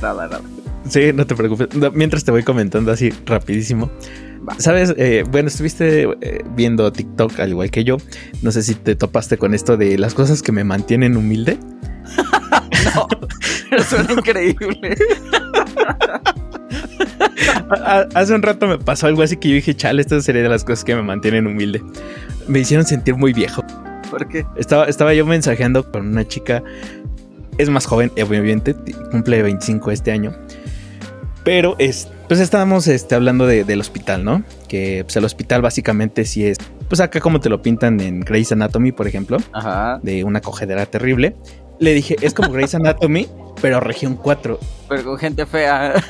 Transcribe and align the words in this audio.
nada, 0.00 0.28
nada. 0.28 0.42
Sí, 0.88 1.12
no 1.12 1.26
te 1.26 1.34
preocupes. 1.34 1.68
Mientras 1.94 2.24
te 2.24 2.30
voy 2.30 2.42
comentando 2.42 2.92
así 2.92 3.10
rapidísimo. 3.24 3.90
Sabes, 4.58 4.94
eh, 4.96 5.24
bueno, 5.28 5.48
estuviste 5.48 6.04
eh, 6.20 6.44
viendo 6.54 6.92
TikTok 6.92 7.40
al 7.40 7.50
igual 7.50 7.70
que 7.70 7.82
yo. 7.84 7.96
No 8.42 8.52
sé 8.52 8.62
si 8.62 8.74
te 8.74 8.94
topaste 8.94 9.38
con 9.38 9.54
esto 9.54 9.76
de 9.76 9.98
las 9.98 10.14
cosas 10.14 10.42
que 10.42 10.52
me 10.52 10.62
mantienen 10.62 11.16
humilde. 11.16 11.58
no, 12.94 13.08
pero 13.70 13.82
suena 13.82 14.12
increíble. 14.12 14.96
Hace 18.14 18.34
un 18.34 18.42
rato 18.42 18.68
me 18.68 18.78
pasó 18.78 19.06
algo 19.06 19.22
así 19.22 19.36
que 19.36 19.48
yo 19.48 19.54
dije, 19.56 19.74
chale, 19.74 20.02
esta 20.02 20.20
sería 20.20 20.42
de 20.42 20.48
las 20.48 20.64
cosas 20.64 20.84
que 20.84 20.94
me 20.94 21.02
mantienen 21.02 21.46
humilde. 21.46 21.82
Me 22.46 22.60
hicieron 22.60 22.86
sentir 22.86 23.16
muy 23.16 23.32
viejo. 23.32 23.64
¿Por 24.10 24.28
qué? 24.28 24.46
Estaba, 24.56 24.84
estaba 24.86 25.14
yo 25.14 25.26
mensajeando 25.26 25.90
con 25.90 26.06
una 26.06 26.26
chica, 26.26 26.62
es 27.58 27.70
más 27.70 27.86
joven, 27.86 28.12
obviamente, 28.22 28.74
cumple 29.10 29.42
25 29.42 29.90
este 29.90 30.12
año. 30.12 30.32
Pero 31.44 31.76
es, 31.78 32.08
pues 32.26 32.40
estábamos 32.40 32.88
este, 32.88 33.14
hablando 33.14 33.46
del 33.46 33.80
hospital, 33.80 34.24
¿no? 34.24 34.42
Que 34.68 35.04
pues, 35.04 35.14
el 35.16 35.24
hospital 35.24 35.62
básicamente 35.62 36.24
sí 36.24 36.44
es, 36.44 36.58
pues 36.88 37.00
acá 37.00 37.20
como 37.20 37.38
te 37.38 37.48
lo 37.48 37.62
pintan 37.62 38.00
en 38.00 38.18
Grey's 38.20 38.50
Anatomy, 38.50 38.90
por 38.90 39.06
ejemplo, 39.06 39.38
Ajá. 39.52 40.00
de 40.02 40.24
una 40.24 40.40
cogedera 40.40 40.86
terrible. 40.86 41.36
Le 41.78 41.94
dije, 41.94 42.16
es 42.20 42.34
como 42.34 42.50
Grey's 42.50 42.74
Anatomy, 42.74 43.28
pero 43.62 43.78
región 43.78 44.16
4. 44.16 44.58
Pero 44.88 45.04
con 45.04 45.18
gente 45.18 45.46
fea. 45.46 45.94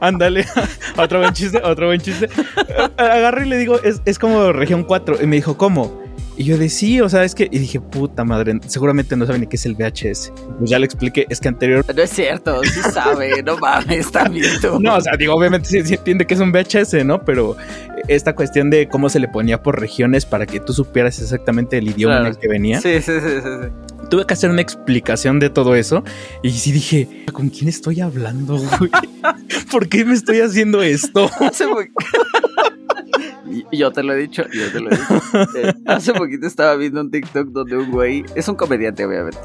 Ándale, 0.00 0.44
otro 0.96 1.20
buen 1.20 1.32
chiste, 1.34 1.60
otro 1.62 1.86
buen 1.86 2.00
chiste. 2.00 2.28
Agarré 2.96 3.46
y 3.46 3.48
le 3.48 3.58
digo, 3.58 3.80
es, 3.82 4.02
es 4.04 4.18
como 4.18 4.52
región 4.52 4.82
4. 4.82 5.22
Y 5.22 5.26
me 5.26 5.36
dijo, 5.36 5.56
¿cómo? 5.56 6.05
Y 6.36 6.44
yo 6.44 6.58
de 6.58 6.68
sí, 6.68 7.00
o 7.00 7.08
sea, 7.08 7.24
es 7.24 7.34
que. 7.34 7.48
Y 7.50 7.58
dije, 7.58 7.80
puta 7.80 8.24
madre, 8.24 8.58
seguramente 8.66 9.16
no 9.16 9.24
saben 9.26 9.40
ni 9.40 9.46
qué 9.46 9.56
es 9.56 9.66
el 9.66 9.74
VHS. 9.74 10.32
Pues 10.58 10.70
ya 10.70 10.78
le 10.78 10.84
expliqué, 10.84 11.26
es 11.30 11.40
que 11.40 11.48
anterior. 11.48 11.84
No 11.94 12.02
es 12.02 12.10
cierto, 12.10 12.62
sí 12.62 12.80
sabe, 12.92 13.42
no 13.42 13.56
mames, 13.56 14.06
está 14.06 14.28
viendo. 14.28 14.78
No, 14.78 14.96
o 14.96 15.00
sea, 15.00 15.16
digo, 15.16 15.34
obviamente 15.34 15.68
sí, 15.68 15.94
entiende 15.94 16.26
que 16.26 16.34
es 16.34 16.40
un 16.40 16.52
VHS, 16.52 17.04
¿no? 17.04 17.24
Pero 17.24 17.56
esta 18.08 18.34
cuestión 18.34 18.70
de 18.70 18.88
cómo 18.88 19.08
se 19.08 19.18
le 19.18 19.28
ponía 19.28 19.62
por 19.62 19.80
regiones 19.80 20.26
para 20.26 20.46
que 20.46 20.60
tú 20.60 20.72
supieras 20.72 21.18
exactamente 21.20 21.78
el 21.78 21.88
idioma 21.88 22.20
en 22.20 22.26
el 22.26 22.36
que 22.36 22.48
venía. 22.48 22.80
Sí, 22.80 23.00
sí, 23.00 23.12
sí, 23.20 23.20
sí, 23.20 23.40
sí. 23.42 23.95
Tuve 24.08 24.26
que 24.26 24.34
hacer 24.34 24.50
una 24.50 24.60
explicación 24.60 25.38
de 25.38 25.50
todo 25.50 25.74
eso 25.74 26.04
y 26.42 26.50
sí 26.50 26.72
dije, 26.72 27.26
¿con 27.32 27.50
quién 27.50 27.68
estoy 27.68 28.00
hablando, 28.00 28.56
güey? 28.56 28.90
¿Por 29.70 29.88
qué 29.88 30.04
me 30.04 30.14
estoy 30.14 30.40
haciendo 30.40 30.82
esto? 30.82 31.30
Hace 31.40 31.66
yo 33.72 33.92
te 33.92 34.02
lo 34.02 34.12
he 34.12 34.16
dicho, 34.16 34.44
yo 34.52 34.72
te 34.72 34.80
lo 34.80 34.90
he 34.90 34.96
dicho. 34.96 35.22
Eh, 35.56 35.72
hace 35.86 36.12
poquito 36.12 36.46
estaba 36.46 36.76
viendo 36.76 37.00
un 37.00 37.10
TikTok 37.10 37.48
donde 37.48 37.76
un 37.76 37.90
güey, 37.90 38.24
es 38.34 38.48
un 38.48 38.54
comediante 38.54 39.04
obviamente, 39.04 39.38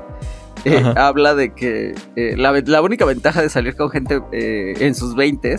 eh, 0.64 0.94
habla 0.96 1.34
de 1.34 1.53
que 1.53 1.96
eh, 2.16 2.36
la, 2.38 2.52
la, 2.52 2.81
única 2.81 3.06
ventaja 3.06 3.42
de 3.42 3.50
salir 3.50 3.75
con 3.75 3.90
gente 3.90 4.22
eh, 4.31 4.75
en 4.80 4.94
sus 4.94 5.16
20 5.16 5.58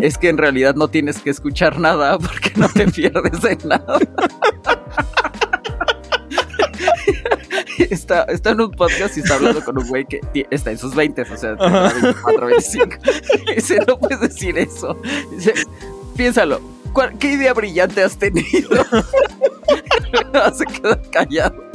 es 0.00 0.18
que 0.18 0.28
en 0.28 0.38
realidad 0.38 0.76
no 0.76 0.88
tienes 0.88 1.18
que 1.18 1.30
escuchar 1.30 1.80
nada 1.80 2.18
porque 2.18 2.52
no 2.56 2.68
te 2.68 2.86
pierdes 2.88 3.42
de 3.42 3.58
nada. 3.64 3.98
Está, 7.90 8.22
está, 8.24 8.50
en 8.50 8.60
un 8.60 8.70
podcast 8.70 9.16
y 9.16 9.20
está 9.20 9.34
hablando 9.34 9.64
con 9.64 9.78
un 9.78 9.86
güey 9.88 10.04
que 10.04 10.20
está 10.50 10.70
en 10.70 10.78
sus 10.78 10.94
20, 10.94 11.22
o 11.22 11.36
sea, 11.36 11.54
24, 11.54 12.46
25. 12.46 12.86
Y 13.50 13.54
dice, 13.56 13.78
no 13.86 13.98
puedes 13.98 14.20
decir 14.20 14.56
eso. 14.58 14.96
Dice, 15.30 15.54
piénsalo, 16.16 16.60
¿qué 17.18 17.32
idea 17.32 17.52
brillante 17.52 18.02
has 18.02 18.16
tenido? 18.16 18.70
Se 20.54 20.64
queda 20.66 21.00
callado. 21.10 21.72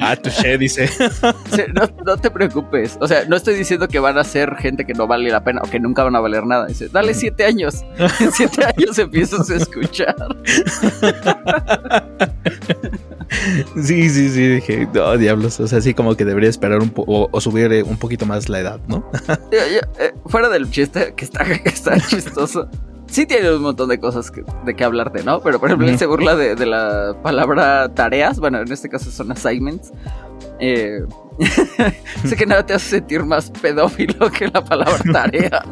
ah, 0.00 0.16
touché, 0.16 0.58
dice. 0.58 0.88
no, 1.74 1.82
no, 2.04 2.16
te 2.16 2.30
preocupes. 2.30 2.96
O 3.00 3.06
sea, 3.06 3.24
no 3.26 3.36
estoy 3.36 3.54
diciendo 3.54 3.88
que 3.88 3.98
van 3.98 4.18
a 4.18 4.24
ser 4.24 4.56
gente 4.56 4.84
que 4.84 4.94
no 4.94 5.06
vale 5.06 5.30
la 5.30 5.44
pena 5.44 5.60
o 5.62 5.70
que 5.70 5.78
nunca 5.78 6.04
van 6.04 6.16
a 6.16 6.20
valer 6.20 6.46
nada. 6.46 6.66
Dice, 6.66 6.88
dale 6.88 7.14
siete 7.14 7.44
años. 7.44 7.84
En 8.20 8.32
siete 8.32 8.64
años 8.64 8.98
empiezas 8.98 9.50
a 9.50 9.56
escuchar. 9.56 10.16
Sí, 13.82 14.08
sí, 14.10 14.28
sí, 14.28 14.48
dije, 14.48 14.88
no, 14.92 15.16
diablos, 15.16 15.60
o 15.60 15.66
sea, 15.66 15.80
sí 15.80 15.94
como 15.94 16.16
que 16.16 16.24
debería 16.24 16.50
esperar 16.50 16.80
un 16.80 16.90
poco 16.90 17.28
o, 17.30 17.40
subir 17.40 17.72
eh, 17.72 17.82
un 17.82 17.96
poquito 17.96 18.26
más 18.26 18.48
la 18.48 18.60
edad, 18.60 18.80
¿no? 18.88 19.10
eh, 19.52 20.12
fuera 20.26 20.48
del 20.48 20.70
chiste, 20.70 21.14
que 21.16 21.24
está, 21.24 21.44
que 21.62 21.68
está 21.68 21.98
chistoso, 22.00 22.68
sí 23.06 23.26
tiene 23.26 23.52
un 23.52 23.62
montón 23.62 23.88
de 23.88 23.98
cosas 23.98 24.30
de 24.64 24.74
que 24.74 24.84
hablarte, 24.84 25.22
¿no? 25.22 25.40
Pero 25.40 25.58
por 25.60 25.68
ejemplo, 25.68 25.88
él 25.88 25.98
se 25.98 26.06
burla 26.06 26.36
de, 26.36 26.54
de, 26.54 26.66
la 26.66 27.16
palabra 27.22 27.92
tareas, 27.94 28.38
bueno, 28.38 28.60
en 28.60 28.72
este 28.72 28.88
caso 28.88 29.10
son 29.10 29.32
assignments. 29.32 29.92
Eh, 30.58 31.00
sé 32.26 32.36
que 32.36 32.46
nada 32.46 32.64
te 32.64 32.74
hace 32.74 32.98
sentir 32.98 33.24
más 33.24 33.50
pedófilo 33.50 34.30
que 34.30 34.48
la 34.48 34.62
palabra 34.62 34.98
tareas. 35.12 35.64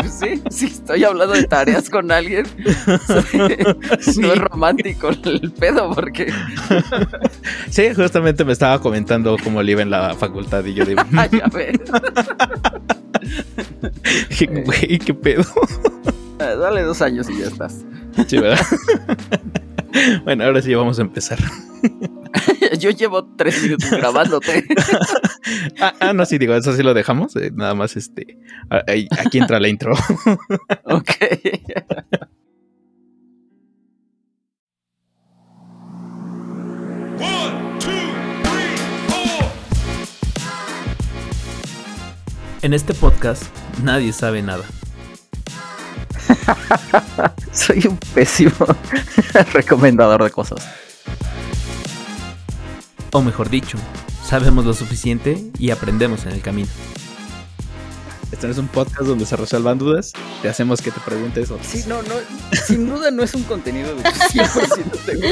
sí, 0.10 0.42
sí, 0.50 0.66
estoy 0.66 1.04
hablando 1.04 1.34
de 1.34 1.44
tareas 1.44 1.88
con 1.90 2.10
alguien. 2.10 2.46
Sí. 4.00 4.20
No 4.20 4.32
es 4.32 4.38
romántico 4.38 5.08
el 5.08 5.52
pedo, 5.52 5.92
porque. 5.94 6.32
Sí, 7.70 7.94
justamente 7.94 8.44
me 8.44 8.52
estaba 8.52 8.80
comentando 8.80 9.36
cómo 9.42 9.62
le 9.62 9.72
iba 9.72 9.82
en 9.82 9.90
la 9.90 10.14
facultad 10.14 10.64
y 10.64 10.74
yo 10.74 10.84
digo. 10.84 11.02
Ah, 11.16 11.26
ya 11.26 11.46
ves. 11.48 11.78
Güey, 14.64 14.98
qué 14.98 15.14
pedo. 15.14 15.44
Eh, 16.42 16.56
dale 16.56 16.82
dos 16.82 17.00
años 17.02 17.28
y 17.30 17.38
ya 17.38 17.46
estás. 17.46 17.84
Sí, 18.26 18.38
¿verdad? 18.38 18.64
bueno, 20.24 20.44
ahora 20.44 20.60
sí 20.60 20.74
vamos 20.74 20.98
a 20.98 21.02
empezar. 21.02 21.38
Yo 22.78 22.90
llevo 22.90 23.24
tres 23.36 23.62
minutos 23.62 23.90
grabándote. 23.90 24.64
ah, 25.80 25.94
ah, 26.00 26.12
no, 26.12 26.24
sí, 26.26 26.38
digo, 26.38 26.54
eso 26.54 26.72
sí 26.72 26.82
lo 26.82 26.94
dejamos. 26.94 27.36
Eh, 27.36 27.50
nada 27.54 27.74
más, 27.74 27.96
este. 27.96 28.38
Aquí 29.24 29.38
entra 29.38 29.60
la 29.60 29.68
intro. 29.68 29.94
ok. 30.84 31.10
En 42.62 42.74
este 42.74 42.94
podcast 42.94 43.44
nadie 43.82 44.12
sabe 44.12 44.40
nada. 44.40 44.64
Soy 47.52 47.86
un 47.86 47.96
pésimo 48.14 48.52
recomendador 49.52 50.24
de 50.24 50.30
cosas. 50.30 50.66
O 53.10 53.20
mejor 53.20 53.50
dicho, 53.50 53.78
sabemos 54.24 54.64
lo 54.64 54.74
suficiente 54.74 55.50
y 55.58 55.70
aprendemos 55.70 56.24
en 56.24 56.32
el 56.32 56.40
camino. 56.40 56.68
Este 58.30 58.46
no 58.46 58.52
es 58.52 58.58
un 58.58 58.68
podcast 58.68 59.02
donde 59.02 59.26
se 59.26 59.36
resuelvan 59.36 59.76
dudas, 59.76 60.12
te 60.40 60.48
hacemos 60.48 60.80
que 60.80 60.90
te 60.90 61.00
preguntes 61.00 61.50
otras. 61.50 61.66
Sí, 61.66 61.84
no, 61.86 62.02
no, 62.02 62.14
sin 62.66 62.88
duda 62.88 63.10
no 63.10 63.22
es 63.22 63.34
un 63.34 63.42
contenido 63.42 63.94
de 63.94 64.02
100% 64.02 65.04
seguro. 65.04 65.28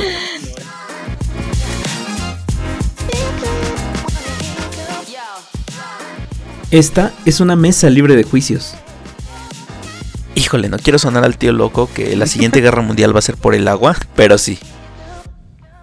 Esta 6.71 7.13
es 7.25 7.41
una 7.41 7.57
mesa 7.57 7.91
libre 7.91 8.15
de 8.15 8.23
juicios. 8.23 8.75
Híjole, 10.35 10.69
no 10.69 10.79
quiero 10.79 10.99
sonar 10.99 11.25
al 11.25 11.37
tío 11.37 11.53
loco 11.53 11.89
que 11.93 12.15
la 12.17 12.27
siguiente 12.27 12.61
guerra 12.63 12.83
mundial 12.83 13.15
va 13.15 13.19
a 13.19 13.23
ser 13.23 13.37
por 13.37 13.55
el 13.55 13.69
agua, 13.69 13.97
pero 14.17 14.39
sí. 14.39 14.59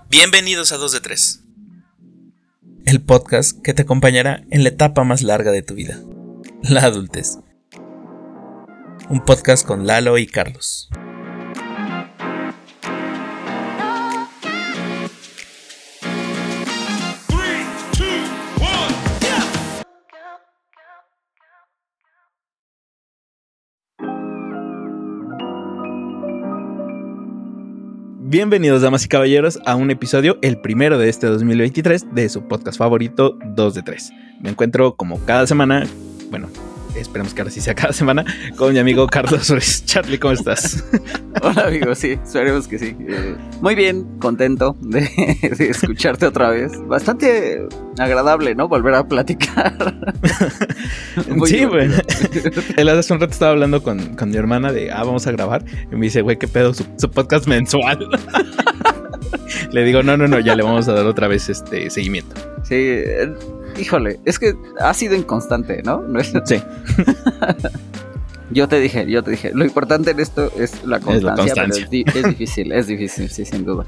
Bienvenidos 0.10 0.72
a 0.72 0.78
2 0.78 0.92
de 0.94 1.00
3. 1.02 1.44
El 2.86 3.02
podcast 3.02 3.62
que 3.62 3.74
te 3.74 3.82
acompañará 3.82 4.44
en 4.50 4.64
la 4.64 4.70
etapa 4.70 5.04
más 5.04 5.22
larga 5.22 5.52
de 5.52 5.62
tu 5.62 5.74
vida, 5.74 6.00
la 6.64 6.82
adultez. 6.84 7.40
Un 9.10 9.24
podcast 9.26 9.66
con 9.66 9.86
Lalo 9.86 10.18
y 10.18 10.28
Carlos. 10.28 10.90
Bienvenidos, 28.30 28.82
damas 28.82 29.06
y 29.06 29.08
caballeros, 29.08 29.58
a 29.66 29.78
un 29.78 29.90
episodio, 29.90 30.38
el 30.42 30.60
primero 30.60 30.98
de 30.98 31.08
este 31.08 31.28
2023, 31.28 32.14
de 32.14 32.28
su 32.28 32.46
podcast 32.46 32.78
favorito, 32.78 33.40
2 33.56 33.74
de 33.74 33.84
3. 33.84 34.12
Me 34.42 34.50
encuentro 34.50 34.98
como 34.98 35.24
cada 35.24 35.48
semana, 35.48 35.88
bueno, 36.30 36.50
esperemos 37.00 37.34
que 37.34 37.42
ahora 37.42 37.52
sí 37.52 37.62
sea 37.62 37.76
cada 37.76 37.94
semana, 37.94 38.26
con 38.56 38.74
mi 38.74 38.80
amigo 38.80 39.08
Carlos 39.08 39.50
Ruiz. 39.50 39.86
Charlie, 39.86 40.18
¿cómo 40.18 40.34
estás? 40.34 40.84
Hola, 41.42 41.68
amigo, 41.68 41.94
sí, 41.96 42.12
esperemos 42.24 42.68
que 42.68 42.80
sí. 42.80 42.96
Eh, 43.00 43.36
muy 43.62 43.76
bien, 43.76 44.06
contento 44.20 44.76
de, 44.82 45.02
de, 45.58 45.70
escucharte 45.70 46.26
otra 46.26 46.50
vez. 46.50 46.72
Bastante 46.88 47.68
agradable, 47.98 48.56
¿no? 48.56 48.68
Volver 48.68 48.96
a 48.96 49.08
platicar. 49.08 49.96
sí, 51.46 51.66
güey. 51.66 51.90
Él 52.76 52.90
hace 52.90 53.14
un 53.14 53.20
rato 53.20 53.34
estaba 53.34 53.52
hablando 53.52 53.84
con, 53.84 54.16
con, 54.16 54.30
mi 54.30 54.38
hermana 54.38 54.72
de, 54.72 54.92
ah, 54.92 55.04
vamos 55.04 55.28
a 55.28 55.32
grabar. 55.32 55.64
Y 55.92 55.96
me 55.96 56.06
dice, 56.06 56.22
güey, 56.22 56.38
¿qué 56.38 56.48
pedo? 56.48 56.74
Su, 56.74 56.86
su 56.98 57.10
podcast 57.10 57.48
mensual. 57.48 58.08
le 59.72 59.84
digo, 59.84 60.04
no, 60.04 60.18
no, 60.18 60.28
no, 60.28 60.40
ya 60.40 60.56
le 60.56 60.64
vamos 60.64 60.88
a 60.88 60.94
dar 60.94 61.06
otra 61.06 61.28
vez 61.28 61.50
este 61.50 61.90
seguimiento. 61.90 62.36
Sí, 62.64 62.76
eh, 62.76 63.34
híjole, 63.80 64.20
es 64.26 64.40
que 64.40 64.54
ha 64.80 64.94
sido 64.94 65.16
inconstante, 65.16 65.82
¿no? 65.84 66.02
¿No 66.02 66.20
es? 66.20 66.34
Sí. 66.46 66.62
Yo 68.50 68.68
te 68.70 68.80
dije, 68.80 69.06
yo 69.12 69.24
te 69.24 69.32
dije, 69.32 69.52
lo 69.54 69.66
importante 69.66 70.12
en 70.12 70.22
esto 70.22 70.50
es 70.58 70.82
la 70.86 71.02
constancia, 71.02 71.18
Es 71.18 71.24
la 71.24 71.36
constancia. 71.36 71.64
pero 71.66 71.76
es, 71.84 71.90
di- 71.90 72.06
es 72.16 72.24
difícil, 72.30 72.72
es 72.72 72.88
difícil, 72.88 73.30
sí, 73.30 73.44
sin 73.44 73.66
duda. 73.66 73.84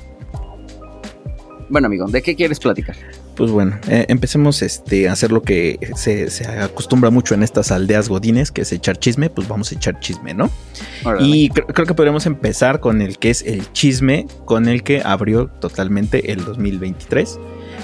Bueno, 1.69 1.85
amigo, 1.87 2.07
¿de 2.07 2.21
qué 2.21 2.35
quieres 2.35 2.59
platicar? 2.59 2.97
Pues 3.37 3.51
bueno, 3.51 3.77
eh, 3.87 4.05
empecemos 4.09 4.61
este, 4.61 5.07
a 5.07 5.13
hacer 5.13 5.31
lo 5.31 5.43
que 5.43 5.79
se, 5.95 6.29
se 6.29 6.45
acostumbra 6.45 7.09
mucho 7.09 7.35
en 7.35 7.43
estas 7.43 7.71
aldeas 7.71 8.09
godines, 8.09 8.51
que 8.51 8.63
es 8.63 8.73
echar 8.73 8.97
chisme, 8.97 9.29
pues 9.29 9.47
vamos 9.47 9.71
a 9.71 9.75
echar 9.75 9.97
chisme, 10.01 10.33
¿no? 10.33 10.49
Y 11.21 11.49
cre- 11.51 11.71
creo 11.73 11.85
que 11.87 11.93
podríamos 11.93 12.25
empezar 12.25 12.81
con 12.81 13.01
el 13.01 13.17
que 13.17 13.29
es 13.29 13.43
el 13.43 13.71
chisme 13.71 14.27
con 14.43 14.67
el 14.67 14.83
que 14.83 15.01
abrió 15.05 15.47
totalmente 15.47 16.33
el 16.33 16.43
2023. 16.43 17.39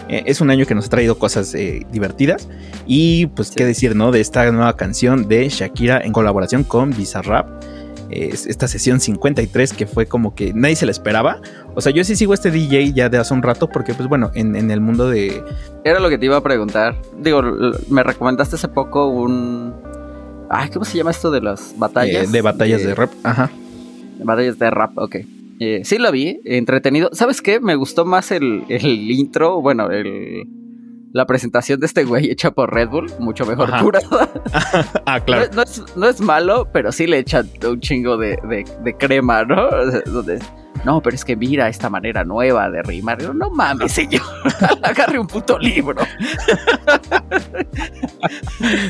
Eh, 0.10 0.24
es 0.28 0.42
un 0.42 0.50
año 0.52 0.66
que 0.66 0.76
nos 0.76 0.86
ha 0.86 0.90
traído 0.90 1.18
cosas 1.18 1.54
eh, 1.56 1.86
divertidas 1.92 2.48
y 2.86 3.26
pues 3.28 3.48
Sí. 3.50 3.56
qué 3.56 3.66
decir, 3.66 3.96
¿no? 3.96 4.12
De 4.12 4.22
esta 4.22 4.52
nueva 4.52 4.76
canción 4.78 5.28
de 5.28 5.50
Shakira 5.50 6.00
en 6.02 6.12
colaboración 6.14 6.64
con 6.64 6.92
Bizarrap. 6.92 7.48
Es 8.12 8.46
esta 8.46 8.68
sesión 8.68 9.00
53 9.00 9.74
que 9.74 9.88
fue 9.88 10.06
como 10.06 10.36
que 10.36 10.54
nadie 10.54 10.76
se 10.76 10.86
la 10.86 10.92
esperaba. 10.92 11.42
O 11.74 11.82
sea, 11.82 11.92
yo 11.92 12.04
sí 12.04 12.16
sigo 12.16 12.34
a 12.34 12.36
este 12.36 12.52
DJ 12.52 12.94
ya 12.94 13.10
de 13.10 13.18
hace 13.18 13.34
un 13.34 13.42
rato 13.42 13.68
porque 13.68 13.96
pues 13.96 14.08
bueno, 14.08 14.30
en, 14.36 14.56
en 14.56 14.70
el 14.70 14.80
mundo 14.80 15.10
de... 15.10 15.44
Era 15.84 16.00
lo 16.00 16.08
que 16.10 16.20
te 16.20 16.26
iba 16.28 16.38
a 16.38 16.44
preguntar. 16.44 16.96
Digo, 17.20 17.42
me 17.90 18.04
recomendaste 18.04 18.58
hace 18.58 18.68
poco 18.68 19.08
un... 19.08 19.74
Ay, 20.52 20.70
¿cómo 20.70 20.86
se 20.86 20.98
llama 21.00 21.10
esto 21.10 21.32
de 21.32 21.42
las 21.42 21.74
batallas? 21.78 22.28
eh, 22.28 22.32
de 22.32 22.42
batallas 22.44 22.84
de 22.84 22.94
rap. 22.94 23.10
Ajá. 23.24 23.50
Batallas 24.24 24.60
de 24.60 24.70
rap, 24.70 24.92
ok. 24.98 25.16
Eh, 25.60 25.82
sí 25.84 25.98
lo 25.98 26.12
vi, 26.12 26.42
entretenido. 26.46 27.10
¿Sabes 27.14 27.42
qué? 27.42 27.60
Me 27.60 27.76
gustó 27.76 28.06
más 28.06 28.32
el, 28.32 28.64
el 28.70 29.10
intro, 29.12 29.62
bueno, 29.62 29.90
el, 29.90 30.44
la 31.14 31.26
presentación 31.26 31.80
de 31.80 31.86
este 31.86 32.04
güey 32.04 32.30
hecha 32.30 32.52
por 32.52 32.74
Red 32.74 32.90
Bull, 32.90 33.08
mucho 33.20 33.46
mejor 33.46 33.70
Ajá. 33.74 33.84
curada. 33.84 34.30
ah, 35.06 35.20
No, 35.20 35.26
claro. 35.26 35.44
es- 35.44 35.56
no 35.56 35.62
es, 35.64 35.84
no 35.96 36.08
es 36.10 36.20
malo, 36.22 36.68
pero 36.74 36.92
sí 36.92 37.08
le 37.08 37.20
echan 37.20 37.50
un 37.70 37.80
chingo 37.80 38.18
de, 38.18 38.38
de- 38.50 38.66
de 38.84 38.94
crema, 38.98 39.46
¿no? 39.46 39.68
O 39.68 39.92
sea, 39.92 40.02
donde- 40.06 40.40
no, 40.86 41.02
pero 41.02 41.16
es 41.16 41.26
que 41.26 41.36
mira 41.36 41.68
esta 41.68 41.90
manera 41.90 42.24
nueva 42.24 42.70
de 42.70 42.82
rimar. 42.84 43.22
Yo, 43.22 43.34
no 43.34 43.50
mames, 43.50 43.92
señor. 43.92 44.22
Agarre 44.84 45.20
un 45.20 45.28
puto 45.28 45.58
libro. 45.60 46.02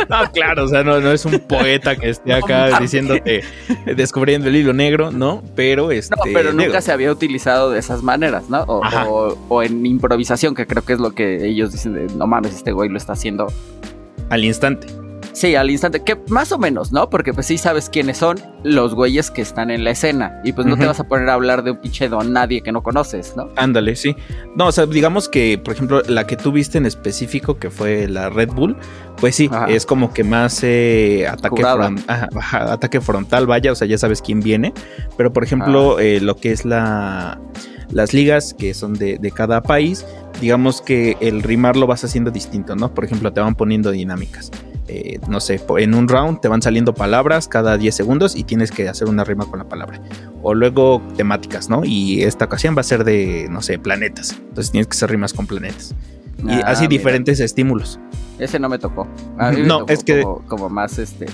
No, 0.09 0.31
claro, 0.31 0.63
o 0.65 0.67
sea, 0.67 0.83
no, 0.83 0.99
no 1.01 1.11
es 1.11 1.25
un 1.25 1.39
poeta 1.39 1.95
que 1.95 2.09
esté 2.09 2.33
acá 2.33 2.79
diciéndote, 2.79 3.43
descubriendo 3.95 4.47
el 4.47 4.55
hilo 4.55 4.73
negro, 4.73 5.11
¿no? 5.11 5.43
Pero 5.55 5.91
este. 5.91 6.15
No, 6.15 6.21
pero 6.33 6.53
nunca 6.53 6.81
se 6.81 6.91
había 6.91 7.11
utilizado 7.11 7.71
de 7.71 7.79
esas 7.79 8.01
maneras, 8.03 8.49
¿no? 8.49 8.61
O, 8.63 8.83
Ajá. 8.83 9.07
o- 9.09 9.37
o 9.49 9.63
en 9.63 9.85
improvisación, 9.85 10.55
que 10.55 10.65
creo 10.67 10.83
que 10.85 10.93
es 10.93 10.99
lo 10.99 11.11
que 11.11 11.45
ellos 11.47 11.71
dicen 11.71 11.93
de, 11.93 12.13
no 12.15 12.27
mames, 12.27 12.53
este 12.55 12.71
güey 12.71 12.89
lo 12.89 12.97
está 12.97 13.13
haciendo. 13.13 13.47
Al 14.29 14.43
instante. 14.45 14.87
Sí, 15.35 15.53
al 15.53 15.69
instante, 15.69 16.01
que 16.01 16.17
más 16.29 16.53
o 16.53 16.57
menos, 16.57 16.93
¿no? 16.93 17.09
Porque 17.09 17.33
pues 17.33 17.47
sí 17.47 17.57
sabes 17.57 17.89
quiénes 17.89 18.19
son 18.19 18.37
los 18.63 18.95
güeyes 18.95 19.29
que 19.31 19.41
están 19.41 19.69
en 19.69 19.83
la 19.83 19.91
escena. 19.91 20.39
Y 20.45 20.53
pues 20.53 20.65
no 20.65 20.77
te 20.77 20.85
vas 20.85 21.01
a 21.01 21.09
poner 21.09 21.27
a 21.29 21.33
hablar 21.33 21.61
de 21.61 21.71
un 21.71 21.81
pinche 21.81 22.07
don 22.07 22.31
nadie 22.31 22.61
que 22.61 22.71
no 22.71 22.81
conoces, 22.81 23.33
¿no? 23.35 23.49
Ándale, 23.57 23.97
sí. 23.97 24.15
No, 24.55 24.67
o 24.67 24.71
sea, 24.71 24.85
digamos 24.85 25.27
que, 25.27 25.57
por 25.57 25.73
ejemplo, 25.73 26.01
la 26.07 26.25
que 26.25 26.37
tú 26.37 26.53
viste 26.53 26.77
en 26.77 26.85
específico, 26.85 27.59
que 27.59 27.69
fue 27.69 28.07
la 28.07 28.29
Red 28.29 28.53
Bull, 28.53 28.77
pues 29.17 29.35
sí, 29.35 29.49
Ajá. 29.51 29.65
es 29.65 29.85
como 29.85 30.13
que 30.13 30.23
más 30.23 30.63
eh, 30.63 31.27
ataque, 31.27 31.63
ajá, 31.63 32.29
ajá, 32.33 32.71
ataque 32.71 33.01
frontal, 33.01 33.45
vaya, 33.45 33.73
o 33.73 33.75
sea, 33.75 33.89
ya 33.89 33.97
sabes 33.97 34.21
quién 34.21 34.39
viene. 34.39 34.73
Pero, 35.17 35.33
por 35.33 35.43
ejemplo, 35.43 35.99
eh, 35.99 36.21
lo 36.21 36.37
que 36.37 36.53
es 36.53 36.63
la 36.63 37.41
las 37.91 38.13
ligas 38.13 38.53
que 38.53 38.73
son 38.73 38.93
de, 38.93 39.17
de 39.17 39.31
cada 39.31 39.61
país, 39.61 40.05
digamos 40.39 40.81
que 40.81 41.17
el 41.19 41.43
rimar 41.43 41.75
lo 41.75 41.87
vas 41.87 42.05
haciendo 42.05 42.31
distinto, 42.31 42.77
¿no? 42.77 42.93
Por 42.93 43.03
ejemplo, 43.03 43.33
te 43.33 43.41
van 43.41 43.55
poniendo 43.55 43.91
dinámicas. 43.91 44.49
Eh, 44.87 45.19
no 45.27 45.39
sé, 45.39 45.59
en 45.79 45.95
un 45.95 46.07
round 46.07 46.41
te 46.41 46.47
van 46.47 46.61
saliendo 46.61 46.93
palabras 46.93 47.47
cada 47.47 47.75
10 47.77 47.95
segundos 47.95 48.35
y 48.35 48.43
tienes 48.43 48.69
que 48.71 48.87
hacer 48.87 49.07
una 49.09 49.23
rima 49.23 49.45
con 49.45 49.57
la 49.59 49.65
palabra. 49.67 49.99
O 50.43 50.53
luego 50.53 51.01
temáticas, 51.17 51.69
¿no? 51.69 51.81
Y 51.83 52.21
esta 52.21 52.45
ocasión 52.45 52.75
va 52.77 52.81
a 52.81 52.83
ser 52.83 53.03
de, 53.03 53.47
no 53.49 53.61
sé, 53.63 53.79
planetas. 53.79 54.33
Entonces 54.33 54.71
tienes 54.71 54.87
que 54.87 54.95
hacer 54.95 55.09
rimas 55.09 55.33
con 55.33 55.47
planetas. 55.47 55.95
Y 56.43 56.51
Ah, 56.51 56.63
así 56.67 56.81
mira. 56.83 56.89
diferentes 56.89 57.39
estímulos. 57.39 57.99
Ese 58.37 58.59
no 58.59 58.69
me 58.69 58.77
tocó. 58.77 59.07
A 59.39 59.51
mí 59.51 59.61
me 59.61 59.63
No, 59.67 59.79
tocó 59.79 59.93
es 59.93 60.03
que- 60.03 60.21
Como, 60.21 60.39
como 60.47 60.69
más 60.69 60.99
este. 60.99 61.25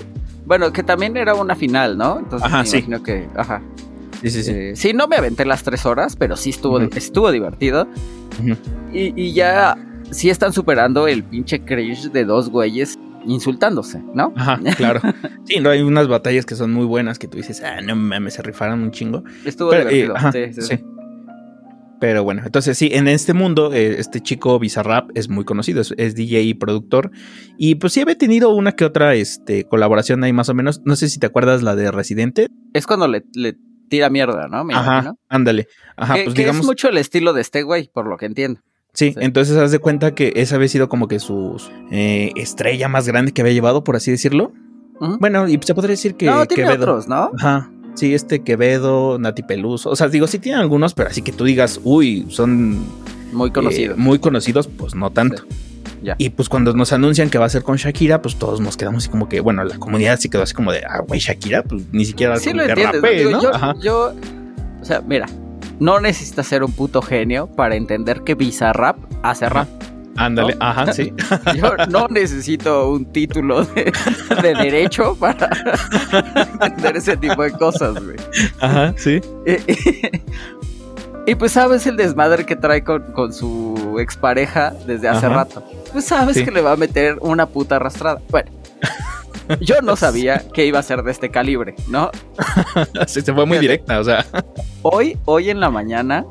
Bueno, 0.46 0.72
que 0.72 0.82
también 0.82 1.16
era 1.18 1.34
una 1.34 1.54
final, 1.54 1.98
¿no? 1.98 2.20
Entonces 2.20 2.46
Ajá, 2.46 2.60
me 2.60 2.66
sí. 2.66 2.76
imagino 2.78 3.02
que. 3.02 3.28
Ajá. 3.36 3.60
Sí, 4.22 4.30
sí, 4.30 4.42
sí. 4.44 4.50
Eh, 4.54 4.72
sí, 4.76 4.92
no 4.94 5.08
me 5.08 5.16
aventé 5.16 5.44
las 5.44 5.62
tres 5.62 5.84
horas, 5.84 6.16
pero 6.16 6.36
sí 6.36 6.50
estuvo, 6.50 6.80
estuvo 6.80 7.30
divertido. 7.32 7.86
Y, 8.92 9.12
y 9.20 9.32
ya 9.34 9.76
sí 10.10 10.30
están 10.30 10.52
superando 10.52 11.06
el 11.08 11.22
pinche 11.24 11.60
cringe 11.64 12.10
de 12.12 12.24
dos 12.24 12.48
güeyes 12.48 12.98
insultándose, 13.26 14.02
¿no? 14.14 14.32
Ajá, 14.36 14.58
claro. 14.76 15.00
Sí, 15.44 15.60
no, 15.60 15.70
hay 15.70 15.82
unas 15.82 16.08
batallas 16.08 16.46
que 16.46 16.54
son 16.54 16.72
muy 16.72 16.86
buenas 16.86 17.18
que 17.18 17.28
tú 17.28 17.36
dices, 17.38 17.62
ah, 17.62 17.80
no 17.80 17.96
mames, 17.96 18.34
se 18.34 18.42
rifaron 18.42 18.82
un 18.82 18.90
chingo. 18.90 19.22
Estuvo 19.44 19.70
Pero, 19.70 19.88
eh, 19.90 19.94
divertido. 19.94 20.16
ajá, 20.16 20.32
sí, 20.32 20.52
sí, 20.54 20.60
sí. 20.62 20.76
sí. 20.76 20.84
Pero 22.00 22.24
bueno, 22.24 22.42
entonces 22.44 22.76
sí, 22.76 22.90
en 22.92 23.06
este 23.06 23.32
mundo, 23.32 23.72
eh, 23.72 24.00
este 24.00 24.20
chico 24.20 24.58
Bizarrap 24.58 25.10
es 25.14 25.28
muy 25.28 25.44
conocido, 25.44 25.80
es, 25.80 25.94
es 25.98 26.16
DJ 26.16 26.42
y 26.42 26.54
productor. 26.54 27.12
Y 27.58 27.76
pues 27.76 27.92
sí 27.92 28.00
había 28.00 28.18
tenido 28.18 28.50
una 28.52 28.72
que 28.72 28.84
otra 28.84 29.14
este, 29.14 29.68
colaboración 29.68 30.24
ahí 30.24 30.32
más 30.32 30.48
o 30.48 30.54
menos. 30.54 30.80
No 30.84 30.96
sé 30.96 31.08
si 31.08 31.20
te 31.20 31.26
acuerdas 31.26 31.62
la 31.62 31.76
de 31.76 31.92
Residente. 31.92 32.48
Es 32.72 32.88
cuando 32.88 33.06
le, 33.06 33.22
le 33.34 33.56
tira 33.88 34.10
mierda, 34.10 34.48
¿no? 34.48 34.64
Me 34.64 34.74
Ajá, 34.74 34.94
imagino. 34.94 35.18
ándale. 35.28 35.68
Ajá, 35.96 36.14
que 36.14 36.24
pues 36.24 36.34
que 36.34 36.40
digamos. 36.42 36.62
es 36.62 36.66
mucho 36.66 36.88
el 36.88 36.98
estilo 36.98 37.32
de 37.34 37.40
este 37.42 37.62
güey, 37.62 37.88
por 37.94 38.08
lo 38.08 38.16
que 38.16 38.26
entiendo. 38.26 38.60
Sí, 38.94 39.12
Sí. 39.12 39.14
entonces 39.20 39.56
haz 39.56 39.70
de 39.70 39.78
cuenta 39.78 40.14
que 40.14 40.32
esa 40.36 40.56
había 40.56 40.68
sido 40.68 40.88
como 40.88 41.08
que 41.08 41.18
su 41.18 41.56
eh, 41.90 42.30
estrella 42.36 42.88
más 42.88 43.06
grande 43.06 43.32
que 43.32 43.40
había 43.40 43.54
llevado, 43.54 43.84
por 43.84 43.96
así 43.96 44.10
decirlo. 44.10 44.52
Bueno, 45.18 45.48
y 45.48 45.58
se 45.62 45.74
podría 45.74 45.92
decir 45.92 46.14
que 46.14 46.26
no, 46.26 46.46
tiene 46.46 46.64
Quevedo. 46.64 46.82
otros, 46.82 47.08
¿no? 47.08 47.32
Ajá. 47.36 47.70
Sí, 47.94 48.14
este 48.14 48.42
Quevedo, 48.42 49.18
Nati 49.18 49.42
Peluso. 49.42 49.90
O 49.90 49.96
sea, 49.96 50.08
digo, 50.08 50.26
sí 50.26 50.38
tienen 50.38 50.60
algunos, 50.60 50.94
pero 50.94 51.08
así 51.10 51.22
que 51.22 51.32
tú 51.32 51.44
digas, 51.44 51.80
uy, 51.82 52.26
son 52.28 52.78
Muy 53.32 53.50
eh, 53.54 53.94
muy 53.96 54.18
conocidos, 54.20 54.68
pues 54.68 54.94
no 54.94 55.10
tanto. 55.10 55.42
Ya. 56.02 56.14
Y 56.18 56.30
pues 56.30 56.48
cuando 56.48 56.72
nos 56.74 56.92
anuncian 56.92 57.30
que 57.30 57.38
va 57.38 57.46
a 57.46 57.48
ser 57.48 57.62
con 57.62 57.76
Shakira, 57.76 58.22
pues 58.22 58.36
todos 58.36 58.60
nos 58.60 58.76
quedamos 58.76 59.04
así 59.04 59.10
como 59.10 59.28
que, 59.28 59.40
bueno, 59.40 59.64
la 59.64 59.78
comunidad 59.78 60.18
sí 60.20 60.28
quedó 60.28 60.42
así 60.42 60.54
como 60.54 60.70
de, 60.72 60.82
ah, 60.84 61.00
güey, 61.06 61.18
Shakira, 61.20 61.62
pues 61.62 61.82
ni 61.92 62.04
siquiera 62.04 62.36
sí 62.36 62.52
lo 62.52 62.62
entiendes. 62.62 63.02
Digo, 63.02 63.30
¿no? 63.30 63.40
yo, 63.42 63.80
yo, 63.80 64.14
o 64.80 64.84
sea, 64.84 65.00
mira, 65.00 65.26
no 65.80 66.00
necesitas 66.00 66.46
ser 66.46 66.62
un 66.62 66.72
puto 66.72 67.02
genio 67.02 67.46
para 67.48 67.74
entender 67.76 68.22
que 68.22 68.34
Bizarrap 68.34 68.96
hace 69.22 69.48
rap. 69.48 69.68
Ándale, 70.16 70.54
¿no? 70.56 70.64
ajá, 70.66 70.92
sí. 70.92 71.12
Yo 71.56 71.74
no 71.88 72.06
necesito 72.08 72.90
un 72.90 73.06
título 73.06 73.64
de, 73.64 73.90
de 74.42 74.54
derecho 74.54 75.16
para 75.18 75.48
entender 76.60 76.96
ese 76.98 77.16
tipo 77.16 77.42
de 77.42 77.52
cosas, 77.52 77.94
güey. 77.94 78.16
Ajá, 78.60 78.92
sí. 78.98 79.20
Y 81.26 81.34
pues 81.36 81.52
sabes 81.52 81.86
el 81.86 81.96
desmadre 81.96 82.44
que 82.44 82.56
trae 82.56 82.82
con, 82.82 83.02
con 83.12 83.32
su 83.32 83.96
expareja 84.00 84.74
desde 84.86 85.08
hace 85.08 85.26
Ajá. 85.26 85.34
rato. 85.36 85.64
Pues 85.92 86.04
sabes 86.04 86.36
Sí. 86.36 86.44
que 86.44 86.50
le 86.50 86.60
va 86.62 86.72
a 86.72 86.76
meter 86.76 87.16
una 87.20 87.46
puta 87.46 87.76
arrastrada. 87.76 88.20
Bueno, 88.28 88.50
yo 89.60 89.80
no 89.82 89.96
sabía 89.96 90.42
que 90.52 90.66
iba 90.66 90.78
a 90.78 90.82
ser 90.82 91.02
de 91.02 91.10
este 91.10 91.30
calibre, 91.30 91.74
¿no? 91.88 92.10
Sí, 93.06 93.20
se 93.20 93.32
fue 93.32 93.46
muy 93.46 93.58
directa, 93.58 93.98
o 94.00 94.04
sea. 94.04 94.24
Hoy, 94.82 95.18
hoy 95.24 95.50
en 95.50 95.60
la 95.60 95.70
mañana 95.70 96.24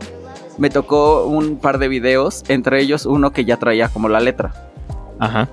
me 0.58 0.70
tocó 0.70 1.26
un 1.26 1.58
par 1.58 1.78
de 1.78 1.88
videos, 1.88 2.44
entre 2.48 2.82
ellos 2.82 3.06
uno 3.06 3.32
que 3.32 3.46
ya 3.46 3.58
traía 3.58 3.90
como 3.90 4.10
la 4.10 4.20
letra. 4.20 4.54
Ajá. 5.20 5.50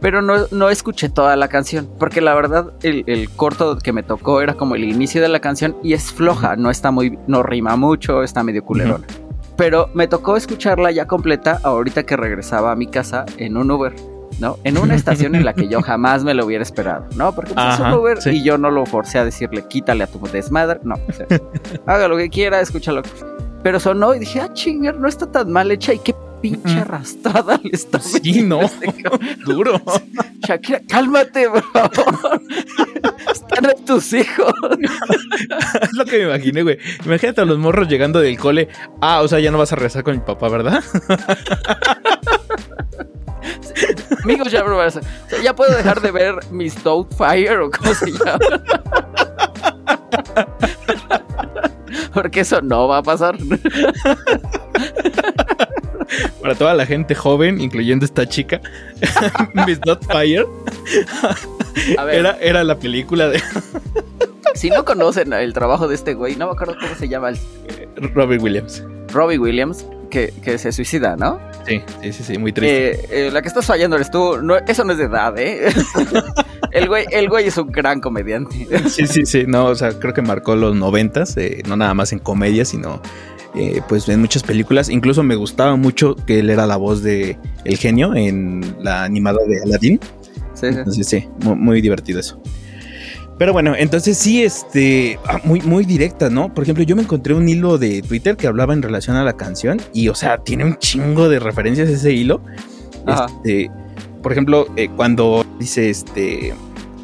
Pero 0.00 0.20
no, 0.20 0.46
no 0.50 0.68
escuché 0.68 1.08
toda 1.08 1.34
la 1.36 1.48
canción, 1.48 1.88
porque 1.98 2.20
la 2.20 2.34
verdad 2.34 2.72
el, 2.82 3.04
el 3.06 3.30
corto 3.30 3.78
que 3.78 3.92
me 3.92 4.02
tocó 4.02 4.42
era 4.42 4.54
como 4.54 4.74
el 4.74 4.84
inicio 4.84 5.22
de 5.22 5.28
la 5.28 5.40
canción 5.40 5.76
y 5.82 5.94
es 5.94 6.12
floja, 6.12 6.56
no 6.56 6.70
está 6.70 6.90
muy, 6.90 7.18
no 7.26 7.42
rima 7.42 7.76
mucho, 7.76 8.22
está 8.22 8.42
medio 8.42 8.64
culerona. 8.64 9.06
Pero 9.56 9.88
me 9.94 10.08
tocó 10.08 10.36
escucharla 10.36 10.90
ya 10.90 11.06
completa 11.06 11.60
ahorita 11.62 12.02
que 12.04 12.16
regresaba 12.16 12.72
a 12.72 12.76
mi 12.76 12.86
casa 12.86 13.24
en 13.38 13.56
un 13.56 13.70
Uber, 13.70 13.94
¿no? 14.38 14.58
En 14.64 14.78
una 14.78 14.94
estación 14.94 15.34
en 15.34 15.44
la 15.44 15.54
que 15.54 15.68
yo 15.68 15.82
jamás 15.82 16.24
me 16.24 16.34
lo 16.34 16.46
hubiera 16.46 16.62
esperado, 16.62 17.06
¿no? 17.16 17.34
Porque 17.34 17.54
pues, 17.54 17.74
es 17.74 17.80
un 17.80 17.92
Uber 17.92 18.20
sí. 18.20 18.30
y 18.30 18.42
yo 18.42 18.58
no 18.58 18.70
lo 18.70 18.86
forcé 18.86 19.18
a 19.18 19.24
decirle 19.24 19.64
quítale 19.68 20.04
a 20.04 20.06
tu 20.06 20.20
desmadre, 20.26 20.80
no, 20.84 20.94
o 20.94 21.12
sea, 21.12 21.26
haga 21.86 22.08
lo 22.08 22.16
que 22.16 22.28
quiera, 22.28 22.60
escúchalo. 22.60 23.02
Pero 23.62 23.80
sonó 23.80 24.14
y 24.14 24.18
dije, 24.18 24.40
ah, 24.40 24.52
chinger, 24.52 24.98
no 25.00 25.08
está 25.08 25.30
tan 25.30 25.50
mal 25.50 25.70
hecha 25.70 25.94
y 25.94 25.98
qué 25.98 26.14
pinche 26.42 26.78
arrastrada 26.80 27.58
le 27.62 27.70
está 27.72 27.98
Sí, 27.98 28.42
no. 28.42 28.60
este. 28.60 28.94
Duro. 29.46 29.80
Shakira, 30.46 30.82
cálmate, 30.86 31.48
por 31.48 31.62
favor. 31.72 32.42
Están 33.32 33.64
en 33.64 33.84
tus 33.86 34.12
hijos. 34.12 34.52
es 35.80 35.92
lo 35.94 36.04
que 36.04 36.18
me 36.18 36.24
imaginé, 36.24 36.62
güey. 36.62 36.78
Imagínate 37.06 37.40
a 37.40 37.46
los 37.46 37.56
morros 37.56 37.88
llegando 37.88 38.20
del 38.20 38.38
cole. 38.38 38.68
Ah, 39.00 39.22
o 39.22 39.28
sea, 39.28 39.40
ya 39.40 39.50
no 39.50 39.56
vas 39.56 39.72
a 39.72 39.76
regresar 39.76 40.04
con 40.04 40.16
mi 40.16 40.20
papá, 40.20 40.50
¿verdad? 40.50 40.84
Amigos, 44.24 44.50
ya, 44.50 44.64
o 44.64 44.90
sea, 44.90 45.02
ya 45.42 45.54
puedo 45.54 45.76
dejar 45.76 46.00
de 46.00 46.10
ver 46.10 46.34
Miss 46.50 46.74
Fire 47.16 47.58
o 47.58 47.70
cómo 47.70 47.94
se 47.94 48.10
llama. 48.12 48.38
Porque 52.12 52.40
eso 52.40 52.60
no 52.62 52.88
va 52.88 52.98
a 52.98 53.02
pasar. 53.02 53.36
Para 56.40 56.54
toda 56.54 56.74
la 56.74 56.86
gente 56.86 57.14
joven, 57.14 57.60
incluyendo 57.60 58.04
esta 58.04 58.28
chica, 58.28 58.60
Miss 59.66 59.80
Not 59.84 60.04
Fire, 60.10 60.46
Era, 62.10 62.38
era 62.40 62.64
la 62.64 62.78
película 62.78 63.28
de. 63.28 63.42
si 64.54 64.70
no 64.70 64.84
conocen 64.84 65.32
el 65.32 65.52
trabajo 65.52 65.88
de 65.88 65.94
este 65.94 66.14
güey, 66.14 66.36
no 66.36 66.46
me 66.46 66.52
acuerdo 66.52 66.76
cómo 66.80 66.94
se 66.94 67.08
llama. 67.08 67.30
El... 67.30 67.38
Robbie 68.14 68.38
Williams. 68.38 68.82
Robbie 69.12 69.38
Williams, 69.38 69.86
que, 70.14 70.32
que 70.40 70.58
se 70.58 70.70
suicida, 70.70 71.16
¿no? 71.16 71.40
Sí, 71.66 71.82
sí, 72.00 72.12
sí, 72.12 72.22
sí 72.22 72.38
muy 72.38 72.52
triste. 72.52 72.92
Eh, 72.92 73.26
eh, 73.26 73.30
la 73.32 73.42
que 73.42 73.48
estás 73.48 73.66
fallando 73.66 73.96
eres 73.96 74.12
tú. 74.12 74.40
No, 74.40 74.56
eso 74.56 74.84
no 74.84 74.92
es 74.92 74.98
de 74.98 75.04
edad, 75.04 75.36
¿eh? 75.36 75.66
el, 76.70 76.86
güey, 76.86 77.04
el 77.10 77.28
güey 77.28 77.48
es 77.48 77.58
un 77.58 77.72
gran 77.72 78.00
comediante. 78.00 78.68
sí, 78.88 79.08
sí, 79.08 79.26
sí. 79.26 79.44
No, 79.48 79.66
o 79.66 79.74
sea, 79.74 79.98
creo 79.98 80.14
que 80.14 80.22
marcó 80.22 80.54
los 80.54 80.76
noventas, 80.76 81.36
eh, 81.36 81.64
no 81.66 81.76
nada 81.76 81.94
más 81.94 82.12
en 82.12 82.20
comedia, 82.20 82.64
sino 82.64 83.02
pues 83.88 84.08
en 84.08 84.20
muchas 84.20 84.44
películas. 84.44 84.88
Incluso 84.88 85.24
me 85.24 85.34
gustaba 85.34 85.74
mucho 85.74 86.14
que 86.14 86.38
él 86.38 86.50
era 86.50 86.64
la 86.66 86.76
voz 86.76 87.02
de 87.02 87.36
El 87.64 87.76
genio 87.76 88.14
en 88.14 88.76
la 88.80 89.02
animada 89.02 89.38
de 89.46 89.62
Aladdin. 89.62 90.00
Sí, 90.54 90.68
sí. 90.92 91.04
sí, 91.04 91.28
muy, 91.42 91.56
muy 91.56 91.80
divertido 91.80 92.20
eso. 92.20 92.40
Pero 93.38 93.52
bueno, 93.52 93.74
entonces 93.76 94.16
sí, 94.16 94.42
este, 94.42 95.18
ah, 95.26 95.40
muy, 95.42 95.60
muy 95.62 95.84
directa, 95.84 96.30
¿no? 96.30 96.54
Por 96.54 96.62
ejemplo, 96.62 96.84
yo 96.84 96.94
me 96.94 97.02
encontré 97.02 97.34
un 97.34 97.48
hilo 97.48 97.78
de 97.78 98.00
Twitter 98.02 98.36
que 98.36 98.46
hablaba 98.46 98.74
en 98.74 98.82
relación 98.82 99.16
a 99.16 99.24
la 99.24 99.32
canción 99.32 99.80
y, 99.92 100.08
o 100.08 100.14
sea, 100.14 100.38
tiene 100.38 100.64
un 100.64 100.76
chingo 100.78 101.28
de 101.28 101.40
referencias 101.40 101.88
ese 101.88 102.12
hilo. 102.12 102.40
Este, 103.06 103.70
por 104.22 104.32
ejemplo, 104.32 104.66
eh, 104.76 104.88
cuando 104.94 105.44
dice, 105.58 105.90
este, 105.90 106.54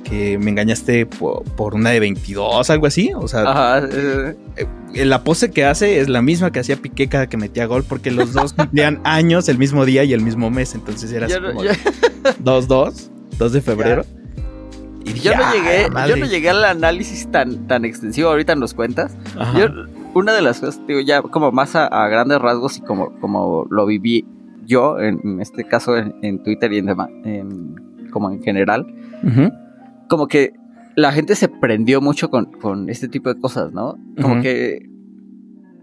que 0.05 0.39
me 0.39 0.51
engañaste 0.51 1.05
por, 1.07 1.75
una 1.75 1.91
de 1.91 1.99
22, 1.99 2.71
algo 2.71 2.87
así, 2.87 3.13
o 3.15 3.27
sea, 3.27 3.83
eh, 3.93 4.37
eh, 4.95 5.05
la 5.05 5.25
pose 5.25 5.51
que 5.51 5.65
hace 5.65 6.01
es 6.01 6.09
la 6.09 6.23
misma 6.23 6.53
que 6.53 6.61
hacía 6.61 6.77
Piqué 6.77 7.09
cada 7.09 7.29
que 7.29 7.37
metía 7.37 7.67
gol 7.67 7.85
porque 7.85 8.11
los 8.11 8.33
dos 8.33 8.53
cumplían 8.57 9.01
años 9.05 9.49
el 9.49 9.59
mismo 9.59 9.85
día 9.85 10.05
y 10.05 10.13
el 10.13 10.21
mismo 10.23 10.51
mes, 10.51 10.75
entonces 10.75 11.13
era 11.13 11.27
así 11.27 11.35
como 11.35 11.63
2-2, 11.63 13.11
2 13.37 13.53
de 13.53 13.61
febrero 13.61 14.05
yo, 15.05 15.37
no 15.37 15.53
llegué, 15.53 15.89
yo 16.09 16.17
no 16.17 16.27
llegué 16.27 16.51
al 16.51 16.65
análisis 16.65 17.31
tan, 17.31 17.67
tan 17.67 17.85
extensivo, 17.85 18.29
ahorita 18.29 18.55
nos 18.55 18.75
cuentas. 18.75 19.17
Yo, 19.57 19.67
una 20.15 20.33
de 20.33 20.43
las 20.43 20.61
cosas, 20.61 20.81
digo, 20.87 21.01
ya 21.01 21.23
como 21.23 21.53
más 21.53 21.77
a, 21.77 21.89
grandes 22.09 22.39
rasgos 22.41 22.79
y 22.79 22.81
como, 22.83 23.19
como 23.21 23.67
lo 23.71 23.87
viví 23.87 24.27
yo, 24.67 24.99
en, 25.01 25.41
este 25.41 25.65
caso 25.65 25.97
en, 25.97 26.43
Twitter 26.43 26.73
y 26.73 26.79
en, 26.79 26.89
en, 27.25 27.75
como 28.11 28.31
en 28.31 28.43
general, 28.43 28.87
como 30.09 30.29
que 30.29 30.53
la 30.97 31.13
gente 31.13 31.35
se 31.35 31.49
prendió 31.49 32.01
mucho 32.01 32.31
con, 32.31 32.47
con 32.47 32.89
este 32.89 33.09
tipo 33.09 33.33
de 33.33 33.41
cosas, 33.41 33.73
¿no? 33.73 33.97
Como 34.21 34.43
que 34.43 34.89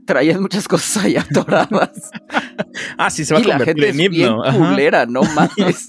traían 0.08 0.42
muchas 0.42 0.68
cosas 0.68 1.06
ahí 1.06 1.16
atoradas. 1.16 2.10
ah, 2.98 3.12
sí, 3.12 3.24
se 3.24 3.36
va 3.36 3.42
y 3.42 3.44
a 3.44 3.60
la 3.60 3.66
gente 3.66 3.90
es 3.90 3.96
bien 3.96 4.36
culera, 4.58 5.06
no 5.06 5.22
mames. 5.36 5.88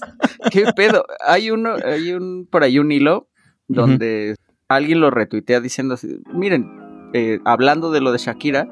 ¿Qué 0.51 0.65
pedo? 0.75 1.03
Hay 1.25 1.49
uno, 1.49 1.73
hay 1.83 2.11
un, 2.11 2.47
por 2.51 2.63
ahí 2.63 2.77
un 2.77 2.91
hilo 2.91 3.27
donde 3.67 4.35
alguien 4.67 4.99
lo 4.99 5.09
retuitea 5.09 5.61
diciendo 5.61 5.95
así, 5.95 6.19
miren, 6.33 6.69
eh, 7.13 7.39
hablando 7.45 7.91
de 7.91 8.01
lo 8.01 8.11
de 8.11 8.17
Shakira, 8.19 8.67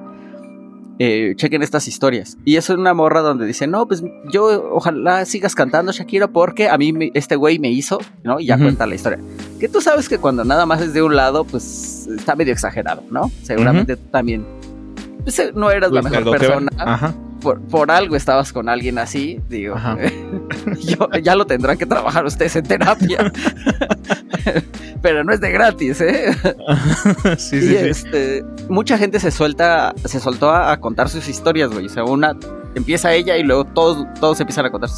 eh, 0.99 1.33
chequen 1.35 1.61
estas 1.61 1.87
historias. 1.87 2.37
Y 2.43 2.55
eso 2.55 2.73
es 2.73 2.79
una 2.79 2.93
morra 2.93 3.21
donde 3.21 3.45
dice, 3.45 3.67
no, 3.67 3.87
pues 3.87 4.03
yo 4.31 4.71
ojalá 4.71 5.25
sigas 5.25 5.53
cantando 5.53 5.91
Shakira 5.91 6.27
porque 6.27 6.69
a 6.69 6.77
mí 6.77 7.11
este 7.13 7.35
güey 7.35 7.59
me 7.59 7.69
hizo, 7.69 7.99
¿no? 8.23 8.39
Y 8.39 8.47
ya 8.47 8.57
cuenta 8.57 8.87
la 8.87 8.95
historia. 8.95 9.19
Que 9.59 9.69
tú 9.69 9.81
sabes 9.81 10.09
que 10.09 10.17
cuando 10.17 10.43
nada 10.43 10.65
más 10.65 10.81
es 10.81 10.93
de 10.93 11.03
un 11.03 11.15
lado, 11.15 11.45
pues 11.45 12.07
está 12.07 12.35
medio 12.35 12.53
exagerado, 12.53 13.03
¿no? 13.11 13.31
Seguramente 13.43 13.95
tú 13.95 14.07
también 14.11 14.56
no 15.53 15.71
eras 15.71 15.91
la 15.91 16.01
mejor 16.01 16.31
persona. 16.31 16.71
Ajá 16.77 17.13
por, 17.39 17.91
algo 17.91 18.15
estabas 18.15 18.51
con 18.51 18.69
alguien 18.69 18.97
así, 18.97 19.39
digo, 19.49 19.75
ya 21.23 21.35
lo 21.35 21.45
tendrán 21.45 21.77
que 21.77 21.85
trabajar 21.85 22.25
ustedes 22.25 22.55
en 22.55 22.65
terapia. 22.65 23.31
Pero 25.01 25.23
no 25.23 25.31
es 25.31 25.39
de 25.39 25.51
gratis, 25.51 26.01
¿eh? 26.01 26.35
sí, 27.37 27.57
y 27.57 27.75
este, 27.75 28.43
mucha 28.69 28.97
gente 28.97 29.19
se 29.19 29.31
suelta, 29.31 29.93
se 30.05 30.19
soltó 30.19 30.49
a, 30.49 30.77
contar 30.77 31.09
sus 31.09 31.27
historias, 31.27 31.69
güey. 31.71 31.85
O 31.85 31.89
sea, 31.89 32.03
una 32.03 32.35
empieza 32.75 33.13
ella 33.13 33.37
y 33.37 33.43
luego 33.43 33.65
todos, 33.65 34.05
todos 34.19 34.39
empiezan 34.39 34.65
a 34.65 34.71
contar 34.71 34.89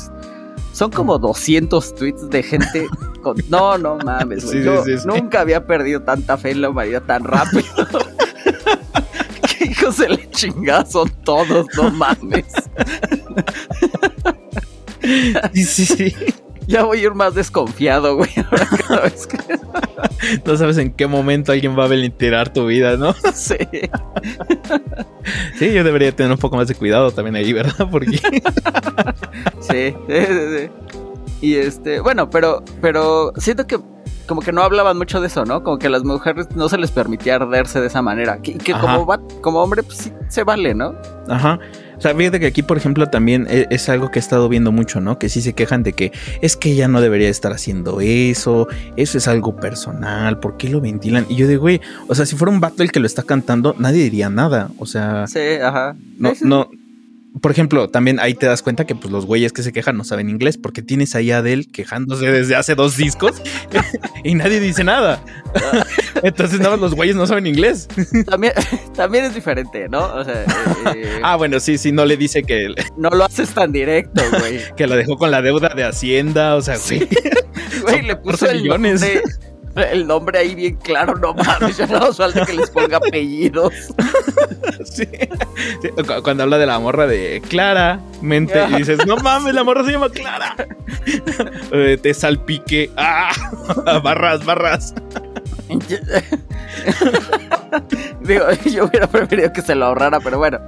son 0.71 0.91
como 0.91 1.17
200 1.17 1.95
tweets 1.95 2.29
de 2.29 2.43
gente 2.43 2.87
con... 3.21 3.35
No, 3.49 3.77
no 3.77 3.97
mames, 3.97 4.45
güey. 4.45 4.63
Yo 4.63 4.83
nunca 5.05 5.41
había 5.41 5.65
perdido 5.65 6.01
tanta 6.01 6.37
fe 6.37 6.51
en 6.51 6.61
la 6.61 6.69
humanidad 6.69 7.01
tan 7.01 7.23
rápido 7.25 7.65
hijos 9.69 9.97
de 9.97 10.09
la 10.09 10.29
chingada 10.31 10.85
son 10.85 11.09
todos, 11.23 11.67
no 11.75 11.89
mames. 11.91 12.45
Sí, 15.53 15.63
sí, 15.63 15.85
sí. 15.85 16.15
Ya 16.67 16.83
voy 16.83 16.99
a 16.99 17.03
ir 17.03 17.15
más 17.15 17.33
desconfiado, 17.33 18.15
güey. 18.15 18.29
cada 18.87 19.01
vez 19.01 19.25
que... 19.25 19.37
No 20.45 20.55
sabes 20.55 20.77
en 20.77 20.91
qué 20.91 21.07
momento 21.07 21.51
alguien 21.51 21.77
va 21.77 21.85
a 21.85 21.87
ventillar 21.87 22.53
tu 22.53 22.67
vida, 22.67 22.95
¿no? 22.95 23.15
Sí. 23.33 23.57
Sí, 25.57 25.73
yo 25.73 25.83
debería 25.83 26.15
tener 26.15 26.31
un 26.31 26.37
poco 26.37 26.57
más 26.57 26.67
de 26.67 26.75
cuidado 26.75 27.11
también 27.11 27.35
ahí, 27.35 27.53
¿verdad? 27.53 27.87
Porque. 27.89 28.17
Sí, 29.61 29.95
sí, 30.07 30.25
sí. 30.57 30.69
Y 31.41 31.55
este, 31.55 31.99
bueno, 31.99 32.29
pero, 32.29 32.63
pero 32.81 33.33
siento 33.37 33.65
que 33.65 33.79
como 34.27 34.41
que 34.41 34.51
no 34.51 34.61
hablaban 34.61 34.95
mucho 34.95 35.19
de 35.19 35.27
eso, 35.27 35.43
¿no? 35.43 35.63
Como 35.63 35.79
que 35.79 35.87
a 35.87 35.89
las 35.89 36.03
mujeres 36.03 36.47
no 36.55 36.69
se 36.69 36.77
les 36.77 36.91
permitía 36.91 37.37
arderse 37.37 37.81
de 37.81 37.87
esa 37.87 38.03
manera. 38.03 38.39
Que, 38.41 38.57
que 38.59 38.73
como, 38.73 39.07
como 39.41 39.59
hombre, 39.63 39.81
pues 39.81 39.97
sí 39.97 40.13
se 40.27 40.43
vale, 40.43 40.75
¿no? 40.75 40.93
Ajá. 41.27 41.59
O 41.97 42.01
sea, 42.01 42.15
fíjate 42.15 42.39
que 42.39 42.45
aquí, 42.45 42.63
por 42.63 42.77
ejemplo, 42.77 43.07
también 43.07 43.47
e, 43.49 43.67
es, 43.71 43.89
algo 43.89 44.09
que 44.09 44.19
he 44.19 44.21
estado 44.21 44.47
viendo 44.47 44.71
mucho, 44.71 45.01
¿no? 45.01 45.19
Que 45.19 45.27
sí 45.27 45.41
se 45.41 45.53
quejan 45.53 45.83
de 45.83 45.93
que 45.93 46.13
es 46.41 46.55
que 46.55 46.71
ella 46.71 46.87
no 46.87 47.01
debería 47.01 47.27
estar 47.27 47.51
haciendo 47.51 47.99
eso, 47.99 48.67
eso 48.95 49.17
es 49.17 49.27
algo 49.27 49.57
personal, 49.57 50.39
¿por 50.39 50.55
qué 50.55 50.69
lo 50.69 50.79
ventilan? 50.79 51.25
Y 51.27 51.35
yo 51.35 51.45
digo, 51.47 51.63
güey, 51.63 51.81
o 52.07 52.15
sea, 52.15 52.25
si 52.25 52.37
fuera 52.37 52.53
un 52.53 52.61
vato 52.61 52.83
el 52.83 52.91
que 52.93 53.01
lo 53.01 53.05
está 53.05 53.23
cantando, 53.23 53.75
nadie 53.79 54.03
diría 54.03 54.29
nada, 54.29 54.69
o 54.77 54.85
sea... 54.85 55.27
Sí, 55.27 55.39
ajá. 55.61 55.97
No, 56.17 56.31
no, 56.41 56.69
por 57.41 57.51
ejemplo, 57.51 57.89
también 57.89 58.19
ahí 58.19 58.33
te 58.33 58.47
das 58.47 58.61
cuenta 58.63 58.85
que 58.85 58.95
pues 58.95 59.11
los 59.11 59.25
güeyes 59.25 59.53
que 59.53 59.61
se 59.61 59.71
quejan 59.71 59.95
no 59.97 60.03
saben 60.03 60.29
inglés, 60.29 60.57
porque 60.57 60.81
tienes 60.81 61.15
ahí 61.15 61.31
a 61.31 61.37
Adele 61.37 61.65
quejándose 61.65 62.31
desde 62.31 62.55
hace 62.55 62.75
dos 62.75 62.97
discos 62.97 63.41
y 64.23 64.35
nadie 64.35 64.59
dice 64.59 64.83
nada. 64.83 65.23
Entonces 66.23 66.59
nada 66.59 66.75
los 66.77 66.95
güeyes 66.95 67.15
no 67.15 67.27
saben 67.27 67.47
inglés. 67.47 67.87
También, 68.25 68.53
también 68.95 69.25
es 69.25 69.35
diferente, 69.35 69.87
¿no? 69.89 70.05
O 70.15 70.23
sea, 70.23 70.43
eh, 70.43 70.45
eh, 70.95 71.19
ah, 71.23 71.35
bueno, 71.35 71.59
sí, 71.59 71.77
sí, 71.77 71.91
no 71.91 72.05
le 72.05 72.17
dice 72.17 72.43
que... 72.43 72.73
No 72.97 73.09
lo 73.09 73.25
haces 73.25 73.49
tan 73.49 73.71
directo, 73.71 74.23
güey. 74.39 74.59
que 74.75 74.87
lo 74.87 74.95
dejó 74.95 75.17
con 75.17 75.31
la 75.31 75.41
deuda 75.41 75.69
de 75.69 75.83
Hacienda, 75.83 76.55
o 76.55 76.61
sea, 76.61 76.77
güey. 76.87 77.07
Güey, 77.81 78.01
le 78.01 78.15
puso 78.15 78.51
millones 78.51 79.01
el 79.01 79.13
nombre 79.13 79.21
ahí 80.35 80.55
bien 80.55 80.75
claro, 80.77 81.15
no 81.15 81.33
mames, 81.33 81.77
ya 81.77 81.87
no 81.87 82.13
falta 82.13 82.45
que 82.45 82.53
les 82.53 82.69
ponga 82.69 82.97
apellidos. 82.97 83.73
Sí. 84.85 85.05
Cuando 86.23 86.43
habla 86.43 86.57
de 86.57 86.65
la 86.65 86.79
morra 86.79 87.05
de 87.05 87.41
Clara, 87.47 87.99
mente, 88.21 88.63
y 88.71 88.75
dices, 88.77 89.05
no 89.05 89.17
mames, 89.17 89.53
la 89.53 89.63
morra 89.63 89.83
se 89.83 89.91
llama 89.91 90.09
Clara. 90.09 90.55
Eh, 91.71 91.97
te 92.01 92.13
salpique. 92.13 92.89
¡Ah! 92.97 93.31
barras, 94.03 94.45
barras. 94.45 94.93
Digo, 98.21 98.45
yo 98.65 98.85
hubiera 98.85 99.07
preferido 99.07 99.51
que 99.51 99.61
se 99.61 99.75
lo 99.75 99.87
ahorrara, 99.87 100.19
pero 100.19 100.37
bueno. 100.37 100.59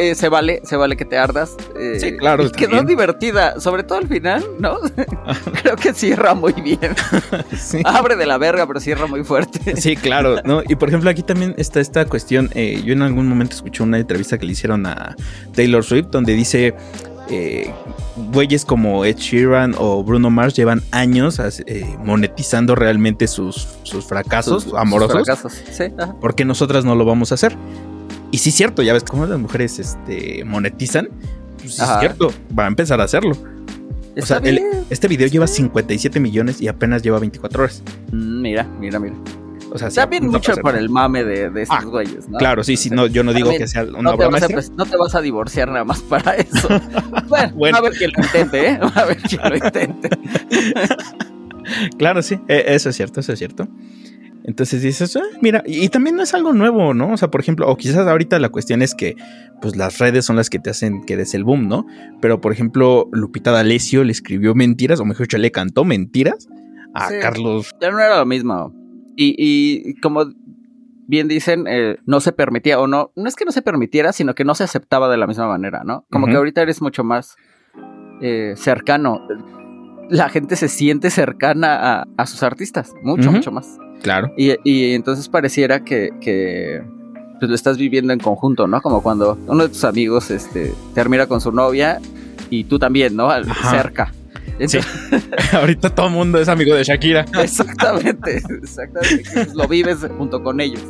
Eh, 0.00 0.14
se 0.14 0.30
vale, 0.30 0.62
se 0.64 0.76
vale 0.76 0.96
que 0.96 1.04
te 1.04 1.18
ardas. 1.18 1.58
Eh, 1.78 1.98
sí, 2.00 2.16
claro. 2.16 2.46
Y 2.46 2.50
quedó 2.52 2.82
divertida, 2.84 3.60
sobre 3.60 3.82
todo 3.82 3.98
al 3.98 4.08
final, 4.08 4.42
¿no? 4.58 4.78
Creo 5.62 5.76
que 5.76 5.92
cierra 5.92 6.32
muy 6.32 6.54
bien. 6.54 6.94
Abre 7.84 8.16
de 8.16 8.24
la 8.24 8.38
verga, 8.38 8.66
pero 8.66 8.80
cierra 8.80 9.06
muy 9.06 9.24
fuerte. 9.24 9.60
Sí, 9.80 9.96
claro, 9.96 10.36
¿no? 10.42 10.62
Y 10.66 10.76
por 10.76 10.88
ejemplo, 10.88 11.10
aquí 11.10 11.22
también 11.22 11.54
está 11.58 11.80
esta 11.80 12.06
cuestión. 12.06 12.48
Eh, 12.54 12.82
yo 12.82 12.94
en 12.94 13.02
algún 13.02 13.28
momento 13.28 13.54
escuché 13.54 13.82
una 13.82 13.98
entrevista 13.98 14.38
que 14.38 14.46
le 14.46 14.52
hicieron 14.52 14.86
a 14.86 15.14
Taylor 15.54 15.84
Swift, 15.84 16.06
donde 16.10 16.32
dice. 16.32 16.74
Eh, 17.32 17.72
güeyes 18.32 18.64
como 18.64 19.04
Ed 19.04 19.16
Sheeran 19.16 19.76
o 19.78 20.02
Bruno 20.02 20.30
Mars 20.30 20.56
llevan 20.56 20.82
años 20.90 21.40
monetizando 22.02 22.74
realmente 22.74 23.28
sus, 23.28 23.68
sus 23.84 24.04
fracasos 24.04 24.66
amorosos. 24.76 25.28
Porque 26.20 26.44
nosotras 26.44 26.84
no 26.84 26.96
lo 26.96 27.04
vamos 27.04 27.30
a 27.30 27.36
hacer. 27.36 27.56
Y 28.30 28.38
sí 28.38 28.50
es 28.50 28.54
cierto, 28.54 28.82
ya 28.82 28.92
ves 28.92 29.04
cómo 29.04 29.26
las 29.26 29.38
mujeres 29.38 29.78
este, 29.78 30.44
monetizan. 30.44 31.08
Pues 31.58 31.74
sí 31.74 31.82
es 31.82 32.00
cierto, 32.00 32.32
va 32.56 32.64
a 32.64 32.68
empezar 32.68 33.00
a 33.00 33.04
hacerlo. 33.04 33.36
o 34.16 34.26
sea, 34.26 34.40
este 34.90 35.08
video 35.08 35.28
lleva 35.28 35.46
57 35.46 36.20
millones 36.20 36.60
y 36.60 36.68
apenas 36.68 37.02
lleva 37.02 37.18
24 37.18 37.62
horas. 37.62 37.82
Mm, 38.12 38.42
mira, 38.42 38.64
mira, 38.78 38.98
mira. 38.98 39.16
O 39.72 39.78
sea, 39.78 39.88
Está 39.88 40.06
bien 40.06 40.26
mucho 40.26 40.56
por 40.56 40.74
el 40.74 40.88
mame 40.88 41.22
de, 41.22 41.48
de 41.50 41.62
estos 41.62 41.78
ah, 41.80 41.84
güeyes, 41.84 42.28
¿no? 42.28 42.38
Claro, 42.38 42.64
sí, 42.64 42.76
sí, 42.76 42.90
no, 42.90 43.06
yo 43.06 43.22
no 43.22 43.32
digo 43.32 43.50
que 43.50 43.68
sea 43.68 43.84
una 43.84 44.02
no 44.02 44.10
obra 44.14 44.28
no 44.28 44.86
te 44.86 44.96
vas 44.96 45.14
a 45.14 45.20
divorciar 45.20 45.68
nada 45.68 45.84
más 45.84 46.00
para 46.00 46.34
eso. 46.36 46.68
bueno, 47.54 47.78
a 47.78 47.80
ver 47.80 47.92
quién 47.92 48.10
lo 48.16 48.24
intente, 48.24 48.70
¿eh? 48.70 48.80
A 48.94 49.04
ver 49.04 49.18
quién 49.18 49.40
lo 49.48 49.56
intente. 49.56 50.08
claro, 51.98 52.20
sí, 52.22 52.40
e, 52.48 52.64
eso 52.74 52.88
es 52.88 52.96
cierto, 52.96 53.20
eso 53.20 53.32
es 53.32 53.38
cierto. 53.38 53.68
Entonces 54.44 54.82
dices, 54.82 55.16
ah, 55.16 55.22
mira, 55.42 55.62
y, 55.66 55.88
también 55.90 56.16
no 56.16 56.22
es 56.22 56.32
algo 56.34 56.52
nuevo, 56.52 56.94
¿no? 56.94 57.12
O 57.12 57.16
sea, 57.16 57.30
por 57.30 57.40
ejemplo, 57.40 57.68
o 57.68 57.76
quizás 57.76 58.06
ahorita 58.06 58.38
la 58.38 58.48
cuestión 58.48 58.80
es 58.82 58.94
que 58.94 59.16
pues 59.60 59.76
las 59.76 59.98
redes 59.98 60.24
son 60.24 60.36
las 60.36 60.48
que 60.48 60.58
te 60.58 60.70
hacen 60.70 61.04
que 61.04 61.16
des 61.16 61.34
el 61.34 61.44
boom, 61.44 61.68
¿no? 61.68 61.86
Pero 62.20 62.40
por 62.40 62.52
ejemplo, 62.52 63.08
Lupita 63.12 63.50
D'Alessio 63.52 64.02
le 64.02 64.12
escribió 64.12 64.54
mentiras, 64.54 64.98
o 65.00 65.04
mejor 65.04 65.26
dicho, 65.26 65.38
le 65.38 65.50
cantó 65.50 65.84
mentiras 65.84 66.48
a 66.94 67.10
Carlos. 67.20 67.70
Ya 67.80 67.90
no 67.90 68.00
era 68.00 68.18
lo 68.18 68.26
mismo. 68.26 68.74
Y, 69.16 69.34
y 69.38 69.94
como 70.00 70.24
bien 71.10 71.26
dicen, 71.26 71.66
eh, 71.68 71.98
no 72.06 72.20
se 72.20 72.32
permitía, 72.32 72.78
o 72.80 72.86
no, 72.86 73.10
no 73.16 73.28
es 73.28 73.34
que 73.34 73.44
no 73.44 73.50
se 73.50 73.62
permitiera, 73.62 74.12
sino 74.12 74.34
que 74.34 74.44
no 74.44 74.54
se 74.54 74.64
aceptaba 74.64 75.10
de 75.10 75.16
la 75.16 75.26
misma 75.26 75.48
manera, 75.48 75.82
¿no? 75.84 76.06
Como 76.08 76.26
que 76.26 76.36
ahorita 76.36 76.62
eres 76.62 76.80
mucho 76.80 77.02
más 77.02 77.36
eh, 78.22 78.54
cercano. 78.56 79.20
La 80.08 80.28
gente 80.28 80.54
se 80.54 80.68
siente 80.68 81.10
cercana 81.10 82.06
a, 82.16 82.26
sus 82.26 82.44
artistas, 82.44 82.92
mucho, 83.02 83.32
mucho 83.32 83.50
más. 83.50 83.76
Claro. 84.02 84.32
Y, 84.36 84.92
entonces 84.92 85.28
pareciera 85.28 85.84
que, 85.84 86.10
que 86.20 86.82
pues, 87.38 87.48
lo 87.48 87.54
estás 87.54 87.76
viviendo 87.76 88.12
en 88.12 88.18
conjunto, 88.18 88.66
¿no? 88.66 88.80
Como 88.80 89.02
cuando 89.02 89.38
uno 89.46 89.64
de 89.64 89.68
tus 89.68 89.84
amigos 89.84 90.30
este, 90.30 90.72
termina 90.94 91.26
con 91.26 91.40
su 91.40 91.52
novia 91.52 92.00
y 92.48 92.64
tú 92.64 92.78
también, 92.78 93.16
¿no? 93.16 93.30
Cerca. 93.70 94.12
Ahorita 95.52 95.94
todo 95.94 96.08
el 96.08 96.12
mundo 96.12 96.38
es 96.38 96.48
amigo 96.48 96.74
de 96.74 96.84
Shakira. 96.84 97.24
Exactamente, 97.42 98.42
exactamente. 98.62 99.54
Lo 99.54 99.66
vives 99.66 99.98
junto 100.18 100.42
con 100.42 100.60
ellos. 100.60 100.82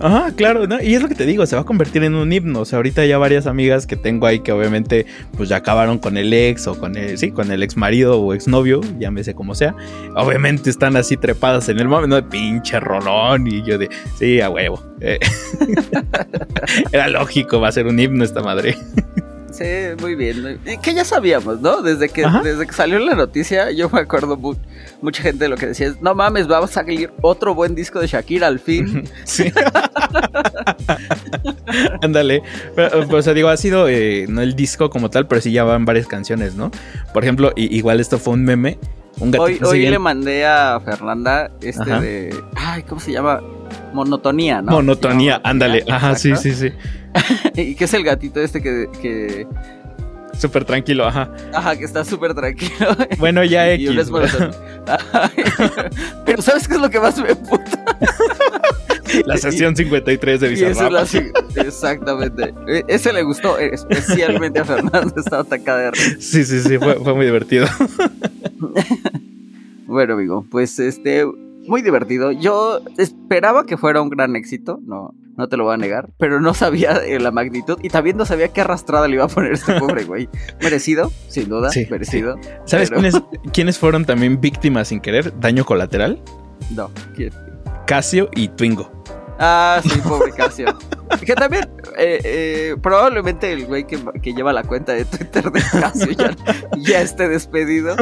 Ajá, 0.00 0.32
claro, 0.34 0.66
¿no? 0.66 0.80
y 0.80 0.94
es 0.94 1.02
lo 1.02 1.08
que 1.08 1.14
te 1.14 1.26
digo, 1.26 1.44
se 1.44 1.56
va 1.56 1.62
a 1.62 1.64
convertir 1.64 2.02
en 2.04 2.14
un 2.14 2.32
himno. 2.32 2.60
O 2.60 2.64
sea, 2.64 2.78
ahorita 2.78 3.04
ya 3.04 3.18
varias 3.18 3.46
amigas 3.46 3.86
que 3.86 3.96
tengo 3.96 4.26
ahí 4.26 4.40
que 4.40 4.50
obviamente 4.52 5.06
pues 5.36 5.48
ya 5.50 5.56
acabaron 5.56 5.98
con 5.98 6.16
el 6.16 6.32
ex 6.32 6.66
o 6.66 6.78
con 6.78 6.96
el, 6.96 7.18
sí, 7.18 7.30
con 7.30 7.50
el 7.50 7.62
ex 7.62 7.76
marido 7.76 8.18
o 8.20 8.32
ex 8.32 8.48
novio, 8.48 8.80
llámese 8.98 9.34
como 9.34 9.54
sea. 9.54 9.74
Obviamente 10.16 10.70
están 10.70 10.96
así 10.96 11.16
trepadas 11.16 11.68
en 11.68 11.78
el 11.78 11.88
momento, 11.88 12.16
de 12.16 12.22
pinche 12.22 12.80
rolón 12.80 13.46
y 13.46 13.62
yo 13.62 13.76
de, 13.76 13.90
sí, 14.16 14.40
a 14.40 14.48
huevo. 14.48 14.82
Eh, 15.00 15.18
era 16.92 17.08
lógico, 17.08 17.60
va 17.60 17.68
a 17.68 17.72
ser 17.72 17.86
un 17.86 18.00
himno 18.00 18.24
esta 18.24 18.42
madre. 18.42 18.76
Sí, 19.60 19.66
muy 20.00 20.14
bien. 20.14 20.58
Y 20.64 20.78
que 20.78 20.94
ya 20.94 21.04
sabíamos, 21.04 21.60
¿no? 21.60 21.82
Desde 21.82 22.08
que, 22.08 22.24
desde 22.42 22.66
que 22.66 22.72
salió 22.72 22.98
la 22.98 23.14
noticia, 23.14 23.70
yo 23.70 23.90
me 23.90 24.00
acuerdo 24.00 24.38
mucha 25.02 25.22
gente 25.22 25.44
de 25.44 25.48
lo 25.50 25.56
que 25.56 25.66
decía 25.66 25.92
no 26.00 26.14
mames, 26.14 26.46
vamos 26.46 26.70
a 26.70 26.72
salir 26.72 27.10
otro 27.20 27.54
buen 27.54 27.74
disco 27.74 28.00
de 28.00 28.06
Shakira 28.06 28.46
al 28.46 28.58
fin. 28.58 29.04
Sí. 29.24 29.52
Ándale. 32.02 32.42
o 33.10 33.22
sea, 33.22 33.34
digo, 33.34 33.48
ha 33.48 33.56
sido 33.56 33.86
eh, 33.88 34.24
no 34.28 34.40
el 34.40 34.56
disco 34.56 34.88
como 34.88 35.10
tal, 35.10 35.26
pero 35.26 35.42
sí 35.42 35.52
ya 35.52 35.62
van 35.62 35.84
varias 35.84 36.06
canciones, 36.06 36.54
¿no? 36.54 36.70
Por 37.12 37.22
ejemplo, 37.22 37.52
igual 37.54 38.00
esto 38.00 38.18
fue 38.18 38.34
un 38.34 38.44
meme. 38.44 38.78
Un 39.18 39.38
hoy 39.38 39.60
hoy 39.62 39.86
le 39.86 39.98
mandé 39.98 40.46
a 40.46 40.80
Fernanda 40.82 41.50
este 41.60 41.84
de. 42.00 42.34
Ay, 42.56 42.82
¿cómo 42.84 43.00
se 43.00 43.12
llama? 43.12 43.40
Monotonía, 43.92 44.62
¿no? 44.62 44.72
Monotonía, 44.72 45.40
ándale. 45.44 45.84
Ajá, 45.88 46.14
sí, 46.14 46.34
sí, 46.36 46.54
sí. 46.54 46.72
¿Y 47.54 47.74
qué 47.74 47.84
es 47.84 47.94
el 47.94 48.04
gatito 48.04 48.40
este 48.40 48.62
que... 48.62 48.88
que... 49.00 49.46
Súper 50.38 50.64
tranquilo, 50.64 51.06
ajá. 51.06 51.30
Ajá, 51.52 51.76
que 51.76 51.84
está 51.84 52.04
súper 52.04 52.34
tranquilo. 52.34 52.96
Bueno, 53.18 53.44
ya 53.44 53.70
X. 53.74 53.90
Pero 56.24 56.40
¿sabes 56.40 56.66
qué 56.66 56.74
es 56.74 56.80
lo 56.80 56.88
que 56.88 57.00
más 57.00 57.18
me 57.18 57.34
puta? 57.34 57.84
La 59.26 59.36
sesión 59.36 59.76
53 59.76 60.40
de 60.40 60.48
Bizarrap. 60.48 61.06
Exactamente. 61.56 62.54
E, 62.68 62.84
ese 62.88 63.12
le 63.12 63.22
gustó 63.22 63.58
especialmente 63.58 64.60
a 64.60 64.64
Fernando. 64.64 65.12
Estaba 65.16 65.42
atacada 65.42 65.78
de 65.80 65.90
risa. 65.90 66.16
Sí, 66.20 66.44
sí, 66.44 66.60
sí. 66.60 66.78
Fue, 66.78 66.94
fue 66.94 67.14
muy 67.14 67.26
divertido. 67.26 67.66
bueno, 69.86 70.14
amigo. 70.14 70.46
Pues 70.48 70.78
este 70.78 71.26
muy 71.70 71.80
divertido. 71.80 72.32
Yo 72.32 72.80
esperaba 72.98 73.64
que 73.64 73.78
fuera 73.78 74.02
un 74.02 74.10
gran 74.10 74.36
éxito, 74.36 74.80
no, 74.84 75.14
no 75.36 75.48
te 75.48 75.56
lo 75.56 75.64
voy 75.64 75.74
a 75.74 75.76
negar, 75.78 76.10
pero 76.18 76.40
no 76.40 76.52
sabía 76.52 77.00
la 77.18 77.30
magnitud 77.30 77.78
y 77.82 77.88
también 77.88 78.16
no 78.16 78.26
sabía 78.26 78.48
qué 78.48 78.60
arrastrada 78.60 79.08
le 79.08 79.14
iba 79.14 79.24
a 79.24 79.28
poner 79.28 79.52
este 79.52 79.74
pobre 79.80 80.04
güey. 80.04 80.28
Merecido, 80.60 81.10
sin 81.28 81.48
duda, 81.48 81.70
merecido. 81.88 82.36
¿Sabes 82.66 82.90
quiénes, 83.52 83.78
fueron 83.78 84.04
también 84.04 84.40
víctimas 84.40 84.88
sin 84.88 85.00
querer? 85.00 85.38
¿Daño 85.40 85.64
colateral? 85.64 86.22
No, 86.74 86.90
Casio 87.86 88.28
y 88.34 88.48
Twingo. 88.48 88.90
Ah, 89.38 89.80
sí, 89.82 90.00
pobre 90.06 90.32
Casio. 90.32 90.66
Que 91.24 91.34
también, 91.34 91.68
eh, 91.98 92.20
eh, 92.24 92.76
probablemente 92.82 93.52
el 93.52 93.66
güey 93.66 93.86
que, 93.86 93.98
lleva 94.32 94.52
la 94.52 94.62
cuenta 94.62 94.92
de 94.92 95.04
Twitter 95.04 95.50
de 95.50 95.60
Casio 95.60 96.08
ya, 96.78 97.00
esté 97.00 97.28
despedido. 97.28 97.96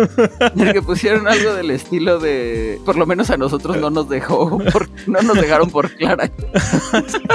El 0.57 0.73
que 0.73 0.83
pusieron 0.83 1.27
algo 1.29 1.55
del 1.55 1.71
estilo 1.71 2.19
de. 2.19 2.79
Por 2.85 2.97
lo 2.97 3.07
menos 3.07 3.31
a 3.31 3.37
nosotros 3.37 3.77
no 3.79 3.91
nos 3.91 4.09
dejó. 4.09 4.59
no 5.07 5.23
nos 5.23 5.41
dejaron 5.41 5.71
por 5.71 5.91
Clara. 5.91 6.31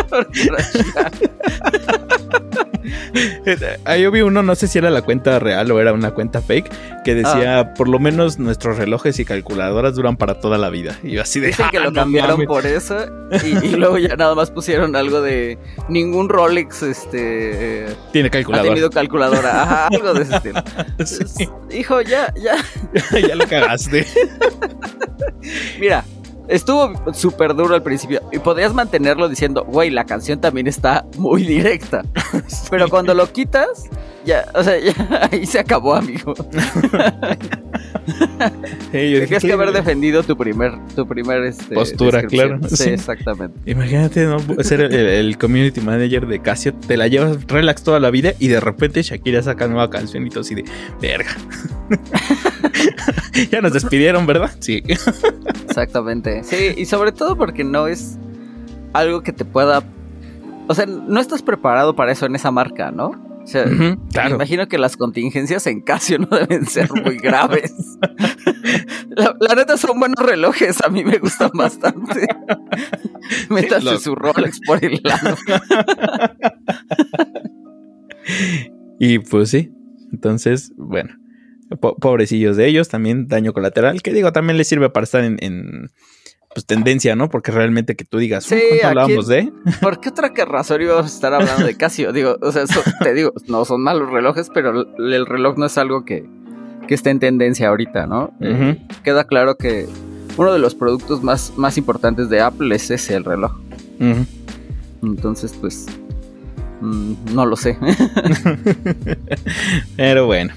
por 0.10 0.28
Clara 0.32 0.66
Ahí 3.86 4.02
yo 4.02 4.12
vi 4.12 4.22
uno, 4.22 4.44
no 4.44 4.56
sé 4.56 4.68
si 4.68 4.78
era 4.78 4.90
la 4.90 5.02
cuenta 5.02 5.40
real 5.40 5.72
o 5.72 5.80
era 5.80 5.94
una 5.94 6.12
cuenta 6.12 6.42
fake, 6.42 7.04
que 7.04 7.16
decía, 7.16 7.60
ah. 7.60 7.74
por 7.74 7.88
lo 7.88 8.00
menos 8.00 8.40
nuestros 8.40 8.78
relojes 8.78 9.20
y 9.20 9.26
calculadoras 9.26 9.96
duran 9.96 10.18
para 10.18 10.40
toda 10.40 10.58
la 10.58 10.70
vida. 10.70 10.98
Y 11.04 11.18
así 11.18 11.40
de... 11.40 11.48
Dicen 11.48 11.68
que 11.72 11.80
lo 11.80 11.90
ah, 11.90 11.94
cambiaron 11.94 12.44
por 12.46 12.66
eso 12.66 12.98
y, 13.44 13.76
luego 13.76 13.98
ya 13.98 14.16
nada 14.16 14.36
más 14.36 14.52
pusieron 14.52 14.96
algo 14.96 15.22
de 15.22 15.58
ningún 15.90 16.30
Rolex 16.30 16.84
este 16.84 17.88
tiene 18.12 18.30
calculadora. 18.30 18.70
Ha 18.70 18.74
tenido 18.74 18.90
calculadora, 18.90 19.88
algo 19.88 20.14
de 20.14 20.24
ese 20.24 20.36
estilo. 20.36 21.60
hijo, 21.72 22.02
ya, 22.02 22.34
ya. 22.36 22.56
ya 23.28 23.36
lo 23.36 23.48
cagaste. 23.48 24.06
Mira, 25.80 26.06
Estuvo 26.48 26.94
súper 27.14 27.56
duro 27.56 27.76
al 27.76 27.84
principio 27.84 28.22
y 28.32 28.40
podrías 28.40 28.74
mantenerlo 28.74 29.30
diciendo, 29.30 29.66
güey, 29.66 29.90
la 29.90 30.06
canción 30.06 30.42
también 30.42 30.68
está 30.68 31.06
muy 31.18 31.44
directa. 31.44 32.04
Pero 32.70 32.90
cuando 32.90 33.14
lo 33.14 33.32
quitas, 33.32 33.90
ya, 34.26 34.46
o 34.54 34.64
sea, 34.64 34.80
ya, 34.80 34.94
ahí 35.32 35.46
se 35.46 35.60
acabó, 35.60 35.96
amigo. 35.96 36.34
Hey, 38.92 39.26
que 39.28 39.54
haber 39.54 39.72
defendido 39.72 40.24
tu 40.24 40.36
primer, 40.38 40.74
tu 40.96 41.08
primer 41.08 41.44
este, 41.44 41.74
postura, 41.74 42.24
claro. 42.24 42.60
Sí, 42.68 42.90
exactamente. 42.90 43.58
Imagínate, 43.70 44.26
¿no? 44.26 44.40
Ser 44.64 44.82
el, 44.82 45.38
community 45.38 45.82
manager 45.82 46.28
de 46.28 46.40
Casio, 46.40 46.74
te 46.74 46.98
la 46.98 47.08
llevas 47.08 47.46
relax 47.48 47.84
toda 47.84 48.00
la 48.00 48.12
vida 48.12 48.34
y 48.40 48.48
de 48.48 48.60
repente 48.60 49.02
Shakira 49.02 49.42
saca 49.42 49.68
nueva 49.68 49.90
canción 49.90 50.26
y 50.26 50.30
todo 50.30 50.42
así 50.42 50.56
de 50.56 50.66
verga. 51.02 51.32
ya 53.52 53.62
nos 53.62 53.74
despidieron, 53.74 54.26
¿verdad? 54.26 54.52
Sí. 54.60 54.84
Exactamente. 55.68 56.44
Sí, 56.44 56.74
y 56.78 56.86
sobre 56.86 57.12
todo 57.12 57.38
porque 57.38 57.64
no 57.64 57.88
es 57.88 58.18
algo 58.94 59.22
que 59.22 59.34
te 59.34 59.46
pueda. 59.46 59.84
O 60.68 60.76
sea, 60.76 60.86
no 60.86 61.20
estás 61.20 61.42
preparado 61.42 61.96
para 61.96 62.12
eso 62.12 62.26
en 62.26 62.36
esa 62.36 62.52
marca, 62.52 62.92
¿no? 62.92 63.34
O 63.44 63.48
sea, 63.48 63.66
me 63.66 64.30
imagino 64.30 64.70
que 64.70 64.78
las 64.78 64.96
contingencias 64.96 65.68
en 65.68 65.82
Casio 65.82 66.18
no 66.20 66.28
deben 66.38 66.66
ser 66.66 66.90
muy 66.94 67.18
graves. 67.18 67.74
la, 69.10 69.56
neta 69.56 69.76
son 69.76 70.00
buenos 70.00 70.26
relojes, 70.26 70.82
a 70.82 70.90
mí 70.90 71.04
me 71.04 71.18
gustan 71.18 71.52
bastante. 71.54 72.26
Métase 73.50 73.98
su 74.00 74.16
Rolex 74.16 74.60
por 74.66 74.84
el 74.84 75.02
lado. 75.04 75.36
y 79.00 79.20
pues 79.20 79.50
sí, 79.50 79.74
entonces, 80.14 80.72
bueno, 80.78 81.14
pobrecillos 81.80 82.58
de 82.58 82.68
ellos, 82.68 82.90
también 82.90 83.28
daño 83.28 83.54
colateral, 83.54 84.02
que 84.02 84.14
digo, 84.14 84.32
también 84.32 84.58
les 84.58 84.68
sirve 84.68 84.90
para 84.90 85.04
estar 85.04 85.24
en, 85.24 85.38
pues, 86.54 86.66
tendencia, 86.66 87.16
¿no? 87.16 87.30
Porque 87.30 87.52
realmente 87.52 87.96
que 87.96 88.06
tú 88.06 88.18
digas, 88.18 88.46
sí, 88.46 88.62
hablábamos 88.84 89.28
de? 89.28 89.52
¿Por 89.82 90.00
qué 90.00 90.10
otra 90.10 90.32
razón 90.46 90.82
íbamos 90.82 91.06
a 91.06 91.08
estar 91.08 91.34
hablando 91.34 91.66
de 91.66 91.76
Casio? 91.76 92.14
Digo, 92.14 92.38
o 92.42 92.52
sea, 92.52 92.64
te 93.02 93.14
digo, 93.14 93.34
no 93.48 93.66
son 93.66 93.82
malos 93.82 94.10
relojes, 94.10 94.50
pero 94.54 94.86
el 94.98 95.26
reloj 95.26 95.58
no 95.58 95.66
es 95.66 95.78
algo 95.78 96.06
que, 96.06 96.26
que 96.88 96.94
esté 96.94 97.10
en 97.10 97.20
tendencia 97.20 97.70
ahorita, 97.70 98.06
¿no? 98.06 98.34
Eh, 98.40 98.78
queda 99.04 99.26
claro 99.26 99.56
que 99.56 99.88
uno 100.38 100.54
de 100.54 100.60
los 100.60 100.76
productos 100.76 101.24
más, 101.24 101.54
más 101.58 101.78
importantes 101.78 102.30
de 102.30 102.42
Apple 102.42 102.74
es 102.76 102.90
ese, 102.92 103.16
el 103.16 103.26
reloj. 103.26 103.54
Entonces, 105.02 105.56
pues, 105.60 105.88
mm, 106.82 107.14
no 107.34 107.46
lo 107.46 107.56
sé. 107.56 107.78
pero 109.98 110.26
bueno. 110.26 110.54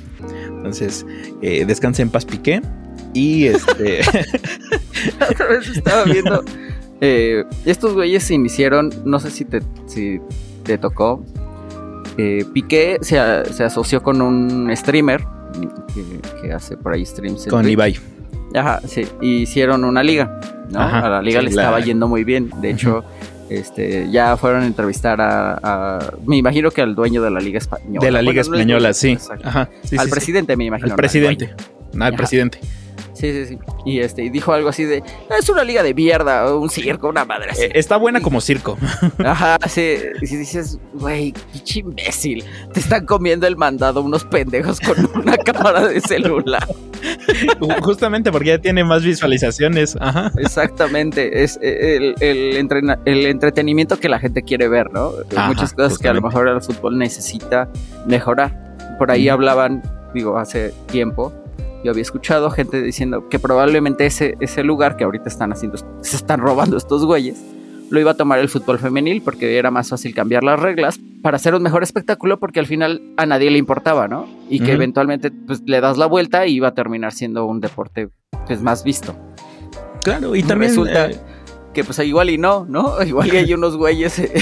Entonces, 0.66 1.06
eh, 1.42 1.64
descanse 1.64 2.02
en 2.02 2.10
paz 2.10 2.24
Piqué. 2.24 2.60
Y 3.14 3.46
este. 3.46 4.00
Otra 5.30 5.46
vez 5.46 5.68
estaba 5.68 6.04
viendo. 6.04 6.42
Eh, 7.00 7.44
estos 7.64 7.94
güeyes 7.94 8.24
se 8.24 8.34
iniciaron. 8.34 8.90
No 9.04 9.20
sé 9.20 9.30
si 9.30 9.44
te, 9.44 9.62
si 9.86 10.20
te 10.64 10.76
tocó. 10.76 11.24
Eh, 12.18 12.44
Piqué 12.52 12.98
se, 13.00 13.18
asoció 13.18 14.02
con 14.02 14.20
un 14.20 14.74
streamer 14.76 15.24
que, 16.42 16.52
hace 16.52 16.76
por 16.76 16.94
ahí 16.94 17.06
streams. 17.06 17.46
Con 17.46 17.68
Ibai. 17.68 17.96
Ajá, 18.54 18.80
sí. 18.86 19.06
hicieron 19.20 19.84
una 19.84 20.02
liga. 20.02 20.40
¿no? 20.70 20.80
a 20.80 21.08
la 21.08 21.22
liga 21.22 21.42
le 21.42 21.50
estaba 21.50 21.78
yendo 21.78 22.08
muy 22.08 22.24
bien. 22.24 22.50
De 22.60 22.70
hecho. 22.70 23.04
Este, 23.48 24.10
ya 24.10 24.36
fueron 24.36 24.62
a 24.62 24.66
entrevistar 24.66 25.20
a, 25.20 25.98
me 26.26 26.36
imagino 26.36 26.70
que 26.70 26.82
al 26.82 26.94
dueño 26.94 27.22
de 27.22 27.30
la 27.30 27.40
Liga 27.40 27.58
Española. 27.58 28.00
De 28.04 28.10
la 28.10 28.22
Liga 28.22 28.40
Española, 28.40 28.92
sí. 28.92 29.16
al 29.44 30.08
presidente, 30.10 30.56
me 30.56 30.64
imagino. 30.64 30.90
Al 30.90 30.96
presidente. 30.96 31.54
al 31.98 32.14
presidente. 32.14 32.60
Sí, 33.16 33.32
sí, 33.32 33.46
sí. 33.46 33.58
Y 33.86 34.00
este, 34.00 34.24
y 34.24 34.28
dijo 34.28 34.52
algo 34.52 34.68
así 34.68 34.84
de, 34.84 35.02
es 35.38 35.48
una 35.48 35.64
liga 35.64 35.82
de 35.82 35.94
mierda, 35.94 36.54
un 36.54 36.68
circo, 36.68 37.08
una 37.08 37.24
madre 37.24 37.50
así. 37.50 37.62
Eh, 37.62 37.72
está 37.74 37.96
buena 37.96 38.20
como 38.20 38.42
circo. 38.42 38.76
Ajá, 39.24 39.58
sí. 39.66 39.96
Y 40.20 40.26
si 40.26 40.36
dices, 40.36 40.78
güey, 40.92 41.32
pinche 41.52 41.80
imbécil, 41.80 42.44
te 42.74 42.80
están 42.80 43.06
comiendo 43.06 43.46
el 43.46 43.56
mandado 43.56 44.02
unos 44.02 44.24
pendejos 44.24 44.80
con 44.80 44.96
una 45.22 45.38
cámara 45.38 45.88
de 45.88 46.00
celular. 46.00 46.66
Justamente 47.82 48.30
porque 48.30 48.48
ya 48.48 48.58
tiene 48.58 48.84
más 48.84 49.02
visualizaciones. 49.02 49.96
Ajá. 49.98 50.30
Exactamente, 50.36 51.42
es 51.42 51.58
eh, 51.62 52.14
el, 52.20 52.56
entretenimiento 53.06 53.98
que 53.98 54.10
la 54.10 54.18
gente 54.18 54.42
quiere 54.42 54.68
ver, 54.68 54.92
¿no? 54.92 55.12
Muchas 55.46 55.72
cosas 55.72 55.98
que 55.98 56.08
a 56.08 56.12
lo 56.12 56.20
mejor 56.20 56.48
el 56.48 56.60
fútbol 56.60 56.98
necesita 56.98 57.70
mejorar. 58.06 58.76
Por 58.98 59.10
ahí 59.10 59.28
hablaban, 59.28 59.82
digo, 60.14 60.38
hace 60.38 60.72
tiempo, 60.86 61.32
yo 61.86 61.92
había 61.92 62.02
escuchado 62.02 62.50
gente 62.50 62.82
diciendo 62.82 63.28
que 63.28 63.38
probablemente 63.38 64.06
ese, 64.06 64.36
ese 64.40 64.64
lugar 64.64 64.96
que 64.96 65.04
ahorita 65.04 65.28
están 65.28 65.52
haciendo, 65.52 65.78
se 66.00 66.16
están 66.16 66.40
robando 66.40 66.76
estos 66.76 67.06
güeyes, 67.06 67.40
lo 67.90 68.00
iba 68.00 68.10
a 68.10 68.14
tomar 68.14 68.40
el 68.40 68.48
fútbol 68.48 68.80
femenil 68.80 69.22
porque 69.22 69.56
era 69.56 69.70
más 69.70 69.88
fácil 69.88 70.12
cambiar 70.12 70.42
las 70.42 70.58
reglas 70.58 70.98
para 71.22 71.36
hacer 71.36 71.54
un 71.54 71.62
mejor 71.62 71.84
espectáculo 71.84 72.40
porque 72.40 72.58
al 72.58 72.66
final 72.66 73.00
a 73.16 73.24
nadie 73.24 73.52
le 73.52 73.58
importaba, 73.58 74.08
¿no? 74.08 74.28
Y 74.50 74.58
que 74.58 74.72
eventualmente 74.72 75.30
pues, 75.30 75.62
le 75.64 75.80
das 75.80 75.96
la 75.96 76.06
vuelta 76.06 76.44
y 76.48 76.54
iba 76.54 76.66
a 76.68 76.74
terminar 76.74 77.12
siendo 77.12 77.46
un 77.46 77.60
deporte 77.60 78.08
pues, 78.48 78.60
más 78.60 78.82
visto. 78.82 79.14
Claro, 80.02 80.34
y 80.34 80.42
también 80.42 80.72
resulta... 80.72 81.10
Eh, 81.10 81.20
que 81.76 81.84
pues 81.84 81.98
igual 81.98 82.30
y 82.30 82.38
no, 82.38 82.64
¿no? 82.66 83.02
Igual 83.06 83.30
que 83.30 83.36
hay 83.36 83.52
unos 83.52 83.76
güeyes 83.76 84.18
eh, 84.18 84.32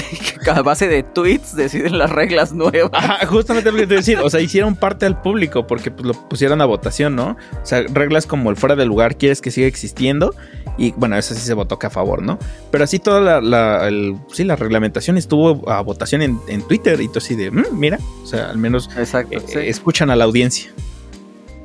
que 0.41 0.49
a 0.49 0.61
base 0.61 0.87
de 0.87 1.03
tweets 1.03 1.53
deciden 1.53 1.97
las 1.97 2.09
reglas 2.09 2.53
nuevas. 2.53 2.91
Ajá, 2.93 3.25
justamente 3.27 3.73
lo 3.73 3.77
que 3.77 3.87
te 3.87 3.95
decir, 3.95 4.19
o 4.19 4.29
sea, 4.29 4.39
hicieron 4.39 4.77
parte 4.77 5.05
al 5.05 5.21
público 5.21 5.67
porque 5.67 5.91
pues, 5.91 6.05
lo 6.05 6.13
pusieron 6.29 6.61
a 6.61 6.65
votación, 6.65 7.17
¿no? 7.17 7.35
O 7.61 7.65
sea, 7.65 7.83
reglas 7.91 8.25
como 8.25 8.51
el 8.51 8.55
fuera 8.55 8.77
del 8.77 8.87
lugar, 8.87 9.17
quieres 9.17 9.41
que 9.41 9.51
siga 9.51 9.67
existiendo 9.67 10.33
y 10.77 10.93
bueno, 10.93 11.17
eso 11.17 11.35
sí 11.35 11.41
se 11.41 11.53
votó 11.53 11.77
que 11.77 11.87
a 11.87 11.89
favor, 11.89 12.23
¿no? 12.23 12.39
Pero 12.71 12.85
así 12.85 12.99
toda 12.99 13.19
la, 13.19 13.41
la 13.41 13.89
sí, 14.31 14.45
la 14.45 14.55
reglamentación 14.55 15.17
estuvo 15.17 15.69
a 15.69 15.81
votación 15.81 16.21
en, 16.21 16.61
Twitter 16.69 17.01
y 17.01 17.09
todo 17.09 17.17
así 17.17 17.35
de, 17.35 17.51
mm, 17.51 17.65
mira, 17.73 17.99
o 18.23 18.25
sea, 18.25 18.49
al 18.49 18.57
menos 18.57 18.89
Exacto, 18.97 19.37
eh, 19.37 19.67
escuchan 19.67 20.09
a 20.09 20.15
la 20.15 20.23
audiencia. 20.23 20.71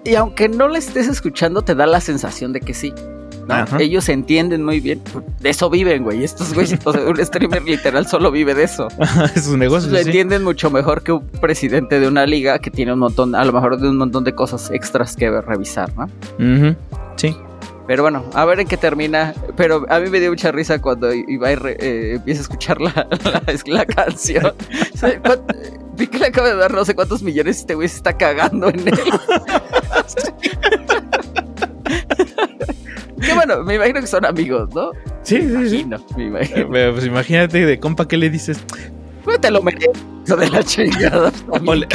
Y 0.05 0.17
aunque 0.17 0.49
no 0.49 0.67
le 0.67 0.81
estés 0.81 1.07
escuchando, 1.07 1.63
te 1.63 1.77
da 1.77 1.87
la 1.87 2.01
sensación 2.01 2.53
de 2.53 2.61
que 2.61 2.75
sí. 2.75 2.93
Ellos 3.79 4.09
entienden 4.09 4.65
muy 4.65 4.81
bien. 4.81 5.01
De 5.41 5.51
eso 5.51 5.71
viven, 5.71 6.05
güey. 6.05 6.25
Estos 6.25 6.55
güeyes, 6.55 6.79
un 6.85 7.25
streamer 7.25 7.63
literal 7.67 8.07
solo 8.07 8.31
vive 8.31 8.55
de 8.55 8.65
eso. 8.65 8.89
es 9.35 9.47
un 9.49 9.59
negocio. 9.59 9.91
Lo 9.91 9.99
entienden 9.99 10.45
mucho 10.45 10.71
mejor 10.71 11.03
que 11.03 11.13
un 11.13 11.27
presidente 11.27 12.01
de 12.01 12.09
una 12.09 12.27
liga 12.27 12.59
que 12.59 12.71
tiene 12.71 12.93
un 12.93 12.99
montón, 12.99 13.35
a 13.35 13.45
lo 13.45 13.53
mejor 13.53 13.79
de 13.79 13.89
un 13.89 13.97
montón 13.97 14.25
de 14.25 14.35
cosas 14.35 14.71
extras 14.71 15.17
que 15.17 15.31
revisar, 15.41 15.91
¿no? 15.97 16.09
Sí. 17.17 17.37
Pero 17.91 18.05
bueno, 18.05 18.25
a 18.35 18.45
ver 18.45 18.61
en 18.61 18.69
qué 18.69 18.77
termina. 18.77 19.35
Pero 19.57 19.85
a 19.89 19.99
mí 19.99 20.09
me 20.11 20.21
dio 20.21 20.31
mucha 20.31 20.53
risa 20.53 20.81
cuando 20.81 21.13
Ibai 21.13 21.59
eh, 21.81 22.13
empieza 22.19 22.41
a 22.41 22.43
escuchar 22.43 22.81
la, 22.81 23.09
la, 23.67 23.85
canción. 23.85 24.55
Vi 25.97 26.07
que 26.07 26.19
le 26.21 26.27
acaba 26.27 26.51
de 26.51 26.55
dar 26.55 26.73
no 26.73 26.85
sé 26.85 26.95
cuántos 26.95 27.21
millones 27.21 27.57
y 27.57 27.61
este 27.63 27.75
güey 27.75 27.89
se 27.89 27.97
está 27.97 28.17
cagando 28.17 28.69
en 28.69 28.87
él. 28.87 28.95
Que 33.21 33.35
bueno, 33.35 33.63
me 33.65 33.75
imagino 33.75 34.01
que 34.01 34.07
son 34.07 34.25
amigos, 34.25 34.69
¿no? 34.75 34.93
Sí, 35.23 35.41
sí, 35.41 35.69
sí. 35.69 35.87
Me 36.17 36.25
imagino. 36.25 36.69
Pues 36.69 37.07
imagínate 37.07 37.67
de 37.67 37.79
compa, 37.79 38.09
¿qué 38.09 38.17
le 38.17 38.31
dices? 38.31 38.63
Pues 39.25 39.41
te 39.41 39.51
lo 39.51 39.63
de 40.37 40.51
la 40.51 40.63
chingada. 40.63 41.33
O 41.67 41.75
le, 41.75 41.87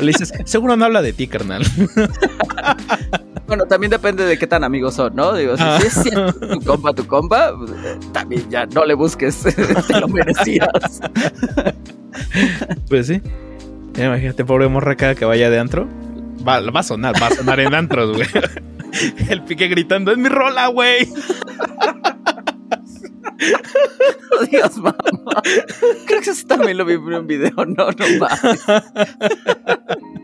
dices, 0.00 0.32
seguro 0.44 0.76
no 0.76 0.84
habla 0.84 1.02
de 1.02 1.12
ti, 1.12 1.26
carnal. 1.26 1.62
Bueno, 3.46 3.64
también 3.66 3.92
depende 3.92 4.24
de 4.24 4.36
qué 4.40 4.48
tan 4.48 4.64
amigos 4.64 4.94
son, 4.94 5.14
¿no? 5.14 5.32
Digo, 5.32 5.56
si, 5.56 5.62
ah. 5.62 5.78
es 5.78 6.02
tu 6.50 6.60
compa, 6.62 6.92
tu 6.92 7.06
compa, 7.06 7.56
pues, 7.56 7.70
eh, 7.70 7.96
también 8.12 8.50
ya 8.50 8.66
no 8.66 8.84
le 8.84 8.94
busques, 8.94 9.40
te 9.86 10.00
lo 10.00 10.08
merecías. 10.08 11.00
Pues 12.88 13.06
sí. 13.06 13.22
Imagínate, 13.96 14.44
pobre 14.44 14.66
morra 14.66 14.96
cada 14.96 15.14
que 15.14 15.24
vaya 15.24 15.48
de 15.48 15.60
antro. 15.60 15.86
Va, 16.46 16.60
va 16.60 16.80
a 16.80 16.82
sonar, 16.82 17.14
va 17.22 17.28
a 17.28 17.34
sonar 17.36 17.60
en 17.60 17.72
antros, 17.72 18.16
güey. 18.16 18.26
El 19.28 19.44
pique 19.44 19.68
gritando, 19.68 20.12
es 20.12 20.18
mi 20.18 20.28
rola, 20.28 20.68
güey. 20.68 21.08
Oh, 24.32 24.46
Dios, 24.50 24.76
mamá. 24.78 24.96
Creo 26.06 26.20
que 26.22 26.30
eso 26.30 26.46
también 26.46 26.78
lo 26.78 26.84
vi 26.84 26.94
en 26.94 27.00
un 27.00 27.26
video. 27.26 27.52
No, 27.56 27.90
no 27.90 28.06
mames. 28.18 28.64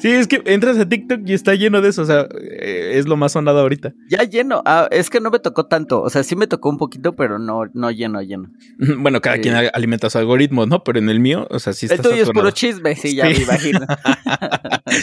Sí, 0.00 0.10
es 0.10 0.28
que 0.28 0.42
entras 0.44 0.78
a 0.78 0.88
TikTok 0.88 1.20
y 1.26 1.32
está 1.32 1.54
lleno 1.54 1.80
de 1.80 1.88
eso, 1.88 2.02
o 2.02 2.04
sea, 2.04 2.26
eh, 2.40 2.92
es 2.94 3.08
lo 3.08 3.16
más 3.16 3.32
sonado 3.32 3.60
ahorita. 3.60 3.94
Ya 4.08 4.22
lleno, 4.22 4.62
ah, 4.64 4.88
es 4.90 5.10
que 5.10 5.20
no 5.20 5.30
me 5.30 5.38
tocó 5.38 5.66
tanto, 5.66 6.02
o 6.02 6.10
sea, 6.10 6.22
sí 6.22 6.36
me 6.36 6.46
tocó 6.46 6.68
un 6.68 6.78
poquito, 6.78 7.16
pero 7.16 7.38
no, 7.38 7.64
no 7.74 7.90
lleno, 7.90 8.22
lleno. 8.22 8.50
Bueno, 8.98 9.20
cada 9.20 9.38
quien 9.38 9.54
alimenta 9.54 10.08
su 10.08 10.18
algoritmo, 10.18 10.66
¿no? 10.66 10.84
Pero 10.84 10.98
en 10.98 11.08
el 11.08 11.20
mío, 11.20 11.46
o 11.50 11.58
sea, 11.58 11.72
sí 11.72 11.86
está 11.86 11.96
El 11.96 12.02
tuyo 12.02 12.22
es 12.22 12.30
puro 12.30 12.50
chisme, 12.50 12.94
sí, 12.94 13.16
ya 13.16 13.24
me 13.24 13.34
imagino. 13.34 13.80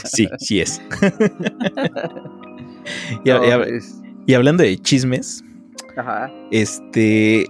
sí, 0.06 0.30
sí 0.40 0.62
es. 0.62 0.82
Y, 3.24 4.34
hablando 4.34 4.64
de 4.64 4.78
chismes, 4.78 5.44
este, 6.52 7.48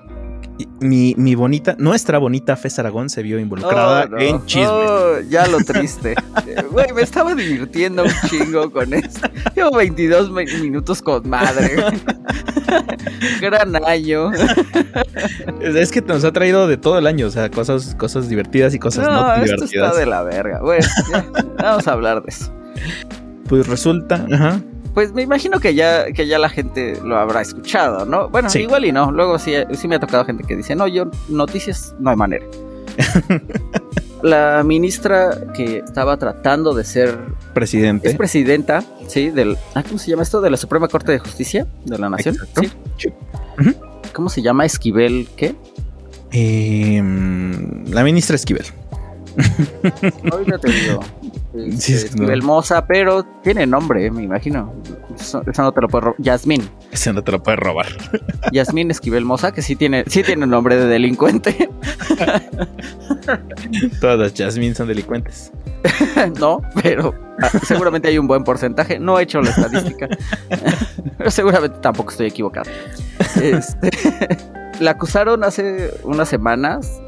mi, 0.80 1.15
mi, 1.17 1.36
bonita, 1.36 1.76
nuestra 1.80 2.17
bonita 2.17 2.56
Fez 2.56 2.78
Aragón 2.78 3.10
se 3.10 3.24
vio 3.24 3.39
involucrada 3.39 4.08
oh, 4.12 4.17
en 4.17 4.46
chismes. 4.46 4.69
Oh, 4.69 5.19
ya 5.30 5.48
lo 5.48 5.58
triste. 5.60 6.15
Güey, 6.72 6.91
me 6.93 7.02
estaba 7.02 7.34
divirtiendo 7.36 8.04
un 8.04 8.12
chingo 8.30 8.69
con 8.72 8.93
esto. 8.93 9.30
Llevo 9.56 9.78
22 9.78 10.32
minutos 10.32 11.02
con 11.02 11.28
madre. 11.28 11.84
Gran 13.41 13.76
año. 13.86 14.32
Es 15.62 15.91
que 15.91 16.02
nos 16.02 16.24
ha 16.24 16.32
traído 16.32 16.67
de 16.67 16.78
todo 16.78 16.98
el 16.98 17.08
año, 17.08 17.28
o 17.28 17.32
sea, 17.32 17.50
cosas, 17.50 17.96
cosas 17.96 18.28
divertidas 18.30 18.74
y 18.74 18.80
cosas 18.80 19.06
no, 19.06 19.13
no 19.13 19.34
esto 19.36 19.56
divertidas. 19.56 19.91
Está 19.91 20.00
de 20.00 20.06
la 20.06 20.24
verga. 20.24 20.62
Bueno, 20.62 20.86
vamos 21.58 21.88
a 21.88 21.91
hablar 21.91 22.24
de 22.24 22.30
eso. 22.30 22.54
Pues 23.48 23.67
resulta, 23.67 24.26
ajá, 24.32 24.62
pues 24.94 25.14
me 25.14 25.22
imagino 25.24 25.60
que 25.60 25.74
ya, 25.74 26.12
que 26.12 26.28
ya 26.28 26.38
la 26.38 26.50
gente 26.50 27.00
lo 27.04 27.18
habrá 27.18 27.42
escuchado, 27.42 28.06
¿no? 28.06 28.30
Bueno, 28.30 28.50
igual 28.54 28.86
y 28.86 28.92
no. 28.92 29.12
Luego 29.12 29.40
sí, 29.40 29.54
sí 29.74 29.88
me 29.88 29.96
ha 29.96 30.00
tocado 30.00 30.26
gente 30.26 30.44
que 30.44 30.56
dice, 30.56 30.76
no, 30.76 30.88
yo 30.88 31.10
noticias 31.30 31.96
no 32.00 32.12
hay 32.12 32.16
manera. 32.16 32.46
la 34.24 34.64
ministra 34.64 35.52
que 35.54 35.80
estaba 35.80 36.18
tratando 36.18 36.74
de 36.74 36.84
ser 36.84 37.20
presidente. 37.54 38.08
Es 38.08 38.16
presidenta, 38.16 38.84
sí, 39.08 39.30
del 39.30 39.58
ah, 39.76 39.84
¿cómo 39.84 40.00
se 40.00 40.12
llama 40.12 40.24
esto? 40.24 40.42
De 40.42 40.50
la 40.50 40.58
Suprema 40.58 40.88
Corte 40.88 41.12
de 41.12 41.20
Justicia 41.20 41.68
de 41.86 41.98
la 41.98 42.10
Nación. 42.10 42.38
Sí. 42.98 43.12
¿Cómo 44.14 44.30
se 44.30 44.42
llama? 44.42 44.66
Esquivel, 44.66 45.28
¿qué? 45.36 45.56
Em, 46.32 47.86
la 47.92 48.04
ministra 48.04 48.36
Esquivel. 48.36 48.66
Ahorita 50.32 50.58
te 50.58 50.72
digo. 50.72 51.00
Sí, 51.78 51.94
Esquivel 51.94 52.42
Moza, 52.42 52.88
pero 52.88 53.24
tiene 53.44 53.68
nombre, 53.68 54.10
me 54.10 54.24
imagino. 54.24 54.74
Eso, 55.20 55.44
no 55.46 55.72
te 55.72 55.82
lo 55.82 55.88
puede 55.88 56.06
robar. 56.06 56.16
Yasmín. 56.18 56.68
Ese 56.92 57.13
no 57.13 57.24
te 57.24 57.32
lo 57.32 57.44
puede 57.44 57.58
robar. 57.58 57.86
Yasmín 58.52 58.89
Esquivel 58.89 59.24
Moza, 59.24 59.52
que 59.52 59.62
sí 59.62 59.76
tiene, 59.76 60.04
sí 60.08 60.24
tiene 60.24 60.48
nombre 60.48 60.78
de 60.78 60.88
delincuente. 60.88 61.70
Todas 64.02 64.18
las 64.18 64.34
Yasmín 64.34 64.74
son 64.74 64.88
delincuentes. 64.88 65.52
no, 66.39 66.62
pero 66.82 67.13
ah, 67.39 67.50
seguramente 67.68 68.08
hay 68.08 68.18
un 68.18 68.26
buen 68.26 68.44
porcentaje. 68.44 68.98
No 68.98 69.20
he 69.20 69.24
hecho 69.24 69.39
la 69.39 69.52
estadística. 69.52 70.08
pero 71.18 71.30
seguramente 71.30 71.78
tampoco 71.82 72.10
estoy 72.10 72.28
equivocado. 72.28 72.72
Este, 73.39 73.92
la 74.80 74.92
acusaron 74.92 75.44
hace 75.44 75.92
unas 76.04 76.30
semanas 76.30 77.00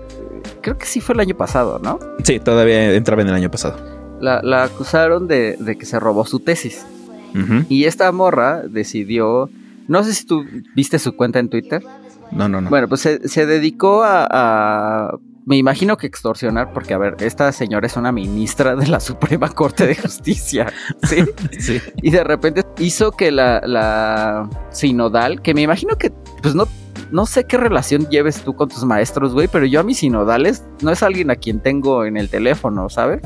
creo 0.62 0.78
que 0.78 0.86
sí 0.86 1.02
fue 1.02 1.14
el 1.14 1.22
año 1.22 1.36
pasado, 1.36 1.80
¿no? 1.80 2.00
Sí, 2.24 2.40
todavía 2.40 2.94
entraba 2.94 3.22
en 3.22 3.30
el 3.30 3.36
año 3.36 3.52
pasado. 3.52 3.95
La, 4.26 4.64
acusaron 4.64 5.28
de, 5.28 5.78
que 5.80 5.86
se 5.86 6.00
robó 6.00 6.26
su 6.26 6.40
tesis. 6.40 6.86
Y 7.68 7.84
esta 7.84 8.10
morra 8.14 8.62
decidió, 8.62 9.50
no 9.90 10.04
sé 10.06 10.14
si 10.14 10.26
tú 10.26 10.46
viste 10.74 11.00
su 11.00 11.18
cuenta 11.18 11.40
en 11.40 11.50
Twitter. 11.50 11.84
No, 12.32 12.48
no, 12.48 12.62
no. 12.62 12.70
Bueno, 12.70 12.88
pues 12.88 13.02
se, 13.02 13.46
dedicó 13.46 14.04
a, 14.06 15.18
me 15.46 15.58
imagino 15.58 15.98
que 15.98 16.08
extorsionar, 16.08 16.72
porque 16.74 16.94
a 16.94 16.98
ver, 16.98 17.18
esta 17.20 17.52
señora 17.52 17.88
es 17.88 17.98
una 17.98 18.14
ministra 18.14 18.78
de 18.78 18.88
la 18.88 19.02
Suprema 19.02 19.50
Corte 19.50 19.86
de 19.86 19.96
Justicia, 19.96 20.72
¿sí? 21.04 21.26
sí. 21.60 21.82
Y 22.02 22.12
de 22.12 22.24
repente 22.24 22.64
hizo 22.80 23.12
que 23.12 23.32
la, 23.32 23.62
la 23.66 24.50
sinodal, 24.72 25.42
que 25.42 25.54
me 25.54 25.62
imagino 25.62 25.98
que, 25.98 26.12
pues 26.42 26.56
no 26.56 26.68
no 27.12 27.26
sé 27.26 27.46
qué 27.46 27.58
relación 27.58 28.10
lleves 28.10 28.42
tú 28.42 28.56
con 28.56 28.70
tus 28.70 28.84
maestros, 28.84 29.34
güey, 29.34 29.48
pero 29.48 29.66
yo 29.66 29.80
a 29.80 29.84
mis 29.84 30.00
sinodales 30.00 30.64
no 30.82 30.92
es 30.92 31.04
alguien 31.04 31.32
a 31.32 31.36
quien 31.36 31.60
tengo 31.60 32.06
en 32.06 32.18
el 32.18 32.30
teléfono, 32.30 32.90
¿sabes? 32.90 33.22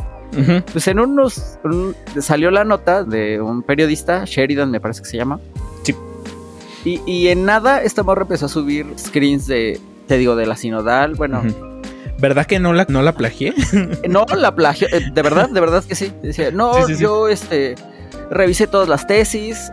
Pues 0.72 0.88
en 0.88 1.00
unos 1.00 1.58
salió 2.22 2.52
la 2.52 2.64
nota 2.64 3.04
de 3.04 3.42
un 3.42 3.64
periodista, 3.64 4.26
Sheridan 4.26 4.72
me 4.72 4.80
parece 4.80 5.02
que 5.02 5.10
se 5.10 5.18
llama. 5.18 5.40
Sí. 5.84 5.96
Y, 6.86 7.28
en 7.28 7.46
nada 7.46 7.84
esta 7.84 8.04
morra 8.04 8.22
empezó 8.22 8.46
a 8.46 8.50
subir 8.50 8.86
screens 8.98 9.48
de, 9.48 9.80
te 10.08 10.18
digo, 10.18 10.36
de 10.36 10.46
la 10.46 10.56
sinodal, 10.56 11.16
bueno. 11.16 11.44
¿Verdad 12.20 12.46
que 12.46 12.60
no 12.60 12.74
la, 12.74 12.86
no 12.90 13.02
la 13.02 13.14
plagié? 13.14 13.54
no, 14.10 14.26
la 14.36 14.56
plagié, 14.56 14.88
eh, 14.92 15.10
de 15.12 15.22
verdad, 15.22 15.50
de 15.50 15.60
verdad 15.60 15.84
que 15.84 15.96
sí. 15.96 16.12
Decía, 16.22 16.52
no, 16.52 16.88
yo 16.90 17.28
este 17.28 17.76
revisé 18.30 18.68
todas 18.68 18.88
las 18.88 19.08
tesis, 19.08 19.72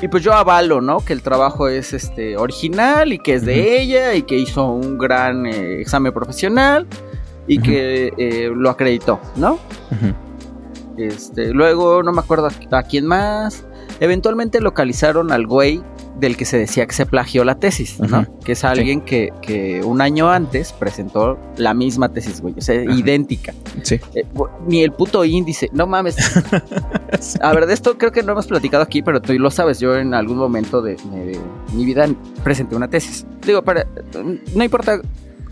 Y 0.00 0.08
pues 0.08 0.24
yo 0.24 0.32
avalo, 0.32 0.80
¿no? 0.80 0.98
Que 1.04 1.12
el 1.12 1.22
trabajo 1.22 1.68
es 1.68 1.92
este 1.92 2.36
original 2.36 3.12
y 3.12 3.18
que 3.18 3.34
es 3.34 3.44
de 3.44 3.80
ella 3.80 4.14
y 4.14 4.22
que 4.22 4.36
hizo 4.36 4.66
un 4.66 4.98
gran 4.98 5.46
eh, 5.46 5.80
examen 5.80 6.12
profesional 6.12 6.86
y 7.46 7.58
que 7.58 8.12
eh, 8.16 8.50
lo 8.54 8.70
acreditó, 8.70 9.20
¿no? 9.36 9.58
Este, 10.96 11.52
luego 11.52 12.02
no 12.02 12.12
me 12.12 12.20
acuerdo 12.20 12.48
a, 12.70 12.82
quién 12.82 13.06
más. 13.06 13.64
Eventualmente 14.00 14.60
localizaron 14.60 15.32
al 15.32 15.46
güey 15.46 15.82
del 16.18 16.36
que 16.36 16.44
se 16.44 16.58
decía 16.58 16.86
que 16.86 16.92
se 16.92 17.06
plagió 17.06 17.44
la 17.44 17.56
tesis, 17.56 17.98
¿no? 17.98 18.26
Que 18.44 18.52
es 18.52 18.64
alguien 18.64 19.00
que, 19.00 19.80
un 19.84 20.00
año 20.00 20.30
antes 20.30 20.72
presentó 20.72 21.38
la 21.56 21.74
misma 21.74 22.10
tesis, 22.10 22.40
güey, 22.40 22.54
o 22.56 22.60
sea, 22.60 22.82
idéntica. 22.82 23.54
Sí. 23.82 23.98
Eh, 24.14 24.24
ni 24.66 24.82
el 24.82 24.92
puto 24.92 25.24
índice, 25.24 25.68
no 25.72 25.86
mames. 25.86 26.16
A 27.42 27.52
ver, 27.52 27.66
de 27.66 27.74
esto 27.74 27.98
creo 27.98 28.12
que 28.12 28.22
no 28.22 28.32
hemos 28.32 28.46
platicado 28.46 28.82
aquí, 28.82 29.02
pero 29.02 29.20
tú 29.20 29.32
lo 29.34 29.50
sabes, 29.50 29.80
yo 29.80 29.96
en 29.96 30.14
algún 30.14 30.36
momento 30.36 30.82
de, 30.82 30.94
de 30.94 31.38
mi 31.72 31.84
vida 31.84 32.06
presenté 32.44 32.76
una 32.76 32.88
tesis. 32.88 33.26
Digo, 33.44 33.62
para, 33.62 33.86
no 34.54 34.64
importa, 34.64 35.00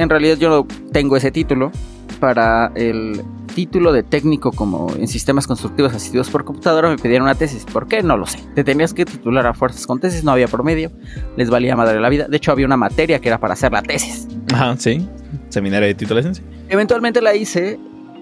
en 0.00 0.08
realidad 0.08 0.38
yo 0.38 0.48
no 0.48 0.66
tengo 0.92 1.16
ese 1.16 1.30
título, 1.30 1.70
para 2.18 2.70
el 2.74 3.22
título 3.54 3.92
de 3.92 4.02
técnico 4.02 4.52
como 4.52 4.94
en 4.94 5.08
sistemas 5.08 5.46
constructivos 5.46 5.92
asistidos 5.94 6.30
por 6.30 6.44
computadora 6.44 6.88
me 6.88 6.96
pidieron 6.96 7.24
una 7.24 7.34
tesis. 7.34 7.64
¿Por 7.64 7.88
qué? 7.88 8.02
No 8.02 8.16
lo 8.16 8.26
sé. 8.26 8.38
Te 8.54 8.62
tenías 8.62 8.94
que 8.94 9.04
titular 9.04 9.46
a 9.46 9.54
fuerzas 9.54 9.86
con 9.86 9.98
tesis, 9.98 10.22
no 10.22 10.30
había 10.30 10.46
promedio, 10.46 10.92
les 11.36 11.50
valía 11.50 11.74
madre 11.76 12.00
la 12.00 12.08
vida. 12.08 12.28
De 12.28 12.36
hecho, 12.36 12.52
había 12.52 12.66
una 12.66 12.76
materia 12.76 13.18
que 13.18 13.28
era 13.28 13.38
para 13.38 13.54
hacer 13.54 13.72
la 13.72 13.82
tesis. 13.82 14.28
Ajá, 14.52 14.76
sí. 14.76 15.08
Seminario 15.48 15.88
de 15.88 15.94
titulación. 15.94 16.34
Eventualmente 16.68 17.20
la 17.20 17.34
hice 17.34 17.78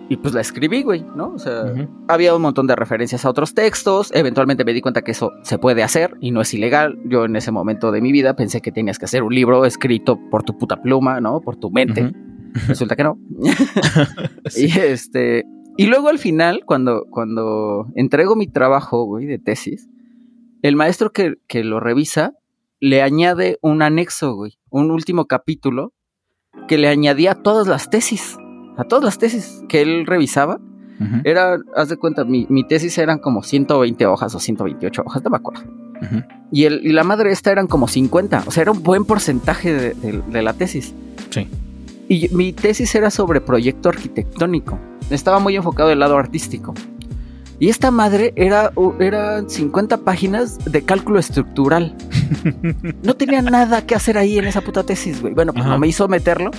y 0.09 0.17
pues 0.17 0.33
la 0.33 0.41
escribí, 0.41 0.83
güey, 0.83 1.05
¿no? 1.15 1.35
O 1.35 1.39
sea, 1.39 1.65
había 2.09 2.35
un 2.35 2.43
montón 2.43 2.67
de 2.67 2.75
referencias 2.75 3.25
a 3.25 3.31
otros 3.31 3.55
textos. 3.55 4.11
Eventualmente 4.15 4.65
me 4.65 4.73
di 4.73 4.81
cuenta 4.81 5.03
que 5.03 5.11
eso 5.11 5.33
se 5.43 5.59
puede 5.59 5.83
hacer 5.83 6.17
y 6.21 6.31
no 6.31 6.41
es 6.41 6.55
ilegal. 6.55 6.99
Yo 7.05 7.27
en 7.27 7.37
ese 7.37 7.51
momento 7.51 7.93
de 7.93 8.01
mi 8.01 8.11
vida 8.11 8.35
pensé 8.35 8.63
que 8.63 8.73
tenías 8.73 8.99
que 8.99 9.05
hacer 9.05 9.23
un 9.23 9.35
libro 9.35 9.65
escrito 9.67 10.19
por 10.31 10.45
tu 10.45 10.57
puta 10.57 10.81
pluma, 10.81 11.21
¿no? 11.21 11.41
Por 11.41 11.57
tu 11.57 11.71
mente. 11.71 12.13
Resulta 12.69 12.97
que 12.97 13.05
no. 13.05 13.19
Y 14.57 14.79
este. 14.79 15.45
Y 15.77 15.87
luego 15.87 16.09
al 16.09 16.19
final, 16.19 16.63
cuando, 16.65 17.05
cuando 17.11 17.87
entrego 17.95 18.35
mi 18.35 18.49
trabajo, 18.49 19.05
güey, 19.05 19.27
de 19.27 19.39
tesis, 19.39 19.89
el 20.63 20.75
maestro 20.75 21.13
que, 21.13 21.37
lo 21.63 21.79
revisa 21.79 22.35
le 22.81 23.03
añade 23.03 23.59
un 23.63 23.83
anexo, 23.83 24.35
güey, 24.35 24.59
un 24.71 24.91
último 24.91 25.27
capítulo 25.27 25.93
que 26.67 26.79
le 26.79 26.89
añadía 26.89 27.35
todas 27.37 27.69
las 27.69 27.91
tesis, 27.91 28.37
a 28.79 28.85
todas 28.85 29.05
las 29.05 29.19
tesis 29.19 29.63
que 29.69 29.83
él 29.83 30.07
revisaba. 30.07 30.59
Era, 31.23 31.59
haz 31.77 31.91
de 31.91 31.97
cuenta, 31.97 32.25
mi, 32.25 32.65
tesis 32.67 32.99
eran 32.99 33.21
como 33.21 33.45
120 33.45 34.05
hojas 34.07 34.35
o 34.35 34.41
128 34.41 35.03
hojas, 35.07 35.23
no 35.23 35.31
me 35.31 35.37
acuerdo. 35.37 35.63
y, 36.51 36.65
el, 36.65 36.85
y 36.85 36.93
la 36.93 37.05
madre 37.05 37.31
esta 37.31 37.53
eran 37.53 37.69
como 37.69 37.87
50, 37.87 38.45
o 38.47 38.51
sea, 38.51 38.63
era 38.63 38.73
un 38.73 38.83
buen 38.83 39.05
porcentaje 39.05 39.73
de, 39.73 40.23
de 40.23 40.43
la 40.43 40.55
tesis. 40.55 40.93
Sí. 41.31 41.47
Y 42.09 42.29
mi 42.31 42.53
tesis 42.53 42.93
era 42.97 43.11
sobre 43.11 43.41
proyecto 43.41 43.91
arquitectónico. 43.91 44.79
Estaba 45.11 45.39
muy 45.39 45.55
enfocado 45.55 45.91
el 45.93 46.01
lado 46.01 46.17
artístico. 46.17 46.75
Y 47.61 47.69
esta 47.69 47.91
madre 47.91 48.33
era, 48.37 48.73
eran 49.01 49.51
50 49.51 49.99
páginas 49.99 50.59
de 50.65 50.83
cálculo 50.83 51.19
estructural. 51.19 51.97
No 53.03 53.15
tenía 53.15 53.41
nada 53.41 53.87
que 53.87 53.95
hacer 53.95 54.19
ahí 54.19 54.37
en 54.37 54.45
esa 54.45 54.61
puta 54.61 54.85
tesis, 54.85 55.23
güey. 55.23 55.33
Bueno, 55.33 55.55
pues 55.55 55.65
no 55.65 55.79
me 55.79 55.89
hizo 55.89 56.09
meterlo. 56.09 56.51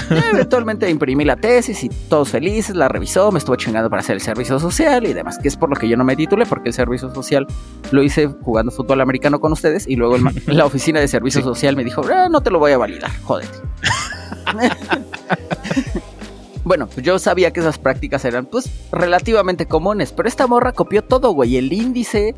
eventualmente 0.32 0.88
imprimí 0.88 1.24
la 1.24 1.36
tesis 1.36 1.84
y 1.84 1.88
todos 1.88 2.30
felices, 2.30 2.74
la 2.76 2.88
revisó, 2.88 3.30
me 3.32 3.38
estuvo 3.38 3.56
chingando 3.56 3.90
para 3.90 4.00
hacer 4.00 4.14
el 4.14 4.20
servicio 4.20 4.58
social 4.58 5.06
y 5.06 5.12
demás, 5.12 5.38
que 5.38 5.48
es 5.48 5.56
por 5.56 5.70
lo 5.70 5.76
que 5.76 5.88
yo 5.88 5.96
no 5.96 6.04
me 6.04 6.16
titulé, 6.16 6.46
porque 6.46 6.68
el 6.68 6.74
servicio 6.74 7.12
social 7.14 7.46
lo 7.90 8.02
hice 8.02 8.26
jugando 8.26 8.72
fútbol 8.72 9.00
americano 9.00 9.40
con 9.40 9.52
ustedes 9.52 9.86
y 9.86 9.96
luego 9.96 10.16
la 10.46 10.64
oficina 10.64 11.00
de 11.00 11.08
servicio 11.08 11.42
social 11.42 11.76
me 11.76 11.84
dijo, 11.84 12.02
ah, 12.12 12.28
no 12.30 12.42
te 12.42 12.50
lo 12.50 12.58
voy 12.58 12.72
a 12.72 12.78
validar, 12.78 13.10
jódete. 13.22 13.58
bueno, 16.64 16.86
pues 16.86 17.04
yo 17.04 17.18
sabía 17.18 17.52
que 17.52 17.60
esas 17.60 17.78
prácticas 17.78 18.24
eran 18.24 18.46
pues 18.46 18.70
relativamente 18.92 19.66
comunes, 19.66 20.12
pero 20.12 20.28
esta 20.28 20.46
morra 20.46 20.72
copió 20.72 21.02
todo, 21.02 21.32
güey, 21.32 21.56
el 21.56 21.72
índice, 21.72 22.34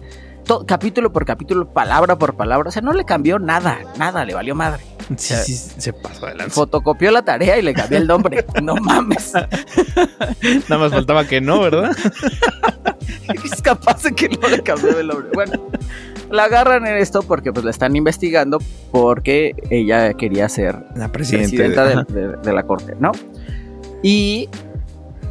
capítulo 0.67 1.13
por 1.13 1.25
capítulo, 1.25 1.73
palabra 1.73 2.17
por 2.17 2.35
palabra, 2.37 2.69
o 2.69 2.73
sea, 2.73 2.83
no 2.83 2.93
le 2.93 3.05
cambió 3.05 3.39
nada, 3.39 3.79
nada, 3.99 4.25
le 4.25 4.35
valió 4.35 4.55
madre. 4.55 4.94
Sí, 5.17 5.35
sí, 5.35 5.55
se 5.79 5.93
pasó 5.93 6.27
adelante. 6.27 6.53
Fotocopió 6.53 7.11
la 7.11 7.23
tarea 7.23 7.59
y 7.59 7.63
le 7.63 7.75
cambió 7.75 7.99
el 7.99 8.07
nombre. 8.07 8.45
no 8.63 8.77
mames. 8.77 9.33
Nada 9.35 10.79
más 10.79 10.93
faltaba 10.93 11.27
que 11.27 11.41
no, 11.41 11.61
¿verdad? 11.61 11.97
es 13.45 13.63
capaz 13.63 14.03
de 14.03 14.13
que 14.13 14.29
no 14.29 14.49
le 14.49 14.63
cambió 14.63 14.99
el 14.99 15.07
nombre. 15.07 15.29
Bueno, 15.35 15.53
la 16.31 16.45
agarran 16.45 16.87
en 16.87 16.97
esto 16.97 17.23
porque 17.23 17.53
pues 17.53 17.65
la 17.65 17.71
están 17.71 17.97
investigando 17.97 18.59
porque 18.91 19.55
ella 19.71 20.15
quería 20.15 20.49
ser 20.49 20.85
la 20.95 21.11
presidenta 21.11 22.05
de, 22.05 22.53
la 22.53 22.63
corte, 22.65 22.95
¿no? 22.99 23.13
Y 24.03 24.49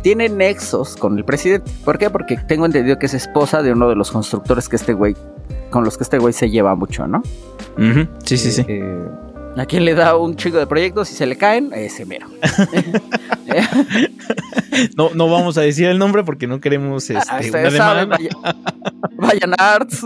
tiene 0.01 0.29
nexos 0.29 0.95
con 0.95 1.17
el 1.17 1.25
presidente. 1.25 1.69
¿Por 1.85 1.97
qué? 1.97 2.09
Porque 2.09 2.37
tengo 2.37 2.65
entendido 2.65 2.97
que 2.99 3.05
es 3.05 3.13
esposa 3.13 3.61
de 3.61 3.71
uno 3.71 3.89
de 3.89 3.95
los 3.95 4.11
constructores 4.11 4.69
que 4.69 4.75
este 4.75 4.93
güey, 4.93 5.15
con 5.69 5.83
los 5.83 5.97
que 5.97 6.03
este 6.03 6.17
güey 6.17 6.33
se 6.33 6.49
lleva 6.49 6.75
mucho, 6.75 7.07
¿no? 7.07 7.21
Sí, 8.23 8.37
sí, 8.37 8.51
sí. 8.51 8.65
Eh, 8.67 9.05
a 9.57 9.65
quien 9.65 9.85
le 9.85 9.93
da 9.93 10.17
un 10.17 10.35
chico 10.35 10.57
de 10.57 10.67
proyectos 10.67 11.11
y 11.11 11.15
se 11.15 11.25
le 11.25 11.37
caen, 11.37 11.71
ese 11.73 12.05
mero. 12.05 12.27
no, 14.97 15.11
no 15.13 15.29
vamos 15.29 15.57
a 15.57 15.61
decir 15.61 15.87
el 15.87 15.99
nombre 15.99 16.23
porque 16.23 16.47
no 16.47 16.59
queremos 16.59 17.09
ah, 17.11 17.39
este, 17.39 17.59
una 17.59 17.71
saben, 17.71 18.09
vayan 19.17 19.53
arts. 19.57 20.05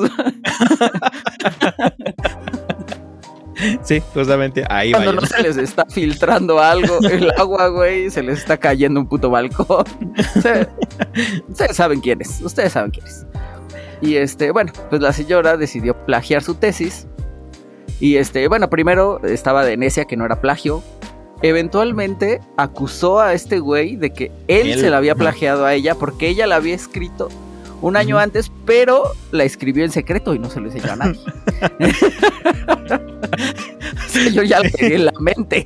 Sí, 3.81 4.03
justamente 4.13 4.63
ahí 4.69 4.91
Cuando 4.91 5.13
no 5.13 5.21
se 5.21 5.41
les 5.41 5.57
está 5.57 5.85
filtrando 5.85 6.59
algo, 6.59 6.99
el 7.09 7.31
agua, 7.37 7.69
güey, 7.69 8.11
se 8.11 8.21
les 8.21 8.37
está 8.39 8.57
cayendo 8.57 8.99
un 8.99 9.07
puto 9.07 9.31
balcón. 9.31 9.85
ustedes 11.49 11.75
saben 11.75 12.01
quién 12.01 12.21
es, 12.21 12.39
ustedes 12.41 12.73
saben 12.73 12.91
quién 12.91 13.07
es. 13.07 13.25
Y 13.99 14.17
este, 14.17 14.51
bueno, 14.51 14.71
pues 14.89 15.01
la 15.01 15.11
señora 15.11 15.57
decidió 15.57 15.95
plagiar 16.05 16.43
su 16.43 16.53
tesis 16.53 17.07
y 17.99 18.17
este, 18.17 18.47
bueno, 18.47 18.69
primero 18.69 19.19
estaba 19.23 19.65
de 19.65 19.77
necia 19.77 20.05
que 20.05 20.17
no 20.17 20.25
era 20.25 20.41
plagio. 20.41 20.83
Eventualmente 21.41 22.41
acusó 22.57 23.19
a 23.19 23.33
este 23.33 23.59
güey 23.59 23.95
de 23.95 24.11
que 24.11 24.31
él, 24.47 24.79
se 24.79 24.89
la 24.89 24.97
había 24.97 25.15
plagiado 25.15 25.65
a 25.65 25.73
ella 25.73 25.95
porque 25.95 26.29
ella 26.29 26.47
la 26.47 26.55
había 26.55 26.73
escrito 26.73 27.29
un 27.81 27.95
año 27.95 28.17
antes, 28.17 28.51
pero 28.65 29.03
la 29.31 29.43
escribió 29.43 29.85
en 29.85 29.91
secreto 29.91 30.33
y 30.33 30.39
no 30.39 30.49
se 30.49 30.59
lo 30.59 30.71
enseñó 30.71 30.93
a 30.93 30.95
nadie. 30.95 31.19
yo 34.33 34.41
ya 34.41 34.59
le 34.61 34.71
pegué 34.71 34.95
en 34.95 35.05
la 35.05 35.13
mente. 35.19 35.65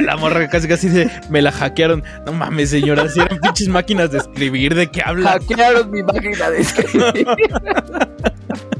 La, 0.00 0.16
morra 0.16 0.48
casi 0.48 0.66
casi 0.66 0.88
dice, 0.88 1.08
me 1.30 1.40
la 1.40 1.52
hackearon. 1.52 2.02
No 2.26 2.32
mames, 2.32 2.70
señora, 2.70 3.08
si 3.08 3.20
eran 3.20 3.38
pinches 3.38 3.68
máquinas 3.68 4.10
de 4.10 4.18
escribir, 4.18 4.74
¿de 4.74 4.88
qué 4.88 5.02
habla? 5.04 5.32
Hackearon 5.32 5.90
mi 5.90 6.02
máquina 6.02 6.50
de 6.50 6.60
escribir. 6.60 7.26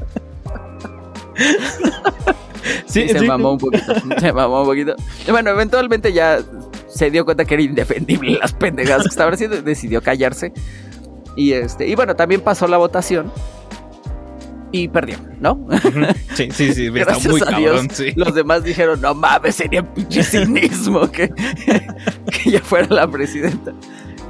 sí, 2.85 3.07
se 3.09 3.21
mamó 3.21 3.53
un 3.53 3.57
poquito. 3.57 3.93
Se 4.19 4.33
mamó 4.33 4.61
un 4.61 4.67
poquito. 4.67 4.95
Bueno, 5.29 5.51
eventualmente 5.51 6.13
ya 6.13 6.39
se 6.87 7.11
dio 7.11 7.23
cuenta 7.23 7.45
que 7.45 7.53
era 7.53 7.63
indefendible 7.63 8.39
las 8.39 8.53
pendejadas 8.53 9.03
que 9.03 9.09
estaba 9.09 9.31
haciendo. 9.31 9.61
Decidió 9.61 10.01
callarse. 10.01 10.53
Y 11.35 11.53
este, 11.53 11.87
y 11.87 11.95
bueno, 11.95 12.15
también 12.15 12.41
pasó 12.41 12.67
la 12.67 12.77
votación. 12.77 13.31
Y 14.71 14.87
perdió, 14.87 15.17
¿no? 15.39 15.67
Sí, 16.35 16.49
sí, 16.51 16.73
sí, 16.73 16.91
está 16.95 17.17
muy 17.27 17.41
cabrón, 17.41 17.87
Los 18.15 18.35
demás 18.35 18.63
dijeron, 18.63 19.01
no 19.01 19.15
mames, 19.15 19.55
sería 19.55 19.83
pinche 19.83 20.21
cinismo 20.21 21.09
que, 21.09 21.29
que 22.31 22.49
ella 22.49 22.61
fuera 22.61 22.87
la 22.87 23.07
presidenta. 23.09 23.73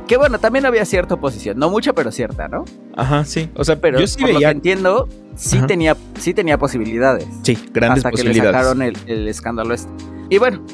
Que 0.10 0.18
bueno, 0.18 0.40
también 0.40 0.66
había 0.66 0.86
cierta 0.86 1.14
oposición, 1.14 1.60
no 1.60 1.70
mucha, 1.70 1.94
pero 1.94 2.12
cierta, 2.12 2.48
¿no? 2.48 2.66
Ajá, 2.96 3.24
sí. 3.26 3.48
O 3.54 3.64
sea, 3.64 3.80
pero 3.80 4.00
yo 4.00 4.08
sí 4.08 4.20
por 4.20 4.34
veía... 4.34 4.50
entiendo, 4.50 5.08
sí 5.36 5.62
tenía, 5.68 5.96
sí 6.18 6.34
tenía 6.34 6.58
posibilidades. 6.58 7.28
Sí, 7.44 7.56
grandes 7.72 8.00
hasta 8.00 8.10
posibilidades. 8.10 8.56
Hasta 8.56 8.74
que 8.74 8.86
le 8.86 8.96
sacaron 8.96 9.18
el, 9.20 9.28
escándalo 9.28 9.72
este. 9.72 9.92
Y 10.32 10.40
bueno, 10.40 10.66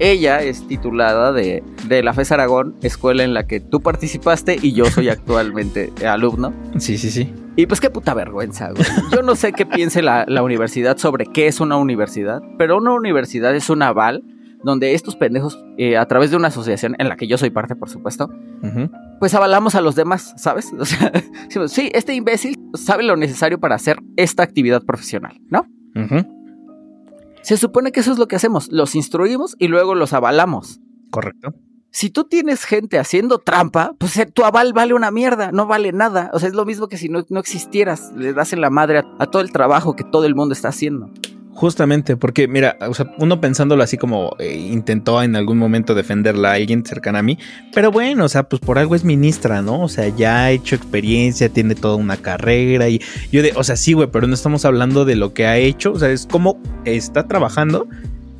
ella 0.00 0.42
es 0.42 0.66
titulada 0.66 1.30
de, 1.32 1.62
de, 1.86 2.02
la 2.02 2.14
FES 2.14 2.32
Aragón, 2.32 2.74
escuela 2.82 3.22
en 3.22 3.32
la 3.32 3.46
que 3.46 3.60
tú 3.60 3.80
participaste 3.80 4.58
y 4.60 4.72
yo 4.72 4.86
soy 4.86 5.08
actualmente 5.08 5.92
alumno. 6.04 6.52
Sí, 6.78 6.98
sí, 6.98 7.12
sí. 7.12 7.32
Y 7.54 7.66
pues 7.66 7.80
qué 7.80 7.90
puta 7.90 8.12
vergüenza, 8.12 8.72
güey. 8.72 8.84
Yo 9.12 9.22
no 9.22 9.36
sé 9.36 9.52
qué 9.52 9.66
piense 9.66 10.02
la, 10.02 10.24
la 10.26 10.42
universidad 10.42 10.96
sobre 10.96 11.26
qué 11.26 11.46
es 11.46 11.60
una 11.60 11.76
universidad, 11.76 12.42
pero 12.58 12.78
una 12.78 12.90
universidad 12.90 13.54
es 13.54 13.70
un 13.70 13.82
aval 13.82 14.24
donde 14.64 14.94
estos 14.94 15.14
pendejos, 15.16 15.62
eh, 15.76 15.96
a 15.96 16.06
través 16.06 16.30
de 16.30 16.36
una 16.36 16.48
asociación 16.48 16.96
en 16.98 17.08
la 17.08 17.16
que 17.16 17.26
yo 17.26 17.38
soy 17.38 17.50
parte, 17.50 17.76
por 17.76 17.90
supuesto, 17.90 18.30
pues 19.20 19.34
avalamos 19.34 19.74
a 19.74 19.80
los 19.80 19.94
demás, 19.94 20.34
¿sabes? 20.36 20.72
O 20.78 20.84
sea, 20.84 21.12
sí, 21.68 21.90
este 21.94 22.14
imbécil 22.14 22.58
sabe 22.74 23.02
lo 23.04 23.16
necesario 23.16 23.60
para 23.60 23.74
hacer 23.74 23.98
esta 24.16 24.42
actividad 24.42 24.82
profesional, 24.82 25.40
¿no? 25.48 25.66
Se 27.42 27.58
supone 27.58 27.92
que 27.92 28.00
eso 28.00 28.10
es 28.10 28.18
lo 28.18 28.26
que 28.26 28.36
hacemos, 28.36 28.72
los 28.72 28.94
instruimos 28.94 29.54
y 29.58 29.68
luego 29.68 29.94
los 29.94 30.12
avalamos. 30.12 30.80
Correcto. 31.10 31.54
si 31.90 32.10
tú 32.10 32.24
tienes 32.24 32.64
gente 32.64 32.98
haciendo 32.98 33.38
trampa, 33.38 33.94
pues 33.98 34.16
eh, 34.16 34.26
tu 34.26 34.44
aval 34.44 34.72
vale 34.72 34.94
una 34.94 35.12
mierda, 35.12 35.52
no 35.52 35.66
vale 35.66 35.92
nada. 35.92 36.30
O 36.32 36.40
sea, 36.40 36.48
es 36.48 36.54
lo 36.54 36.64
mismo 36.64 36.88
que 36.88 36.96
si 36.96 37.08
no, 37.08 37.24
no 37.28 37.38
existieras, 37.38 38.12
le 38.16 38.32
das 38.32 38.52
en 38.52 38.60
la 38.60 38.70
madre 38.70 39.04
a, 39.18 39.26
todo 39.26 39.42
el 39.42 39.52
trabajo 39.52 39.94
que 39.94 40.02
todo 40.02 40.24
el 40.24 40.34
mundo 40.34 40.54
está 40.54 40.68
haciendo. 40.68 41.10
Justamente, 41.54 42.16
porque 42.16 42.48
mira, 42.48 42.76
o 42.80 42.94
sea, 42.94 43.14
uno 43.18 43.40
pensándolo 43.40 43.82
así 43.82 43.96
como 43.96 44.34
eh, 44.40 44.54
intentó 44.54 45.22
en 45.22 45.36
algún 45.36 45.56
momento 45.56 45.94
defenderla 45.94 46.50
a 46.50 46.54
alguien 46.54 46.84
cercana 46.84 47.20
a 47.20 47.22
mí, 47.22 47.38
pero 47.72 47.92
bueno, 47.92 48.24
o 48.24 48.28
sea, 48.28 48.48
pues 48.48 48.60
por 48.60 48.78
algo 48.78 48.96
es 48.96 49.04
ministra, 49.04 49.62
¿no? 49.62 49.82
O 49.82 49.88
sea, 49.88 50.08
ya 50.08 50.44
ha 50.44 50.50
hecho 50.50 50.74
experiencia, 50.74 51.48
tiene 51.48 51.76
toda 51.76 51.94
una 51.94 52.16
carrera 52.16 52.88
y 52.88 53.00
yo 53.30 53.42
de, 53.42 53.52
o 53.54 53.62
sea, 53.62 53.76
sí, 53.76 53.92
güey, 53.92 54.08
pero 54.10 54.26
no 54.26 54.34
estamos 54.34 54.64
hablando 54.64 55.04
de 55.04 55.14
lo 55.14 55.32
que 55.32 55.46
ha 55.46 55.56
hecho, 55.56 55.92
o 55.92 55.98
sea, 55.98 56.10
es 56.10 56.26
como 56.26 56.58
está 56.84 57.28
trabajando 57.28 57.86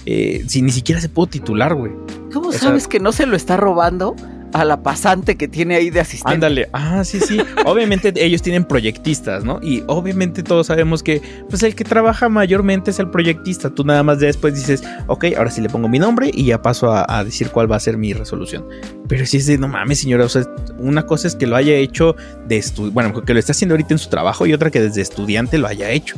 eh, 0.07 0.44
si 0.48 0.61
ni 0.62 0.70
siquiera 0.70 1.00
se 1.00 1.09
pudo 1.09 1.29
titular, 1.29 1.74
güey. 1.74 1.92
¿Cómo 2.33 2.53
sabes 2.53 2.88
que 2.88 3.00
no 3.00 3.12
se 3.12 3.27
lo 3.27 3.37
está 3.37 3.57
robando? 3.57 4.14
A 4.54 4.64
la 4.64 4.82
pasante 4.82 5.36
que 5.36 5.48
tiene 5.48 5.74
ahí 5.74 5.90
de 5.90 6.00
asistente. 6.00 6.32
Ándale, 6.32 6.68
ah, 6.72 7.02
sí, 7.04 7.18
sí. 7.18 7.38
obviamente 7.66 8.12
ellos 8.16 8.40
tienen 8.40 8.64
proyectistas, 8.64 9.44
¿no? 9.44 9.58
Y 9.60 9.82
obviamente 9.88 10.44
todos 10.44 10.68
sabemos 10.68 11.02
que, 11.02 11.20
pues 11.50 11.64
el 11.64 11.74
que 11.74 11.82
trabaja 11.82 12.28
mayormente 12.28 12.92
es 12.92 13.00
el 13.00 13.10
proyectista. 13.10 13.70
Tú 13.70 13.84
nada 13.84 14.04
más 14.04 14.20
después 14.20 14.54
dices, 14.54 14.84
ok, 15.08 15.26
ahora 15.36 15.50
sí 15.50 15.60
le 15.60 15.68
pongo 15.68 15.88
mi 15.88 15.98
nombre 15.98 16.30
y 16.32 16.46
ya 16.46 16.62
paso 16.62 16.92
a, 16.92 17.24
decir 17.24 17.50
cuál 17.50 17.70
va 17.70 17.76
a 17.76 17.80
ser 17.80 17.98
mi 17.98 18.12
resolución. 18.12 18.64
Pero 19.08 19.26
si 19.26 19.38
es 19.38 19.46
de, 19.46 19.58
no 19.58 19.66
mames, 19.66 19.98
señora, 19.98 20.24
o 20.24 20.28
sea, 20.28 20.44
una 20.78 21.04
cosa 21.04 21.26
es 21.26 21.34
que 21.34 21.48
lo 21.48 21.56
haya 21.56 21.74
hecho 21.74 22.14
de 22.46 22.56
estudiante, 22.56 22.94
bueno, 22.94 23.24
que 23.24 23.34
lo 23.34 23.40
está 23.40 23.52
haciendo 23.52 23.74
ahorita 23.74 23.94
en 23.94 23.98
su 23.98 24.08
trabajo 24.08 24.46
y 24.46 24.52
otra 24.52 24.70
que 24.70 24.80
desde 24.80 25.02
estudiante 25.02 25.58
lo 25.58 25.66
haya 25.66 25.90
hecho. 25.90 26.16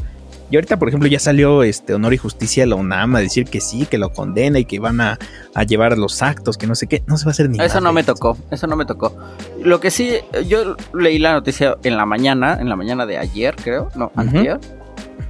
Y 0.50 0.56
ahorita, 0.56 0.78
por 0.78 0.88
ejemplo, 0.88 1.08
ya 1.08 1.18
salió 1.18 1.62
este 1.62 1.94
Honor 1.94 2.14
y 2.14 2.18
Justicia 2.18 2.62
de 2.62 2.68
la 2.68 2.76
UNAM 2.76 3.16
a 3.16 3.20
decir 3.20 3.46
que 3.46 3.60
sí, 3.60 3.86
que 3.86 3.98
lo 3.98 4.10
condena 4.12 4.58
y 4.58 4.64
que 4.64 4.78
van 4.78 5.00
a, 5.00 5.18
llevar 5.66 5.98
los 5.98 6.22
actos, 6.22 6.56
que 6.56 6.66
no 6.66 6.74
sé 6.74 6.86
qué. 6.86 7.02
No 7.06 7.16
se 7.16 7.24
va 7.24 7.30
a 7.30 7.32
hacer 7.32 7.50
ni 7.50 7.58
Eso 7.60 7.80
no 7.80 7.92
me 7.92 8.04
tocó, 8.04 8.36
eso 8.50 8.66
no 8.66 8.76
me 8.76 8.84
tocó. 8.84 9.16
Lo 9.62 9.80
que 9.80 9.90
sí, 9.90 10.12
yo 10.46 10.76
leí 10.94 11.18
la 11.18 11.32
noticia 11.32 11.76
en 11.82 11.96
la 11.96 12.06
mañana, 12.06 12.58
en 12.60 12.68
la 12.68 12.76
mañana 12.76 13.06
de 13.06 13.18
ayer, 13.18 13.56
creo, 13.56 13.90
no, 13.96 14.12
ayer. 14.16 14.60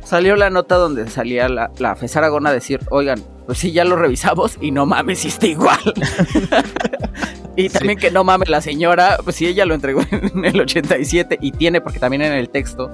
Salió 0.05 0.37
la 0.37 0.51
nota 0.51 0.77
donde 0.77 1.09
salía 1.09 1.49
la, 1.49 1.71
la 1.79 1.97
FES 1.97 2.17
Aragón 2.17 2.47
a 2.47 2.53
decir, 2.53 2.81
oigan, 2.91 3.21
pues 3.47 3.59
sí, 3.59 3.73
ya 3.73 3.85
lo 3.85 3.97
revisamos 3.97 4.59
y 4.61 4.71
no 4.71 4.87
mames, 4.87 5.21
si 5.21 5.29
está 5.29 5.47
igual. 5.47 5.81
y 7.57 7.69
también 7.71 7.99
que 7.99 8.11
no 8.11 8.23
mames 8.23 8.49
la 8.49 8.61
señora, 8.61 9.19
pues 9.25 9.37
sí, 9.37 9.47
ella 9.47 9.65
lo 9.65 9.75
entregó 9.75 10.03
en 10.11 10.45
el 10.45 10.61
87 10.61 11.39
y 11.41 11.53
tiene, 11.53 11.81
porque 11.81 11.99
también 11.99 12.23
en 12.23 12.33
el 12.35 12.51
texto 12.51 12.91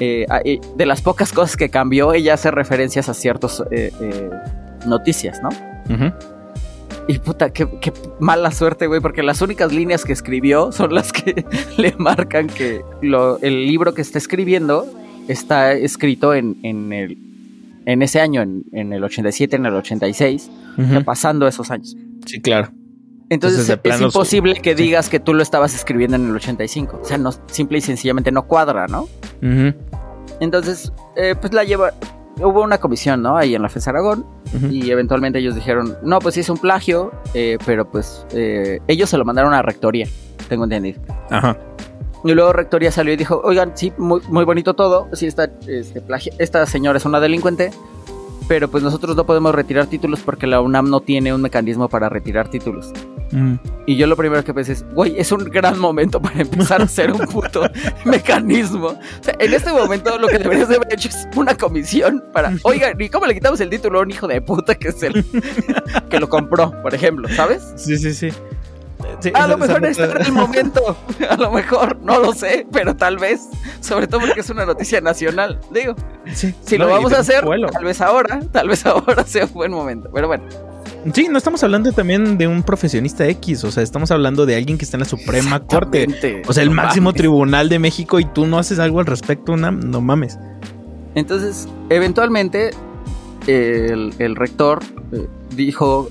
eh, 0.00 0.26
ah, 0.28 0.40
de 0.44 0.86
las 0.86 1.02
pocas 1.02 1.32
cosas 1.32 1.56
que 1.56 1.68
cambió, 1.68 2.12
ella 2.12 2.34
hace 2.34 2.50
referencias 2.50 3.08
a 3.08 3.14
ciertas 3.14 3.62
eh, 3.70 3.92
eh, 4.00 4.30
noticias, 4.86 5.40
¿no? 5.42 5.48
Y 7.08 7.18
puta, 7.20 7.50
qué, 7.50 7.68
mala 8.18 8.50
suerte, 8.50 8.88
güey, 8.88 9.00
porque 9.00 9.22
las 9.22 9.40
únicas 9.40 9.72
líneas 9.72 10.04
que 10.04 10.12
escribió 10.12 10.72
son 10.72 10.94
las 10.94 11.12
que 11.12 11.44
le 11.76 11.94
marcan 11.98 12.48
que 12.48 12.82
el 13.00 13.66
libro 13.66 13.94
que 13.94 14.02
está 14.02 14.18
escribiendo 14.18 14.86
está 15.28 15.72
escrito 15.72 16.34
en, 16.34 16.56
el, 16.92 17.16
en 17.86 18.02
ese 18.02 18.20
año, 18.20 18.42
en, 18.42 18.92
el 18.92 19.02
87, 19.04 19.56
en 19.56 19.66
el 19.66 19.74
86, 19.74 20.50
pasando 21.04 21.46
esos 21.46 21.70
años. 21.70 21.96
Sí, 22.26 22.40
claro. 22.40 22.70
Entonces, 23.28 23.78
es 23.82 24.00
imposible 24.00 24.54
que 24.60 24.74
digas 24.74 25.08
que 25.08 25.18
tú 25.18 25.34
lo 25.34 25.42
estabas 25.42 25.74
escribiendo 25.74 26.16
en 26.16 26.28
el 26.28 26.36
85. 26.36 27.00
O 27.02 27.04
sea, 27.04 27.18
no, 27.18 27.30
simple 27.46 27.78
y 27.78 27.80
sencillamente 27.80 28.30
no 28.30 28.46
cuadra, 28.46 28.86
¿no? 28.86 29.08
Entonces, 30.40 30.92
eh, 31.16 31.34
pues 31.40 31.52
la 31.52 31.64
lleva. 31.64 31.92
Hubo 32.38 32.62
una 32.62 32.78
comisión, 32.78 33.22
¿no? 33.22 33.38
Ahí 33.38 33.54
en 33.54 33.62
la 33.62 33.70
FES 33.70 33.88
Aragón. 33.88 34.26
Y 34.70 34.90
eventualmente 34.90 35.38
ellos 35.38 35.54
dijeron, 35.54 35.96
no, 36.02 36.18
pues 36.18 36.34
sí 36.34 36.40
es 36.40 36.50
un 36.50 36.58
plagio, 36.58 37.12
eh, 37.34 37.58
pero 37.66 37.90
pues 37.90 38.26
eh, 38.30 38.80
ellos 38.86 39.10
se 39.10 39.18
lo 39.18 39.24
mandaron 39.24 39.52
a 39.52 39.62
rectoría, 39.62 40.06
tengo 40.48 40.64
entendido. 40.64 41.00
Ajá. 41.30 41.58
Y 42.24 42.32
luego 42.32 42.52
rectoría 42.52 42.90
salió 42.90 43.12
y 43.12 43.16
dijo, 43.16 43.40
oigan, 43.44 43.72
sí, 43.74 43.92
muy, 43.98 44.20
muy 44.28 44.44
bonito 44.44 44.74
todo, 44.74 45.08
sí, 45.12 45.26
está 45.26 45.50
este, 45.66 46.00
plagio. 46.00 46.32
esta 46.38 46.64
señora 46.66 46.98
es 46.98 47.04
una 47.04 47.20
delincuente, 47.20 47.70
pero 48.48 48.68
pues 48.70 48.82
nosotros 48.82 49.14
no 49.14 49.26
podemos 49.26 49.54
retirar 49.54 49.86
títulos 49.86 50.20
porque 50.20 50.46
la 50.46 50.60
UNAM 50.60 50.88
no 50.88 51.00
tiene 51.00 51.34
un 51.34 51.42
mecanismo 51.42 51.88
para 51.88 52.08
retirar 52.08 52.48
títulos. 52.48 52.92
Mm. 53.30 53.54
Y 53.86 53.96
yo 53.96 54.06
lo 54.06 54.16
primero 54.16 54.42
que 54.44 54.54
pensé 54.54 54.72
es, 54.72 54.84
güey, 54.92 55.18
es 55.18 55.32
un 55.32 55.44
gran 55.44 55.78
momento 55.78 56.20
para 56.20 56.40
empezar 56.40 56.80
a 56.80 56.84
hacer 56.84 57.12
un 57.12 57.26
puto 57.26 57.68
mecanismo. 58.04 58.88
O 58.88 59.22
sea, 59.22 59.34
en 59.38 59.52
este 59.52 59.72
momento 59.72 60.18
lo 60.18 60.28
que 60.28 60.38
deberías 60.38 60.68
de 60.68 60.76
haber 60.76 60.92
hecho 60.92 61.08
es 61.08 61.26
una 61.34 61.56
comisión 61.56 62.24
para, 62.32 62.52
oiga, 62.62 62.92
¿y 62.98 63.08
cómo 63.08 63.26
le 63.26 63.34
quitamos 63.34 63.60
el 63.60 63.70
título 63.70 64.00
a 64.00 64.02
un 64.02 64.10
hijo 64.10 64.26
de 64.26 64.40
puta 64.40 64.74
que 64.74 64.88
es 64.88 65.02
el 65.02 65.24
que 66.10 66.20
lo 66.20 66.28
compró, 66.28 66.72
por 66.82 66.94
ejemplo, 66.94 67.28
¿sabes? 67.28 67.72
Sí, 67.76 67.96
sí, 67.96 68.12
sí 68.12 68.30
a 69.34 69.46
lo 69.46 69.58
mejor 69.58 69.84
este 69.84 70.04
era 70.04 70.22
el 70.22 70.32
momento. 70.32 70.96
A 71.30 71.36
lo 71.36 71.50
mejor, 71.50 71.98
no 72.00 72.18
lo 72.18 72.32
sé, 72.32 72.66
pero 72.72 72.96
tal 72.96 73.18
vez. 73.18 73.48
Sobre 73.80 74.06
todo 74.06 74.20
porque 74.20 74.40
es 74.40 74.50
una 74.50 74.66
noticia 74.66 75.00
nacional. 75.00 75.60
Digo, 75.70 75.94
si 76.34 76.78
lo 76.78 76.88
vamos 76.88 77.12
a 77.12 77.20
hacer, 77.20 77.44
tal 77.72 77.84
vez 77.84 78.00
ahora, 78.00 78.40
tal 78.52 78.68
vez 78.68 78.84
ahora 78.86 79.24
sea 79.24 79.44
un 79.46 79.52
buen 79.52 79.72
momento. 79.72 80.10
Pero 80.12 80.28
bueno. 80.28 80.44
Sí, 81.12 81.28
no 81.30 81.38
estamos 81.38 81.62
hablando 81.62 81.92
también 81.92 82.36
de 82.38 82.46
un 82.46 82.62
profesionista 82.62 83.26
X, 83.28 83.64
o 83.64 83.70
sea, 83.70 83.82
estamos 83.82 84.10
hablando 84.10 84.46
de 84.46 84.56
alguien 84.56 84.76
que 84.78 84.84
está 84.84 84.96
en 84.96 85.00
la 85.00 85.06
Suprema 85.06 85.60
Corte, 85.60 86.06
o 86.46 86.52
sea, 86.52 86.62
el 86.62 86.70
máximo 86.70 87.12
tribunal 87.12 87.68
de 87.68 87.78
México 87.78 88.18
y 88.18 88.24
tú 88.24 88.46
no 88.46 88.58
haces 88.58 88.78
algo 88.78 89.00
al 89.00 89.06
respecto, 89.06 89.56
no, 89.56 89.70
no 89.70 90.00
mames. 90.00 90.38
Entonces, 91.14 91.68
eventualmente, 91.90 92.70
el, 93.46 94.12
el 94.18 94.36
rector 94.36 94.80
eh, 95.12 95.28
dijo, 95.54 96.10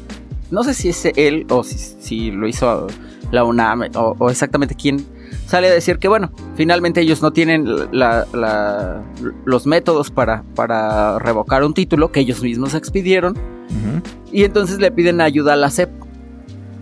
no 0.52 0.64
sé 0.64 0.74
si 0.74 0.90
es 0.90 1.06
él 1.16 1.46
o 1.50 1.64
si, 1.64 2.32
lo 2.32 2.48
hizo 2.48 2.88
la 3.32 3.44
UNAM 3.44 3.90
o, 3.96 4.30
exactamente 4.30 4.76
quién 4.76 5.06
sale 5.46 5.68
a 5.68 5.72
decir 5.72 6.00
que 6.00 6.08
bueno, 6.08 6.32
finalmente 6.56 7.02
ellos 7.02 7.22
no 7.22 7.32
tienen 7.32 7.66
los 9.46 9.66
métodos 9.66 10.12
para, 10.12 10.44
para 10.56 11.20
revocar 11.20 11.64
un 11.64 11.74
título 11.74 12.12
que 12.12 12.22
ellos 12.22 12.42
mismos 12.42 12.74
expidieron 12.74 13.38
y 14.32 14.44
entonces 14.44 14.80
le 14.80 14.92
piden 14.92 15.22
ayuda 15.22 15.54
a 15.54 15.56
la 15.56 15.70
CEP. 15.70 15.90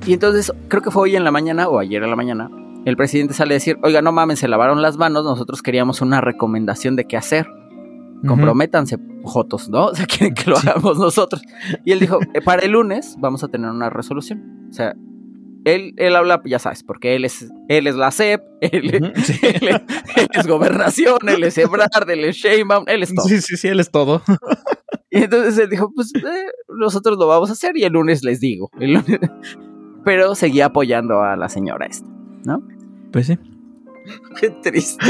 Y 0.06 0.14
entonces 0.14 0.52
creo 0.68 0.82
que 0.82 0.92
fue 0.92 1.04
hoy 1.04 1.16
en 1.16 1.24
la 1.24 1.32
mañana 1.32 1.70
o 1.70 1.80
ayer 1.80 2.04
en 2.04 2.10
la 2.10 2.16
mañana, 2.16 2.50
el 2.86 2.98
presidente 2.98 3.34
sale 3.34 3.54
a 3.54 3.56
decir, 3.56 3.78
oiga, 3.84 4.02
no 4.02 4.12
mames, 4.12 4.40
se 4.40 4.48
lavaron 4.50 4.82
las 4.82 4.98
manos, 4.98 5.24
nosotros 5.24 5.62
queríamos 5.62 6.02
una 6.02 6.20
recomendación 6.20 6.96
de 6.96 7.06
qué 7.06 7.16
hacer 7.16 7.48
comprométanse, 8.28 8.98
jotos, 9.24 9.70
¿no? 9.70 9.86
O 9.94 9.96
sea, 9.96 10.06
quieren 10.06 10.34
que 10.34 10.50
lo 10.50 10.58
hagamos 10.58 10.98
nosotros. 10.98 11.42
Y 11.86 11.92
él 11.92 12.00
dijo, 12.00 12.20
eh, 12.34 12.42
para 12.42 12.62
el 12.64 12.72
lunes 12.72 13.16
vamos 13.20 13.44
a 13.44 13.48
tener 13.48 13.70
una 13.70 13.90
resolución. 13.90 14.68
O 14.70 14.74
sea, 14.74 14.96
él, 15.66 15.94
él 15.98 16.16
habla, 16.16 16.42
ya 16.46 16.60
sabes, 16.60 16.84
porque 16.84 17.16
él 17.16 17.26
es, 17.26 17.50
él 17.68 17.88
es 17.88 17.96
la 17.96 18.12
CEP, 18.12 18.42
él, 18.62 19.02
es 20.34 20.48
gobernación, 20.48 21.18
él 21.28 21.44
es 21.44 21.58
Ebrard, 21.58 22.10
él 22.10 22.26
es 22.26 22.36
Sheinbaum, 22.36 22.86
él 22.88 23.04
es 23.04 23.14
todo. 23.14 23.28
Sí, 23.28 23.42
sí, 23.42 23.58
sí, 23.58 23.68
él 23.68 23.80
es 23.80 23.92
todo. 23.92 24.22
Y 25.16 25.18
entonces 25.18 25.56
él 25.60 25.70
dijo, 25.70 25.92
pues 25.94 26.12
eh, 26.16 26.52
nosotros 26.76 27.20
lo 27.20 27.28
vamos 27.28 27.52
a 27.52 27.54
hacer 27.54 27.78
y 27.78 27.84
el 27.84 27.94
lunes 27.94 28.24
les 28.24 28.40
digo. 28.40 28.72
Pero 30.04 30.34
seguía 30.34 30.66
apoyando 30.66 31.22
a 31.22 31.36
la 31.36 31.50
señora 31.50 31.86
esta, 31.86 32.10
¿no? 32.44 32.68
Pues 33.12 33.28
sí. 33.28 33.38
Qué 34.40 34.50
triste. 34.50 35.06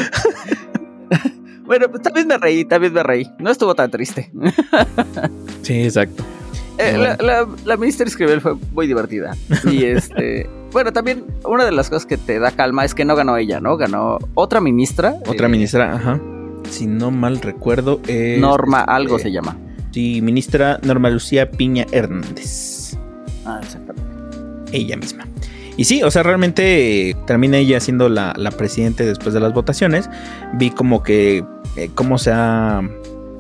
Bueno, 1.64 1.90
pues 1.90 2.04
vez 2.14 2.26
me 2.26 2.38
reí, 2.38 2.66
vez 2.66 2.92
me 2.92 3.02
reí. 3.02 3.32
No 3.40 3.50
estuvo 3.50 3.74
tan 3.76 3.90
triste. 3.90 4.30
sí, 5.62 5.84
exacto. 5.86 6.24
Eh, 6.78 6.98
la, 6.98 7.48
la, 7.66 7.78
ministra 7.78 8.08
Escribel 8.08 8.42
fue 8.42 8.56
muy 8.72 8.88
divertida. 8.88 9.36
Y 9.70 9.84
este. 9.86 10.50
bueno, 10.72 10.92
también 10.92 11.26
una 11.46 11.66
de 11.66 11.72
las 11.72 11.90
cosas 11.90 12.06
que 12.06 12.18
te 12.18 12.40
da 12.40 12.52
calma 12.52 12.84
es 12.86 12.96
que 12.96 13.06
no 13.06 13.16
ganó 13.16 13.38
ella, 13.38 13.60
¿no? 13.60 13.78
Ganó 13.78 14.18
otra 14.34 14.62
ministra. 14.62 15.16
Otra 15.28 15.48
eh, 15.48 15.50
ministra, 15.50 15.96
ajá. 15.96 16.20
Si 16.70 16.88
no 16.88 17.12
mal 17.12 17.42
recuerdo, 17.42 18.00
es. 18.08 18.40
Norma, 18.40 18.82
algo 18.82 19.20
se 19.20 19.32
llama. 19.32 19.58
Sí, 19.92 20.22
ministra 20.22 20.80
Norma 20.84 21.10
Lucía 21.10 21.52
Piña 21.52 21.86
Hernández. 21.92 22.98
Ah, 23.46 23.60
exactamente. 23.62 24.10
Ella 24.72 24.98
misma. 24.98 25.28
Y 25.78 25.86
sí, 25.86 26.04
o 26.04 26.10
sea, 26.12 26.24
realmente 26.24 27.10
eh, 27.10 27.16
termina 27.28 27.58
ella 27.58 27.80
siendo 27.80 28.10
la, 28.10 28.34
la 28.38 28.52
presidente 28.52 29.06
después 29.06 29.34
de 29.34 29.40
las 29.40 29.54
votaciones. 29.54 30.10
Vi 30.54 30.72
como 30.72 31.04
que 31.04 31.44
cómo 31.96 32.18
se 32.18 32.32
ha 32.32 32.82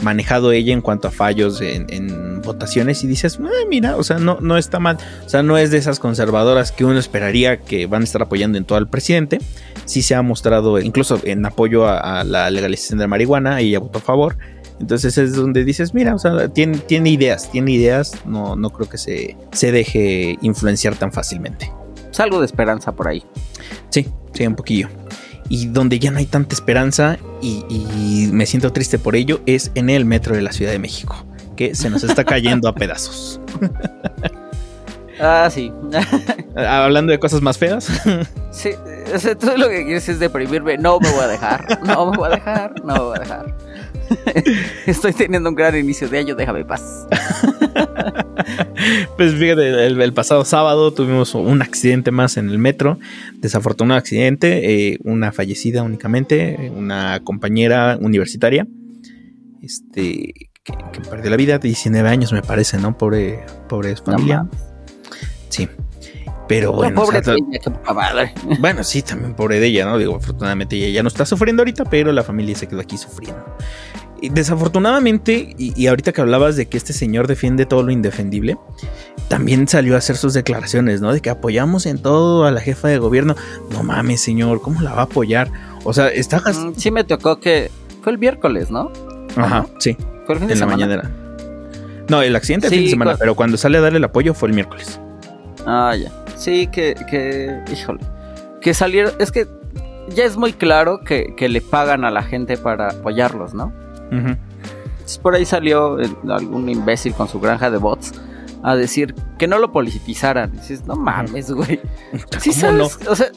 manejado 0.03 0.51
ella 0.51 0.73
en 0.73 0.81
cuanto 0.81 1.07
a 1.07 1.11
fallos 1.11 1.61
en, 1.61 2.41
votaciones 2.43 3.03
y 3.05 3.07
dices, 3.07 3.39
mira, 3.69 3.95
o 3.95 4.03
sea, 4.03 4.17
no, 4.17 4.37
no 4.41 4.57
está 4.57 4.77
mal, 4.77 4.97
o 5.25 5.29
sea, 5.29 5.43
no 5.43 5.57
es 5.57 5.71
de 5.71 5.77
esas 5.77 5.99
conservadoras 5.99 6.73
que 6.73 6.83
uno 6.83 6.99
esperaría 6.99 7.61
que 7.61 7.87
van 7.87 8.01
a 8.01 8.03
estar 8.03 8.21
apoyando 8.21 8.57
en 8.57 8.65
todo 8.65 8.77
al 8.77 8.89
presidente, 8.89 9.39
sí 9.85 10.01
se 10.01 10.13
ha 10.13 10.21
mostrado 10.21 10.77
incluso 10.79 11.21
en 11.23 11.45
apoyo 11.45 11.87
a, 11.87 12.23
la 12.25 12.49
legalización 12.49 12.99
de 12.99 13.05
la 13.05 13.07
marihuana, 13.07 13.61
ella 13.61 13.79
votó 13.79 13.99
a 13.99 14.01
favor, 14.01 14.37
entonces 14.81 15.17
es 15.17 15.35
donde 15.35 15.63
dices, 15.63 15.93
mira, 15.93 16.13
o 16.13 16.19
sea, 16.19 16.49
tiene, 16.49 16.79
tiene 16.79 17.11
ideas, 17.11 17.49
tiene 17.49 17.71
ideas, 17.71 18.25
no, 18.25 18.57
no 18.57 18.69
creo 18.71 18.89
que 18.89 18.97
se, 18.97 19.37
se 19.53 19.71
deje 19.71 20.37
influenciar 20.41 20.95
tan 20.95 21.13
fácilmente. 21.13 21.71
Es 22.11 22.19
algo 22.19 22.39
de 22.41 22.45
esperanza 22.45 22.91
por 22.91 23.07
ahí. 23.07 23.23
Sí, 23.89 24.05
sí, 24.33 24.45
un 24.45 24.55
poquillo 24.55 24.89
y 25.53 25.67
donde 25.67 25.99
ya 25.99 26.09
no 26.09 26.17
hay 26.17 26.25
tanta 26.25 26.55
esperanza 26.55 27.19
y, 27.39 28.27
me 28.31 28.47
siento 28.47 28.73
triste 28.73 28.97
por 28.97 29.15
ello 29.15 29.39
es 29.45 29.71
en 29.75 29.91
el 29.91 30.03
metro 30.03 30.35
de 30.35 30.41
la 30.41 30.51
Ciudad 30.51 30.71
de 30.71 30.79
México, 30.79 31.27
que 31.55 31.75
se 31.75 31.91
nos 31.91 32.03
está 32.03 32.23
cayendo 32.23 32.67
a 32.67 32.73
pedazos. 32.75 33.39
Ah, 35.19 35.47
sí. 35.51 35.71
Hablando 36.55 37.11
de 37.11 37.19
cosas 37.19 37.43
más 37.43 37.59
feas. 37.59 37.87
sí, 38.49 38.71
o 39.13 39.19
sea, 39.19 39.35
tú 39.35 39.51
lo 39.55 39.69
que 39.69 39.83
quieres 39.83 40.09
es 40.09 40.17
deprimirme. 40.17 40.79
No 40.79 40.99
me 40.99 41.11
voy 41.11 41.23
a 41.23 41.27
dejar, 41.27 41.79
no 41.85 42.09
me 42.09 42.17
voy 42.17 42.27
a 42.29 42.31
dejar, 42.31 42.73
no 42.83 42.93
me 42.95 42.99
voy 42.99 43.17
a 43.17 43.19
dejar. 43.19 43.55
Estoy 44.85 45.13
teniendo 45.13 45.49
un 45.49 45.55
gran 45.55 45.77
inicio 45.77 46.09
de 46.09 46.19
año, 46.19 46.35
déjame 46.35 46.65
paz. 46.65 47.07
pues 49.17 49.33
fíjate, 49.35 49.85
el, 49.85 50.13
pasado 50.13 50.45
sábado 50.45 50.93
tuvimos 50.93 51.33
un 51.35 51.61
accidente 51.61 52.11
más 52.11 52.37
en 52.37 52.49
el 52.49 52.57
metro. 52.57 52.99
Desafortunado 53.35 53.97
accidente, 53.97 54.91
eh, 54.91 54.99
una 55.03 55.31
fallecida 55.31 55.83
únicamente, 55.83 56.71
una 56.75 57.21
compañera 57.23 57.97
universitaria. 57.99 58.67
Este, 59.61 60.49
que, 60.63 60.73
perdió 61.09 61.29
la 61.29 61.37
vida, 61.37 61.57
19 61.57 62.09
años 62.09 62.33
me 62.33 62.41
parece, 62.41 62.77
¿no? 62.77 62.97
Pobre, 62.97 63.45
pobre 63.67 63.95
familia. 63.95 64.47
sí. 65.49 65.67
Pero 66.53 66.71
bueno, 66.71 67.01
pobre 67.01 67.19
bueno, 68.59 68.83
sí, 68.83 69.01
también 69.01 69.33
pobre 69.33 69.59
de 69.59 69.65
ella, 69.65 69.85
¿no? 69.85 69.97
Digo, 69.97 70.17
afortunadamente 70.17 70.75
ella 70.75 70.89
ya 70.89 71.01
no 71.01 71.07
está 71.07 71.25
sufriendo 71.25 71.61
ahorita, 71.61 71.85
pero 71.85 72.11
la 72.11 72.21
familia 72.21 72.55
se 72.55 72.67
quedó 72.67 72.79
aquí 72.79 72.95
sufriendo 72.95 73.43
desafortunadamente, 74.29 75.55
y, 75.57 75.87
ahorita 75.87 76.13
que 76.13 76.21
hablabas 76.21 76.55
de 76.55 76.67
que 76.67 76.77
este 76.77 76.93
señor 76.93 77.27
defiende 77.27 77.65
todo 77.65 77.83
lo 77.83 77.91
indefendible, 77.91 78.57
también 79.27 79.67
salió 79.67 79.95
a 79.95 79.97
hacer 79.97 80.15
sus 80.15 80.33
declaraciones, 80.33 81.01
¿no? 81.01 81.11
De 81.11 81.21
que 81.21 81.29
apoyamos 81.29 81.85
en 81.87 81.97
todo 81.97 82.45
a 82.45 82.51
la 82.51 82.61
jefa 82.61 82.87
de 82.87 82.99
gobierno. 82.99 83.35
No 83.71 83.83
mames, 83.83 84.21
señor, 84.21 84.61
¿cómo 84.61 84.81
la 84.81 84.93
va 84.93 85.01
a 85.01 85.05
apoyar? 85.05 85.51
O 85.83 85.91
sea, 85.91 86.07
está... 86.07 86.39
Mm, 86.39 86.75
sí 86.77 86.91
me 86.91 87.03
tocó 87.03 87.39
que... 87.39 87.69
Fue 88.01 88.13
el 88.13 88.17
miércoles, 88.17 88.71
¿no? 88.71 88.93
Ajá, 89.35 89.65
sí. 89.79 89.97
Fue 90.25 90.35
el 90.35 90.39
fin 90.39 90.47
de 90.47 90.53
en 90.53 90.59
la 90.59 90.65
mañana. 90.67 91.11
No, 92.07 92.21
el 92.21 92.35
accidente 92.35 92.67
el 92.67 92.73
fin 92.73 92.83
de 92.83 92.89
semana, 92.91 93.15
pero 93.17 93.35
cuando 93.35 93.57
sale 93.57 93.79
a 93.79 93.81
darle 93.81 93.97
el 93.97 94.03
apoyo 94.05 94.33
fue 94.33 94.47
el 94.47 94.55
miércoles. 94.55 95.01
Ah, 95.65 95.95
ya. 95.97 96.22
Sí, 96.36 96.67
que, 96.67 96.95
que, 97.09 97.63
híjole. 97.71 97.99
Que 98.61 98.73
salieron, 98.73 99.13
es 99.19 99.31
que 99.31 99.47
ya 100.09 100.25
es 100.25 100.38
muy 100.38 100.53
claro 100.53 101.01
que, 101.01 101.36
que 101.36 101.49
le 101.49 101.61
pagan 101.61 102.05
a 102.05 102.11
la 102.11 102.23
gente 102.23 102.57
para 102.57 102.89
apoyarlos, 102.89 103.53
¿no? 103.53 103.73
Por 105.21 105.36
ahí 105.36 105.45
salió 105.45 105.97
algún 106.29 106.69
imbécil 106.69 107.13
con 107.13 107.27
su 107.27 107.39
granja 107.39 107.69
de 107.69 107.77
bots 107.77 108.13
a 108.63 108.75
decir 108.75 109.15
que 109.38 109.47
no 109.47 109.59
lo 109.59 109.71
politizaran. 109.71 110.51
dices, 110.51 110.86
no 110.86 110.95
mames, 110.95 111.51
güey. 111.51 111.81
Sí 112.39 112.53
sabes, 112.53 112.97
o 113.07 113.15
sea, 113.15 113.27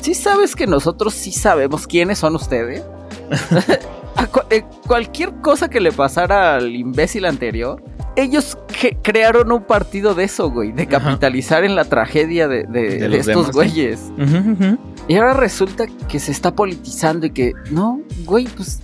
sí 0.00 0.14
sabes 0.14 0.54
que 0.54 0.66
nosotros 0.66 1.14
sí 1.14 1.32
sabemos 1.32 1.86
quiénes 1.86 2.18
son 2.18 2.36
ustedes. 2.36 2.82
Eh, 4.50 4.64
cualquier 4.86 5.32
cosa 5.40 5.68
que 5.68 5.80
le 5.80 5.92
pasara 5.92 6.56
al 6.56 6.74
imbécil 6.74 7.24
anterior, 7.24 7.82
ellos 8.16 8.58
crearon 9.02 9.50
un 9.52 9.62
partido 9.62 10.14
de 10.14 10.24
eso, 10.24 10.50
güey, 10.50 10.72
de 10.72 10.86
capitalizar 10.86 11.64
en 11.64 11.74
la 11.74 11.84
tragedia 11.84 12.48
de, 12.48 13.16
estos 13.16 13.52
güeyes. 13.52 14.12
Y 15.06 15.16
ahora 15.16 15.34
resulta 15.34 15.86
que 16.08 16.18
se 16.18 16.32
está 16.32 16.54
politizando 16.54 17.26
y 17.26 17.30
que, 17.30 17.52
no, 17.70 18.00
güey, 18.24 18.46
pues 18.46 18.80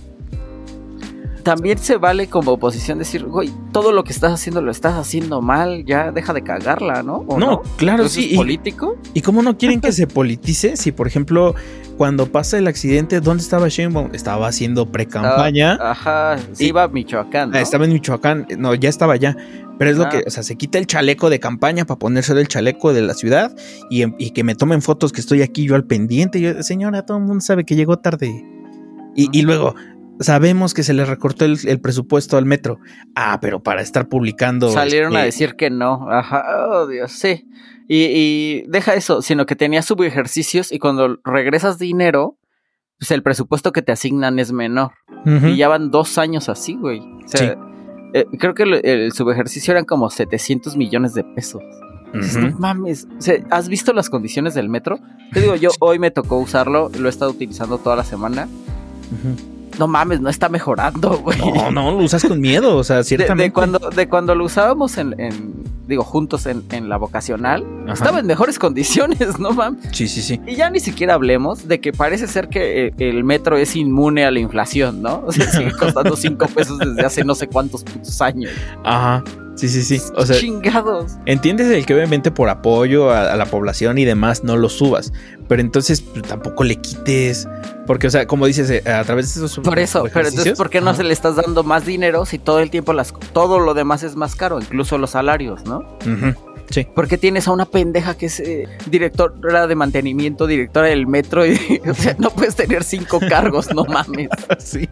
también 1.41 1.77
se 1.77 1.97
vale 1.97 2.27
como 2.27 2.51
oposición 2.51 2.99
decir, 2.99 3.25
güey, 3.25 3.51
todo 3.71 3.91
lo 3.91 4.03
que 4.03 4.11
estás 4.11 4.31
haciendo 4.31 4.61
lo 4.61 4.71
estás 4.71 4.95
haciendo 4.95 5.41
mal, 5.41 5.85
ya 5.85 6.11
deja 6.11 6.33
de 6.33 6.41
cagarla, 6.43 7.03
¿no? 7.03 7.25
No, 7.37 7.61
claro, 7.77 8.07
sí. 8.07 8.29
¿Es 8.31 8.37
político? 8.37 8.97
¿Y 9.13 9.21
cómo 9.21 9.41
no 9.41 9.57
quieren 9.57 9.81
que 9.81 9.91
se 9.91 10.07
politice? 10.07 10.77
Si, 10.77 10.91
por 10.91 11.07
ejemplo, 11.07 11.55
cuando 11.97 12.27
pasa 12.27 12.57
el 12.57 12.67
accidente, 12.67 13.19
¿dónde 13.19 13.43
estaba 13.43 13.67
Sheinbaum? 13.67 14.09
Estaba 14.13 14.47
haciendo 14.47 14.91
pre-campaña. 14.91 15.77
Ajá, 15.81 16.37
sí, 16.53 16.67
iba 16.67 16.83
a 16.83 16.87
Michoacán. 16.87 17.51
¿no? 17.51 17.57
Estaba 17.57 17.85
en 17.85 17.93
Michoacán, 17.93 18.47
no, 18.57 18.73
ya 18.75 18.89
estaba 18.89 19.13
allá. 19.13 19.35
Pero 19.77 19.91
es 19.91 19.97
lo 19.97 20.09
que, 20.09 20.23
o 20.27 20.29
sea, 20.29 20.43
se 20.43 20.57
quita 20.57 20.77
el 20.77 20.85
chaleco 20.85 21.31
de 21.31 21.39
campaña 21.39 21.85
para 21.85 21.97
ponerse 21.97 22.33
el 22.33 22.47
chaleco 22.47 22.93
de 22.93 23.01
la 23.01 23.15
ciudad 23.15 23.55
y, 23.89 24.29
que 24.29 24.43
me 24.43 24.53
tomen 24.53 24.81
fotos 24.83 25.11
que 25.11 25.21
estoy 25.21 25.41
aquí 25.41 25.65
yo 25.65 25.73
al 25.73 25.85
pendiente. 25.85 26.39
yo, 26.39 26.61
señora, 26.61 27.03
todo 27.03 27.17
el 27.17 27.23
mundo 27.23 27.41
sabe 27.41 27.65
que 27.65 27.75
llegó 27.75 27.97
tarde. 27.97 28.45
Y, 29.15 29.29
y, 29.31 29.41
luego, 29.41 29.75
sabemos 30.21 30.73
que 30.73 30.83
se 30.83 30.93
le 30.93 31.05
recortó 31.05 31.45
el, 31.45 31.81
presupuesto 31.81 32.37
al 32.37 32.45
metro. 32.45 32.79
Ah, 33.15 33.39
pero 33.41 33.61
para 33.61 33.81
estar 33.81 34.07
publicando. 34.07 34.71
Salieron 34.71 35.15
a 35.15 35.25
este, 35.25 35.25
decir 35.25 35.55
que 35.55 35.69
no. 35.69 36.07
Ajá, 36.09 36.43
oh 36.69 36.87
Dios, 36.87 37.11
sí. 37.11 37.47
Y, 37.87 38.63
deja 38.67 38.93
eso, 38.93 39.21
sino 39.21 39.45
que 39.45 39.55
tenía 39.55 39.81
subejercicios 39.81 40.71
y 40.71 40.79
cuando 40.79 41.19
regresas 41.25 41.77
dinero, 41.77 42.37
pues 42.97 43.11
el 43.11 43.21
presupuesto 43.21 43.73
que 43.73 43.81
te 43.81 43.91
asignan 43.91 44.39
es 44.39 44.51
menor. 44.53 44.91
Y 45.25 45.57
ya 45.57 45.67
van 45.67 45.91
dos 45.91 46.17
años 46.17 46.49
así, 46.49 46.75
güey. 46.75 46.99
O 46.99 47.27
sea, 47.27 47.57
eh, 48.13 48.25
creo 48.39 48.53
que 48.55 48.63
el, 48.63 49.11
subejercicio 49.11 49.71
eran 49.71 49.85
como 49.85 50.09
700 50.09 50.77
millones 50.77 51.13
de 51.13 51.23
pesos. 51.23 51.61
No 52.13 52.57
mames. 52.59 53.07
O 53.17 53.21
sea, 53.21 53.35
¿has 53.51 53.67
visto 53.69 53.93
las 53.93 54.09
condiciones 54.09 54.53
del 54.53 54.69
metro? 54.69 54.99
Te 55.33 55.41
digo, 55.41 55.55
yo 55.55 55.69
hoy 55.79 55.99
me 55.99 56.11
tocó 56.11 56.37
usarlo, 56.37 56.89
lo 56.97 57.07
he 57.07 57.09
estado 57.09 57.31
utilizando 57.31 57.77
toda 57.77 57.95
la 57.95 58.03
semana 58.03 58.47
no 59.79 59.87
mames, 59.87 60.21
no 60.21 60.29
está 60.29 60.49
mejorando, 60.49 61.17
güey. 61.23 61.37
No, 61.39 61.71
no, 61.71 61.91
lo 61.91 61.97
usas 61.97 62.23
con 62.23 62.39
miedo, 62.39 62.77
o 62.77 62.83
sea, 62.83 63.03
ciertamente. 63.03 63.43
De, 63.43 63.53
cuando, 63.53 63.79
de 63.79 64.09
cuando 64.09 64.35
lo 64.35 64.45
usábamos 64.45 64.97
en, 64.97 65.15
digo, 65.87 66.03
juntos 66.03 66.45
en, 66.45 66.89
la 66.89 66.97
vocacional, 66.97 67.65
estaba 67.91 68.19
en 68.19 68.27
mejores 68.27 68.59
condiciones, 68.59 69.39
¿no, 69.39 69.51
mames? 69.51 69.89
Sí, 69.91 70.07
sí, 70.07 70.21
sí. 70.21 70.39
Y 70.47 70.55
ya 70.55 70.69
ni 70.69 70.79
siquiera 70.79 71.15
hablemos 71.15 71.67
de 71.67 71.79
que 71.79 71.91
parece 71.93 72.27
ser 72.27 72.49
que 72.49 72.87
eh, 72.87 72.93
el 72.97 73.23
metro 73.23 73.57
es 73.57 73.75
inmune 73.75 74.25
a 74.25 74.31
la 74.31 74.39
inflación, 74.39 75.01
¿no? 75.01 75.23
O 75.25 75.31
sea, 75.31 75.49
sigue 75.51 75.71
costando 75.79 76.15
cinco 76.15 76.47
pesos 76.47 76.79
desde 76.79 77.05
hace 77.05 77.23
no 77.23 77.35
sé 77.35 77.47
cuántos 77.47 77.83
putos 77.83 78.21
años. 78.21 78.51
Ajá. 78.83 79.23
Sí, 79.61 79.69
sí, 79.69 79.83
sí. 79.83 80.01
O 80.15 80.25
sea, 80.25 80.35
chingados. 80.39 81.17
Entiendes 81.27 81.67
el 81.67 81.85
que 81.85 81.93
obviamente 81.93 82.31
por 82.31 82.49
apoyo 82.49 83.11
a, 83.11 83.35
la 83.35 83.45
población 83.45 83.99
y 83.99 84.05
demás 84.05 84.43
no 84.43 84.57
lo 84.57 84.69
subas, 84.69 85.13
pero 85.47 85.61
entonces 85.61 86.01
pues, 86.01 86.23
tampoco 86.23 86.63
le 86.63 86.77
quites, 86.77 87.47
porque, 87.85 88.07
o 88.07 88.09
sea, 88.09 88.25
como 88.25 88.47
dices, 88.47 88.71
eh, 88.71 88.81
a 88.91 89.03
través 89.03 89.35
de 89.35 89.45
esos. 89.45 89.63
Por 89.63 89.77
eso, 89.77 90.05
pero 90.11 90.29
entonces, 90.29 90.57
¿por 90.57 90.71
qué 90.71 90.81
no 90.81 90.95
se 90.95 91.03
le 91.03 91.13
estás 91.13 91.35
dando 91.35 91.63
más 91.63 91.85
dinero 91.85 92.25
si 92.25 92.39
todo 92.39 92.59
el 92.59 92.71
tiempo 92.71 92.91
las, 92.91 93.13
todo 93.33 93.59
lo 93.59 93.75
demás 93.75 94.01
es 94.01 94.15
más 94.15 94.35
caro, 94.35 94.59
incluso 94.59 94.97
los 94.97 95.11
salarios, 95.11 95.63
¿no? 95.65 95.85
Sí. 96.71 96.87
Porque 96.95 97.17
tienes 97.17 97.47
a 97.47 97.51
una 97.51 97.65
pendeja 97.65 98.15
que 98.15 98.25
es 98.27 98.39
eh, 98.39 98.67
directora 98.87 99.67
de 99.67 99.75
mantenimiento, 99.75 100.47
directora 100.47 100.87
del 100.87 101.05
metro, 101.05 101.45
y 101.45 101.81
o 101.89 101.93
sea, 101.93 102.15
no 102.17 102.29
puedes 102.31 102.55
tener 102.55 102.83
cinco 102.83 103.19
cargos, 103.19 103.73
no 103.73 103.85
mames. 103.85 104.29
Sí. 104.59 104.87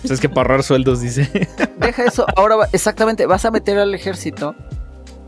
Pues 0.00 0.12
es 0.12 0.20
que 0.20 0.28
para 0.28 0.42
ahorrar 0.42 0.62
sueldos, 0.62 1.00
dice. 1.00 1.48
Deja 1.78 2.04
eso. 2.04 2.24
Ahora, 2.36 2.68
exactamente, 2.72 3.26
vas 3.26 3.44
a 3.44 3.50
meter 3.50 3.78
al 3.78 3.94
ejército. 3.94 4.54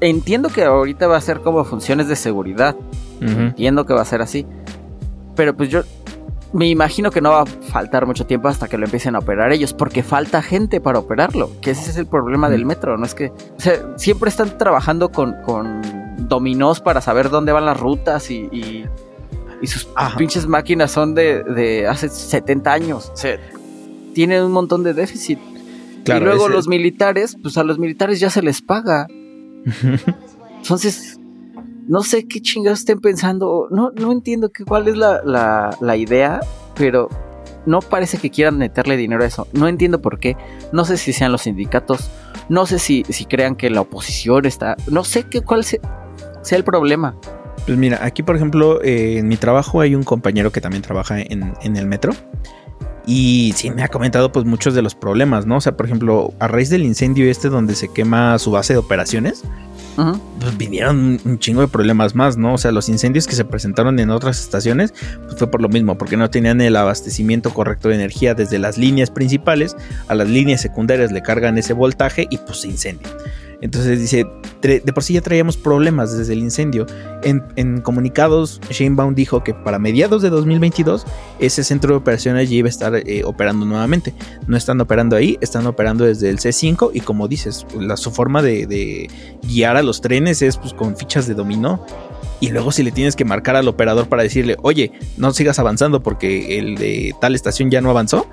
Entiendo 0.00 0.48
que 0.48 0.64
ahorita 0.64 1.06
va 1.06 1.16
a 1.16 1.20
ser 1.20 1.40
como 1.40 1.64
funciones 1.64 2.08
de 2.08 2.16
seguridad. 2.16 2.76
Entiendo 3.20 3.86
que 3.86 3.94
va 3.94 4.02
a 4.02 4.04
ser 4.04 4.22
así. 4.22 4.46
Pero 5.34 5.56
pues 5.56 5.70
yo 5.70 5.82
me 6.54 6.68
imagino 6.68 7.10
que 7.10 7.20
no 7.20 7.30
va 7.32 7.42
a 7.42 7.46
faltar 7.46 8.06
mucho 8.06 8.26
tiempo 8.26 8.46
hasta 8.46 8.68
que 8.68 8.78
lo 8.78 8.84
empiecen 8.84 9.16
a 9.16 9.18
operar 9.18 9.52
ellos, 9.52 9.74
porque 9.74 10.04
falta 10.04 10.40
gente 10.40 10.80
para 10.80 11.00
operarlo, 11.00 11.50
que 11.60 11.72
ese 11.72 11.90
es 11.90 11.96
el 11.96 12.06
problema 12.06 12.48
del 12.48 12.64
metro, 12.64 12.96
no 12.96 13.04
es 13.04 13.14
que, 13.14 13.26
o 13.26 13.60
sea, 13.60 13.98
siempre 13.98 14.30
están 14.30 14.56
trabajando 14.56 15.10
con, 15.10 15.34
con 15.42 15.82
dominós 16.16 16.80
para 16.80 17.00
saber 17.00 17.28
dónde 17.28 17.50
van 17.50 17.66
las 17.66 17.78
rutas 17.78 18.30
y, 18.30 18.48
y, 18.52 18.86
sus 19.66 19.88
pinches 20.16 20.46
máquinas 20.46 20.92
son 20.92 21.14
de, 21.14 21.42
de, 21.42 21.88
hace 21.88 22.08
70 22.08 22.72
años, 22.72 23.10
o 23.12 23.16
sea, 23.16 23.36
tienen 24.14 24.44
un 24.44 24.52
montón 24.52 24.84
de 24.84 24.94
déficit. 24.94 25.40
y 26.06 26.20
luego 26.20 26.48
los 26.48 26.68
militares, 26.68 27.36
pues 27.42 27.58
a 27.58 27.64
los 27.64 27.78
militares 27.78 28.20
ya 28.20 28.30
se 28.30 28.42
les 28.42 28.62
paga. 28.62 29.08
Entonces, 30.58 31.18
no 31.86 32.02
sé 32.02 32.26
qué 32.26 32.40
chingados 32.40 32.80
estén 32.80 33.00
pensando. 33.00 33.68
No, 33.70 33.90
no 33.90 34.12
entiendo 34.12 34.50
que, 34.50 34.64
cuál 34.64 34.88
es 34.88 34.96
la, 34.96 35.96
idea, 35.96 36.40
pero 36.74 37.08
no 37.66 37.80
parece 37.80 38.18
que 38.18 38.30
quieran 38.30 38.58
meterle 38.58 38.96
dinero 38.96 39.22
a 39.22 39.26
eso. 39.26 39.46
No 39.52 39.68
entiendo 39.68 40.00
por 40.00 40.18
qué. 40.18 40.36
No 40.72 40.84
sé 40.84 40.96
si 40.96 41.12
sean 41.12 41.32
los 41.32 41.42
sindicatos. 41.42 42.10
No 42.48 42.66
sé 42.66 42.78
si, 42.78 43.04
si 43.08 43.24
crean 43.24 43.56
que 43.56 43.70
la 43.70 43.80
oposición 43.80 44.46
está. 44.46 44.76
No 44.90 45.04
sé 45.04 45.24
qué, 45.24 45.42
cuál 45.42 45.64
sea, 45.64 45.80
el 46.50 46.64
problema. 46.64 47.16
Pues 47.66 47.78
mira, 47.78 47.98
aquí 48.02 48.22
por 48.22 48.36
ejemplo, 48.36 48.82
eh, 48.82 49.18
en 49.18 49.28
mi 49.28 49.36
trabajo 49.36 49.80
hay 49.80 49.94
un 49.94 50.02
compañero 50.02 50.52
que 50.52 50.60
también 50.60 50.82
trabaja 50.82 51.20
en, 51.20 51.54
en 51.62 51.76
el 51.76 51.86
metro. 51.86 52.12
Y 53.06 53.52
sí 53.56 53.70
me 53.70 53.82
ha 53.82 53.88
comentado 53.88 54.32
pues 54.32 54.46
muchos 54.46 54.74
de 54.74 54.80
los 54.80 54.94
problemas, 54.94 55.44
¿no? 55.46 55.56
O 55.56 55.60
sea, 55.60 55.76
por 55.76 55.84
ejemplo, 55.84 56.32
a 56.38 56.48
raíz 56.48 56.70
del 56.70 56.84
incendio 56.84 57.30
este 57.30 57.50
donde 57.50 57.74
se 57.74 57.88
quema 57.88 58.38
su 58.38 58.50
base 58.50 58.72
de 58.72 58.78
operaciones, 58.78 59.42
pues 59.96 60.58
vinieron 60.58 61.20
un 61.24 61.38
chingo 61.38 61.60
de 61.60 61.68
problemas 61.68 62.14
más, 62.14 62.36
¿no? 62.36 62.54
O 62.54 62.58
sea, 62.58 62.72
los 62.72 62.88
incendios 62.88 63.26
que 63.26 63.34
se 63.34 63.44
presentaron 63.44 63.98
en 63.98 64.10
otras 64.10 64.40
estaciones, 64.40 64.92
pues 65.24 65.36
fue 65.38 65.50
por 65.50 65.62
lo 65.62 65.68
mismo, 65.68 65.96
porque 65.96 66.16
no 66.16 66.30
tenían 66.30 66.60
el 66.60 66.76
abastecimiento 66.76 67.52
correcto 67.52 67.88
de 67.88 67.96
energía 67.96 68.34
desde 68.34 68.58
las 68.58 68.78
líneas 68.78 69.10
principales 69.10 69.76
a 70.08 70.14
las 70.14 70.28
líneas 70.28 70.60
secundarias, 70.60 71.12
le 71.12 71.22
cargan 71.22 71.58
ese 71.58 71.72
voltaje 71.72 72.26
y 72.30 72.38
pues 72.38 72.60
se 72.62 72.68
incendia. 72.68 73.08
Entonces 73.64 73.98
dice, 73.98 74.26
de 74.60 74.92
por 74.92 75.02
sí 75.02 75.14
ya 75.14 75.22
traíamos 75.22 75.56
problemas 75.56 76.14
desde 76.14 76.34
el 76.34 76.40
incendio. 76.40 76.84
En, 77.22 77.80
comunicados, 77.80 78.60
Sheinbaum 78.68 79.14
dijo 79.14 79.42
que 79.42 79.54
para 79.54 79.78
mediados 79.78 80.20
de 80.20 80.28
2022 80.28 81.06
ese 81.38 81.64
centro 81.64 81.92
de 81.92 81.96
operaciones 81.96 82.50
ya 82.50 82.56
iba 82.56 82.66
a 82.66 82.68
estar 82.68 82.94
eh, 82.94 83.24
operando 83.24 83.64
nuevamente. 83.64 84.12
No 84.46 84.58
están 84.58 84.82
operando 84.82 85.16
ahí, 85.16 85.38
están 85.40 85.66
operando 85.66 86.04
desde 86.04 86.28
el 86.28 86.40
C5 86.40 86.90
y 86.92 87.00
como 87.00 87.26
dices, 87.26 87.66
la, 87.80 87.96
su 87.96 88.10
forma 88.10 88.42
de, 88.42 89.08
guiar 89.48 89.78
a 89.78 89.82
los 89.82 90.02
trenes 90.02 90.42
es 90.42 90.58
pues, 90.58 90.74
con 90.74 90.94
fichas 90.94 91.26
de 91.26 91.32
dominó. 91.32 91.86
Y 92.40 92.50
luego 92.50 92.70
si 92.70 92.82
le 92.82 92.92
tienes 92.92 93.16
que 93.16 93.24
marcar 93.24 93.56
al 93.56 93.66
operador 93.66 94.10
para 94.10 94.22
decirle, 94.22 94.58
oye, 94.60 94.92
no 95.16 95.32
sigas 95.32 95.58
avanzando 95.58 96.02
porque 96.02 96.58
el 96.58 96.74
de 96.74 97.14
tal 97.18 97.34
estación 97.34 97.70
ya 97.70 97.80
no 97.80 97.88
avanzó, 97.88 98.26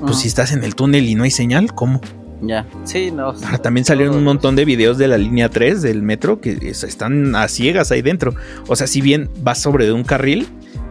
pues 0.00 0.20
si 0.20 0.28
estás 0.28 0.52
en 0.52 0.64
el 0.64 0.74
túnel 0.74 1.10
y 1.10 1.14
no 1.14 1.24
hay 1.24 1.30
señal, 1.30 1.74
¿cómo? 1.74 2.00
Ya, 2.42 2.66
sí, 2.84 3.12
no. 3.12 3.32
también 3.62 3.84
salieron 3.84 4.16
un 4.16 4.24
montón 4.24 4.56
de 4.56 4.64
videos 4.64 4.98
de 4.98 5.06
la 5.06 5.16
línea 5.16 5.48
3 5.48 5.80
del 5.80 6.02
metro 6.02 6.40
que 6.40 6.58
están 6.70 7.36
a 7.36 7.46
ciegas 7.46 7.92
ahí 7.92 8.02
dentro. 8.02 8.34
O 8.66 8.74
sea, 8.74 8.88
si 8.88 9.00
bien 9.00 9.30
vas 9.42 9.58
sobre 9.58 9.92
un 9.92 10.02
carril, 10.02 10.48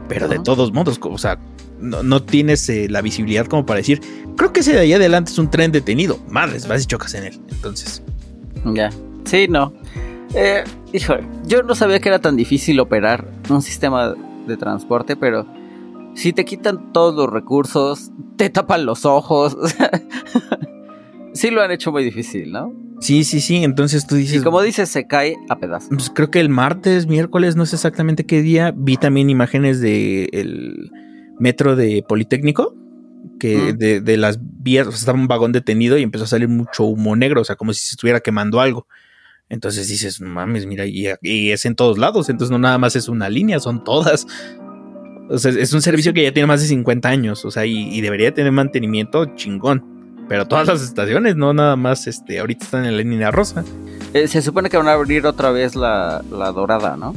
pero 0.07 0.29
de 0.29 0.39
todos 0.39 0.71
modos, 0.71 0.99
o 1.01 1.17
sea, 1.17 1.39
no, 1.79 2.23
tienes 2.23 2.67
eh, 2.69 2.87
la 2.89 3.01
visibilidad 3.01 3.47
como 3.47 3.65
para 3.65 3.77
decir, 3.77 4.01
creo 4.37 4.53
que 4.53 4.61
ese 4.61 4.73
de 4.73 4.79
ahí 4.79 4.93
adelante 4.93 5.31
es 5.31 5.39
un 5.39 5.49
tren 5.49 5.71
detenido. 5.71 6.19
Madres, 6.29 6.67
vas 6.67 6.83
y 6.83 6.85
chocas 6.85 7.13
en 7.15 7.25
él. 7.25 7.41
Entonces. 7.49 8.01
Ya, 8.65 8.89
sí, 9.25 9.47
no. 9.49 9.73
Eh, 10.33 10.63
híjole, 10.93 11.27
yo 11.45 11.63
no 11.63 11.75
sabía 11.75 11.99
que 11.99 12.09
era 12.09 12.19
tan 12.19 12.37
difícil 12.37 12.79
operar 12.79 13.27
un 13.49 13.61
sistema 13.61 14.13
de 14.47 14.57
transporte, 14.57 15.17
pero 15.17 15.45
si 16.15 16.31
te 16.31 16.45
quitan 16.45 16.93
todos 16.93 17.15
los 17.15 17.29
recursos, 17.29 18.11
te 18.37 18.49
tapan 18.49 18.85
los 18.85 19.05
ojos. 19.05 19.57
sí 21.33 21.51
lo 21.51 21.61
han 21.61 21.71
hecho 21.71 21.91
muy 21.91 22.03
difícil, 22.03 22.51
¿no? 22.51 22.73
Sí, 23.01 23.23
sí, 23.23 23.41
sí. 23.41 23.63
Entonces 23.63 24.05
tú 24.05 24.15
dices. 24.15 24.41
Y 24.41 24.43
como 24.43 24.61
dices, 24.61 24.89
se 24.89 25.07
cae 25.07 25.35
a 25.49 25.57
pedazos. 25.57 25.89
Pues 25.89 26.11
creo 26.13 26.29
que 26.29 26.39
el 26.39 26.49
martes, 26.49 27.07
miércoles, 27.07 27.55
no 27.55 27.65
sé 27.65 27.75
exactamente 27.75 28.25
qué 28.25 28.41
día, 28.41 28.73
vi 28.75 28.97
también 28.97 29.29
imágenes 29.29 29.81
del 29.81 30.91
metro 31.39 31.75
de 31.75 32.03
Politécnico. 32.07 32.75
Que 33.39 33.73
de, 33.73 34.17
las 34.17 34.39
vías, 34.41 34.85
o 34.87 34.91
sea, 34.91 34.99
estaba 34.99 35.17
un 35.17 35.27
vagón 35.27 35.51
detenido 35.51 35.97
y 35.97 36.03
empezó 36.03 36.25
a 36.25 36.27
salir 36.27 36.47
mucho 36.47 36.83
humo 36.83 37.15
negro, 37.15 37.41
o 37.41 37.43
sea, 37.43 37.55
como 37.55 37.73
si 37.73 37.83
se 37.83 37.93
estuviera 37.93 38.19
quemando 38.19 38.61
algo. 38.61 38.87
Entonces 39.49 39.87
dices, 39.87 40.21
mames, 40.21 40.65
mira, 40.65 40.85
y, 40.85 41.07
es 41.51 41.65
en 41.65 41.75
todos 41.75 41.97
lados, 41.97 42.29
entonces 42.29 42.51
no 42.51 42.59
nada 42.59 42.77
más 42.77 42.95
es 42.95 43.09
una 43.09 43.29
línea, 43.29 43.59
son 43.59 43.83
todas. 43.83 44.25
O 45.29 45.37
sea, 45.37 45.51
es 45.51 45.73
un 45.73 45.81
servicio 45.81 46.13
que 46.13 46.23
ya 46.23 46.31
tiene 46.31 46.47
más 46.47 46.61
de 46.61 46.67
50 46.67 47.09
años, 47.09 47.43
o 47.45 47.51
sea, 47.51 47.65
y, 47.65 47.99
debería 47.99 48.33
tener 48.33 48.51
mantenimiento 48.51 49.35
chingón. 49.35 50.00
Pero 50.31 50.47
todas 50.47 50.65
las 50.65 50.81
estaciones, 50.81 51.35
no 51.35 51.53
nada 51.53 51.75
más, 51.75 52.07
este, 52.07 52.39
ahorita 52.39 52.63
están 52.63 52.85
en 52.85 52.95
la 52.95 53.03
línea 53.03 53.31
rosa. 53.31 53.65
Eh, 54.13 54.29
se 54.29 54.41
supone 54.41 54.69
que 54.69 54.77
van 54.77 54.87
a 54.87 54.93
abrir 54.93 55.25
otra 55.25 55.51
vez 55.51 55.75
la, 55.75 56.23
dorada, 56.31 56.95
¿no? 56.95 57.13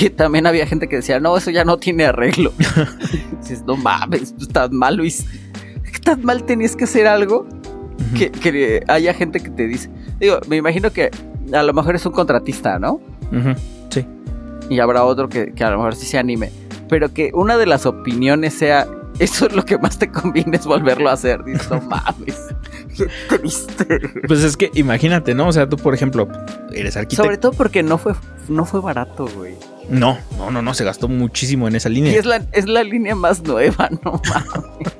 Que 0.00 0.08
también 0.16 0.46
había 0.46 0.66
gente 0.66 0.88
que 0.88 0.96
decía, 0.96 1.20
no, 1.20 1.36
eso 1.36 1.50
ya 1.50 1.66
no 1.66 1.76
tiene 1.76 2.06
arreglo. 2.06 2.54
Dices, 3.42 3.62
no 3.66 3.76
mames, 3.76 4.34
estás 4.40 4.70
mal, 4.70 4.96
Luis. 4.96 5.26
¿Tan 6.02 6.24
mal 6.24 6.44
tenías 6.44 6.74
que 6.76 6.84
hacer 6.84 7.06
algo? 7.06 7.46
que, 8.16 8.82
haya 8.88 9.12
gente 9.12 9.40
que 9.40 9.50
te 9.50 9.66
dice. 9.66 9.90
Digo, 10.18 10.38
me 10.48 10.56
imagino 10.56 10.90
que 10.90 11.10
a 11.52 11.62
lo 11.62 11.74
mejor 11.74 11.94
es 11.94 12.06
un 12.06 12.12
contratista, 12.12 12.78
¿no? 12.78 13.02
Sí. 13.90 14.06
Y 14.70 14.80
habrá 14.80 15.04
otro 15.04 15.28
que, 15.28 15.52
a 15.60 15.70
lo 15.70 15.76
mejor 15.76 15.94
sí 15.94 16.06
se 16.06 16.16
anime. 16.16 16.52
Pero 16.88 17.12
que 17.12 17.32
una 17.34 17.58
de 17.58 17.66
las 17.66 17.84
opiniones 17.84 18.54
sea. 18.54 18.88
Eso 19.18 19.46
es 19.46 19.52
lo 19.52 19.64
que 19.64 19.78
más 19.78 19.98
te 19.98 20.10
conviene 20.10 20.56
es 20.56 20.66
volverlo 20.66 21.08
a 21.10 21.12
hacer. 21.12 21.42
Dices, 21.44 21.68
no 21.70 21.80
mames. 21.80 22.36
Qué 22.96 23.08
triste. 23.28 24.00
Pues 24.26 24.44
es 24.44 24.56
que 24.56 24.70
imagínate, 24.74 25.34
¿no? 25.34 25.48
O 25.48 25.52
sea, 25.52 25.68
tú, 25.68 25.76
por 25.76 25.94
ejemplo, 25.94 26.28
eres 26.72 26.96
arquitecto. 26.96 27.24
Sobre 27.24 27.38
todo 27.38 27.52
porque 27.52 27.82
no 27.82 27.98
fue, 27.98 28.14
no 28.48 28.64
fue 28.64 28.80
barato, 28.80 29.26
güey. 29.36 29.54
No, 29.88 30.18
no, 30.36 30.50
no, 30.50 30.62
no, 30.62 30.74
se 30.74 30.84
gastó 30.84 31.08
muchísimo 31.08 31.66
en 31.66 31.74
esa 31.74 31.88
línea. 31.88 32.12
Y 32.12 32.16
es 32.16 32.26
la, 32.26 32.44
es 32.52 32.68
la 32.68 32.84
línea 32.84 33.14
más 33.14 33.42
nueva, 33.42 33.88
no 34.04 34.20
mames. 34.28 34.96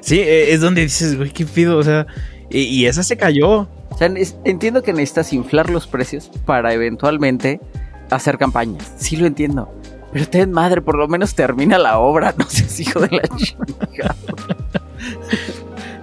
sí, 0.00 0.20
eh, 0.20 0.52
es 0.52 0.60
donde 0.60 0.82
dices, 0.82 1.16
güey, 1.16 1.30
qué 1.30 1.44
pido, 1.44 1.76
o 1.76 1.82
sea, 1.82 2.06
y, 2.48 2.86
esa 2.86 3.02
se 3.02 3.16
cayó. 3.16 3.68
O 3.88 3.98
sea, 3.98 4.12
entiendo 4.44 4.82
que 4.82 4.92
necesitas 4.92 5.32
inflar 5.32 5.70
los 5.70 5.86
precios 5.86 6.30
para 6.44 6.72
eventualmente 6.72 7.60
hacer 8.10 8.38
campañas. 8.38 8.92
Sí 8.98 9.16
lo 9.16 9.26
entiendo. 9.26 9.68
Pero 10.12 10.28
ten 10.28 10.52
madre, 10.52 10.80
por 10.80 10.96
lo 10.96 11.08
menos 11.08 11.34
termina 11.34 11.78
la 11.78 11.98
obra, 11.98 12.34
no 12.36 12.46
seas 12.48 12.78
hijo 12.80 13.00
de 13.00 13.16
la 13.16 13.22
chingada. 13.36 14.16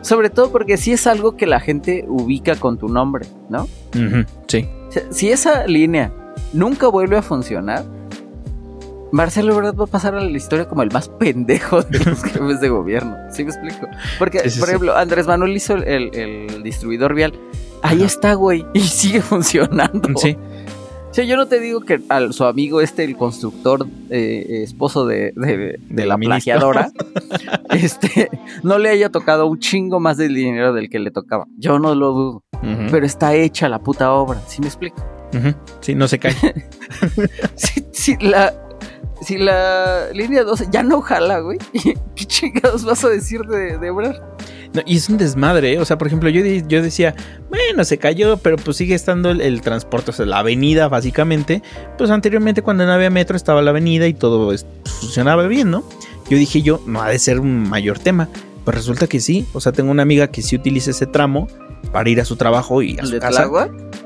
Sobre 0.01 0.29
todo 0.29 0.51
porque 0.51 0.77
sí 0.77 0.91
es 0.91 1.07
algo 1.07 1.37
que 1.37 1.45
la 1.45 1.59
gente 1.59 2.05
ubica 2.07 2.55
con 2.55 2.77
tu 2.77 2.89
nombre, 2.89 3.25
¿no? 3.49 3.67
sí. 4.47 4.67
si 5.11 5.29
esa 5.29 5.65
línea 5.65 6.11
nunca 6.51 6.87
vuelve 6.87 7.17
a 7.17 7.21
funcionar, 7.21 7.85
Marcelo 9.13 9.55
verdad 9.55 9.75
va 9.75 9.83
a 9.83 9.87
pasar 9.87 10.15
a 10.15 10.21
la 10.21 10.35
historia 10.35 10.67
como 10.67 10.81
el 10.81 10.91
más 10.91 11.07
pendejo 11.07 11.83
de 11.83 11.99
los 11.99 12.23
jefes 12.23 12.59
de 12.59 12.69
gobierno. 12.69 13.15
¿Sí 13.31 13.43
me 13.43 13.51
explico? 13.51 13.87
Porque, 14.17 14.39
por 14.59 14.67
ejemplo, 14.67 14.97
Andrés 14.97 15.27
Manuel 15.27 15.55
hizo 15.55 15.75
el, 15.75 16.63
distribuidor 16.63 17.13
vial. 17.13 17.31
Ahí 17.83 18.01
está, 18.01 18.33
güey. 18.33 18.65
Y 18.73 18.79
sigue 18.79 19.21
funcionando. 19.21 20.09
Sí. 20.17 20.35
Sea, 21.13 21.25
yo 21.25 21.37
no 21.37 21.47
te 21.47 21.59
digo 21.59 21.81
que 21.81 22.01
a 22.09 22.31
su 22.31 22.43
amigo 22.43 22.81
este, 22.81 23.03
el 23.03 23.15
constructor, 23.15 23.85
eh, 24.09 24.63
esposo 24.63 25.05
de, 25.05 25.31
la 25.89 26.17
plagiadora, 26.17 26.91
este, 27.69 28.29
no 28.63 28.79
le 28.79 28.89
haya 28.89 29.09
tocado 29.09 29.45
un 29.45 29.59
chingo 29.59 29.99
más 29.99 30.17
del 30.17 30.33
dinero 30.33 30.73
del 30.73 30.89
que 30.89 30.97
le 30.97 31.11
tocaba. 31.11 31.45
Yo 31.55 31.77
no 31.77 31.93
lo 31.93 32.11
dudo. 32.13 32.43
Pero 32.89 33.05
está 33.05 33.35
hecha 33.35 33.69
la 33.69 33.77
puta 33.77 34.11
obra. 34.11 34.41
¿Sí 34.47 34.59
me 34.59 34.67
explico? 34.67 35.05
Sí, 35.81 35.93
no 35.93 36.07
se 36.07 36.17
cae. 36.17 36.33
sí, 37.55 37.85
sí, 37.91 38.17
la, 38.19 38.51
si 39.21 39.37
la 39.37 40.09
línea 40.13 40.43
12 40.43 40.69
ya 40.71 40.81
no 40.81 41.01
jala, 41.01 41.41
güey, 41.41 41.59
¿qué 42.15 42.25
chingados 42.25 42.85
vas 42.85 43.03
a 43.03 43.09
decir 43.09 43.41
de, 43.41 43.77
de 43.77 43.91
No, 44.73 44.81
y 44.85 44.97
es 44.97 45.07
un 45.07 45.17
desmadre, 45.17 45.73
¿eh? 45.73 45.79
o 45.79 45.85
sea, 45.85 45.99
por 45.99 46.07
ejemplo, 46.07 46.29
yo, 46.29 46.43
yo 46.43 46.81
decía, 46.81 47.13
bueno, 47.49 47.83
se 47.83 47.99
cayó, 47.99 48.37
pero 48.37 48.57
pues 48.57 48.77
sigue 48.77 48.95
estando 48.95 49.29
el, 49.29 49.61
transporte, 49.61 50.09
o 50.09 50.13
sea, 50.13 50.25
la 50.25 50.39
avenida 50.39 50.87
básicamente, 50.87 51.61
pues 51.97 52.09
anteriormente 52.09 52.63
cuando 52.63 52.83
no 52.85 52.91
había 52.91 53.11
metro 53.11 53.37
estaba 53.37 53.61
la 53.61 53.69
avenida 53.69 54.07
y 54.07 54.15
todo 54.15 54.47
pues, 54.47 54.65
funcionaba 54.99 55.45
bien, 55.45 55.69
¿no? 55.69 55.83
Yo 56.27 56.37
dije 56.37 56.63
yo, 56.63 56.81
no 56.87 57.03
ha 57.03 57.09
de 57.09 57.19
ser 57.19 57.39
un 57.39 57.69
mayor 57.69 57.99
tema, 57.99 58.29
pues 58.65 58.75
resulta 58.75 59.05
que 59.05 59.19
sí, 59.19 59.45
o 59.53 59.61
sea, 59.61 59.73
tengo 59.73 59.91
una 59.91 60.01
amiga 60.01 60.27
que 60.27 60.41
sí 60.41 60.55
utiliza 60.55 60.89
ese 60.89 61.05
tramo 61.05 61.47
para 61.91 62.09
ir 62.09 62.21
a 62.21 62.25
su 62.25 62.35
trabajo 62.35 62.81
y 62.81 62.97
a 62.99 63.05
su 63.05 63.11
de 63.11 63.19
casa. 63.19 63.49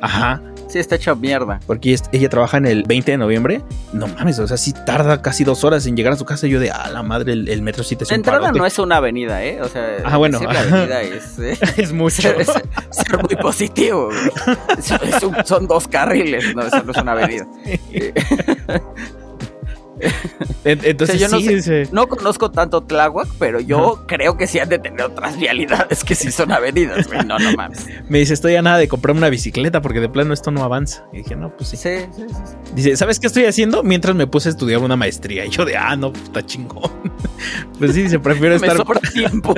Ajá, 0.01 0.41
Sí, 0.67 0.79
está 0.79 0.95
hecha 0.95 1.15
mierda. 1.15 1.59
Porque 1.65 1.97
ella, 2.11 2.29
trabaja 2.29 2.57
en 2.57 2.65
el 2.65 2.83
20 2.83 3.11
de 3.11 3.17
noviembre. 3.17 3.61
No 3.93 4.07
mames, 4.07 4.37
o 4.39 4.47
sea, 4.47 4.57
sí 4.57 4.73
tarda 4.85 5.21
casi 5.21 5.43
dos 5.45 5.63
horas 5.63 5.85
en 5.85 5.95
llegar 5.95 6.13
a 6.13 6.17
su 6.17 6.25
casa. 6.25 6.45
Yo 6.47 6.59
de, 6.59 6.71
ah, 6.71 6.89
la 6.91 7.03
madre, 7.03 7.33
el, 7.33 7.61
metro 7.61 7.83
sí 7.83 7.95
te 7.95 8.05
La 8.05 8.15
entrada 8.15 8.51
no 8.51 8.65
es 8.65 8.77
una 8.77 8.97
avenida, 8.97 9.43
¿eh? 9.43 9.61
O 9.61 9.69
sea, 9.69 9.97
ah, 10.03 10.17
bueno. 10.17 10.39
la 10.41 10.59
avenida 10.59 11.01
es... 11.01 11.39
¿eh? 11.39 11.57
es 11.77 11.93
mucho. 11.93 12.29
Es, 12.29 12.49
muy 13.21 13.35
positivo. 13.37 14.09
son 15.45 15.67
dos 15.67 15.87
carriles, 15.87 16.53
no, 16.53 16.63
eso 16.63 16.83
no 16.83 16.91
es 16.91 16.97
una 16.97 17.13
avenida. 17.13 17.47
Entonces, 20.63 21.19
yo 21.19 21.27
no, 21.91 22.07
conozco 22.07 22.51
tanto 22.51 22.81
Tláhuac, 22.81 23.27
pero 23.39 23.59
yo 23.59 24.03
creo 24.07 24.37
que 24.37 24.47
sí 24.47 24.59
han 24.59 24.69
de 24.69 24.79
tener 24.79 25.01
otras 25.01 25.37
vialidades 25.37 26.03
que 26.03 26.15
sí 26.15 26.31
son 26.31 26.51
avenidas, 26.51 27.07
No, 27.25 27.39
no 27.39 27.51
mames. 27.53 27.85
Me 28.09 28.19
dice, 28.19 28.33
estoy 28.33 28.55
a 28.55 28.61
nada 28.61 28.77
de 28.77 28.87
comprarme 28.87 29.19
una 29.19 29.29
bicicleta 29.29 29.81
porque 29.81 29.99
de 29.99 30.09
plano 30.09 30.33
esto 30.33 30.51
no 30.51 30.63
avanza. 30.63 31.05
Y 31.13 31.17
dije, 31.17 31.35
no, 31.35 31.55
pues 31.55 31.69
sí. 31.69 31.77
Sí, 31.77 32.05
sí, 32.15 32.25
sí. 32.27 32.53
Dice, 32.75 32.97
¿sabes 32.97 33.19
qué 33.19 33.27
estoy 33.27 33.45
haciendo? 33.45 33.83
Mientras 33.83 34.15
me 34.15 34.27
puse 34.27 34.49
a 34.49 34.51
estudiar 34.51 34.81
una 34.81 34.95
maestría. 34.95 35.45
Y 35.45 35.49
yo 35.49 35.65
de, 35.65 35.77
ah, 35.77 35.95
no, 35.95 36.11
está 36.11 36.45
chingón. 36.45 36.91
pues 37.79 37.93
sí, 37.93 38.03
dice, 38.03 38.19
prefiero 38.19 38.55
estar. 38.55 38.77
Sobra 38.77 38.99
tiempo. 38.99 39.53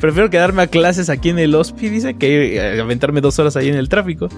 prefiero 0.00 0.30
quedarme 0.30 0.62
a 0.62 0.66
clases 0.68 1.10
aquí 1.10 1.30
en 1.30 1.38
el 1.38 1.54
hospi, 1.54 1.88
dice, 1.88 2.14
que 2.14 2.56
eh, 2.56 2.80
aventarme 2.80 3.20
dos 3.20 3.38
horas 3.38 3.56
ahí 3.56 3.68
en 3.68 3.76
el 3.76 3.88
tráfico. 3.88 4.28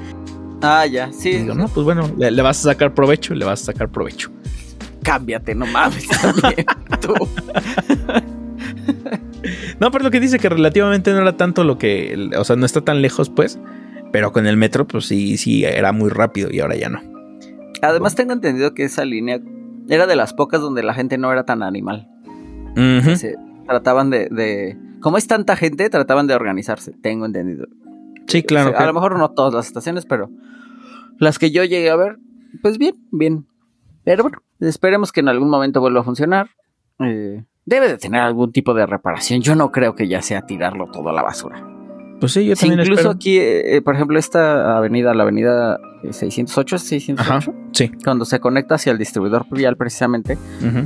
Ah, 0.62 0.86
ya, 0.86 1.12
sí. 1.12 1.30
digo, 1.30 1.54
no, 1.54 1.68
pues 1.68 1.84
bueno, 1.84 2.10
le, 2.16 2.42
vas 2.42 2.58
a 2.60 2.72
sacar 2.72 2.94
provecho, 2.94 3.34
le 3.34 3.44
vas 3.44 3.62
a 3.62 3.64
sacar 3.66 3.88
provecho. 3.88 4.30
Cámbiate, 5.02 5.54
no 5.54 5.66
mames, 5.66 6.08
también, 6.22 6.66
tú. 7.00 7.14
no, 9.78 9.90
pero 9.90 10.04
lo 10.04 10.10
que 10.10 10.20
dice 10.20 10.38
que 10.38 10.48
relativamente 10.48 11.12
no 11.12 11.20
era 11.20 11.36
tanto 11.36 11.64
lo 11.64 11.78
que, 11.78 12.30
o 12.36 12.44
sea, 12.44 12.56
no 12.56 12.66
está 12.66 12.80
tan 12.80 13.02
lejos, 13.02 13.30
pues, 13.30 13.58
pero 14.12 14.32
con 14.32 14.46
el 14.46 14.56
metro, 14.56 14.86
pues 14.86 15.06
sí, 15.06 15.36
sí, 15.36 15.64
era 15.64 15.92
muy 15.92 16.10
rápido 16.10 16.50
y 16.50 16.60
ahora 16.60 16.76
ya 16.76 16.88
no. 16.88 17.00
Además, 17.80 18.16
tengo 18.16 18.32
entendido 18.32 18.74
que 18.74 18.84
esa 18.84 19.04
línea 19.04 19.40
era 19.88 20.06
de 20.06 20.16
las 20.16 20.34
pocas 20.34 20.60
donde 20.60 20.82
la 20.82 20.94
gente 20.94 21.18
no 21.18 21.32
era 21.32 21.44
tan 21.44 21.62
animal. 21.62 22.08
Se 22.74 23.36
trataban 23.66 24.10
de, 24.10 24.28
de, 24.30 24.76
como 25.00 25.18
es 25.18 25.26
tanta 25.26 25.56
gente, 25.56 25.88
trataban 25.90 26.26
de 26.26 26.34
organizarse, 26.34 26.92
tengo 26.92 27.26
entendido. 27.26 27.66
Sí, 28.26 28.42
claro. 28.42 28.76
A 28.76 28.86
lo 28.86 28.92
mejor 28.92 29.18
no 29.18 29.30
todas 29.30 29.54
las 29.54 29.66
estaciones, 29.66 30.04
pero 30.04 30.30
las 31.18 31.38
que 31.38 31.50
yo 31.50 31.64
llegué 31.64 31.90
a 31.90 31.96
ver, 31.96 32.18
pues 32.62 32.78
bien, 32.78 32.94
bien. 33.12 33.46
Pero 34.04 34.22
bueno, 34.24 34.38
esperemos 34.60 35.12
que 35.12 35.20
en 35.20 35.28
algún 35.28 35.50
momento 35.50 35.80
vuelva 35.80 36.00
a 36.00 36.04
funcionar. 36.04 36.50
Eh, 37.00 37.44
debe 37.66 37.88
de 37.88 37.98
tener 37.98 38.20
algún 38.22 38.52
tipo 38.52 38.72
de 38.74 38.86
reparación. 38.86 39.40
Yo 39.42 39.54
no 39.54 39.70
creo 39.70 39.94
que 39.94 40.08
ya 40.08 40.22
sea 40.22 40.42
tirarlo 40.46 40.86
todo 40.90 41.10
a 41.10 41.12
la 41.12 41.22
basura. 41.22 41.64
Pues 42.20 42.32
sí, 42.32 42.44
yo 42.46 42.56
Sí, 42.56 42.62
también 42.62 42.80
incluso 42.80 43.00
espero. 43.02 43.14
aquí, 43.14 43.38
eh, 43.38 43.80
por 43.84 43.94
ejemplo, 43.94 44.18
esta 44.18 44.76
avenida, 44.76 45.14
la 45.14 45.22
avenida 45.22 45.78
eh, 46.02 46.12
608, 46.12 46.74
¿es 46.76 46.82
608, 46.82 47.50
Ajá, 47.52 47.52
sí. 47.72 47.92
cuando 48.02 48.24
se 48.24 48.40
conecta 48.40 48.74
hacia 48.74 48.90
el 48.90 48.98
distribuidor 48.98 49.46
vial 49.52 49.76
precisamente, 49.76 50.36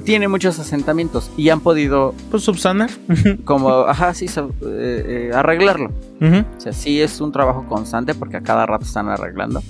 tiene 0.04 0.28
muchos 0.28 0.58
asentamientos 0.58 1.30
y 1.38 1.48
han 1.48 1.60
podido, 1.60 2.14
Pues 2.30 2.42
subsanar. 2.42 2.90
como, 3.46 3.70
ajá, 3.70 4.12
sí, 4.12 4.26
sab- 4.26 4.52
eh, 4.62 5.30
eh, 5.30 5.34
arreglarlo. 5.34 5.90
O 6.20 6.60
sea, 6.60 6.74
sí 6.74 7.00
es 7.00 7.18
un 7.22 7.32
trabajo 7.32 7.64
constante 7.66 8.14
porque 8.14 8.36
a 8.36 8.42
cada 8.42 8.66
rato 8.66 8.84
están 8.84 9.08
arreglando. 9.08 9.62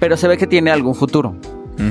Pero 0.00 0.16
se 0.16 0.26
ve 0.26 0.36
que 0.36 0.46
tiene 0.48 0.70
algún 0.72 0.94
futuro. 0.94 1.36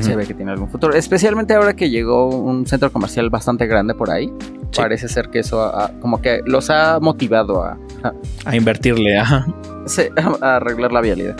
Se 0.02 0.16
ve 0.16 0.28
que 0.28 0.36
tiene 0.36 0.52
algún 0.52 0.70
futuro. 0.70 0.94
Especialmente 0.94 1.56
ahora 1.56 1.76
que 1.76 1.90
llegó 1.90 2.28
un 2.30 2.68
centro 2.68 2.92
comercial 2.92 3.32
bastante 3.32 3.66
grande 3.66 3.96
por 3.96 4.12
ahí. 4.12 4.28
Sí. 4.72 4.82
Parece 4.82 5.08
ser 5.08 5.30
que 5.30 5.40
eso 5.40 5.72
como 6.00 6.22
que 6.22 6.42
los 6.46 6.70
ha 6.70 7.00
motivado 7.00 7.64
a, 7.64 7.76
a- 8.04 8.14
A 8.46 8.56
invertirle, 8.56 9.18
ajá. 9.18 9.48
a 10.42 10.56
arreglar 10.58 10.92
la 10.92 11.02
vialidad. 11.02 11.36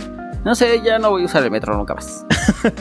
No 0.46 0.56
sé, 0.56 0.82
ya 0.84 0.98
no 0.98 1.12
voy 1.12 1.24
a 1.24 1.26
usar 1.26 1.44
el 1.44 1.52
metro 1.52 1.78
nunca 1.78 1.94
más. 1.94 2.26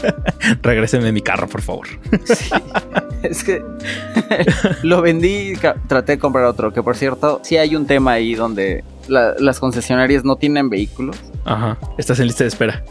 Regrésenme 0.62 1.12
mi 1.12 1.20
carro, 1.20 1.46
por 1.48 1.60
favor. 1.60 1.86
Sí. 2.24 2.50
es 3.22 3.42
que 3.44 3.62
lo 4.84 5.02
vendí 5.02 5.54
traté 5.88 6.12
de 6.12 6.18
comprar 6.18 6.44
otro. 6.44 6.72
Que 6.72 6.82
por 6.82 6.96
cierto, 6.96 7.40
sí 7.42 7.56
hay 7.56 7.74
un 7.76 7.86
tema 7.86 8.12
ahí 8.12 8.34
donde 8.34 8.84
la- 9.08 9.34
las 9.38 9.60
concesionarias 9.60 10.24
no 10.24 10.36
tienen 10.36 10.70
vehículos. 10.70 11.16
Ajá. 11.44 11.76
Estás 11.98 12.20
en 12.20 12.26
lista 12.26 12.44
de 12.44 12.48
espera. 12.48 12.84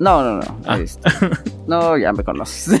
No, 0.00 0.22
no, 0.22 0.36
no. 0.40 0.58
Ah. 0.66 0.78
este, 0.78 1.10
no, 1.66 1.96
ya 1.98 2.12
me 2.12 2.22
conoces. 2.22 2.80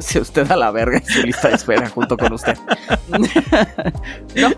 si 0.00 0.18
usted 0.18 0.50
a 0.50 0.56
la 0.56 0.70
verga 0.70 0.98
en 0.98 1.04
su 1.06 1.22
lista 1.22 1.48
de 1.48 1.54
espera 1.54 1.88
junto 1.88 2.16
con 2.16 2.32
usted. 2.32 2.56
no. 4.36 4.50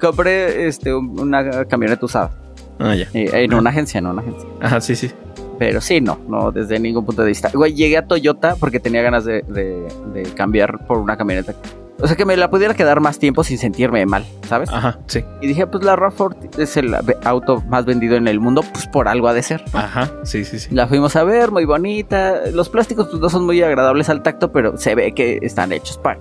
Compré 0.00 0.66
este, 0.68 0.94
un- 0.94 1.18
una 1.20 1.64
camioneta 1.66 2.04
usada. 2.06 2.30
Ah, 2.78 2.94
ya. 2.94 3.08
eh, 3.12 3.30
en 3.32 3.54
una 3.54 3.70
agencia, 3.70 3.98
en 3.98 4.06
una 4.06 4.22
agencia. 4.22 4.48
Ajá, 4.60 4.80
sí, 4.80 4.94
sí. 4.96 5.10
Pero 5.58 5.80
sí, 5.80 6.00
no, 6.00 6.18
no, 6.28 6.52
desde 6.52 6.78
ningún 6.78 7.04
punto 7.04 7.22
de 7.22 7.28
vista. 7.28 7.50
Güey, 7.52 7.74
llegué 7.74 7.98
a 7.98 8.06
Toyota 8.06 8.54
porque 8.56 8.78
tenía 8.78 9.02
ganas 9.02 9.24
de, 9.24 9.42
de- 9.42 9.88
de 10.14 10.22
cambiar 10.34 10.86
por 10.86 10.98
una 10.98 11.16
camioneta. 11.16 11.54
O 12.00 12.06
sea, 12.06 12.16
que 12.16 12.24
me 12.24 12.36
la 12.36 12.48
pudiera 12.48 12.74
quedar 12.74 13.00
más 13.00 13.18
tiempo 13.18 13.42
sin 13.42 13.58
sentirme 13.58 14.06
mal, 14.06 14.24
¿sabes? 14.48 14.70
Ajá, 14.70 15.00
sí. 15.06 15.24
Y 15.40 15.48
dije, 15.48 15.66
pues 15.66 15.84
la 15.84 15.96
RAV4 15.96 16.58
es 16.58 16.76
el 16.76 16.94
auto 17.24 17.62
más 17.62 17.84
vendido 17.86 18.16
en 18.16 18.28
el 18.28 18.38
mundo, 18.38 18.62
pues 18.72 18.86
por 18.86 19.08
algo 19.08 19.26
ha 19.26 19.34
de 19.34 19.42
ser. 19.42 19.64
¿no? 19.72 19.80
Ajá, 19.80 20.12
sí, 20.22 20.44
sí, 20.44 20.60
sí. 20.60 20.68
La 20.72 20.86
fuimos 20.86 21.16
a 21.16 21.24
ver, 21.24 21.50
muy 21.50 21.64
bonita. 21.64 22.50
Los 22.52 22.68
plásticos 22.68 23.08
pues 23.08 23.20
no 23.20 23.28
son 23.28 23.46
muy 23.46 23.60
agradables 23.62 24.08
al 24.08 24.22
tacto, 24.22 24.52
pero 24.52 24.76
se 24.78 24.94
ve 24.94 25.12
que 25.12 25.40
están 25.42 25.72
hechos 25.72 25.98
para 25.98 26.20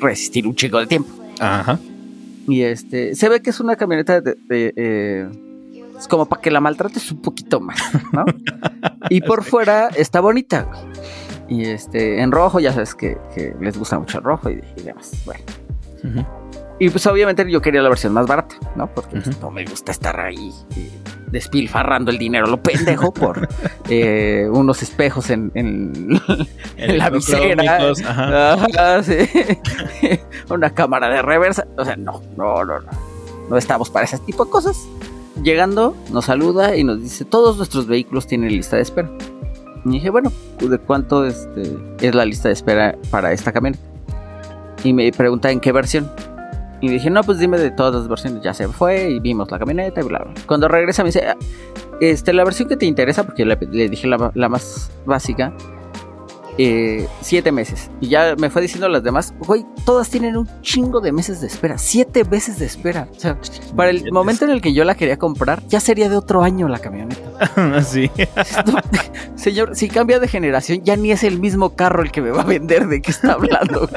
resistir 0.00 0.46
un 0.46 0.54
chico 0.54 0.78
de 0.78 0.86
tiempo. 0.86 1.10
Ajá. 1.40 1.78
Y 2.48 2.62
este, 2.62 3.14
se 3.14 3.28
ve 3.28 3.42
que 3.42 3.50
es 3.50 3.60
una 3.60 3.76
camioneta 3.76 4.20
de, 4.20 4.34
de, 4.48 4.72
eh, 4.76 5.28
es 5.98 6.08
como 6.08 6.26
para 6.26 6.40
que 6.42 6.50
la 6.50 6.60
maltrates 6.60 7.12
un 7.12 7.22
poquito 7.22 7.60
más, 7.60 7.78
¿no? 8.12 8.24
y 9.10 9.20
por 9.20 9.44
fuera 9.44 9.88
está 9.94 10.20
bonita. 10.20 10.68
Y 11.52 11.64
este, 11.64 12.20
en 12.20 12.32
rojo, 12.32 12.60
ya 12.60 12.72
sabes 12.72 12.94
que, 12.94 13.18
que 13.34 13.54
les 13.60 13.76
gusta 13.78 13.98
mucho 13.98 14.18
el 14.18 14.24
rojo 14.24 14.48
y, 14.50 14.62
y 14.76 14.82
demás. 14.82 15.12
Bueno. 15.24 15.40
Ujú. 16.04 16.26
Y 16.78 16.88
pues 16.90 17.06
obviamente 17.06 17.48
yo 17.50 17.60
quería 17.60 17.82
la 17.82 17.88
versión 17.90 18.12
más 18.12 18.26
barata, 18.26 18.56
¿no? 18.74 18.86
Porque 18.92 19.16
pues, 19.20 19.28
Ujú. 19.28 19.36
no 19.42 19.50
me 19.50 19.64
gusta 19.64 19.92
estar 19.92 20.18
ahí 20.18 20.50
eh, 20.76 20.90
despilfarrando 21.30 22.10
el 22.10 22.18
dinero, 22.18 22.46
lo 22.46 22.60
pendejo, 22.60 23.12
por 23.12 23.48
eh, 23.88 24.48
unos 24.50 24.82
espejos 24.82 25.30
en, 25.30 25.52
en- 25.54 26.20
en 26.76 26.98
la 26.98 27.10
visera. 27.10 27.78
Ajá, 28.08 29.02
sí. 29.02 29.16
Una 30.50 30.70
cámara 30.70 31.08
de 31.08 31.22
reversa. 31.22 31.66
O 31.76 31.84
sea, 31.84 31.94
no, 31.96 32.22
no, 32.36 32.64
no, 32.64 32.80
no. 32.80 32.90
No 33.48 33.56
estamos 33.56 33.90
para 33.90 34.06
ese 34.06 34.18
tipo 34.18 34.44
de 34.46 34.50
cosas. 34.50 34.76
Llegando, 35.42 35.96
nos 36.10 36.24
saluda 36.24 36.76
y 36.76 36.84
nos 36.84 37.00
dice: 37.00 37.24
Todos 37.24 37.56
nuestros 37.58 37.86
vehículos 37.86 38.26
tienen 38.26 38.50
lista 38.50 38.76
de 38.76 38.82
espera. 38.82 39.10
Y 39.84 39.90
dije, 39.90 40.10
bueno, 40.10 40.30
¿de 40.60 40.78
cuánto 40.78 41.26
este, 41.26 41.76
es 42.00 42.14
la 42.14 42.24
lista 42.24 42.48
de 42.48 42.54
espera 42.54 42.96
para 43.10 43.32
esta 43.32 43.52
camioneta? 43.52 43.82
Y 44.84 44.92
me 44.92 45.10
pregunta 45.12 45.50
en 45.50 45.60
qué 45.60 45.72
versión. 45.72 46.10
Y 46.80 46.88
dije, 46.88 47.10
no, 47.10 47.22
pues 47.22 47.38
dime 47.38 47.58
de 47.58 47.70
todas 47.70 47.94
las 47.94 48.08
versiones. 48.08 48.42
Ya 48.42 48.54
se 48.54 48.68
fue 48.68 49.10
y 49.10 49.20
vimos 49.20 49.50
la 49.50 49.58
camioneta 49.58 50.00
y 50.00 50.04
bla, 50.04 50.18
bla. 50.20 50.34
Cuando 50.46 50.66
regresa 50.68 51.02
me 51.02 51.08
dice, 51.08 51.24
"Ah, 51.28 51.36
este, 52.00 52.32
la 52.32 52.42
versión 52.44 52.68
que 52.68 52.76
te 52.76 52.86
interesa, 52.86 53.24
porque 53.24 53.44
le, 53.44 53.56
le 53.70 53.88
dije 53.88 54.08
la, 54.08 54.32
la 54.34 54.48
más 54.48 54.90
básica, 55.06 55.52
eh, 56.58 57.08
siete 57.20 57.52
meses. 57.52 57.90
Y 58.00 58.08
ya 58.08 58.34
me 58.36 58.50
fue 58.50 58.62
diciendo 58.62 58.88
las 58.88 59.02
demás, 59.02 59.34
güey, 59.38 59.64
todas 59.84 60.08
tienen 60.08 60.36
un 60.36 60.48
chingo 60.62 61.00
de 61.00 61.12
meses 61.12 61.40
de 61.40 61.46
espera. 61.46 61.78
Siete 61.78 62.24
meses 62.24 62.58
de 62.58 62.66
espera. 62.66 63.08
O 63.14 63.18
sea, 63.18 63.38
para 63.76 63.90
el 63.90 64.12
momento 64.12 64.44
en 64.44 64.50
el 64.50 64.60
que 64.60 64.72
yo 64.72 64.84
la 64.84 64.94
quería 64.94 65.16
comprar, 65.18 65.66
ya 65.68 65.80
sería 65.80 66.08
de 66.08 66.16
otro 66.16 66.42
año 66.42 66.68
la 66.68 66.78
camioneta. 66.78 67.82
sí. 67.84 68.10
No, 68.66 68.78
señor, 69.34 69.74
si 69.74 69.88
cambia 69.88 70.20
de 70.20 70.28
generación, 70.28 70.82
ya 70.84 70.96
ni 70.96 71.10
es 71.10 71.24
el 71.24 71.40
mismo 71.40 71.74
carro 71.74 72.02
el 72.02 72.12
que 72.12 72.20
me 72.20 72.30
va 72.30 72.42
a 72.42 72.44
vender. 72.44 72.86
¿De 72.86 73.00
qué 73.00 73.10
está 73.10 73.32
hablando? 73.32 73.88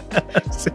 sí. 0.52 0.72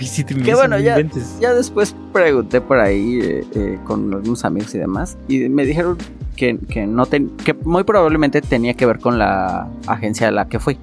Sí 0.00 0.24
te 0.24 0.34
Que 0.34 0.54
bueno, 0.54 0.78
ya-. 0.80 0.96
Ya 1.40 1.54
después 1.54 1.94
pregunté 2.12 2.60
por 2.60 2.78
ahí 2.78 3.20
eh, 3.22 3.44
eh, 3.54 3.78
con 3.84 4.12
algunos 4.12 4.44
amigos 4.44 4.74
y 4.74 4.78
demás 4.78 5.16
y 5.28 5.48
me 5.48 5.64
dijeron 5.64 5.96
que, 6.36 6.58
que 6.68 6.86
no 6.86 7.06
ten- 7.06 7.30
que 7.44 7.54
muy 7.54 7.84
probablemente 7.84 8.40
tenía 8.42 8.74
que 8.74 8.84
ver 8.86 8.98
con 8.98 9.18
la 9.18 9.68
agencia 9.86 10.28
a 10.28 10.30
la 10.30 10.48
que 10.48 10.58
fui. 10.58 10.78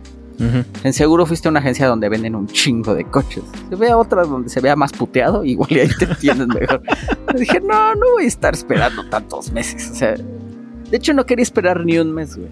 En 0.84 0.91
seguro 0.93 1.26
fuiste 1.26 1.47
a 1.47 1.51
una 1.51 1.60
agencia 1.62 1.88
donde 1.88 2.10
venden 2.10 2.36
un 2.36 2.47
chingo 2.47 2.95
de 2.95 3.06
coches. 3.06 3.43
Se 3.70 3.76
ve 3.78 3.89
a 3.91 3.97
otra 3.97 4.24
donde 4.24 4.49
se 4.49 4.60
vea 4.60 4.76
más 4.76 4.91
puteado, 4.91 5.45
igual 5.45 5.72
y 5.72 5.80
ahí 5.80 5.89
te 5.97 6.06
entiendes 6.06 6.47
mejor. 6.47 6.82
dije, 7.38 7.62
no, 7.62 7.93
no 7.95 8.01
voy 8.16 8.26
a 8.26 8.28
estar 8.28 8.54
esperando 8.54 9.08
tantos 9.10 9.51
meses. 9.54 9.89
O 9.91 9.95
sea, 9.95 10.16
de 10.16 10.97
hecho 10.97 11.14
no 11.14 11.26
quería 11.26 11.43
esperar 11.43 11.86
ni 11.86 11.97
un 11.97 12.12
mes, 12.12 12.36
güey. 12.36 12.49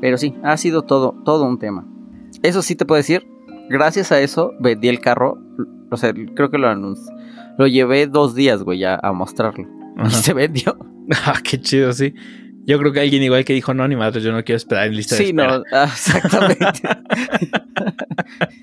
Pero 0.00 0.18
sí, 0.18 0.34
ha 0.42 0.56
sido 0.56 0.82
todo, 0.82 1.14
todo 1.24 1.44
un 1.44 1.58
tema. 1.58 1.86
Eso 2.42 2.60
sí 2.60 2.74
te 2.74 2.84
puedo 2.84 2.96
decir. 2.98 3.26
Gracias 3.68 4.12
a 4.12 4.20
eso 4.20 4.52
vendí 4.60 4.88
el 4.88 5.00
carro. 5.00 5.38
O 5.90 5.96
sea, 5.96 6.12
creo 6.12 6.50
que 6.50 6.58
lo 6.58 6.68
anunció. 6.68 7.14
Lo 7.58 7.66
llevé 7.66 8.06
dos 8.06 8.34
días, 8.34 8.62
güey, 8.62 8.78
ya 8.78 8.98
a 9.02 9.12
mostrarlo. 9.12 9.66
Y 10.04 10.10
se 10.10 10.32
vendió. 10.32 10.76
Ah, 11.26 11.38
qué 11.42 11.60
chido, 11.60 11.92
sí. 11.92 12.14
Yo 12.64 12.78
creo 12.78 12.92
que 12.92 13.00
alguien 13.00 13.22
igual 13.22 13.44
que 13.44 13.52
dijo, 13.52 13.74
no, 13.74 13.86
ni 13.88 13.96
madre, 13.96 14.20
yo 14.20 14.32
no 14.32 14.44
quiero 14.44 14.56
esperar 14.56 14.86
en 14.86 14.94
lista 14.94 15.16
de 15.16 15.24
Sí, 15.24 15.32
no, 15.32 15.64
ah, 15.72 15.84
exactamente. 15.84 16.82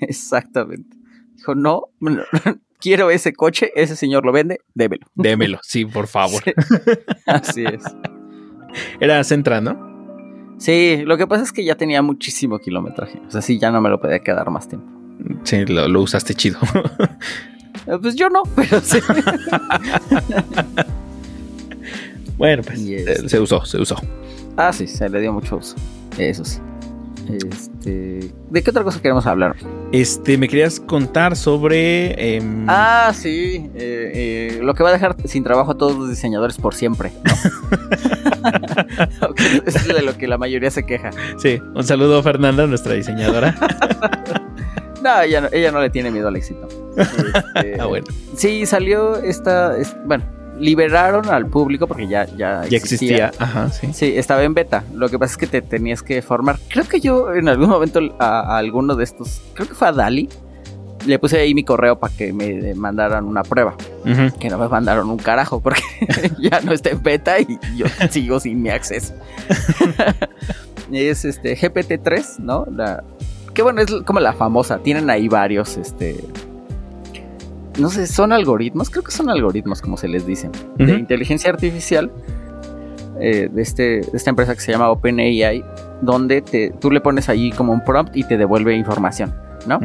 exactamente. 0.00 0.96
Dijo, 1.36 1.54
no, 1.54 1.82
no, 2.00 2.22
quiero 2.80 3.10
ese 3.10 3.34
coche, 3.34 3.70
ese 3.74 3.96
señor 3.96 4.24
lo 4.24 4.32
vende, 4.32 4.60
débelo. 4.74 5.06
Démelo, 5.14 5.60
sí, 5.62 5.84
por 5.84 6.06
favor. 6.06 6.42
Sí, 6.42 6.52
así 7.26 7.64
es. 7.64 7.84
Era 9.00 9.22
Centra, 9.22 9.60
¿no? 9.60 9.89
Sí, 10.60 11.04
lo 11.06 11.16
que 11.16 11.26
pasa 11.26 11.42
es 11.42 11.52
que 11.52 11.64
ya 11.64 11.74
tenía 11.74 12.02
muchísimo 12.02 12.58
kilometraje. 12.58 13.18
O 13.26 13.30
sea, 13.30 13.40
sí, 13.40 13.58
ya 13.58 13.70
no 13.70 13.80
me 13.80 13.88
lo 13.88 13.98
podía 13.98 14.18
quedar 14.18 14.50
más 14.50 14.68
tiempo. 14.68 14.86
Sí, 15.42 15.64
lo, 15.64 15.88
lo 15.88 16.02
usaste 16.02 16.34
chido. 16.34 16.58
Eh, 17.86 17.96
Pues 18.00 18.14
yo 18.14 18.28
no, 18.28 18.42
pero 18.54 18.78
sí. 18.80 18.98
bueno, 22.36 22.62
pues 22.62 22.78
se, 22.80 22.96
este- 22.96 23.28
se 23.28 23.40
usó, 23.40 23.64
se 23.64 23.78
usó. 23.78 23.96
Ah, 24.56 24.72
sí, 24.72 24.86
se 24.86 25.08
le 25.08 25.20
dio 25.20 25.32
mucho 25.32 25.56
uso. 25.56 25.76
Eso 26.18 26.44
sí. 26.44 26.58
Este, 27.28 28.30
¿De 28.50 28.62
qué 28.62 28.70
otra 28.70 28.82
cosa 28.82 29.00
queremos 29.00 29.26
hablar? 29.26 29.56
Este, 29.92 30.36
me 30.38 30.48
querías 30.48 30.80
contar 30.80 31.36
sobre. 31.36 32.36
em, 32.36 32.66
Ah, 32.68 33.12
sí. 33.14 33.70
eh, 33.74 34.56
eh, 34.56 34.60
lo 34.62 34.74
que 34.74 34.82
va 34.82 34.90
a 34.90 34.92
dejar 34.92 35.16
sin 35.26 35.44
trabajo 35.44 35.72
a 35.72 35.78
todos 35.78 35.96
los 35.96 36.08
diseñadores 36.08 36.56
por 36.56 36.74
siempre. 36.74 37.12
es 39.66 39.86
de 39.86 40.02
lo 40.02 40.16
que 40.16 40.26
la 40.26 40.38
mayoría 40.38 40.70
se 40.70 40.84
queja. 40.84 41.10
Sí, 41.38 41.60
un 41.74 41.84
saludo 41.84 42.18
a 42.18 42.22
Fernanda, 42.22 42.66
nuestra 42.66 42.94
diseñadora. 42.94 43.54
No, 45.02 45.18
ella 45.22 45.40
no, 45.40 45.48
ella 45.50 45.72
no 45.72 45.80
le 45.80 45.88
tiene 45.88 46.10
miedo 46.10 46.28
al 46.28 46.36
éxito. 46.36 46.68
Este, 47.54 47.80
ah, 47.80 47.86
bueno, 47.86 48.06
Sí, 48.36 48.66
salió 48.66 49.16
esta. 49.16 49.74
es- 49.78 49.96
bueno, 50.04 50.24
liberaron 50.60 51.28
al 51.28 51.46
público 51.46 51.86
porque 51.86 52.06
ya, 52.06 52.26
ya, 52.36 52.64
ya 52.68 52.76
existía. 52.76 53.32
Ajá, 53.38 53.70
sí. 53.70 53.88
Sí, 53.92 54.12
estaba 54.16 54.42
en 54.44 54.54
beta. 54.54 54.84
Lo 54.94 55.08
que 55.08 55.18
pasa 55.18 55.32
es 55.32 55.38
que 55.38 55.46
te 55.46 55.62
tenías 55.62 56.02
que 56.02 56.22
formar. 56.22 56.58
Creo 56.68 56.86
que 56.86 57.00
yo 57.00 57.32
en 57.34 57.48
algún 57.48 57.70
momento 57.70 58.00
a, 58.18 58.40
a 58.40 58.58
alguno 58.58 58.94
de 58.94 59.04
estos, 59.04 59.42
creo 59.54 59.66
que 59.68 59.74
fue 59.74 59.88
a 59.88 59.92
Dali, 59.92 60.28
le 61.06 61.18
puse 61.18 61.38
ahí 61.38 61.54
mi 61.54 61.64
correo 61.64 61.98
para 61.98 62.14
que 62.14 62.32
me 62.32 62.74
mandaran 62.74 63.24
una 63.24 63.42
prueba. 63.42 63.74
Que 64.38 64.48
no 64.48 64.58
me 64.58 64.68
mandaron 64.68 65.08
un 65.10 65.18
carajo 65.18 65.60
porque 65.60 65.82
ya 66.38 66.60
no 66.60 66.72
está 66.72 66.90
en 66.90 67.02
beta 67.02 67.40
y 67.40 67.58
yo 67.76 67.86
sigo 68.10 68.40
sin 68.40 68.62
mi 68.62 68.70
acceso. 68.70 69.14
es 70.92 71.24
este 71.24 71.56
GPT-3, 71.56 72.38
¿no? 72.40 72.66
La, 72.70 73.04
que 73.54 73.62
bueno, 73.62 73.80
es 73.80 73.90
como 74.04 74.20
la 74.20 74.32
famosa. 74.32 74.78
Tienen 74.78 75.10
ahí 75.10 75.28
varios, 75.28 75.76
este... 75.76 76.24
No 77.78 77.88
sé, 77.88 78.06
son 78.06 78.32
algoritmos, 78.32 78.90
creo 78.90 79.02
que 79.02 79.12
son 79.12 79.30
algoritmos 79.30 79.80
como 79.80 79.96
se 79.96 80.08
les 80.08 80.26
dicen, 80.26 80.50
de 80.76 80.92
inteligencia 80.92 81.50
artificial 81.50 82.10
eh, 83.20 83.48
de, 83.52 83.62
este, 83.62 84.00
de 84.00 84.10
esta 84.14 84.30
empresa 84.30 84.54
que 84.54 84.60
se 84.60 84.72
llama 84.72 84.90
OpenAI, 84.90 85.64
donde 86.00 86.42
te, 86.42 86.72
tú 86.80 86.90
le 86.90 87.00
pones 87.00 87.28
ahí 87.28 87.52
como 87.52 87.72
un 87.72 87.84
prompt 87.84 88.16
y 88.16 88.24
te 88.24 88.36
devuelve 88.36 88.74
información, 88.74 89.34
¿no? 89.66 89.78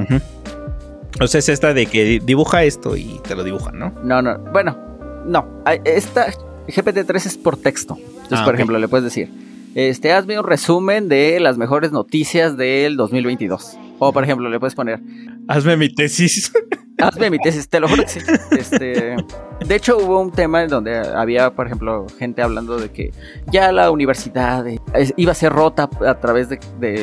O 1.19 1.27
sea, 1.27 1.39
es 1.39 1.49
esta 1.49 1.73
de 1.73 1.85
que 1.85 2.21
dibuja 2.23 2.63
esto 2.63 2.97
y 2.97 3.19
te 3.27 3.35
lo 3.35 3.43
dibujan, 3.43 3.77
¿no? 3.77 3.93
No, 4.03 4.21
no. 4.21 4.37
Bueno, 4.51 4.77
no. 5.25 5.63
Esta 5.83 6.27
GPT-3 6.67 7.15
es 7.25 7.37
por 7.37 7.57
texto. 7.57 7.97
Entonces, 7.97 8.39
ah, 8.39 8.45
por 8.45 8.55
ejemplo, 8.55 8.79
le 8.79 8.87
puedes 8.87 9.03
decir, 9.03 9.29
este, 9.75 10.11
hazme 10.11 10.39
un 10.39 10.45
resumen 10.45 11.09
de 11.09 11.39
las 11.39 11.57
mejores 11.57 11.91
noticias 11.91 12.57
del 12.57 12.97
2022. 12.97 13.77
O, 13.99 14.11
por 14.11 14.23
ejemplo, 14.23 14.49
le 14.49 14.59
puedes 14.59 14.75
poner, 14.75 14.99
hazme 15.47 15.77
mi 15.77 15.93
tesis. 15.93 16.51
Hazme 17.01 17.29
mi 17.29 17.39
tesis, 17.39 17.67
te 17.67 17.79
lo 17.79 17.87
juro 17.87 18.03
que 18.03 18.09
sí. 18.09 18.19
Este, 18.51 19.15
de 19.65 19.75
hecho, 19.75 19.97
hubo 19.97 20.21
un 20.21 20.31
tema 20.31 20.63
en 20.63 20.69
donde 20.69 20.97
había, 20.97 21.51
por 21.51 21.65
ejemplo, 21.65 22.05
gente 22.17 22.41
hablando 22.41 22.77
de 22.77 22.89
que 22.89 23.11
ya 23.51 23.71
la 23.71 23.91
universidad 23.91 24.65
eh, 24.67 24.79
iba 25.17 25.31
a 25.31 25.35
ser 25.35 25.51
rota 25.51 25.89
a 26.05 26.19
través 26.19 26.49
de, 26.49 26.59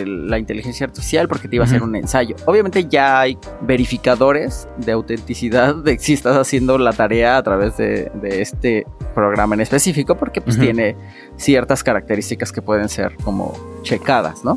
la 0.06 0.38
inteligencia 0.38 0.86
artificial 0.86 1.28
porque 1.28 1.48
te 1.48 1.56
iba 1.56 1.64
a 1.64 1.68
hacer 1.68 1.82
un 1.82 1.94
ensayo. 1.96 2.36
Obviamente 2.46 2.86
ya 2.88 3.20
hay 3.20 3.38
verificadores 3.60 4.68
de 4.78 4.92
autenticidad 4.92 5.74
de 5.74 5.98
si 5.98 6.14
estás 6.14 6.36
haciendo 6.36 6.78
la 6.78 6.92
tarea 6.92 7.36
a 7.36 7.42
través 7.42 7.76
de, 7.76 8.10
este 8.22 8.86
programa 9.14 9.54
en 9.54 9.60
específico 9.60 10.16
porque 10.16 10.40
pues 10.40 10.58
tiene 10.58 10.96
ciertas 11.36 11.84
características 11.84 12.50
que 12.50 12.62
pueden 12.62 12.88
ser 12.88 13.14
como 13.16 13.54
checadas, 13.82 14.44
¿no? 14.44 14.56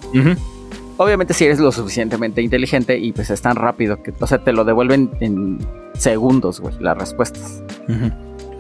Obviamente 0.98 1.34
si 1.34 1.46
eres 1.46 1.60
lo 1.60 1.72
suficientemente 1.72 2.42
inteligente 2.42 2.98
y 2.98 3.12
pues 3.12 3.30
es 3.30 3.42
tan 3.42 3.56
rápido 3.56 4.02
que, 4.02 4.14
o 4.20 4.28
sea, 4.28 4.44
te 4.44 4.54
lo 4.54 4.64
devuelven 4.64 5.12
en 5.20 5.60
segundos, 5.94 6.60
güey, 6.62 6.76
las 6.80 6.98
respuestas. 6.98 7.62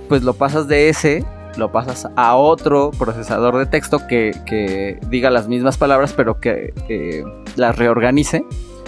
Pues 0.09 0.23
lo 0.23 0.33
pasas 0.33 0.67
de 0.67 0.89
ese, 0.89 1.25
lo 1.57 1.71
pasas 1.71 2.09
a 2.15 2.35
otro 2.35 2.91
procesador 2.91 3.57
de 3.57 3.65
texto 3.65 4.05
que, 4.07 4.99
diga 5.09 5.29
las 5.29 5.47
mismas 5.47 5.77
palabras, 5.77 6.13
pero 6.13 6.39
que 6.39 7.23
las 7.55 7.77
reorganice. 7.77 8.43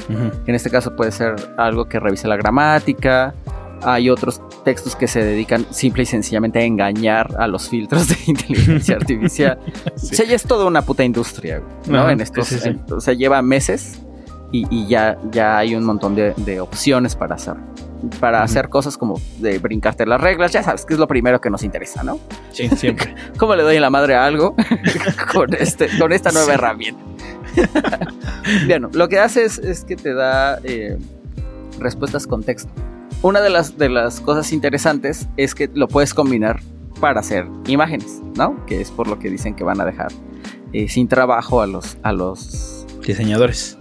En 0.10 0.56
este 0.56 0.70
caso 0.70 0.96
puede 0.96 1.12
ser 1.12 1.36
algo 1.58 1.86
que 1.86 2.00
revise 2.00 2.28
la 2.28 2.38
gramática, 2.38 3.34
hay 3.84 4.10
otros 4.10 4.42
textos 4.64 4.96
que 4.96 5.08
se 5.08 5.24
dedican 5.24 5.66
simple 5.70 6.04
y 6.04 6.06
sencillamente 6.06 6.60
a 6.60 6.64
engañar 6.64 7.36
a 7.40 7.48
los 7.48 7.70
filtros 7.70 8.08
de 8.08 8.18
inteligencia 8.28 8.96
artificial. 8.96 9.60
O 9.96 10.00
sea, 10.00 10.26
ya 10.26 10.36
es 10.36 10.44
toda 10.44 10.66
una 10.66 10.82
puta 10.82 11.04
industria, 11.04 11.62
¿no? 11.88 12.10
en 12.10 12.22
estos, 12.22 12.52
o 12.92 13.02
sea, 13.02 13.14
lleva 13.14 13.42
meses 13.42 14.00
y, 14.52 14.88
ya, 14.88 15.18
ya 15.32 15.58
hay 15.58 15.76
un 15.76 15.84
montón 15.84 16.16
de, 16.16 16.60
opciones 16.60 17.16
para 17.16 17.36
hacer. 17.36 17.56
Para 18.20 18.44
hacer 18.44 18.70
cosas 18.70 18.98
como 18.98 19.20
de 19.40 19.58
brincarte 19.58 20.06
las 20.06 20.22
reglas, 20.22 20.52
ya 20.52 20.62
sabes 20.64 20.86
que 20.86 20.94
es 20.94 21.00
lo 21.00 21.08
primero 21.08 21.42
que 21.42 21.50
nos 21.50 21.64
interesa, 21.64 22.04
¿no? 22.04 22.20
Sí, 22.52 22.70
siempre. 22.70 23.16
¿Cómo 23.38 23.56
le 23.56 23.64
doy 23.64 23.80
la 23.80 23.90
madre 23.90 24.16
a 24.16 24.26
algo 24.26 24.56
con, 25.34 25.54
este, 25.56 25.90
con 26.00 26.14
esta 26.14 26.32
nueva 26.32 26.54
herramienta? 26.54 27.02
bueno, 28.68 28.90
lo 28.94 29.10
que 29.10 29.20
hace 29.20 29.46
es, 29.46 29.84
que 29.86 29.96
te 29.96 30.14
da 30.14 30.60
eh, 30.64 30.98
respuestas 31.80 32.28
con 32.28 32.44
texto. 32.44 32.72
Una 33.24 33.42
de 33.42 33.50
las, 33.50 33.78
de 33.78 33.90
las 33.90 34.22
cosas 34.22 34.54
interesantes 34.54 35.28
es 35.38 35.56
que 35.56 35.70
lo 35.74 35.88
puedes 35.88 36.14
combinar 36.14 36.60
para 37.00 37.20
hacer 37.20 37.48
imágenes, 37.68 38.22
¿no? 38.36 38.64
Que 38.66 38.80
es 38.82 38.92
por 38.92 39.08
lo 39.08 39.18
que 39.18 39.30
dicen 39.30 39.56
que 39.56 39.64
van 39.64 39.82
a 39.82 39.86
dejar 39.86 40.12
eh, 40.74 40.88
sin 40.88 41.08
trabajo 41.08 41.62
a 41.62 41.68
los, 41.68 41.98
a 42.04 42.14
los 42.14 42.86
diseñadores. 43.06 43.78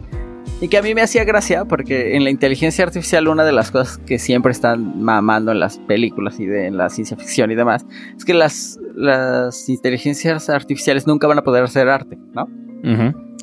Y 0.60 0.68
que 0.68 0.78
a 0.78 0.82
mí 0.82 0.94
me 0.94 1.02
hacía 1.02 1.24
gracia 1.24 1.66
porque 1.66 2.16
en 2.16 2.24
la 2.24 2.30
inteligencia 2.30 2.84
artificial 2.84 3.28
una 3.28 3.44
de 3.44 3.52
las 3.52 3.70
cosas 3.70 3.98
que 3.98 4.18
siempre 4.18 4.52
están 4.52 5.02
mamando 5.02 5.52
en 5.52 5.60
las 5.60 5.76
películas 5.80 6.40
y 6.40 6.46
de, 6.46 6.66
en 6.66 6.78
la 6.78 6.88
ciencia 6.88 7.14
ficción 7.14 7.50
y 7.50 7.54
demás 7.54 7.84
es 8.16 8.24
que 8.24 8.32
las, 8.32 8.78
las 8.94 9.68
inteligencias 9.68 10.48
artificiales 10.48 11.06
nunca 11.06 11.26
van 11.26 11.38
a 11.38 11.42
poder 11.42 11.64
hacer 11.64 11.90
arte, 11.90 12.16
¿no? 12.32 12.48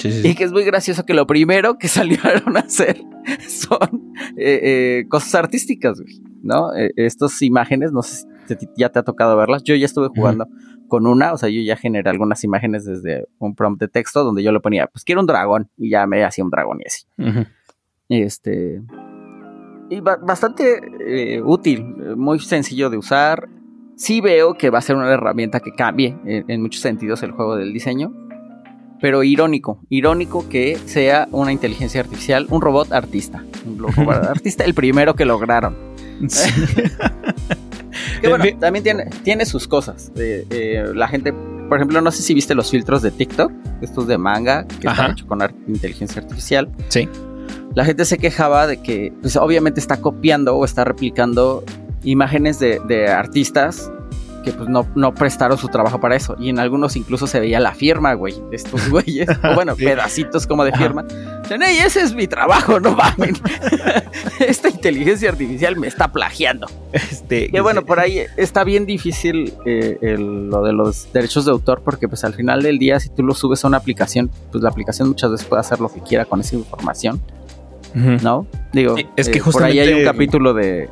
Y 0.03 0.35
que 0.35 0.43
es 0.43 0.51
muy 0.51 0.63
gracioso 0.63 1.05
que 1.05 1.13
lo 1.13 1.27
primero 1.27 1.77
que 1.77 1.87
salieron 1.89 2.57
a 2.57 2.61
hacer 2.61 3.03
son 3.47 4.13
eh, 4.37 4.59
eh, 4.63 5.05
cosas 5.09 5.35
artísticas, 5.35 6.01
¿no? 6.41 6.73
Eh, 6.75 6.91
estas 6.95 7.41
imágenes, 7.41 7.91
no 7.91 8.01
sé 8.01 8.25
si 8.47 8.67
ya 8.75 8.89
te 8.89 8.99
ha 8.99 9.03
tocado 9.03 9.37
verlas. 9.37 9.63
Yo 9.63 9.75
ya 9.75 9.85
estuve 9.85 10.09
jugando 10.09 10.47
con 10.87 11.07
una, 11.07 11.33
o 11.33 11.37
sea, 11.37 11.49
yo 11.49 11.61
ya 11.61 11.75
generé 11.75 12.09
algunas 12.09 12.43
imágenes 12.43 12.85
desde 12.85 13.25
un 13.39 13.55
prompt 13.55 13.79
de 13.79 13.87
texto 13.87 14.23
donde 14.23 14.43
yo 14.43 14.51
le 14.51 14.59
ponía, 14.59 14.87
pues 14.87 15.03
quiero 15.03 15.21
un 15.21 15.27
dragón, 15.27 15.69
y 15.77 15.89
ya 15.89 16.05
me 16.05 16.23
hacía 16.23 16.43
un 16.43 16.49
dragón 16.49 16.79
y 16.81 16.87
así. 16.87 17.47
Este. 18.09 18.81
Y 19.89 19.99
bastante 19.99 21.41
útil, 21.43 21.83
muy 22.15 22.39
sencillo 22.39 22.89
de 22.89 22.97
usar. 22.97 23.47
Sí 23.95 24.21
veo 24.21 24.55
que 24.55 24.69
va 24.69 24.79
a 24.79 24.81
ser 24.81 24.95
una 24.95 25.11
herramienta 25.11 25.59
que 25.59 25.71
cambie 25.71 26.17
en 26.25 26.61
muchos 26.61 26.81
sentidos 26.81 27.21
el 27.21 27.31
juego 27.31 27.55
del 27.55 27.73
diseño 27.73 28.22
pero 29.03 29.21
irónico, 29.21 29.79
irónico 29.89 30.47
que 30.47 30.79
sea 30.85 31.27
una 31.33 31.51
inteligencia 31.51 31.99
artificial, 31.99 32.47
un 32.49 32.61
robot 32.61 32.93
artista, 32.93 33.43
un 33.65 33.77
robot 33.77 34.29
artista, 34.29 34.63
el 34.63 34.73
primero 34.73 35.13
que 35.13 35.25
lograron. 35.25 35.75
que 38.21 38.29
bueno, 38.29 38.45
también 38.61 38.81
tiene, 38.81 39.09
tiene 39.25 39.45
sus 39.45 39.67
cosas. 39.67 40.09
Eh, 40.15 40.47
eh, 40.49 40.85
la 40.95 41.09
gente, 41.09 41.33
por 41.67 41.79
ejemplo, 41.79 41.99
no 41.99 42.11
sé 42.11 42.21
si 42.21 42.33
viste 42.33 42.55
los 42.55 42.71
filtros 42.71 43.01
de 43.01 43.11
TikTok, 43.11 43.51
estos 43.81 44.07
de 44.07 44.17
manga, 44.17 44.65
que 44.79 44.87
están 44.87 45.11
hechos 45.11 45.27
con 45.27 45.41
inteligencia 45.67 46.21
artificial. 46.21 46.69
Sí. 46.87 47.09
La 47.75 47.83
gente 47.83 48.05
se 48.05 48.17
quejaba 48.17 48.67
de 48.67 48.81
que, 48.81 49.11
pues 49.19 49.35
obviamente 49.35 49.81
está 49.81 49.97
copiando 49.97 50.55
o 50.55 50.63
está 50.63 50.85
replicando 50.85 51.65
imágenes 52.05 52.57
de, 52.57 52.79
de 52.87 53.09
artistas 53.09 53.91
que 54.43 54.51
pues 54.51 54.69
no, 54.69 54.87
no 54.95 55.13
prestaron 55.13 55.57
su 55.57 55.69
trabajo 55.69 55.99
para 55.99 56.15
eso. 56.15 56.35
Y 56.39 56.49
en 56.49 56.59
algunos 56.59 56.95
incluso 56.95 57.27
se 57.27 57.39
veía 57.39 57.59
la 57.59 57.73
firma, 57.73 58.13
güey, 58.13 58.35
de 58.49 58.55
estos 58.55 58.89
güeyes. 58.91 59.27
o 59.29 59.55
bueno, 59.55 59.75
pedacitos 59.75 60.45
como 60.45 60.63
de 60.63 60.71
firma. 60.73 61.03
Dicen, 61.41 61.61
ese 61.63 62.01
es 62.01 62.13
mi 62.13 62.27
trabajo, 62.27 62.79
no 62.79 62.91
mames. 62.95 63.41
Esta 64.39 64.69
inteligencia 64.69 65.29
artificial 65.29 65.75
me 65.77 65.87
está 65.87 66.11
plagiando. 66.11 66.67
Este, 66.91 67.49
que 67.49 67.61
bueno, 67.61 67.85
por 67.85 67.99
ahí 67.99 68.21
está 68.37 68.63
bien 68.63 68.85
difícil 68.85 69.53
eh, 69.65 70.15
lo 70.17 70.63
de 70.63 70.73
los 70.73 71.11
derechos 71.13 71.45
de 71.45 71.51
autor, 71.51 71.81
porque 71.83 72.07
pues 72.07 72.23
al 72.23 72.33
final 72.33 72.61
del 72.61 72.79
día, 72.79 72.99
si 72.99 73.09
tú 73.09 73.23
lo 73.23 73.33
subes 73.33 73.63
a 73.63 73.67
una 73.67 73.77
aplicación, 73.77 74.29
pues 74.51 74.63
la 74.63 74.69
aplicación 74.69 75.09
muchas 75.09 75.31
veces 75.31 75.47
puede 75.47 75.61
hacer 75.61 75.79
lo 75.79 75.91
que 75.91 76.01
quiera 76.01 76.25
con 76.25 76.39
esa 76.41 76.55
información. 76.55 77.21
¿No? 77.93 78.47
Digo, 78.71 78.95
es 79.15 79.29
que 79.29 79.39
justamente... 79.39 79.77
Eh, 79.77 79.83
por 79.83 79.87
ahí 79.87 79.93
hay 79.93 79.93
un 79.99 80.03
capítulo 80.03 80.53
de... 80.55 80.89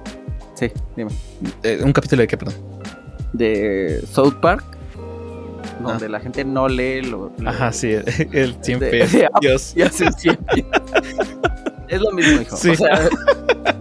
Sí, 0.54 0.72
dime. 0.96 1.10
Eh, 1.64 1.82
¿Un 1.84 1.94
capítulo 1.94 2.22
de 2.22 2.28
qué, 2.28 2.38
perdón? 2.38 2.54
De 3.34 4.04
South 4.12 4.36
Park, 4.42 4.64
donde 5.84 6.06
ah. 6.06 6.10
la 6.10 6.20
gente 6.20 6.46
no 6.46 6.68
lee 6.68 7.02
lo. 7.02 7.32
Ajá, 7.46 7.72
sí, 7.72 7.96
el 8.32 8.56
siempre. 8.62 9.08
Dios. 9.42 9.74
es 11.88 12.02
lo 12.02 12.12
mismo, 12.12 12.42
hijo. 12.42 12.56
O 12.56 12.58
sea, 12.58 13.10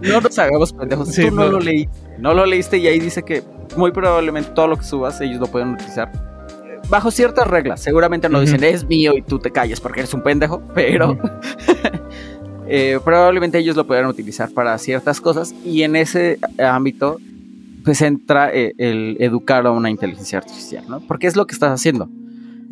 no 0.01 0.21
nos 0.21 0.39
hagamos 0.39 0.73
pendejos. 0.73 1.11
Tú 1.11 1.31
no, 1.31 1.47
lo 1.47 1.59
leíste. 1.59 1.93
No 2.17 2.33
lo 2.33 2.45
leíste 2.45 2.77
y 2.77 2.87
ahí 2.87 2.99
dice 2.99 3.23
que 3.23 3.43
muy 3.75 3.91
probablemente 3.91 4.51
todo 4.51 4.67
lo 4.67 4.77
que 4.77 4.83
subas 4.83 5.19
ellos 5.21 5.39
lo 5.39 5.47
pueden 5.47 5.69
utilizar. 5.69 6.11
Bajo 6.89 7.11
ciertas 7.11 7.47
reglas. 7.47 7.81
Seguramente 7.81 8.27
no 8.27 8.41
dicen 8.41 8.63
es 8.63 8.85
mío 8.85 9.13
y 9.15 9.21
tú 9.21 9.39
te 9.39 9.51
calles 9.51 9.79
porque 9.79 10.01
eres 10.01 10.13
un 10.13 10.23
pendejo, 10.23 10.61
pero. 10.73 11.17
Eh, 12.73 12.99
probablemente 13.03 13.57
ellos 13.57 13.75
lo 13.75 13.85
puedan 13.85 14.05
utilizar 14.05 14.49
para 14.51 14.77
ciertas 14.77 15.19
cosas 15.19 15.53
y 15.65 15.83
en 15.83 15.97
ese 15.97 16.39
ámbito 16.57 17.17
pues 17.83 18.01
entra 18.01 18.51
eh, 18.53 18.73
el 18.77 19.17
educar 19.19 19.65
a 19.65 19.71
una 19.71 19.89
inteligencia 19.89 20.39
artificial, 20.39 20.83
¿no? 20.87 20.99
Porque 21.01 21.27
es 21.27 21.35
lo 21.35 21.47
que 21.47 21.53
estás 21.53 21.71
haciendo. 21.71 22.09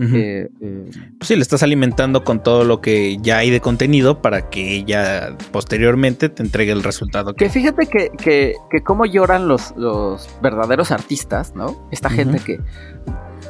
Eh, 0.01 0.47
eh, 0.61 0.89
pues 1.17 1.27
sí, 1.27 1.35
le 1.35 1.41
estás 1.41 1.61
alimentando 1.61 2.23
con 2.23 2.41
todo 2.41 2.63
lo 2.63 2.79
que 2.79 3.17
ya 3.17 3.39
hay 3.39 3.49
de 3.49 3.59
contenido 3.59 4.21
para 4.21 4.49
que 4.49 4.75
ella 4.75 5.35
posteriormente 5.51 6.29
te 6.29 6.41
entregue 6.41 6.71
el 6.71 6.83
resultado. 6.83 7.33
Que, 7.33 7.49
fíjate 7.49 7.85
que, 7.85 8.09
que, 8.17 8.55
que 8.69 8.81
cómo 8.81 9.05
lloran 9.05 9.49
los, 9.49 9.73
los 9.75 10.29
verdaderos 10.41 10.91
artistas, 10.91 11.53
¿no? 11.53 11.85
Esta 11.91 12.09
gente 12.09 12.39
que... 12.39 12.61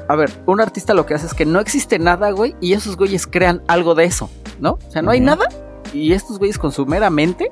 A 0.07 0.15
ver, 0.15 0.31
un 0.47 0.59
artista 0.59 0.95
lo 0.95 1.05
que 1.05 1.13
hace 1.13 1.27
es 1.27 1.35
que 1.35 1.45
no 1.45 1.59
existe 1.59 1.99
nada, 1.99 2.31
güey, 2.31 2.55
y 2.61 2.73
esos 2.73 2.97
güeyes 2.97 3.27
crean 3.27 3.61
algo 3.67 3.93
de 3.93 4.05
eso, 4.05 4.31
¿no? 4.59 4.79
O 4.87 4.91
sea, 4.91 5.03
no 5.03 5.11
hay 5.11 5.19
nada 5.19 5.45
y 5.93 6.13
estos 6.13 6.39
güeyes 6.39 6.57
con 6.57 6.71
su 6.71 6.85
mera 6.85 7.09
mente 7.09 7.51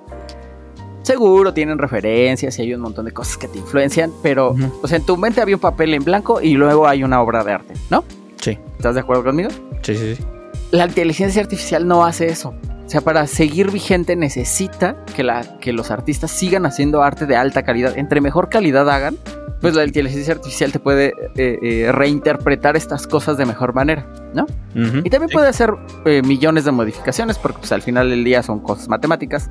Seguro 1.02 1.54
tienen 1.54 1.78
referencias 1.78 2.58
y 2.60 2.64
hay 2.64 2.74
un 2.74 2.82
montón 2.82 3.06
de 3.06 3.12
cosas 3.12 3.38
que 3.38 3.48
te 3.48 3.60
influencian, 3.60 4.12
pero, 4.22 4.56
o 4.82 4.88
sea, 4.88 4.98
en 4.98 5.06
tu 5.06 5.16
mente 5.16 5.41
había 5.41 5.56
un 5.56 5.62
papel 5.62 5.93
en 5.93 6.04
blanco 6.04 6.41
y 6.41 6.56
luego 6.56 6.88
hay 6.88 7.04
una 7.04 7.22
obra 7.22 7.43
de 7.43 7.54
arte, 7.54 7.74
¿no? 7.89 8.04
Sí. 8.41 8.58
¿Estás 8.76 8.95
de 8.95 9.02
acuerdo 9.02 9.24
conmigo? 9.24 9.50
Sí, 9.82 9.95
sí, 9.95 10.16
sí. 10.16 10.24
La 10.72 10.86
inteligencia 10.86 11.41
artificial 11.41 11.88
no 11.88 12.06
hace 12.06 12.28
eso. 12.28 12.54
O 12.86 12.89
sea, 12.89 13.02
para 13.02 13.28
seguir 13.28 13.72
vigente 13.72 14.16
necesita 14.16 15.04
que, 15.16 15.24
la, 15.24 15.60
que 15.60 15.74
los 15.74 15.91
artistas 15.91 16.32
sigan 16.32 16.66
haciendo 16.66 17.04
arte 17.04 17.26
de 17.26 17.36
alta 17.36 17.64
calidad. 17.64 17.98
Entre 17.98 18.22
mejor 18.22 18.50
calidad 18.50 18.89
hagan, 18.89 19.18
pues 19.62 19.76
la 19.76 19.84
inteligencia 19.84 20.34
artificial 20.34 20.72
te 20.72 20.80
puede 20.80 21.14
eh, 21.36 21.60
eh, 21.62 21.91
reinterpretar 21.91 22.78
estas 22.78 23.08
cosas 23.08 23.38
de 23.38 23.45
mejor 23.45 23.74
manera, 23.74 24.06
¿no? 24.34 24.45
y 24.76 25.10
también 25.10 25.32
puede 25.32 25.48
hacer 25.48 25.74
eh, 26.06 26.22
millones 26.22 26.64
de 26.66 26.72
modificaciones, 26.72 27.39
porque 27.39 27.58
pues, 27.60 27.72
al 27.72 27.82
final 27.82 28.10
del 28.12 28.24
día 28.24 28.43
son 28.43 28.60
cosas 28.60 28.88
matemáticas 28.88 29.50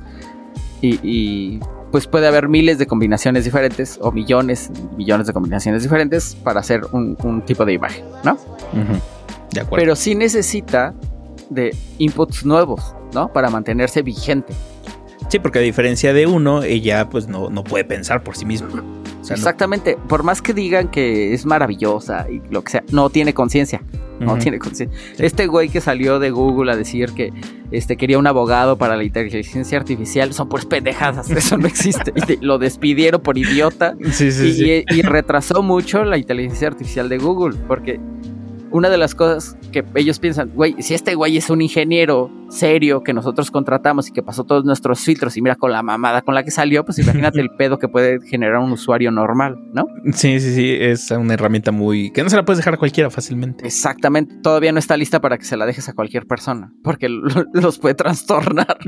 y, 0.81 1.61
pues 1.91 2.07
puede 2.07 2.27
haber 2.27 2.49
miles 2.49 2.79
de 2.79 2.87
combinaciones 2.87 3.45
diferentes 3.45 3.99
o 4.03 4.13
millones, 4.13 4.71
millones 4.97 5.27
de 5.27 5.33
combinaciones 5.33 5.83
diferentes 5.83 6.35
para 6.35 6.61
hacer 6.61 6.83
un, 6.93 7.43
tipo 7.47 7.65
de 7.65 7.75
imagen, 7.75 8.05
¿no? 8.25 8.37
De 9.53 9.61
acuerdo. 9.61 9.83
Pero 9.83 9.97
sí 9.97 10.15
necesita 10.15 10.95
de 11.49 11.75
inputs 11.99 12.45
nuevos, 12.45 12.95
¿no? 13.15 13.33
Para 13.33 13.51
mantenerse 13.51 14.03
vigente. 14.03 14.53
Sí, 15.29 15.39
porque 15.39 15.59
a 15.59 15.63
diferencia 15.63 16.13
de 16.13 16.27
uno, 16.27 16.63
ella 16.63 17.09
pues 17.09 17.27
no, 17.29 17.51
no 17.51 17.65
puede 17.65 17.85
pensar 17.85 18.23
por 18.23 18.37
sí 18.37 18.45
misma. 18.45 18.69
Exactamente, 19.29 19.99
por 20.09 20.23
más 20.23 20.41
que 20.41 20.55
digan 20.55 20.89
que 20.89 21.35
es 21.35 21.47
maravillosa 21.47 22.27
y 22.31 22.41
lo 22.51 22.63
que 22.63 22.73
sea, 22.73 22.85
no 22.93 23.11
tiene 23.11 23.35
conciencia. 23.35 23.83
No 24.19 24.39
tiene 24.39 24.59
conciencia. 24.59 24.99
Este 25.19 25.47
güey 25.47 25.69
que 25.69 25.83
salió 25.83 26.19
de 26.19 26.31
Google 26.31 26.73
a 26.73 26.77
decir 26.77 27.11
que 27.13 27.35
este, 27.71 27.99
quería 27.99 28.19
un 28.19 28.27
abogado 28.27 28.79
para 28.79 28.97
la 28.97 29.05
inteligencia 29.05 29.77
artificial, 29.77 30.33
son 30.33 30.49
pues 30.49 30.65
pendejadas, 30.65 31.31
eso 31.31 31.59
no 31.59 31.67
existe. 31.67 32.15
lo 32.41 32.59
despidieron 32.59 33.21
por 33.21 33.37
idiota 33.37 33.95
y 34.01 35.03
retrasó 35.03 35.63
mucho 35.63 36.03
la 36.05 36.17
inteligencia 36.17 36.69
artificial 36.69 37.11
de 37.11 37.19
Google, 37.19 37.59
porque 37.69 38.01
una 38.77 38.91
de 38.91 38.99
las 38.99 39.15
cosas 39.15 39.57
que 39.73 39.85
ellos 39.95 40.19
piensan, 40.19 40.51
güey, 40.55 40.77
si 40.83 40.93
este 40.93 41.15
güey 41.15 41.39
es 41.39 41.49
un 41.49 41.63
ingeniero 41.63 42.31
serio 42.51 43.03
que 43.03 43.15
nosotros 43.15 43.51
contratamos 43.51 44.09
y 44.09 44.13
que 44.13 44.23
pasó 44.23 44.45
todos 44.45 44.65
nuestros 44.65 45.01
filtros 45.01 45.37
y 45.37 45.43
mira 45.43 45.57
con 45.57 45.73
la 45.73 45.83
mamada 45.83 46.21
con 46.23 46.35
la 46.35 46.45
que 46.45 46.51
salió, 46.51 46.85
pues 46.85 46.99
imagínate 46.99 47.41
el 47.41 47.49
pedo 47.59 47.79
que 47.79 47.89
puede 47.89 48.21
generar 48.21 48.59
un 48.59 48.71
usuario 48.71 49.11
normal, 49.11 49.57
¿no? 49.73 49.87
Sí, 50.13 50.41
sí, 50.41 50.55
sí, 50.55 50.77
es 50.79 51.11
una 51.11 51.35
herramienta 51.35 51.73
muy... 51.73 52.11
que 52.13 52.23
no 52.23 52.29
se 52.29 52.37
la 52.37 52.45
puedes 52.45 52.59
dejar 52.59 52.75
a 52.75 52.77
cualquiera 52.77 53.09
fácilmente. 53.09 53.67
Exactamente, 53.67 54.37
todavía 54.43 54.73
no 54.73 54.79
está 54.79 54.97
lista 54.97 55.21
para 55.21 55.39
que 55.39 55.45
se 55.45 55.57
la 55.57 55.65
dejes 55.65 55.89
a 55.89 55.95
cualquier 55.95 56.27
persona, 56.27 56.73
porque 56.83 57.09
los 57.55 57.79
puede 57.79 57.95
trastornar. 57.95 58.77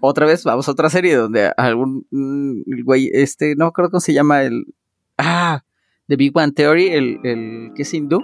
otra 0.00 0.26
vez, 0.26 0.44
vamos 0.44 0.68
a 0.68 0.72
otra 0.72 0.88
serie 0.88 1.16
donde 1.16 1.50
algún 1.56 2.06
mm, 2.10 2.84
güey, 2.84 3.10
este, 3.12 3.56
no 3.56 3.72
creo 3.72 3.90
cómo 3.90 4.00
se 4.00 4.12
llama 4.12 4.42
el... 4.42 4.66
Ah, 5.18 5.62
de 6.08 6.16
Big 6.16 6.32
Bang 6.32 6.54
Theory, 6.54 6.88
el, 6.88 7.18
el 7.24 7.72
que 7.74 7.82
es 7.82 7.94
hindú, 7.94 8.22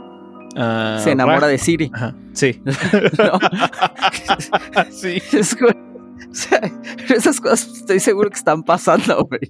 ah, 0.56 1.00
se 1.02 1.10
enamora 1.10 1.46
de 1.46 1.58
Siri. 1.58 1.90
Sí. 2.32 2.60
sí. 4.90 5.22
esas 7.14 7.40
cosas 7.40 7.68
estoy 7.76 8.00
seguro 8.00 8.30
que 8.30 8.36
están 8.36 8.62
pasando, 8.62 9.28
güey. 9.28 9.40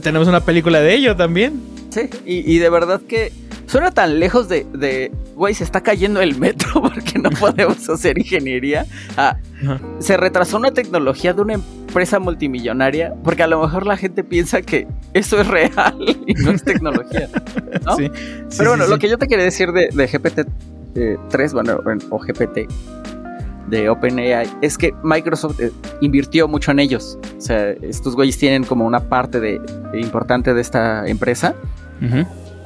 tenemos 0.00 0.28
una 0.28 0.40
película 0.40 0.80
de 0.80 0.94
ello 0.94 1.16
también. 1.16 1.60
Sí, 1.90 2.10
y, 2.26 2.58
de 2.58 2.70
verdad 2.70 3.00
que 3.00 3.32
suena 3.66 3.92
tan 3.92 4.18
lejos 4.18 4.48
de, 4.48 5.12
güey, 5.36 5.54
se 5.54 5.62
está 5.62 5.80
cayendo 5.80 6.20
el 6.20 6.36
metro 6.38 6.82
porque 6.82 7.18
no 7.18 7.30
podemos 7.30 7.88
hacer 7.88 8.18
ingeniería. 8.18 8.86
Ah, 9.16 9.36
se 10.00 10.16
retrasó 10.16 10.56
una 10.56 10.72
tecnología 10.72 11.32
de 11.32 11.42
una 11.42 11.54
empresa 11.54 11.83
multimillonaria, 12.20 13.14
porque 13.22 13.42
a 13.42 13.46
lo 13.46 13.60
mejor 13.60 13.86
la 13.86 13.96
gente 13.96 14.24
piensa 14.24 14.62
que 14.62 14.86
eso 15.12 15.40
es 15.40 15.46
real 15.46 15.96
y 16.26 16.34
no 16.34 16.50
es 16.50 16.64
tecnología. 16.64 17.28
Pero 18.56 18.70
bueno, 18.70 18.86
lo 18.86 18.98
que 18.98 19.08
yo 19.08 19.18
te 19.18 19.26
quería 19.26 19.44
decir 19.44 19.72
de, 19.72 19.90
GPT-3, 19.90 20.46
eh, 20.96 21.48
bueno, 21.52 21.78
o 22.10 22.18
GPT 22.18 22.68
de 23.68 23.88
OpenAI, 23.88 24.48
es 24.60 24.76
que 24.76 24.92
Microsoft 25.02 25.60
eh, 25.60 25.72
invirtió 26.00 26.48
mucho 26.48 26.70
en 26.70 26.80
ellos. 26.80 27.18
O 27.38 27.40
sea, 27.40 27.70
estos 27.70 28.14
güeyes 28.14 28.36
tienen 28.38 28.64
como 28.64 28.84
una 28.84 29.00
parte 29.00 29.40
de, 29.40 29.60
importante 29.94 30.52
de 30.52 30.60
esta 30.60 31.06
empresa. 31.06 31.54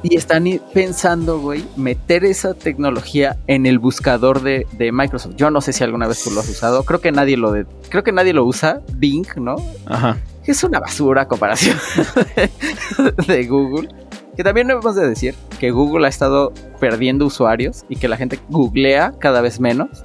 Y 0.01 0.15
están 0.15 0.45
pensando, 0.73 1.39
güey, 1.39 1.65
meter 1.75 2.23
esa 2.23 2.53
tecnología 2.53 3.37
en 3.47 3.65
el 3.65 3.79
buscador 3.79 4.41
de, 4.41 4.65
Microsoft. 4.93 5.35
Yo 5.35 5.51
no 5.51 5.61
sé 5.61 5.73
si 5.73 5.83
alguna 5.83 6.07
vez 6.07 6.23
tú 6.23 6.31
lo 6.31 6.39
has 6.39 6.49
usado. 6.49 6.83
Creo 6.83 7.01
que 7.01 7.11
nadie 7.11 7.35
lo 7.35 7.51
de, 7.51 7.65
creo 7.89 8.03
que 8.03 8.11
nadie 8.11 8.33
lo 8.33 8.45
usa. 8.45 8.81
Bing, 8.93 9.27
¿no? 9.37 9.55
Ajá. 9.85 10.17
Es 10.45 10.63
una 10.63 10.79
basura 10.79 11.23
a 11.23 11.27
comparación 11.27 11.77
de, 13.27 13.45
Google. 13.45 13.89
Que 14.35 14.43
también 14.43 14.67
debemos 14.67 14.95
de 14.95 15.07
decir 15.07 15.35
que 15.59 15.71
Google 15.71 16.05
ha 16.05 16.09
estado 16.09 16.53
perdiendo 16.79 17.25
usuarios 17.25 17.83
y 17.89 17.97
que 17.97 18.07
la 18.07 18.15
gente 18.15 18.39
googlea 18.49 19.13
cada 19.19 19.41
vez 19.41 19.59
menos. 19.59 20.01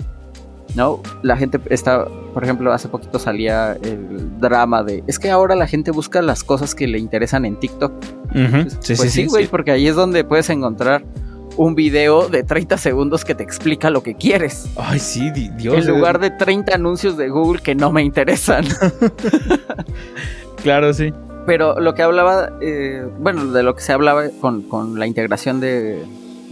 ¿No? 0.75 1.01
La 1.23 1.37
gente 1.37 1.61
está, 1.71 2.07
por 2.33 2.45
ejemplo, 2.45 2.73
hace 2.73 2.89
poquito 2.89 3.19
salía 3.19 3.73
el 3.83 4.39
drama 4.41 4.83
de, 4.83 5.05
es 5.07 5.19
que 5.19 5.31
ahora 5.31 5.55
la 5.55 5.67
gente 5.67 5.91
busca 5.91 6.23
las 6.23 6.45
cosas 6.45 6.75
que 6.75 6.87
le 6.87 6.99
interesan 6.99 7.45
en 7.45 7.57
TikTok. 7.57 7.93
Pues, 8.33 8.79
sí, 8.81 8.95
pues 8.97 9.13
sí, 9.13 9.27
güey, 9.27 9.47
porque 9.47 9.71
ahí 9.71 9.87
es 9.87 9.95
donde 9.95 10.25
puedes 10.25 10.51
encontrar 10.51 11.05
un 11.57 11.77
video 11.77 12.29
de 12.29 12.43
30 12.43 12.77
segundos 12.79 13.25
que 13.25 13.35
te 13.35 13.45
explica 13.45 13.91
lo 13.91 14.03
que 14.03 14.15
quieres. 14.17 14.69
Ay, 14.77 14.99
sí, 14.99 15.31
Dios. 15.31 15.77
En 15.77 15.87
lugar 15.87 16.19
de 16.19 16.31
30 16.31 16.75
anuncios 16.75 17.17
de 17.17 17.29
Google 17.29 17.63
que 17.63 17.77
no 17.77 17.93
me 17.93 18.03
interesan. 18.03 18.65
claro, 20.63 20.93
sí. 20.93 21.13
Pero 21.47 21.79
lo 21.79 21.95
que 21.95 22.03
hablaba, 22.03 22.51
eh, 22.61 23.07
bueno, 23.21 23.47
de 23.53 23.63
lo 23.63 23.77
que 23.77 23.83
se 23.83 23.93
hablaba 23.93 24.25
con, 24.41 24.99
la 24.99 25.07
integración 25.07 25.61
de, 25.61 26.05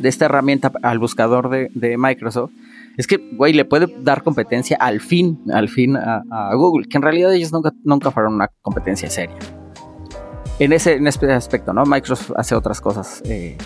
esta 0.02 0.26
herramienta 0.26 0.70
al 0.82 0.98
buscador 0.98 1.48
de 1.50 1.98
Microsoft, 1.98 2.52
es 2.96 3.06
que, 3.06 3.18
güey, 3.36 3.52
le 3.52 3.64
puede 3.64 3.86
dar 4.00 4.22
competencia 4.22 4.76
al 4.78 5.00
fin, 5.00 5.40
al 5.52 5.68
fin 5.68 5.96
a, 5.96 6.22
Google, 6.54 6.86
que 6.88 6.96
en 6.96 7.02
realidad 7.02 7.32
ellos 7.32 7.52
nunca, 7.52 7.72
nunca 7.84 8.10
fueron 8.10 8.34
una 8.34 8.48
competencia 8.60 9.08
seria. 9.08 9.36
En 10.58 10.72
ese, 10.72 10.94
en 10.94 11.06
ese 11.06 11.32
aspecto, 11.32 11.72
¿no? 11.72 11.84
Microsoft 11.84 12.32
hace 12.36 12.54
otras 12.54 12.80
cosas. 12.80 13.22
Eh, 13.24 13.56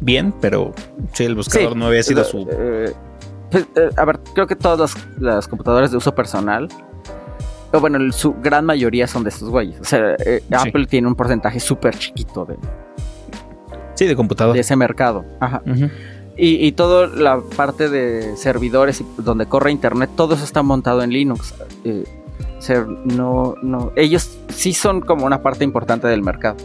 Bien, 0.00 0.32
pero 0.40 0.72
sí, 1.12 1.24
el 1.24 1.34
buscador 1.34 1.76
no 1.76 1.86
había 1.86 2.02
sido 2.02 2.24
su... 2.24 2.48
Eh, 2.50 2.92
pues, 3.50 3.66
eh, 3.76 3.90
a 3.96 4.04
ver, 4.04 4.20
creo 4.34 4.46
que 4.46 4.56
todas 4.56 4.96
las, 5.18 5.48
computadoras 5.48 5.90
de 5.90 5.96
uso 5.98 6.14
personal 6.14 6.68
o 7.72 7.80
bueno, 7.80 7.98
su 8.12 8.34
gran 8.34 8.64
mayoría 8.64 9.06
son 9.06 9.22
de 9.22 9.30
estos 9.30 9.48
güeyes. 9.48 9.78
O 9.80 9.84
sea, 9.84 10.16
Apple 10.52 10.86
tiene 10.86 11.06
un 11.06 11.14
porcentaje 11.14 11.60
súper 11.60 11.96
chiquito 11.96 12.44
de. 12.44 12.56
Sí, 13.94 14.06
de 14.06 14.16
computador. 14.16 14.54
De 14.54 14.60
ese 14.60 14.74
mercado. 14.74 15.24
Ajá. 15.38 15.62
Y, 16.42 16.72
toda 16.72 17.06
la 17.06 17.42
parte 17.54 17.90
de 17.90 18.34
servidores 18.36 19.04
donde 19.18 19.44
corre 19.44 19.70
internet, 19.70 20.08
todo 20.16 20.34
eso 20.34 20.44
está 20.44 20.62
montado 20.62 21.02
en 21.02 21.10
Linux. 21.10 21.54
Eh, 21.84 22.04
no, 23.04 23.56
no, 23.62 23.92
ellos 23.94 24.38
sí 24.48 24.72
son 24.72 25.02
como 25.02 25.26
una 25.26 25.42
parte 25.42 25.64
importante 25.64 26.06
del 26.08 26.22
mercado. 26.22 26.56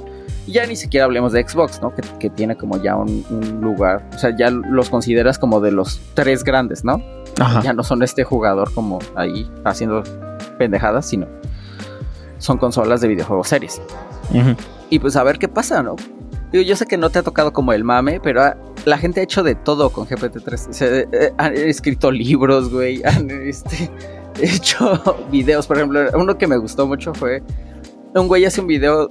ya 0.48 0.66
ni 0.66 0.78
siquiera 0.78 1.06
hablemos 1.06 1.34
de 1.34 1.46
Xbox, 1.46 1.82
¿no? 1.82 1.94
Que, 2.20 2.30
tiene 2.30 2.56
como 2.56 2.82
ya 2.82 2.96
un, 2.96 3.26
lugar. 3.62 4.08
O 4.14 4.18
sea, 4.18 4.34
ya 4.38 4.50
los 4.50 4.90
consideras 4.90 5.38
como 5.38 5.60
de 5.60 5.72
los 5.72 6.00
tres 6.14 6.46
grandes, 6.46 6.86
¿no? 6.86 7.02
Ya 7.62 7.74
no 7.74 7.84
son 7.84 8.02
este 8.02 8.24
jugador 8.24 8.74
como 8.74 9.00
ahí 9.16 9.50
haciendo 9.66 10.04
pendejadas, 10.58 11.06
sino 11.06 11.28
son 12.38 12.58
consolas 12.58 13.02
de 13.02 13.10
videojuegos 13.10 13.50
series. 13.50 13.82
Y 14.90 15.00
pues 15.00 15.18
a 15.18 15.24
ver 15.24 15.38
qué 15.38 15.50
pasa, 15.50 15.84
¿no? 15.84 15.98
Yo 16.62 16.76
sé 16.76 16.86
que 16.86 16.98
no 16.98 17.10
te 17.10 17.20
ha 17.20 17.24
tocado 17.24 17.54
como 17.54 17.74
el 17.74 17.84
mame, 17.84 18.20
pero 18.20 18.42
la 18.86 18.98
gente 18.98 19.20
ha 19.20 19.24
hecho 19.24 19.44
de 19.44 19.56
todo 19.56 19.90
con 19.90 20.08
GPT-3. 20.08 20.74
Se, 20.74 21.08
eh, 21.12 21.34
han 21.38 21.54
escrito 21.56 22.12
libros, 22.12 22.72
güey. 22.72 23.02
Han 23.06 23.30
este, 23.30 23.90
hecho 24.42 25.18
videos. 25.32 25.68
Por 25.68 25.78
ejemplo, 25.78 26.02
uno 26.16 26.38
que 26.38 26.48
me 26.48 26.58
gustó 26.58 26.88
mucho 26.88 27.14
fue. 27.14 27.42
Un 28.14 28.28
güey 28.28 28.46
hace 28.46 28.62
un 28.62 28.68
video 28.68 29.10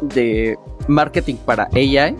de 0.00 0.56
marketing 0.88 1.36
para 1.36 1.68
AI. 1.74 2.16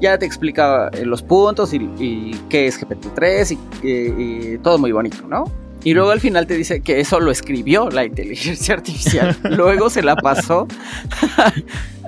Ya 0.00 0.18
te 0.18 0.26
explicaba 0.26 0.88
eh, 0.92 1.04
los 1.04 1.22
puntos 1.22 1.72
y, 1.72 2.32
qué 2.48 2.66
es 2.66 2.80
GPT-3 2.80 3.58
y 3.82 4.58
todo 4.58 4.78
muy 4.78 4.92
bonito, 4.92 5.26
¿no? 5.28 5.44
Y 5.86 5.94
luego 5.94 6.10
al 6.10 6.18
final 6.18 6.48
te 6.48 6.56
dice 6.56 6.80
que 6.80 6.98
eso 6.98 7.20
lo 7.20 7.30
escribió 7.30 7.88
la 7.90 8.04
inteligencia 8.04 8.74
artificial. 8.74 9.36
luego 9.56 9.88
se 9.88 10.02
la 10.02 10.16
pasó 10.16 10.66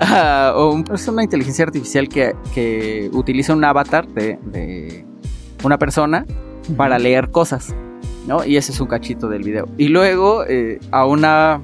a, 0.01 0.53
una 1.07 1.23
inteligencia 1.23 1.65
artificial 1.65 2.09
que, 2.09 3.09
utiliza 3.13 3.55
un 3.55 3.63
avatar 3.63 4.09
de, 4.09 5.05
una 5.63 5.79
persona 5.79 6.27
para 6.77 6.99
leer 6.99 7.31
cosas. 7.31 7.73
¿no? 8.27 8.45
Y 8.45 8.57
ese 8.57 8.73
es 8.73 8.81
un 8.81 8.89
cachito 8.89 9.29
del 9.29 9.45
video. 9.45 9.69
Y 9.79 9.87
luego 9.87 10.45
eh, 10.45 10.81
a 10.91 11.07
una. 11.07 11.61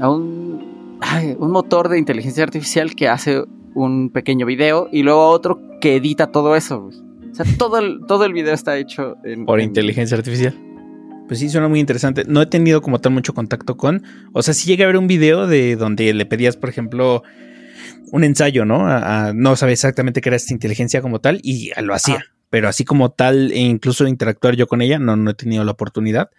a 0.00 0.08
un. 0.08 1.00
un 1.40 1.50
motor 1.50 1.88
de 1.88 1.98
inteligencia 1.98 2.44
artificial 2.44 2.94
que 2.94 3.08
hace 3.08 3.42
un 3.74 4.10
pequeño 4.10 4.46
video. 4.46 4.88
Y 4.92 5.02
luego 5.02 5.22
a 5.22 5.30
otro 5.30 5.60
que 5.80 5.96
edita 5.96 6.28
todo 6.28 6.54
eso. 6.54 6.88
O 7.32 7.34
sea, 7.34 7.44
todo 7.58 7.78
el, 7.78 8.02
todo 8.06 8.26
el 8.26 8.32
video 8.32 8.54
está 8.54 8.78
hecho 8.78 9.16
por 9.44 9.60
inteligencia 9.60 10.16
artificial. 10.16 10.69
Pues 11.30 11.38
sí, 11.38 11.48
suena 11.48 11.68
muy 11.68 11.78
interesante. 11.78 12.24
No 12.26 12.42
he 12.42 12.46
tenido 12.46 12.82
como 12.82 13.00
tal 13.00 13.12
mucho 13.12 13.34
contacto 13.34 13.76
con. 13.76 14.02
O 14.32 14.42
sea, 14.42 14.52
sí 14.52 14.66
llegué 14.66 14.82
a 14.82 14.88
ver 14.88 14.96
un 14.96 15.06
video 15.06 15.46
de 15.46 15.76
donde 15.76 16.12
le 16.12 16.26
pedías, 16.26 16.56
por 16.56 16.68
ejemplo, 16.68 17.22
un 18.10 18.24
ensayo, 18.24 18.64
¿no? 18.64 18.88
no 19.32 19.54
sabe 19.54 19.70
exactamente 19.70 20.22
qué 20.22 20.30
era 20.30 20.34
esta 20.34 20.52
inteligencia 20.52 21.00
como 21.00 21.20
tal 21.20 21.38
y 21.44 21.70
lo 21.82 21.94
hacía. 21.94 22.18
Ah. 22.20 22.34
Pero 22.50 22.66
así 22.66 22.84
como 22.84 23.12
tal, 23.12 23.52
e 23.52 23.60
incluso 23.60 24.08
interactuar 24.08 24.56
yo 24.56 24.66
con 24.66 24.82
ella, 24.82 24.98
no, 24.98 25.14
no 25.14 25.30
he 25.30 25.34
tenido 25.34 25.62
la 25.62 25.70
oportunidad. 25.70 26.30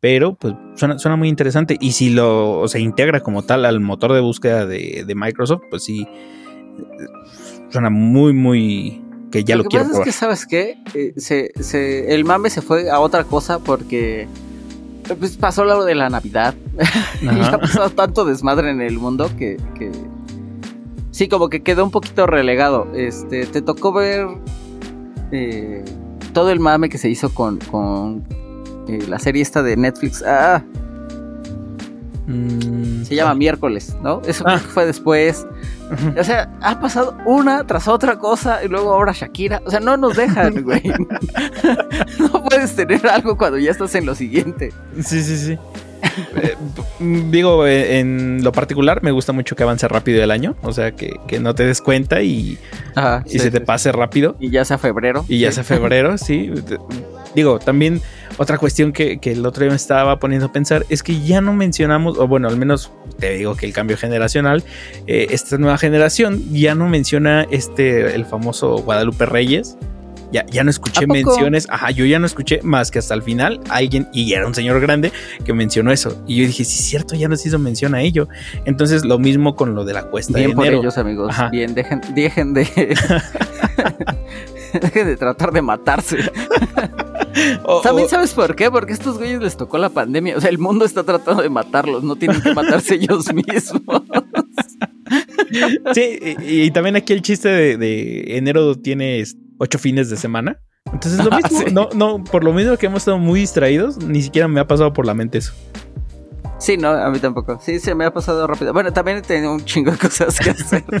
Pero 0.00 0.34
pues 0.34 0.54
suena, 0.74 0.98
suena 0.98 1.14
muy 1.14 1.28
interesante. 1.28 1.76
Y 1.80 1.92
si 1.92 2.10
lo 2.10 2.66
se 2.66 2.80
integra 2.80 3.20
como 3.20 3.44
tal 3.44 3.64
al 3.64 3.78
motor 3.78 4.14
de 4.14 4.20
búsqueda 4.20 4.66
de, 4.66 5.12
Microsoft, 5.14 5.62
pues 5.70 5.84
sí. 5.84 6.08
Suena 7.68 7.88
muy, 7.88 8.32
muy, 8.32 9.00
que 9.30 9.44
ya 9.44 9.56
lo, 9.56 9.62
lo 9.62 9.68
que 9.68 9.78
pasa 9.78 9.92
es 9.92 10.00
que, 10.00 10.12
¿sabes 10.12 10.46
qué? 10.46 10.78
Eh, 10.94 12.04
el 12.08 12.24
mame 12.24 12.50
se 12.50 12.62
fue 12.62 12.90
a 12.90 13.00
otra 13.00 13.24
cosa 13.24 13.58
porque 13.58 14.26
pues, 15.18 15.36
pasó 15.36 15.64
lo 15.64 15.84
de 15.84 15.94
la 15.94 16.10
Navidad. 16.10 16.54
y 17.22 17.28
ha 17.28 17.58
pasado 17.58 17.90
tanto 17.90 18.24
desmadre 18.24 18.70
en 18.70 18.80
el 18.80 18.98
mundo 18.98 19.30
que, 19.36 19.56
sí, 21.10 21.28
como 21.28 21.48
que 21.48 21.62
quedó 21.62 21.84
un 21.84 21.90
poquito 21.90 22.26
relegado. 22.26 22.88
Este, 22.94 23.46
te 23.46 23.62
tocó 23.62 23.92
ver 23.92 24.26
eh, 25.32 25.84
todo 26.32 26.50
el 26.50 26.60
mame 26.60 26.88
que 26.88 26.98
se 26.98 27.08
hizo 27.08 27.32
con, 27.32 27.58
con 27.58 28.24
eh, 28.88 29.04
la 29.08 29.18
serie 29.18 29.42
esta 29.42 29.62
de 29.62 29.76
Netflix. 29.76 30.22
Ah, 30.26 30.62
Mm, 32.30 33.04
se 33.04 33.14
llama 33.16 33.34
Miércoles, 33.34 33.96
¿no? 34.02 34.22
Eso 34.26 34.44
Ah. 34.46 34.58
fue 34.58 34.86
después. 34.86 35.46
O 36.18 36.22
sea, 36.22 36.48
ha 36.60 36.78
pasado 36.80 37.16
una 37.26 37.66
tras 37.66 37.88
otra 37.88 38.18
cosa 38.18 38.64
y 38.64 38.68
luego 38.68 38.92
ahora 38.92 39.12
Shakira. 39.12 39.60
O 39.66 39.70
sea, 39.70 39.80
no 39.80 39.96
nos 39.96 40.16
dejan, 40.16 40.62
güey. 40.62 40.82
no 42.18 42.44
puedes 42.44 42.74
tener 42.76 43.06
algo 43.08 43.36
cuando 43.36 43.58
ya 43.58 43.70
estás 43.72 43.94
en 43.96 44.06
lo 44.06 44.14
siguiente. 44.14 44.72
Sí, 45.02 45.22
sí, 45.22 45.36
sí. 45.36 45.58
Eh, 46.36 46.56
digo, 47.30 47.66
eh, 47.66 47.98
en 47.98 48.42
lo 48.42 48.52
particular 48.52 49.02
me 49.02 49.10
gusta 49.10 49.32
mucho 49.32 49.54
que 49.54 49.62
avance 49.64 49.86
rápido 49.86 50.22
el 50.24 50.30
año, 50.30 50.56
o 50.62 50.72
sea, 50.72 50.92
que, 50.92 51.20
que 51.26 51.38
no 51.40 51.54
te 51.54 51.64
des 51.66 51.80
cuenta 51.82 52.22
y, 52.22 52.58
Ajá, 52.94 53.22
y 53.26 53.38
se 53.38 53.50
te 53.50 53.60
pase 53.60 53.92
rápido. 53.92 54.34
Y 54.40 54.50
ya 54.50 54.64
sea 54.64 54.78
febrero. 54.78 55.24
Y 55.28 55.38
ya 55.40 55.52
sea 55.52 55.62
febrero, 55.62 56.16
sí. 56.18 56.50
Digo, 57.34 57.58
también 57.58 58.00
otra 58.38 58.58
cuestión 58.58 58.92
que, 58.92 59.18
que 59.18 59.32
el 59.32 59.44
otro 59.46 59.62
día 59.62 59.70
me 59.70 59.76
estaba 59.76 60.18
poniendo 60.18 60.46
a 60.46 60.52
pensar 60.52 60.84
es 60.88 61.02
que 61.02 61.20
ya 61.20 61.40
no 61.40 61.52
mencionamos, 61.52 62.18
o 62.18 62.26
bueno, 62.26 62.48
al 62.48 62.56
menos 62.56 62.90
te 63.18 63.34
digo 63.34 63.54
que 63.54 63.66
el 63.66 63.72
cambio 63.72 63.96
generacional, 63.96 64.64
eh, 65.06 65.28
esta 65.30 65.58
nueva 65.58 65.78
generación 65.78 66.42
ya 66.52 66.74
no 66.74 66.88
menciona 66.88 67.46
este, 67.50 68.14
el 68.14 68.24
famoso 68.24 68.78
Guadalupe 68.78 69.26
Reyes. 69.26 69.76
Ya, 70.32 70.46
ya 70.46 70.62
no 70.62 70.70
escuché 70.70 71.08
menciones, 71.08 71.66
ajá, 71.70 71.90
yo 71.90 72.04
ya 72.04 72.20
no 72.20 72.26
escuché 72.26 72.60
más 72.62 72.92
que 72.92 73.00
hasta 73.00 73.14
el 73.14 73.22
final 73.24 73.58
alguien, 73.68 74.08
y 74.12 74.32
era 74.32 74.46
un 74.46 74.54
señor 74.54 74.80
grande, 74.80 75.10
que 75.44 75.52
mencionó 75.52 75.90
eso. 75.90 76.22
Y 76.24 76.36
yo 76.36 76.46
dije, 76.46 76.64
sí, 76.64 76.78
es 76.78 76.84
cierto, 76.84 77.16
ya 77.16 77.26
no 77.28 77.34
se 77.34 77.48
hizo 77.48 77.58
mención 77.58 77.96
a 77.96 78.02
ello. 78.02 78.28
Entonces, 78.64 79.04
lo 79.04 79.18
mismo 79.18 79.56
con 79.56 79.74
lo 79.74 79.84
de 79.84 79.92
la 79.92 80.04
cuesta 80.04 80.38
Bien 80.38 80.50
de 80.50 80.54
por 80.54 80.66
enero. 80.66 80.82
ellos, 80.82 80.98
amigos. 80.98 81.30
Ajá. 81.30 81.48
Bien, 81.48 81.74
dejen, 81.74 82.00
dejen 82.14 82.54
de. 82.54 82.60
dejen 84.80 85.06
de 85.08 85.16
tratar 85.16 85.50
de 85.50 85.62
matarse. 85.62 86.18
O- 87.64 87.80
También 87.80 88.08
sabes 88.08 88.32
por 88.32 88.56
qué, 88.56 88.70
porque 88.70 88.92
a 88.92 88.94
estos 88.96 89.18
güeyes 89.18 89.40
les 89.40 89.56
tocó 89.56 89.78
la 89.78 89.88
pandemia. 89.90 90.36
O 90.36 90.40
sea, 90.40 90.50
el 90.50 90.58
mundo 90.58 90.84
está 90.84 91.04
tratando 91.04 91.42
de 91.42 91.48
matarlos, 91.48 92.02
no 92.02 92.16
tienen 92.16 92.40
que 92.42 92.52
matarse 92.54 92.94
ellos 92.96 93.32
mismos. 93.34 94.02
Sí, 95.94 96.18
y, 96.44 96.62
y 96.62 96.70
también 96.70 96.96
aquí 96.96 97.12
el 97.12 97.22
chiste 97.22 97.48
de, 97.48 97.76
de 97.76 98.36
enero 98.36 98.74
tiene 98.76 99.22
ocho 99.58 99.78
fines 99.78 100.10
de 100.10 100.16
semana. 100.16 100.60
Entonces 100.92 101.24
lo 101.24 101.30
Ah, 101.32 101.36
mismo, 101.42 101.58
sí. 101.60 101.64
no, 101.72 101.88
no, 101.94 102.24
por 102.24 102.44
lo 102.44 102.52
mismo 102.52 102.76
que 102.76 102.86
hemos 102.86 102.98
estado 103.02 103.18
muy 103.18 103.40
distraídos, 103.40 103.98
ni 104.04 104.22
siquiera 104.22 104.48
me 104.48 104.60
ha 104.60 104.66
pasado 104.66 104.92
por 104.92 105.06
la 105.06 105.14
mente 105.14 105.38
eso. 105.38 105.52
Sí, 106.60 106.76
no, 106.76 106.90
a 106.90 107.10
mí 107.10 107.18
tampoco. 107.18 107.58
Sí, 107.60 107.80
se 107.80 107.94
me 107.94 108.04
ha 108.04 108.12
pasado 108.12 108.46
rápido. 108.46 108.74
Bueno, 108.74 108.92
también 108.92 109.16
he 109.18 109.22
tenido 109.22 109.52
un 109.52 109.64
chingo 109.64 109.90
de 109.92 109.98
cosas 109.98 110.38
que 110.38 110.50
hacer. 110.50 110.84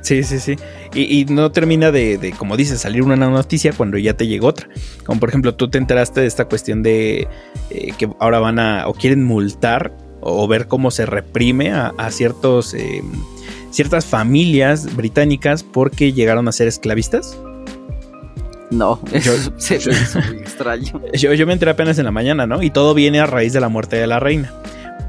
Sí, 0.00 0.24
sí, 0.24 0.40
sí. 0.40 0.56
Y, 0.94 1.20
y 1.20 1.24
no 1.26 1.52
termina 1.52 1.92
de, 1.92 2.18
de, 2.18 2.32
como 2.32 2.56
dices, 2.56 2.80
salir 2.80 3.02
una 3.02 3.14
noticia 3.14 3.72
cuando 3.72 3.98
ya 3.98 4.16
te 4.16 4.26
llegó 4.26 4.48
otra. 4.48 4.68
Como 5.04 5.20
por 5.20 5.28
ejemplo, 5.28 5.54
tú 5.54 5.70
te 5.70 5.78
enteraste 5.78 6.22
de 6.22 6.26
esta 6.26 6.46
cuestión 6.46 6.82
de 6.82 7.28
eh, 7.70 7.92
que 7.96 8.10
ahora 8.18 8.40
van 8.40 8.58
a 8.58 8.88
o 8.88 8.94
quieren 8.94 9.22
multar 9.22 9.96
o, 10.20 10.48
ver 10.48 10.66
cómo 10.66 10.90
se 10.90 11.06
reprime 11.06 11.70
a, 11.70 12.10
ciertos 12.10 12.74
eh, 12.74 13.02
ciertas 13.70 14.06
familias 14.06 14.96
británicas 14.96 15.62
porque 15.62 16.12
llegaron 16.12 16.48
a 16.48 16.52
ser 16.52 16.66
esclavistas. 16.66 17.38
No, 18.70 19.00
Yo- 19.12 19.32
se 19.56 19.74
me 19.74 19.96
hizo 19.96 20.20
muy 20.20 20.36
extraño. 20.38 21.00
Yo, 21.14 21.32
yo 21.34 21.46
me 21.46 21.52
enteré 21.52 21.72
apenas 21.72 21.98
en 21.98 22.04
la 22.04 22.10
mañana, 22.12 22.46
¿no? 22.46 22.62
Y 22.62 22.70
todo 22.70 22.94
viene 22.94 23.20
a 23.20 23.26
raíz 23.26 23.52
de 23.52 23.60
la 23.60 23.68
muerte 23.68 23.96
de 23.96 24.06
la 24.06 24.20
reina. 24.20 24.52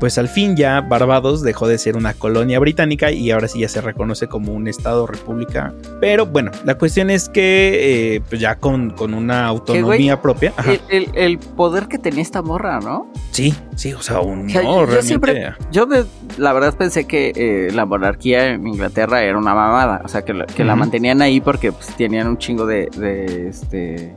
Pues 0.01 0.17
al 0.17 0.27
fin 0.27 0.57
ya 0.57 0.81
Barbados 0.81 1.43
dejó 1.43 1.67
de 1.67 1.77
ser 1.77 1.95
una 1.95 2.13
colonia 2.15 2.57
británica 2.59 3.11
y 3.11 3.31
ahora 3.31 3.47
sí 3.47 3.59
ya 3.59 3.69
se 3.69 3.79
reconoce 3.81 4.27
como 4.27 4.51
un 4.51 4.67
estado 4.67 5.05
república. 5.07 5.73
Pero 6.01 6.25
bueno, 6.25 6.51
la 6.65 6.75
cuestión 6.75 7.09
es 7.11 7.29
que 7.29 8.15
eh, 8.15 8.21
pues 8.27 8.41
ya 8.41 8.55
con, 8.55 8.89
con 8.89 9.13
una 9.13 9.45
autonomía 9.45 10.19
propia. 10.21 10.53
El, 10.65 10.81
el- 10.89 11.09
el 11.13 11.37
poder 11.37 11.87
que 11.87 11.99
tenía 11.99 12.23
esta 12.23 12.41
morra, 12.41 12.79
¿no? 12.79 13.09
sí, 13.31 13.53
sí, 13.75 13.93
o 13.93 14.01
sea, 14.01 14.19
un 14.21 14.47
O 14.47 14.49
sea, 14.49 14.63
no, 14.63 14.69
yo 14.71 14.85
realmente. 14.87 15.07
siempre- 15.07 15.53
Yo 15.71 15.85
de- 15.85 16.05
la 16.37 16.51
verdad 16.51 16.75
pensé 16.75 17.05
que 17.05 17.31
eh, 17.35 17.69
la 17.71 17.85
monarquía 17.85 18.47
en 18.53 18.65
Inglaterra 18.67 19.21
era 19.23 19.37
una 19.37 19.53
mamada. 19.53 20.01
O 20.03 20.07
sea, 20.07 20.23
que, 20.23 20.33
la, 20.33 20.47
que 20.47 20.63
la 20.65 20.75
mantenían 20.75 21.21
ahí 21.21 21.39
porque 21.41 21.71
pues, 21.71 21.95
tenían 21.95 22.27
un 22.27 22.37
chingo 22.39 22.65
de, 22.65 22.89
de, 22.97 23.49
este 23.49 24.15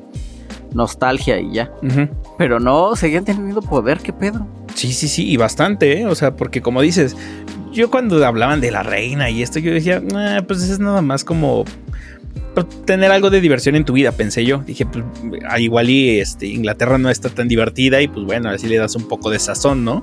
nostalgia 0.73 1.39
y 1.39 1.53
ya. 1.53 1.71
Pero 2.39 2.59
no, 2.59 2.97
seguían 2.97 3.25
teniendo 3.25 3.61
poder, 3.63 3.99
qué 3.99 4.13
pedo. 4.15 4.47
Sí, 4.75 4.93
sí, 4.93 5.09
sí, 5.09 5.29
y 5.29 5.37
bastante, 5.37 6.01
¿eh? 6.01 6.07
O 6.07 6.15
sea, 6.15 6.37
porque 6.37 6.61
como 6.61 6.83
dices, 6.83 7.17
yo 7.73 7.91
cuando 7.91 8.25
hablaban 8.25 8.61
de 8.61 8.71
la 8.71 8.83
reina 8.83 9.31
y 9.31 9.43
esto, 9.43 9.59
yo 9.61 9.73
decía, 9.73 10.03
"Ah, 10.15 10.43
pues 10.47 10.63
es 10.63 10.79
nada 10.79 11.01
más 11.01 11.25
como 11.25 11.65
pues, 12.55 12.67
tener 12.85 13.11
algo 13.11 13.31
de 13.31 13.41
diversión 13.41 13.75
en 13.75 13.85
tu 13.85 13.93
vida, 13.93 14.13
pensé 14.13 14.45
yo. 14.45 14.59
Dije, 14.59 14.87
pues 14.87 15.05
ah, 15.49 15.59
igual 15.59 15.91
y 15.91 16.21
este, 16.21 16.47
Inglaterra 16.47 16.99
no 16.99 17.11
está 17.11 17.29
tan 17.29 17.49
divertida 17.49 18.01
y 18.01 18.09
pues 18.09 18.25
bueno, 18.25 18.49
así 18.51 18.69
le 18.69 18.77
das 18.77 18.95
un 18.95 19.09
poco 19.09 19.31
de 19.31 19.39
sazón, 19.39 19.85
¿no? 19.85 20.03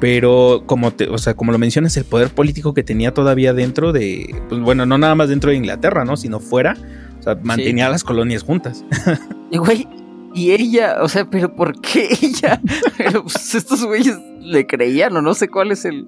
Pero 0.00 0.64
como 0.66 0.90
te, 0.90 1.08
o 1.08 1.18
sea, 1.18 1.34
como 1.34 1.52
lo 1.52 1.58
mencionas, 1.58 1.96
el 1.96 2.04
poder 2.04 2.30
político 2.30 2.74
que 2.74 2.82
tenía 2.82 3.14
todavía 3.14 3.54
dentro 3.54 3.92
de, 3.92 4.34
pues 4.48 4.60
bueno, 4.60 4.86
no 4.86 4.98
nada 4.98 5.14
más 5.14 5.28
dentro 5.28 5.50
de 5.50 5.56
Inglaterra, 5.56 6.04
¿no? 6.04 6.16
Sino 6.16 6.40
fuera, 6.40 6.76
o 7.20 7.22
sea, 7.22 7.38
mantenía 7.42 7.88
las 7.88 8.04
colonias 8.04 8.42
juntas. 8.42 8.84
Y 9.50 9.58
güey, 9.58 9.86
y 10.34 10.52
ella, 10.52 10.98
o 11.02 11.08
sea, 11.08 11.28
pero 11.30 11.54
¿por 11.54 11.80
qué 11.80 12.08
ella? 12.20 12.60
Pero 12.98 13.22
pues, 13.22 13.54
estos 13.54 13.84
güeyes 13.84 14.18
le 14.40 14.66
creían 14.66 15.16
o 15.16 15.22
no 15.22 15.34
sé 15.34 15.48
cuál 15.48 15.72
es 15.72 15.84
el, 15.84 16.06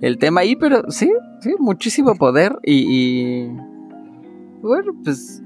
el 0.00 0.18
tema 0.18 0.40
ahí, 0.40 0.56
pero 0.56 0.84
sí, 0.88 1.10
sí, 1.40 1.54
muchísimo 1.58 2.14
poder 2.14 2.56
y, 2.62 2.84
y 2.88 3.46
bueno, 4.62 4.92
pues 5.04 5.42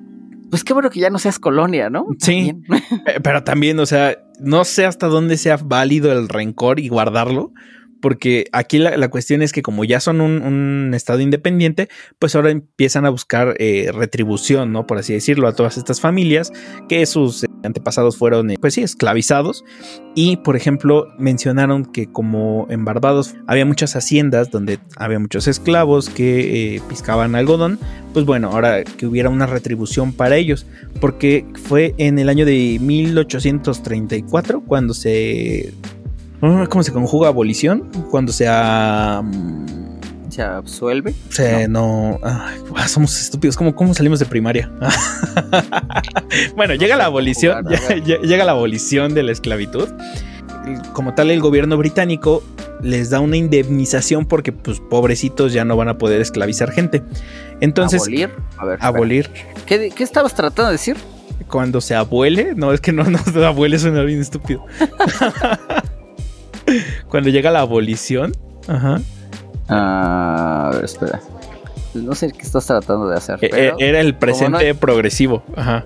pues 0.55 0.63
qué 0.63 0.73
bueno 0.73 0.89
que 0.89 1.01
ya 1.01 1.11
no 1.11 1.19
seas 1.19 1.41
colonia, 1.41 1.91
¿no? 1.91 2.07
Sí. 2.21 2.53
También. 2.53 2.63
Eh, 3.07 3.21
Pero 3.21 3.43
también, 3.43 3.81
o 3.81 3.87
sea, 3.87 4.17
no 4.39 4.65
sé 4.65 4.87
hasta 4.87 5.09
dónde 5.09 5.37
sea 5.37 5.57
válido 5.57 6.13
el 6.13 6.29
rencor 6.29 6.79
y 6.79 6.89
guardarlo. 6.89 7.53
Porque 8.05 8.49
aquí 8.53 8.77
la, 8.77 9.09
cuestión 9.09 9.41
es 9.41 9.51
que 9.51 9.63
como 9.63 9.83
ya 9.83 9.99
son 9.99 10.21
un, 10.21 10.43
un 10.43 10.93
estado 10.93 11.21
independiente, 11.21 11.89
pues 12.19 12.35
ahora 12.35 12.51
empiezan 12.51 13.07
a 13.07 13.09
buscar 13.09 13.55
eh, 13.59 13.91
retribución, 13.95 14.73
¿no? 14.73 14.87
Por 14.87 14.99
así 14.99 15.15
decirlo, 15.15 15.49
a 15.49 15.55
todas 15.55 15.79
estas 15.79 16.03
familias 16.03 16.53
que 16.87 17.07
sus 17.07 17.45
eh, 17.45 17.47
antepasados 17.63 18.19
fueron, 18.19 18.51
eh, 18.51 18.57
pues 18.61 18.75
sí, 18.75 18.83
esclavizados. 18.83 19.65
Y, 20.15 20.37
por 20.37 20.55
ejemplo, 20.55 21.09
mencionaron 21.19 21.87
que 21.87 22.13
como 22.13 22.67
en 22.69 22.85
Barbados 22.85 23.37
había 23.47 23.65
muchas 23.65 23.97
haciendas 23.97 24.51
donde 24.51 24.81
había 24.97 25.19
muchos 25.19 25.49
esclavos 25.49 26.11
que 26.11 26.77
eh, 26.77 26.83
piscaban 26.87 27.35
algodón, 27.35 27.79
pues 28.13 28.27
bueno, 28.27 28.51
ahora 28.51 28.85
que 28.85 29.07
hubiera 29.07 29.31
una 29.31 29.47
retribución 29.47 30.13
para 30.13 30.37
ellos 30.37 30.67
porque 31.01 31.47
fue 31.55 31.95
en 31.97 32.19
el 32.19 32.29
año 32.29 32.45
de 32.45 32.79
1834 32.81 34.61
cuando 34.61 34.93
se... 34.93 35.73
¿Cómo 36.69 36.83
se 36.83 36.93
conjuga 36.93 37.29
abolición? 37.29 37.89
Cuando 38.11 38.33
se... 38.33 38.45
Se 40.29 40.43
absuelve. 40.43 41.15
se 41.29 41.69
no... 41.69 42.19
ay, 42.23 42.59
ah, 42.77 42.89
somos 42.89 43.21
estúpidos. 43.21 43.57
¿Cómo, 43.57 43.75
¿Cómo 43.75 43.95
salimos 43.95 44.19
de 44.19 44.27
primaria? 44.27 44.71
bueno, 46.57 46.75
llega 46.75 46.97
la 46.97 47.05
abolición. 47.07 47.65
Jugar, 47.65 48.03
ya- 48.05 48.21
llega 48.21 48.45
la 48.45 48.53
abolición 48.53 49.15
de 49.15 49.23
la 49.23 49.33
esclavitud. 49.33 49.89
Como 50.93 51.15
tal, 51.15 51.31
el 51.31 51.41
gobierno 51.41 51.77
británico 51.77 52.43
les 52.83 53.11
da 53.11 53.21
una 53.21 53.37
indemnización 53.37 54.27
porque, 54.27 54.51
pues, 54.51 54.81
pobrecitos 54.81 55.53
ya 55.53 55.65
no 55.65 55.77
van 55.77 55.89
a 55.89 55.99
poder 55.99 56.21
esclavizar 56.21 56.73
gente. 56.73 57.03
Entonces, 57.61 58.03
abolir. 58.03 58.31
A 58.59 58.65
ver, 58.65 58.79
abolir 58.83 59.31
¿Qué, 59.67 59.91
¿Qué 59.95 60.03
estabas 60.03 60.35
tratando 60.35 60.67
de 60.71 60.73
decir? 60.73 60.97
cuando 61.47 61.81
se 61.81 61.95
abuele, 61.95 62.55
no 62.57 62.73
es 62.73 62.81
que 62.81 62.91
no, 62.93 63.05
no 63.35 63.45
abuele 63.45 63.79
suena 63.79 64.03
bien 64.03 64.21
estúpido. 64.21 64.65
Cuando 67.09 67.31
llega 67.31 67.51
la 67.51 67.61
abolición, 67.61 68.33
ajá, 68.69 69.01
Ah, 69.69 70.69
a 70.73 70.77
ver, 70.77 70.85
espera. 70.85 71.21
No 71.95 72.15
sé 72.15 72.31
qué 72.33 72.43
estás 72.43 72.67
tratando 72.67 73.09
de 73.09 73.17
hacer. 73.17 73.39
e- 73.41 73.49
pero- 73.49 73.77
e- 73.79 73.89
era 73.89 74.01
el 74.01 74.15
presente 74.15 74.73
no 74.75 74.79
progresivo, 74.81 75.43
ajá. 75.57 75.85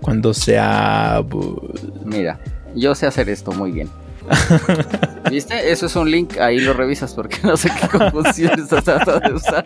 Cuando 0.00 0.34
se 0.34 0.58
abu- 0.58 1.70
Mira, 2.04 2.40
yo 2.74 2.94
sé 2.94 3.06
hacer 3.06 3.28
esto 3.28 3.52
muy 3.52 3.70
bien. 3.72 3.88
¿Viste? 5.30 5.70
Eso 5.70 5.86
es 5.86 5.94
un 5.96 6.10
link, 6.10 6.38
ahí 6.38 6.58
lo 6.58 6.72
revisas 6.72 7.14
porque 7.14 7.36
no 7.44 7.56
sé 7.56 7.70
qué 7.80 7.86
confusión 7.98 8.52
estás 8.60 8.82
tratando 8.84 9.28
de 9.28 9.34
usar. 9.34 9.64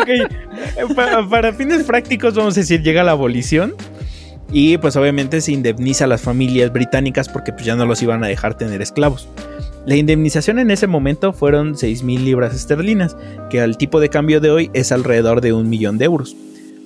Ok, 0.00 0.08
eh, 0.08 0.26
pa- 0.96 1.28
para 1.28 1.52
fines 1.52 1.84
prácticos 1.84 2.34
vamos 2.34 2.56
a 2.56 2.60
decir 2.60 2.82
llega 2.82 3.04
la 3.04 3.12
abolición 3.12 3.74
y 4.50 4.78
pues 4.78 4.96
obviamente 4.96 5.40
se 5.40 5.52
indemniza 5.52 6.04
a 6.04 6.08
las 6.08 6.22
familias 6.22 6.72
británicas 6.72 7.28
porque 7.28 7.52
pues 7.52 7.64
ya 7.64 7.76
no 7.76 7.86
los 7.86 8.02
iban 8.02 8.24
a 8.24 8.28
dejar 8.28 8.56
tener 8.56 8.80
esclavos. 8.80 9.28
La 9.86 9.96
indemnización 9.96 10.58
en 10.58 10.70
ese 10.70 10.86
momento 10.86 11.32
fueron 11.32 11.76
6 11.76 12.02
mil 12.02 12.24
libras 12.24 12.54
esterlinas, 12.54 13.16
que 13.50 13.60
al 13.60 13.78
tipo 13.78 14.00
de 14.00 14.10
cambio 14.10 14.40
de 14.40 14.50
hoy 14.50 14.70
es 14.74 14.92
alrededor 14.92 15.40
de 15.40 15.52
un 15.52 15.68
millón 15.68 15.98
de 15.98 16.06
euros. 16.06 16.36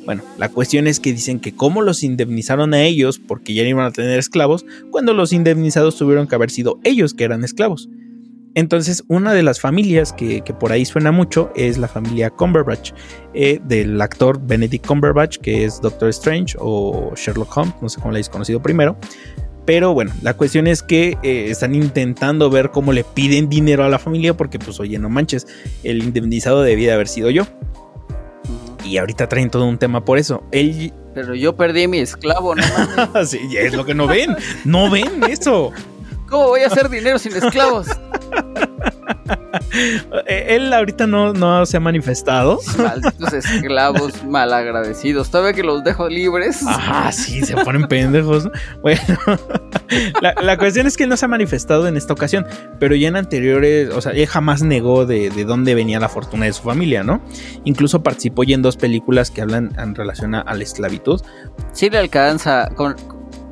Bueno, 0.05 0.23
la 0.37 0.49
cuestión 0.49 0.89
es 0.89 0.99
que 0.99 1.13
dicen 1.13 1.39
que 1.39 1.55
cómo 1.55 1.83
los 1.83 2.03
indemnizaron 2.03 2.75
a 2.75 2.83
ellos 2.83 3.21
porque 3.21 3.55
ya 3.55 3.63
no 3.63 3.69
iban 3.69 3.87
a 3.87 3.93
tener 3.93 4.19
esclavos, 4.19 4.65
cuando 4.91 5.15
los 5.15 5.33
indemnizados 5.33 5.97
tuvieron 5.97 6.27
que 6.27 6.35
haber 6.35 6.51
sido 6.51 6.81
ellos 6.83 7.15
que 7.15 7.25
eran 7.25 7.45
esclavos. 7.45 7.89
Entonces, 8.55 9.05
una 9.09 9.33
de 9.33 9.43
las 9.43 9.61
familias 9.61 10.13
que, 10.13 10.43
que 10.43 10.53
por 10.53 10.73
ahí 10.73 10.85
suena 10.85 11.11
mucho 11.11 11.51
es 11.57 11.79
la 11.79 11.89
familia 11.89 12.31
Cumberbatch, 12.31 12.93
eh, 13.35 13.61
del 13.65 14.01
actor 14.01 14.41
Benedict 14.43 14.87
Cumberbatch, 14.87 15.39
que 15.39 15.65
es 15.65 15.81
Doctor 15.81 16.11
Strange 16.11 16.57
o 16.59 17.13
Sherlock 17.17 17.57
Holmes, 17.57 17.75
no 17.81 17.89
sé 17.89 17.99
cómo 17.99 18.13
le 18.13 18.17
habéis 18.17 18.29
conocido 18.29 18.61
primero. 18.61 18.97
Pero 19.65 19.95
bueno, 19.95 20.13
la 20.23 20.35
cuestión 20.35 20.67
es 20.67 20.83
que 20.83 21.17
eh, 21.23 21.47
están 21.49 21.75
intentando 21.75 22.51
ver 22.51 22.71
cómo 22.71 22.93
le 22.93 23.05
piden 23.05 23.49
dinero 23.49 23.85
a 23.85 23.89
la 23.89 23.99
familia 23.99 24.37
porque 24.37 24.59
pues 24.59 24.81
oye, 24.81 24.99
no 24.99 25.09
manches, 25.09 25.47
el 25.85 26.03
indemnizado 26.03 26.63
debía 26.63 26.95
haber 26.95 27.09
sido 27.09 27.31
yo. 27.31 27.47
Y 28.85 28.97
ahorita 28.99 29.29
traen 29.29 29.49
todo 29.49 29.65
un 29.65 29.79
tema 29.79 30.05
por 30.05 30.19
eso. 30.19 30.43
Él... 30.51 30.93
Pero 31.15 31.35
yo 31.35 31.57
perdí 31.57 31.87
mi 31.87 31.99
esclavo, 31.99 32.55
¿no? 32.57 32.65
sí, 33.27 33.39
es 33.57 33.75
lo 33.75 33.85
que 33.85 33.95
no 33.95 34.09
ven. 34.09 34.35
No 34.65 34.91
ven 34.91 35.23
eso. 35.29 35.71
¿Cómo 36.33 36.49
voy 36.49 36.63
a 36.63 36.69
hacer 36.69 36.89
dinero 36.89 37.19
sin 37.19 37.37
esclavos? 37.37 37.89
Eh, 40.27 40.57
él 40.57 40.73
ahorita 40.73 41.07
no, 41.07 41.33
no 41.33 41.65
se 41.65 41.77
ha 41.77 41.81
manifestado. 41.81 42.59
Malditos 42.79 43.33
esclavos 43.33 44.25
malagradecidos. 44.25 45.31
Todavía 45.31 45.55
que 45.55 45.63
los 45.63 45.83
dejo 45.83 46.09
libres. 46.09 46.67
Ajá, 46.67 47.11
sí, 47.13 47.43
se 47.43 47.55
ponen 47.57 47.87
pendejos. 47.89 48.49
Bueno, 48.83 49.03
la, 50.21 50.59
cuestión 50.59 50.87
es 50.87 50.97
que 50.97 51.05
él 51.05 51.09
no 51.09 51.17
se 51.17 51.25
ha 51.25 51.29
manifestado 51.29 51.87
en 51.89 51.97
esta 51.97 52.13
ocasión, 52.13 52.47
pero 52.79 52.95
ya 52.95 53.09
en 53.09 53.17
anteriores, 53.17 53.91
o 53.91 54.01
sea, 54.01 54.13
él 54.13 54.27
jamás 54.27 54.63
negó 54.63 55.07
de, 55.07 55.31
de 55.31 55.45
dónde 55.45 55.75
venía 55.75 56.01
la 56.01 56.09
fortuna 56.09 56.47
de 56.47 56.53
su 56.53 56.63
familia, 56.63 57.03
¿no? 57.03 57.23
Incluso 57.65 58.03
participó 58.03 58.45
ya 58.45 58.55
en 58.55 58.63
dos 58.63 58.77
películas 58.77 59.31
que 59.31 59.43
hablan 59.43 59.73
en 59.79 59.95
relación 59.95 60.35
a, 60.35 60.45
la 60.45 60.63
esclavitud. 60.63 61.21
Sí 61.73 61.89
le 61.89 61.99
alcanza, 61.99 62.69
con, 62.75 62.97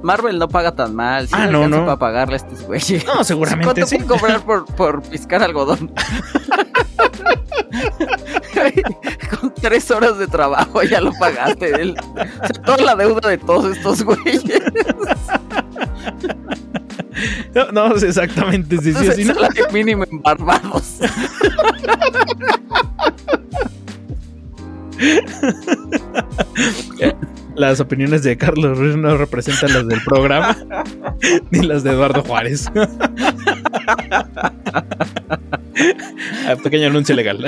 Marvel 0.02 0.38
no 0.38 0.48
paga 0.48 0.74
tan 0.74 0.94
mal. 0.94 1.28
ah, 1.32 1.46
no, 1.46 1.68
no. 1.68 1.84
para 1.84 1.98
pagarle 1.98 2.34
a 2.34 2.36
estos 2.36 2.62
güeyes. 2.62 3.04
No, 3.04 3.22
seguramente 3.24 3.64
¿Cuánto 3.64 3.86
sí. 3.86 3.98
cobrar 4.00 4.44
por, 4.44 4.64
por 4.74 5.02
piscar 5.02 5.42
algodón? 5.42 5.92
Con 9.40 9.54
tres 9.54 9.90
horas 9.90 10.18
de 10.18 10.26
trabajo 10.26 10.82
ya 10.82 11.00
lo 11.00 11.12
pagaste. 11.12 11.80
El, 11.80 11.96
toda 12.64 12.78
la 12.78 12.96
deuda 12.96 13.28
de 13.28 13.38
todos 13.38 13.76
estos 13.76 14.02
güeyes. 14.02 14.42
No, 17.54 17.72
no 17.72 17.94
exactamente. 17.96 18.78
Sí, 18.78 18.92
sí, 18.92 19.12
sí, 19.14 19.24
no. 19.24 19.34
mínimo 19.72 20.04
en 20.04 20.22
Barbados. 20.22 20.98
las 27.60 27.78
opiniones 27.78 28.22
de 28.22 28.36
Carlos 28.36 28.78
Ruiz 28.78 28.96
no 28.96 29.16
representan 29.16 29.72
las 29.74 29.86
del 29.86 30.00
programa 30.02 30.56
ni 31.50 31.60
las 31.60 31.84
de 31.84 31.90
Eduardo 31.90 32.22
Juárez. 32.22 32.70
Ah, 36.46 36.56
pequeño 36.62 36.88
anuncio 36.88 37.14
legal. 37.14 37.44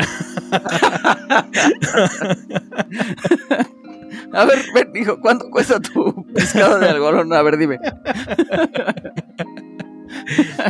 A 4.32 4.44
ver, 4.44 4.58
ven, 4.74 4.92
hijo, 4.94 5.20
¿cuánto 5.20 5.50
cuesta 5.50 5.80
tu 5.80 6.26
pescado 6.34 6.78
de 6.78 6.88
algodón? 6.88 7.32
A 7.32 7.42
ver, 7.42 7.58
dime. 7.58 7.78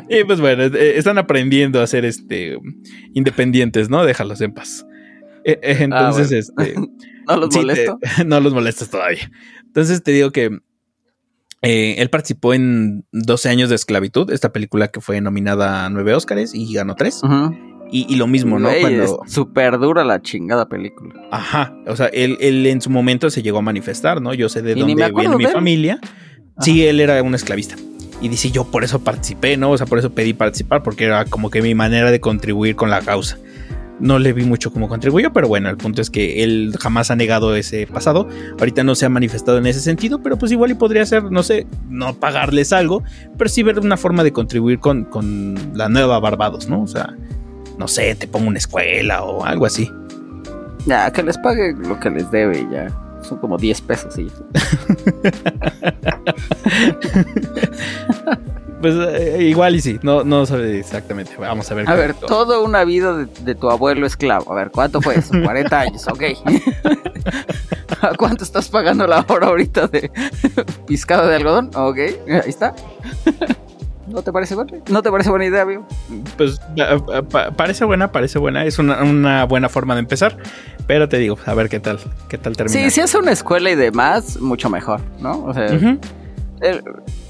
Y 0.08 0.24
pues 0.24 0.40
bueno, 0.40 0.64
eh, 0.64 0.96
están 0.96 1.18
aprendiendo 1.18 1.80
a 1.80 1.86
ser 1.86 2.04
este 2.04 2.58
independientes, 3.12 3.90
¿no? 3.90 4.04
Déjalos 4.04 4.40
en 4.40 4.52
paz. 4.52 4.86
Eh, 5.44 5.58
eh, 5.62 5.76
ah, 5.78 5.84
entonces, 5.84 6.32
este. 6.32 6.74
no 7.26 7.36
los 7.36 7.54
molesto. 7.54 7.98
no 8.26 8.40
los 8.40 8.54
molestas 8.54 8.90
todavía. 8.90 9.30
Entonces 9.66 10.02
te 10.02 10.12
digo 10.12 10.30
que 10.30 10.60
eh, 11.62 11.94
él 11.98 12.10
participó 12.10 12.54
en 12.54 13.06
12 13.12 13.48
años 13.48 13.68
de 13.68 13.76
esclavitud, 13.76 14.30
esta 14.30 14.52
película 14.52 14.88
que 14.88 15.00
fue 15.00 15.20
nominada 15.20 15.86
a 15.86 15.90
9 15.90 16.14
Óscares 16.14 16.54
y 16.54 16.72
ganó 16.74 16.94
3. 16.94 17.22
y, 17.90 18.16
lo 18.16 18.26
mismo, 18.26 18.58
¿no? 18.58 18.68
Cuando... 18.80 19.20
Súper 19.26 19.78
dura 19.78 20.04
la 20.04 20.20
chingada 20.20 20.68
película. 20.68 21.14
Ajá, 21.30 21.74
o 21.86 21.94
sea, 21.94 22.06
él, 22.06 22.36
en 22.66 22.80
su 22.80 22.90
momento 22.90 23.30
se 23.30 23.42
llegó 23.42 23.58
a 23.58 23.62
manifestar, 23.62 24.20
¿no? 24.20 24.34
Yo 24.34 24.48
sé 24.48 24.62
de 24.62 24.74
dónde 24.74 25.10
viene 25.10 25.36
mi 25.36 25.46
familia. 25.46 26.00
Sí, 26.60 26.84
él 26.84 27.00
era 27.00 27.22
un 27.22 27.34
esclavista. 27.34 27.76
Y 28.20 28.28
dice, 28.28 28.50
yo 28.50 28.64
por 28.64 28.84
eso 28.84 29.02
participé, 29.02 29.56
¿no? 29.56 29.70
O 29.70 29.78
sea, 29.78 29.86
por 29.86 29.98
eso 29.98 30.12
pedí 30.12 30.32
participar, 30.32 30.82
porque 30.82 31.04
era 31.04 31.24
como 31.24 31.50
que 31.50 31.62
mi 31.62 31.74
manera 31.74 32.10
de 32.10 32.20
contribuir 32.20 32.76
con 32.76 32.90
la 32.90 33.00
causa 33.02 33.38
no 34.00 34.18
le 34.18 34.32
vi 34.32 34.44
mucho 34.44 34.72
cómo 34.72 34.88
contribuyó, 34.88 35.32
pero 35.32 35.48
bueno, 35.48 35.70
el 35.70 35.76
punto 35.76 36.02
es 36.02 36.10
que 36.10 36.42
él 36.42 36.74
jamás 36.80 37.10
ha 37.10 37.16
negado 37.16 37.54
ese 37.54 37.86
pasado. 37.86 38.28
Ahorita 38.58 38.84
no 38.84 38.94
se 38.94 39.06
ha 39.06 39.08
manifestado 39.08 39.58
en 39.58 39.66
ese 39.66 39.80
sentido, 39.80 40.22
pero 40.22 40.38
pues 40.38 40.52
igual 40.52 40.70
y 40.70 40.74
podría 40.74 41.04
ser, 41.06 41.30
no 41.30 41.42
sé, 41.42 41.66
no 41.88 42.14
pagarles 42.14 42.72
algo, 42.72 43.02
pero 43.38 43.48
sí 43.48 43.62
ver 43.62 43.78
una 43.78 43.96
forma 43.96 44.24
de 44.24 44.32
contribuir 44.32 44.78
con, 44.78 45.04
con 45.04 45.54
la 45.74 45.88
nueva 45.88 46.18
Barbados, 46.20 46.68
¿no? 46.68 46.82
O 46.82 46.86
sea, 46.86 47.14
no 47.78 47.88
sé, 47.88 48.14
te 48.14 48.26
pongo 48.26 48.48
una 48.48 48.58
escuela 48.58 49.22
o 49.22 49.44
algo 49.44 49.66
así. 49.66 49.90
Ya, 50.86 51.10
que 51.12 51.22
les 51.22 51.38
pague 51.38 51.74
lo 51.74 51.98
que 52.00 52.10
les 52.10 52.30
debe 52.30 52.66
ya. 52.70 52.88
Son 53.22 53.38
como 53.38 53.56
10 53.56 53.80
pesos 53.82 54.18
y 54.18 54.26
Pues 58.82 58.96
eh, 58.96 59.44
igual 59.44 59.76
y 59.76 59.80
sí, 59.80 60.00
no, 60.02 60.24
no 60.24 60.44
sabe 60.44 60.80
exactamente. 60.80 61.36
Vamos 61.38 61.70
a 61.70 61.74
ver. 61.74 61.88
A 61.88 61.94
ver, 61.94 62.14
toda 62.14 62.58
una 62.58 62.82
vida 62.84 63.14
de, 63.16 63.54
tu 63.54 63.70
abuelo 63.70 64.06
esclavo. 64.06 64.50
A 64.52 64.56
ver, 64.56 64.72
¿cuánto 64.72 65.00
fue 65.00 65.14
eso? 65.14 65.32
40 65.40 65.80
años, 65.80 66.08
ok. 66.08 66.22
¿A 68.02 68.14
cuánto 68.16 68.42
estás 68.42 68.68
pagando 68.68 69.06
la 69.06 69.24
hora 69.28 69.46
ahorita 69.46 69.86
de 69.86 70.10
piscado 70.88 71.28
de 71.28 71.36
algodón? 71.36 71.70
Ok, 71.74 71.98
ahí 71.98 72.48
está. 72.48 72.74
¿No 74.08 74.22
te 74.22 74.32
parece 74.32 74.56
buena? 74.56 74.72
¿No 74.88 75.00
te 75.00 75.12
parece 75.12 75.30
buena 75.30 75.44
idea, 75.46 75.62
amigo? 75.62 75.86
Pues 76.36 76.60
parece 77.56 77.84
buena, 77.84 78.10
parece 78.10 78.40
buena. 78.40 78.64
Es 78.64 78.80
una, 78.80 79.44
buena 79.44 79.68
forma 79.68 79.94
de 79.94 80.00
empezar. 80.00 80.36
Pero 80.88 81.08
te 81.08 81.18
digo, 81.18 81.38
a 81.46 81.54
ver 81.54 81.68
qué 81.68 81.78
tal, 81.78 82.00
qué 82.28 82.36
tal 82.36 82.56
termina. 82.56 82.82
Sí, 82.82 82.90
si 82.90 83.00
hace 83.00 83.16
una 83.16 83.30
escuela 83.30 83.70
y 83.70 83.76
demás, 83.76 84.40
mucho 84.40 84.68
mejor, 84.68 85.00
¿no? 85.20 85.44
O 85.44 85.54
sea, 85.54 85.68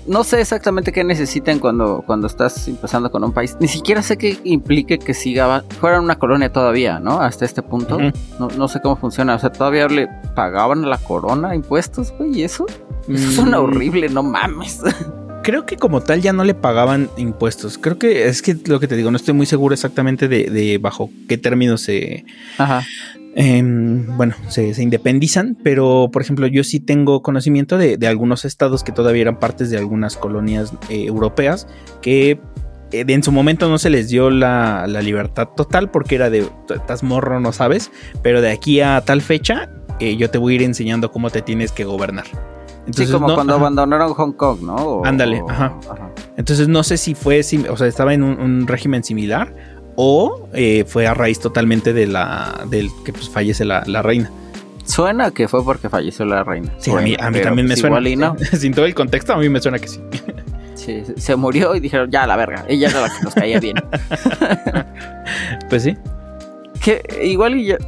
no 0.06 0.24
sé 0.24 0.40
exactamente 0.40 0.92
qué 0.92 1.04
necesitan 1.04 1.58
cuando, 1.58 2.02
cuando 2.06 2.26
estás 2.26 2.66
empezando 2.68 3.10
con 3.10 3.22
un 3.24 3.32
país. 3.32 3.56
Ni 3.60 3.68
siquiera 3.68 4.02
sé 4.02 4.16
qué 4.16 4.38
implique 4.44 4.98
que 4.98 5.14
siga, 5.14 5.64
fuera 5.80 6.00
una 6.00 6.16
colonia 6.16 6.52
todavía, 6.52 6.98
¿no? 6.98 7.20
Hasta 7.20 7.44
este 7.44 7.62
punto. 7.62 7.98
no, 8.38 8.68
sé 8.68 8.80
cómo 8.80 8.96
funciona. 8.96 9.34
O 9.34 9.38
sea, 9.38 9.50
todavía 9.50 9.86
le 9.88 10.08
pagaban 10.34 10.84
a 10.84 10.88
la 10.88 10.98
corona 10.98 11.54
impuestos, 11.54 12.12
güey, 12.18 12.40
y 12.40 12.42
eso. 12.42 12.66
Eso 13.08 13.30
suena 13.32 13.58
mm. 13.58 13.64
horrible, 13.64 14.08
no 14.08 14.22
mames. 14.22 14.80
Creo 15.42 15.66
que 15.66 15.76
como 15.76 16.00
tal 16.00 16.22
ya 16.22 16.32
no 16.32 16.44
le 16.44 16.54
pagaban 16.54 17.10
impuestos. 17.16 17.76
Creo 17.76 17.98
que 17.98 18.28
es 18.28 18.42
que 18.42 18.56
lo 18.66 18.78
que 18.78 18.86
te 18.86 18.94
digo, 18.94 19.10
no 19.10 19.16
estoy 19.16 19.34
muy 19.34 19.46
seguro 19.46 19.74
exactamente 19.74 20.28
de, 20.28 20.44
de 20.44 20.78
bajo 20.78 21.10
qué 21.28 21.36
términos 21.36 21.80
se, 21.80 22.24
Ajá. 22.58 22.84
Em, 23.34 24.14
bueno, 24.18 24.34
se, 24.48 24.70
independizan, 24.82 25.56
pero 25.62 26.10
por 26.12 26.20
ejemplo 26.20 26.46
yo 26.46 26.64
sí 26.64 26.80
tengo 26.80 27.22
conocimiento 27.22 27.78
de, 27.78 27.98
algunos 28.06 28.44
estados 28.44 28.84
que 28.84 28.92
todavía 28.92 29.22
eran 29.22 29.38
partes 29.38 29.70
de 29.70 29.78
algunas 29.78 30.16
colonias 30.16 30.74
eh, 30.90 31.06
europeas 31.06 31.66
que 32.02 32.38
eh, 32.90 33.04
en 33.08 33.22
su 33.22 33.32
momento 33.32 33.70
no 33.70 33.78
se 33.78 33.88
les 33.88 34.10
dio 34.10 34.28
la, 34.28 34.86
libertad 34.86 35.48
total 35.56 35.90
porque 35.90 36.16
era 36.16 36.28
de, 36.28 36.46
estás 36.74 37.02
morro, 37.02 37.40
no 37.40 37.52
sabes, 37.52 37.90
pero 38.22 38.42
de 38.42 38.50
aquí 38.50 38.82
a 38.82 39.00
tal 39.00 39.22
fecha 39.22 39.70
eh, 39.98 40.16
yo 40.16 40.28
te 40.28 40.36
voy 40.36 40.52
a 40.52 40.56
ir 40.56 40.62
enseñando 40.62 41.10
cómo 41.10 41.30
te 41.30 41.40
tienes 41.40 41.72
que 41.72 41.84
gobernar. 41.84 42.26
Entonces, 42.80 43.06
sí, 43.06 43.12
como 43.12 43.32
cuando 43.34 43.54
abandonaron 43.54 44.12
Hong 44.12 44.32
Kong, 44.32 44.60
¿no? 44.62 45.02
Ándale, 45.04 45.40
ajá. 45.48 45.72
Entonces 46.36 46.66
no 46.68 46.82
sé 46.82 46.96
si 46.96 47.14
fue, 47.14 47.40
o 47.70 47.76
sea, 47.76 47.86
estaba 47.86 48.12
en 48.12 48.24
un 48.24 48.66
régimen 48.66 49.04
similar 49.04 49.54
o 49.96 50.48
eh, 50.52 50.84
fue 50.86 51.06
a 51.06 51.14
raíz 51.14 51.40
totalmente 51.40 51.92
de 51.92 52.06
la 52.06 52.64
del 52.68 52.90
que 53.04 53.12
pues 53.12 53.28
fallece 53.28 53.64
la, 53.64 53.82
reina. 54.02 54.30
Suena 54.84 55.30
que 55.30 55.48
fue 55.48 55.64
porque 55.64 55.88
falleció 55.88 56.24
la 56.24 56.44
reina. 56.44 56.72
Sí, 56.78 56.90
a 56.90 56.96
mí, 56.96 57.16
también 57.16 57.66
me 57.66 57.76
pues 57.76 57.80
suena. 57.80 58.34
Sin 58.58 58.74
todo 58.74 58.84
el 58.84 58.94
contexto, 58.94 59.32
a 59.32 59.36
mí 59.36 59.48
me 59.48 59.60
suena 59.60 59.78
que 59.78 59.88
sí. 59.88 60.00
Sí, 60.74 61.04
se 61.16 61.36
murió 61.36 61.76
y 61.76 61.80
dijeron, 61.80 62.10
ya 62.10 62.26
la 62.26 62.36
verga. 62.36 62.64
Ella 62.66 62.88
era 62.88 63.02
la 63.02 63.08
que 63.08 63.22
nos 63.22 63.34
caía 63.34 63.60
bien. 63.60 63.76
pues 65.70 65.84
sí. 65.84 65.96
Que 66.82 67.20
igual 67.22 67.56
y 67.56 67.66
ya, 67.66 67.78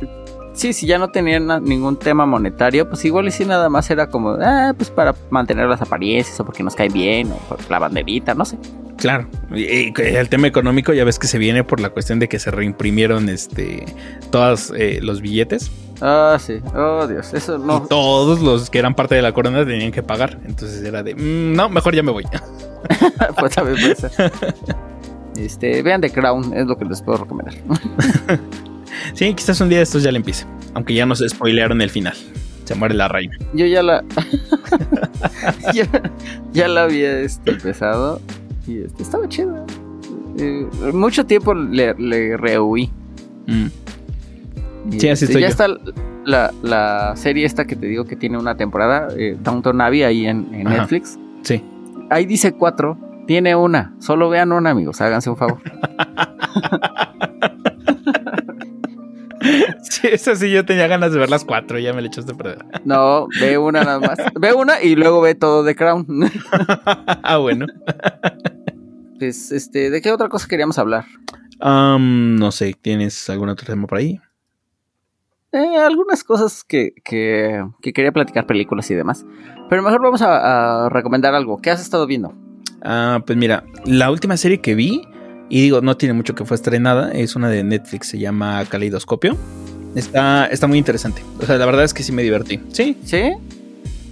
sí, 0.55 0.73
si 0.73 0.87
ya 0.87 0.99
no 0.99 1.09
tenían 1.09 1.65
ningún 1.65 1.99
tema 1.99 2.25
monetario, 2.27 2.89
pues 2.89 3.05
igual 3.05 3.27
y 3.27 3.31
sí 3.33 3.45
nada 3.45 3.69
más 3.69 3.91
era 3.91 4.09
como, 4.09 4.37
ah, 4.41 4.73
pues 4.77 4.91
para 4.91 5.15
mantener 5.31 5.67
las 5.67 5.83
apariencias 5.83 6.39
o 6.41 6.45
porque 6.45 6.63
nos 6.63 6.75
cae 6.75 6.89
bien 6.89 7.33
o 7.33 7.37
por 7.49 7.59
la 7.71 7.81
banderita, 7.81 8.35
no 8.35 8.45
sé. 8.45 8.57
Claro, 9.05 9.29
y, 9.55 9.93
el 10.01 10.31
tema 10.31 10.47
económico 10.47 10.95
ya 10.95 11.05
ves 11.05 11.19
que 11.19 11.27
se 11.27 11.37
viene 11.37 11.63
por 11.63 11.79
la 11.79 11.91
cuestión 11.91 12.21
de 12.21 12.27
que 12.27 12.39
se 12.39 12.51
reimprimieron 12.51 13.29
este 13.29 13.85
todos 14.31 14.73
eh, 14.75 15.01
los 15.03 15.21
billetes. 15.21 15.71
Ah, 16.01 16.39
sí. 16.41 16.55
Oh, 16.75 17.07
Dios, 17.07 17.35
eso 17.35 17.59
no. 17.59 17.85
Y 17.85 17.89
todos 17.91 18.41
los 18.41 18.71
que 18.71 18.79
eran 18.79 18.95
parte 18.95 19.15
de 19.15 19.21
la 19.21 19.33
corona 19.33 19.63
tenían 19.67 19.93
que 19.93 20.03
pagar. 20.03 20.39
Entonces 20.47 20.83
era 20.83 21.03
de, 21.03 21.15
mm, 21.15 21.55
no, 21.55 21.69
mejor 21.69 21.95
ya 21.95 22.03
me 22.03 22.13
voy. 22.13 22.25
pues 23.39 23.55
también 23.55 23.77
puede 23.79 23.95
ser. 23.95 24.33
Este, 25.37 25.83
vean 25.83 26.01
The 26.01 26.09
Crown, 26.09 26.55
es 26.55 26.67
lo 26.67 26.79
que 26.79 26.87
les 26.87 27.03
puedo 27.03 27.19
recomendar. 27.19 27.57
Sí, 29.13 29.35
quizás 29.35 29.61
un 29.61 29.69
día 29.69 29.79
de 29.79 29.85
estos 29.85 30.03
ya 30.03 30.11
le 30.13 30.17
empiece. 30.17 30.47
Aunque 30.73 30.95
ya 30.95 31.05
nos 31.05 31.19
spoilearon 31.19 31.83
el 31.83 31.91
final. 31.91 32.15
Se 32.65 32.75
muere 32.75 32.95
la 32.95 33.09
reina. 33.09 33.37
Yo 33.53 33.67
ya 33.67 33.83
la. 33.83 34.03
ya, 36.55 36.69
la 36.69 36.85
había 36.85 37.19
este, 37.19 37.51
empezado. 37.51 38.23
Y 38.67 38.83
este, 38.83 39.03
estaba 39.03 39.29
chido. 39.29 39.67
Eh, 40.39 40.67
mucho 40.93 41.27
tiempo 41.27 41.55
le, 41.55 41.95
le 41.95 42.37
rehuí. 42.37 42.91
Mm. 43.47 43.67
Sí, 44.91 45.09
así 45.09 45.25
este, 45.25 45.25
estoy 45.27 45.43
Ya 45.43 45.49
está 45.49 45.67
la, 46.25 47.13
serie 47.17 47.47
esta 47.47 47.65
que 47.67 47.77
te 47.77 47.87
digo 47.87 48.05
que 48.05 48.17
tiene 48.17 48.39
una 48.39 48.57
temporada, 48.57 49.09
eh, 49.17 49.37
Downton 49.43 49.81
Abbey, 49.81 50.03
ahí 50.03 50.27
en, 50.27 50.51
Netflix. 50.65 51.19
Sí. 51.43 51.63
ahí 52.11 52.27
dice 52.27 52.53
cuatro, 52.53 52.99
tiene 53.27 53.55
una. 53.57 53.95
Solo 53.99 54.29
vean 54.29 54.53
una, 54.53 54.71
amigos. 54.71 55.01
Háganse 55.01 55.31
un 55.31 55.37
favor. 55.37 55.59
Sí, 59.83 60.09
eso 60.11 60.35
sí, 60.35 60.51
yo 60.51 60.65
tenía 60.65 60.87
ganas 60.87 61.13
de 61.13 61.19
ver 61.19 61.29
las 61.29 61.45
cuatro, 61.45 61.79
ya 61.79 61.93
me 61.93 62.01
le 62.01 62.09
echaste 62.09 62.33
a 62.33 62.35
perder. 62.35 62.65
No, 62.85 63.29
ve 63.41 63.59
una 63.59 63.85
nada 63.85 64.01
más. 64.01 64.19
Ve 64.35 64.53
una 64.55 64.83
y 64.83 64.97
luego 64.97 65.21
ve 65.21 65.35
todo 65.35 65.63
de 65.63 65.77
Crown. 65.77 66.07
ah, 67.23 67.37
bueno. 67.37 67.67
Pues, 69.19 69.53
este, 69.53 69.91
¿de 69.91 70.03
qué 70.03 70.13
otra 70.13 70.29
cosa 70.29 70.49
queríamos 70.49 70.79
hablar? 70.79 71.05
no 71.61 72.53
sé, 72.53 72.75
¿tienes 72.81 73.31
algún 73.31 73.49
otro 73.49 73.67
tema 73.67 73.87
por 73.87 73.99
ahí? 73.99 74.21
Eh, 75.53 75.77
algunas 75.79 76.25
cosas 76.25 76.65
que, 76.65 76.93
que, 77.05 77.65
quería 77.81 78.11
platicar, 78.11 78.47
películas 78.47 78.91
y 78.91 78.95
demás. 78.95 79.25
Pero 79.71 79.83
mejor 79.83 80.03
vamos 80.03 80.21
a, 80.21 80.89
recomendar 80.91 81.35
algo. 81.35 81.63
¿Qué 81.63 81.71
has 81.71 81.81
estado 81.81 82.07
viendo? 82.07 82.35
Ah, 82.83 83.23
pues 83.25 83.39
mira, 83.39 83.65
la 83.87 84.11
última 84.11 84.37
serie 84.37 84.61
que 84.61 84.75
vi 84.75 85.03
y 85.49 85.63
digo, 85.63 85.81
no 85.81 85.97
tiene 85.97 86.13
mucho 86.13 86.35
que 86.35 86.45
fue 86.45 86.57
estrenada. 86.57 87.13
Es 87.13 87.37
una 87.37 87.49
de 87.49 87.63
Netflix, 87.63 88.09
se 88.09 88.19
llama 88.19 88.65
Caleidoscopio. 88.69 89.37
Está, 89.95 90.47
está 90.47 90.67
muy 90.67 90.79
interesante. 90.79 91.23
O 91.41 91.47
sea, 91.47 91.57
la 91.57 91.67
verdad 91.67 91.85
es 91.85 91.95
que 91.95 92.03
sí 92.03 92.11
me 92.11 92.23
divertí. 92.23 92.61
Sí. 92.73 92.99
¿Sí? 93.05 93.33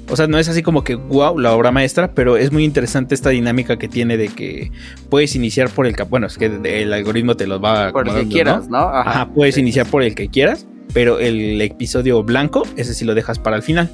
O 0.08 0.16
sea, 0.16 0.26
no 0.26 0.38
es 0.38 0.48
así 0.48 0.62
como 0.62 0.84
que 0.84 0.94
wow, 0.94 1.38
la 1.38 1.52
obra 1.52 1.70
maestra, 1.70 2.12
pero 2.12 2.36
es 2.36 2.52
muy 2.52 2.64
interesante 2.64 3.14
esta 3.14 3.30
dinámica 3.30 3.78
que 3.78 3.88
tiene 3.88 4.16
de 4.16 4.28
que 4.28 4.70
puedes 5.08 5.34
iniciar 5.36 5.70
por 5.70 5.86
el 5.86 5.94
bueno, 6.10 6.26
es 6.26 6.36
que 6.36 6.46
el 6.46 6.92
algoritmo 6.92 7.36
te 7.36 7.46
lo 7.46 7.60
va 7.60 7.92
por 7.92 8.08
el 8.08 8.14
que 8.14 8.28
quieras, 8.28 8.68
¿no? 8.68 8.78
Ajá, 8.78 9.30
puedes 9.32 9.56
iniciar 9.56 9.86
por 9.86 10.02
el 10.02 10.14
que 10.14 10.28
quieras, 10.28 10.66
pero 10.92 11.18
el 11.18 11.60
episodio 11.60 12.22
blanco, 12.22 12.64
ese 12.76 12.94
sí 12.94 13.04
lo 13.04 13.14
dejas 13.14 13.38
para 13.38 13.56
el 13.56 13.62
final. 13.62 13.90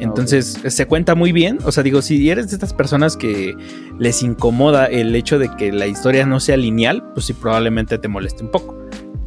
Entonces 0.00 0.58
se 0.66 0.86
cuenta 0.86 1.14
muy 1.14 1.32
bien. 1.32 1.58
O 1.64 1.72
sea, 1.72 1.82
digo, 1.82 2.02
si 2.02 2.28
eres 2.28 2.48
de 2.48 2.54
estas 2.54 2.72
personas 2.72 3.16
que 3.16 3.56
les 3.98 4.22
incomoda 4.22 4.86
el 4.86 5.14
hecho 5.14 5.38
de 5.38 5.48
que 5.56 5.72
la 5.72 5.86
historia 5.86 6.26
no 6.26 6.40
sea 6.40 6.56
lineal, 6.56 7.02
pues 7.14 7.26
sí, 7.26 7.32
probablemente 7.32 7.98
te 7.98 8.08
moleste 8.08 8.42
un 8.42 8.50
poco. 8.50 8.76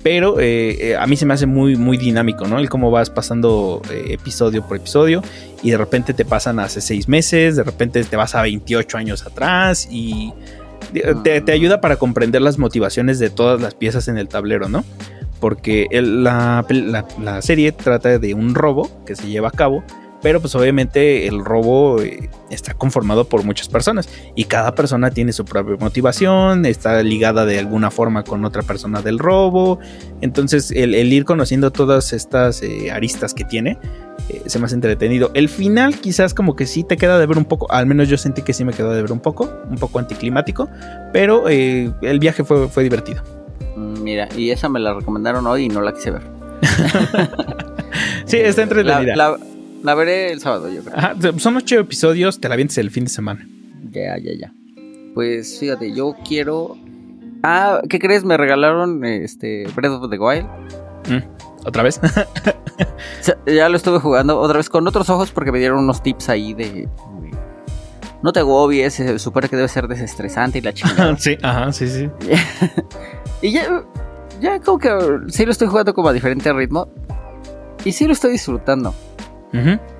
Pero 0.10 0.40
eh, 0.40 0.92
eh, 0.92 0.96
a 0.96 1.06
mí 1.06 1.18
se 1.18 1.26
me 1.26 1.34
hace 1.34 1.48
muy, 1.48 1.76
muy 1.76 1.98
dinámico, 1.98 2.48
¿no? 2.48 2.60
El 2.60 2.70
cómo 2.70 2.92
vas 2.92 3.10
pasando 3.10 3.82
eh, 3.92 4.06
episodio 4.12 4.66
por 4.66 4.78
episodio 4.78 5.22
y 5.62 5.72
de 5.72 5.78
repente 5.78 6.14
te 6.14 6.24
pasan 6.24 6.62
hace 6.62 6.80
seis 6.80 7.10
meses, 7.10 7.58
de 7.58 7.64
repente 7.64 8.02
te 8.06 8.16
vas 8.16 8.34
a 8.34 8.42
28 8.42 8.98
años 8.98 9.26
atrás 9.26 9.86
y 9.92 10.32
te, 11.26 11.52
ayuda 11.52 11.82
para 11.82 11.98
comprender 11.98 12.42
las 12.42 12.58
motivaciones 12.58 13.20
de 13.20 13.30
todas 13.30 13.60
las 13.60 13.76
piezas 13.76 14.08
en 14.08 14.18
el 14.18 14.30
tablero, 14.30 14.70
¿no? 14.70 14.86
Porque 15.42 15.88
la 15.92 16.64
serie 17.42 17.74
trata 17.74 18.18
de 18.18 18.34
un 18.34 18.56
robo 18.56 18.90
que 19.06 19.14
se 19.14 19.28
lleva 19.28 19.50
a 19.50 19.52
cabo 19.52 19.84
pero 20.28 20.42
pues 20.42 20.56
obviamente 20.56 21.26
el 21.26 21.46
robo 21.46 22.02
eh, 22.02 22.30
está 22.50 22.74
conformado 22.74 23.30
por 23.30 23.46
muchas 23.46 23.70
personas 23.70 24.10
y 24.36 24.44
cada 24.44 24.76
persona 24.76 25.10
tiene 25.10 25.32
su 25.32 25.46
propia 25.46 25.78
motivación, 25.80 26.66
está 26.66 27.02
ligada 27.02 27.46
de 27.46 27.58
alguna 27.58 27.92
forma 27.92 28.26
con 28.26 28.44
otra 28.44 28.62
persona 28.62 29.02
del 29.02 29.20
robo. 29.20 29.80
Entonces 30.20 30.72
el, 30.72 30.96
ir 30.96 31.24
conociendo 31.24 31.72
todas 31.72 32.12
estas 32.12 32.62
eh, 32.62 32.92
aristas 32.92 33.34
que 33.34 33.46
tiene 33.46 33.78
eh, 34.28 34.42
se 34.48 34.60
me 34.60 34.66
hace 34.66 34.76
entretenido. 34.76 35.32
El 35.34 35.48
final 35.48 35.98
quizás 35.98 36.34
como 36.34 36.58
que 36.58 36.66
sí 36.66 36.84
te 36.84 36.98
queda 36.98 37.18
de 37.20 37.26
ver 37.26 37.38
un 37.38 37.46
poco, 37.46 37.72
al 37.72 37.86
menos 37.86 38.10
yo 38.10 38.18
sentí 38.18 38.42
que 38.42 38.52
sí 38.52 38.66
me 38.66 38.74
quedó 38.74 38.92
de 38.92 39.02
ver 39.02 39.14
un 39.14 39.22
poco, 39.22 39.50
un 39.70 39.78
poco 39.78 39.98
anticlimático, 39.98 40.68
pero 41.14 41.48
el 41.48 42.20
viaje 42.20 42.44
fue, 42.44 42.68
fue 42.68 42.84
divertido. 42.84 43.24
Mm, 43.78 44.04
mira, 44.04 44.28
y 44.36 44.52
esa 44.52 44.68
me 44.68 44.82
la 44.82 44.94
recomendaron 44.94 45.48
hoy 45.48 45.64
y 45.64 45.70
no 45.70 45.80
la 45.80 45.94
quise 45.94 46.12
ver. 46.12 46.24
sí, 48.26 48.36
está 48.36 48.62
entretenida. 48.64 49.16
La 49.16 49.38
veré 49.96 50.32
el 50.32 50.40
sábado, 50.40 50.70
yo 50.70 50.82
creo. 50.84 51.40
son 51.40 51.58
ocho 51.58 51.80
episodios, 51.80 52.40
te 52.40 52.50
la 52.50 52.56
vientes 52.56 52.78
el 52.78 52.92
fin 52.92 53.06
de 53.06 53.10
semana. 53.10 53.48
Ya, 53.92 54.18
ya, 54.18 54.32
ya. 54.38 54.54
Pues 55.14 55.60
fíjate, 55.60 55.94
yo 55.94 56.16
quiero. 56.28 56.78
Ah, 57.44 57.82
¿qué 57.90 58.00
crees? 58.00 58.24
Me 58.24 58.38
regalaron 58.38 59.04
este 59.06 59.66
Breath 59.76 59.94
of 59.94 60.10
the 60.10 60.20
Wild. 60.20 60.46
Mm, 61.10 61.66
¿Otra 61.66 61.84
vez? 61.84 62.00
ya 63.46 63.70
lo 63.70 63.78
estuve 63.78 64.00
jugando 64.00 64.40
otra 64.40 64.58
vez 64.58 64.70
con 64.70 64.88
otros 64.88 65.10
ojos 65.10 65.32
porque 65.32 65.52
me 65.52 65.60
dieron 65.60 65.80
unos 65.80 66.04
tips 66.04 66.30
ahí 66.30 66.54
de. 66.54 66.88
no 68.22 68.34
te 68.34 68.42
agobies, 68.42 68.94
se 68.94 69.20
supone 69.20 69.50
que 69.50 69.56
debe 69.56 69.68
ser 69.68 69.88
desestresante 69.88 70.60
y 70.60 70.62
la 70.62 70.74
chingada. 70.74 71.18
sí, 71.20 71.38
ajá, 71.42 71.72
sí, 71.72 71.88
sí. 71.88 72.10
y 73.42 73.52
ya, 73.52 73.84
ya 74.42 74.60
como 74.60 74.80
que 74.80 74.90
sí 75.30 75.46
lo 75.46 75.52
estoy 75.52 75.68
jugando 75.68 75.94
como 75.94 76.10
a 76.10 76.14
diferente 76.14 76.52
ritmo. 76.54 76.90
Y 77.86 77.92
sí 77.92 78.06
lo 78.06 78.14
estoy 78.14 78.32
disfrutando 78.34 78.94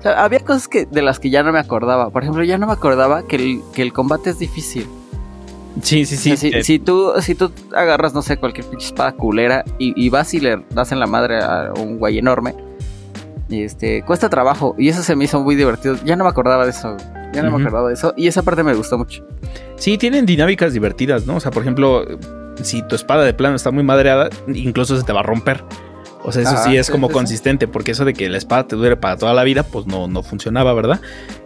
había 0.04 0.40
cosas 0.40 0.68
que, 0.68 0.86
de 0.86 1.02
las 1.02 1.18
que 1.18 1.30
ya 1.30 1.42
no 1.42 1.52
me 1.52 1.58
acordaba. 1.58 2.10
Por 2.10 2.22
ejemplo, 2.22 2.44
ya 2.44 2.58
no 2.58 2.66
me 2.66 2.72
acordaba 2.72 3.26
que 3.26 3.60
el, 3.76 3.92
combate 3.92 4.30
es 4.30 4.38
difícil. 4.38 4.86
Sí, 5.82 6.06
sí, 6.06 6.16
sí. 6.16 6.62
si, 6.62 6.78
tú, 6.78 7.12
si 7.20 7.34
tú 7.34 7.52
agarras, 7.74 8.12
no 8.12 8.22
sé, 8.22 8.36
cualquier 8.36 8.66
pinche 8.66 8.86
espada 8.86 9.12
culera 9.12 9.64
y, 9.78 10.08
vas 10.08 10.34
y 10.34 10.40
le 10.40 10.64
das 10.70 10.92
en 10.92 10.98
la 10.98 11.06
madre 11.06 11.38
a 11.40 11.72
un 11.78 11.98
güey 11.98 12.18
enorme, 12.18 12.54
este, 13.50 14.02
cuesta 14.02 14.28
trabajo. 14.28 14.74
Y 14.78 14.88
eso 14.88 15.02
se 15.02 15.14
me 15.16 15.24
hizo 15.24 15.40
muy 15.40 15.54
divertido. 15.54 15.96
Ya 16.04 16.16
no 16.16 16.24
me 16.24 16.30
acordaba 16.30 16.64
de 16.64 16.70
eso. 16.70 16.96
Ya 17.32 17.42
no 17.42 17.50
me 17.50 17.62
acordaba 17.62 17.88
de 17.88 17.94
eso. 17.94 18.14
Y 18.16 18.26
esa 18.26 18.42
parte 18.42 18.62
me 18.62 18.74
gustó 18.74 18.98
mucho. 18.98 19.24
Sí, 19.76 19.98
tienen 19.98 20.26
dinámicas 20.26 20.72
divertidas, 20.72 21.26
¿no? 21.26 21.36
O 21.36 21.40
sea, 21.40 21.50
por 21.50 21.62
ejemplo, 21.62 22.04
si 22.62 22.82
tu 22.82 22.94
espada 22.94 23.24
de 23.24 23.34
plano 23.34 23.56
está 23.56 23.70
muy 23.70 23.84
madreada, 23.84 24.30
incluso 24.48 24.96
se 24.96 25.04
te 25.04 25.12
va 25.12 25.20
a 25.20 25.22
romper. 25.22 25.62
O 26.24 26.32
sea, 26.32 26.42
eso 26.42 26.56
sí 26.64 26.76
es 26.76 26.90
como 26.90 27.08
consistente, 27.10 27.68
porque 27.68 27.92
eso 27.92 28.04
de 28.04 28.12
que 28.12 28.28
la 28.28 28.38
espada 28.38 28.66
te 28.66 28.76
dure 28.76 28.96
para 28.96 29.16
toda 29.16 29.34
la 29.34 29.44
vida, 29.44 29.62
pues 29.62 29.86
no, 29.86 30.08
no 30.08 30.22
funcionaba, 30.22 30.72
¿verdad? 30.74 31.00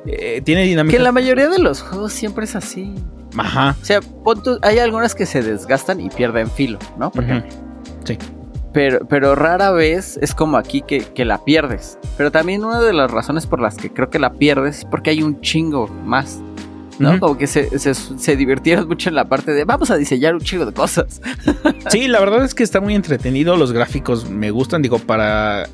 Eh, 0.06 0.40
tiene 0.44 0.64
dinámica. 0.64 0.92
Que 0.92 0.96
en 0.96 1.04
la 1.04 1.12
mayoría 1.12 1.48
de 1.48 1.58
los 1.58 1.82
juegos 1.82 2.12
siempre 2.12 2.44
es 2.44 2.56
así. 2.56 2.94
Ajá. 3.36 3.76
O 3.80 3.84
sea, 3.84 4.00
hay 4.62 4.78
algunas 4.78 5.14
que 5.14 5.26
se 5.26 5.42
desgastan 5.42 6.00
y 6.00 6.08
pierden 6.10 6.50
filo, 6.50 6.78
¿no? 6.98 7.10
Por 7.10 7.24
Sí. 8.04 8.18
Pero, 8.72 9.06
pero 9.06 9.34
rara 9.34 9.70
vez 9.70 10.18
es 10.22 10.34
como 10.34 10.56
aquí 10.56 10.82
que, 10.82 11.00
que, 11.00 11.24
la 11.26 11.44
pierdes. 11.44 11.98
Pero 12.16 12.32
también 12.32 12.64
una 12.64 12.80
de 12.80 12.94
las 12.94 13.10
razones 13.10 13.46
por 13.46 13.60
las 13.60 13.76
que 13.76 13.92
creo 13.92 14.08
que 14.08 14.18
la 14.18 14.32
pierdes 14.32 14.78
es 14.78 14.84
porque 14.86 15.10
hay 15.10 15.22
un 15.22 15.40
chingo 15.42 15.86
más. 15.88 16.40
¿No? 16.98 17.18
Como 17.18 17.36
que 17.38 17.46
se, 17.46 17.78
se, 17.78 18.36
divirtieron 18.36 18.88
mucho 18.88 19.08
en 19.08 19.14
la 19.14 19.24
parte 19.24 19.52
de 19.52 19.64
vamos 19.64 19.90
a 19.90 19.96
diseñar 19.96 20.34
un 20.34 20.40
chingo 20.40 20.66
de 20.66 20.72
cosas. 20.72 21.20
sí, 21.90 22.08
la 22.08 22.20
verdad 22.20 22.44
es 22.44 22.54
que 22.54 22.62
está 22.62 22.80
muy 22.80 22.94
entretenido. 22.94 23.56
Los 23.56 23.72
gráficos 23.72 24.28
me 24.28 24.50
gustan. 24.50 24.82
Digo, 24.82 24.98
para. 24.98 25.68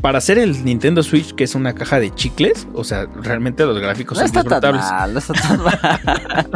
Para 0.00 0.18
hacer 0.18 0.38
el 0.38 0.66
Nintendo 0.66 1.02
Switch, 1.02 1.34
que 1.34 1.44
es 1.44 1.54
una 1.54 1.72
caja 1.72 1.98
de 1.98 2.14
chicles, 2.14 2.68
o 2.74 2.84
sea, 2.84 3.06
realmente 3.22 3.64
los 3.64 3.78
gráficos 3.78 4.18
son 4.18 4.26
está 4.26 4.44
tan 4.60 4.76
Mal, 4.76 5.14
no 5.14 5.18
está 5.18 5.32
tan 5.32 5.62
mal. 5.62 5.80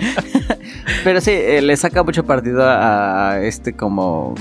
Pero 1.04 1.22
sí, 1.22 1.30
eh, 1.30 1.62
le 1.62 1.74
saca 1.78 2.02
mucho 2.02 2.26
partido 2.26 2.62
a 2.62 3.40
este 3.40 3.72
como 3.72 4.34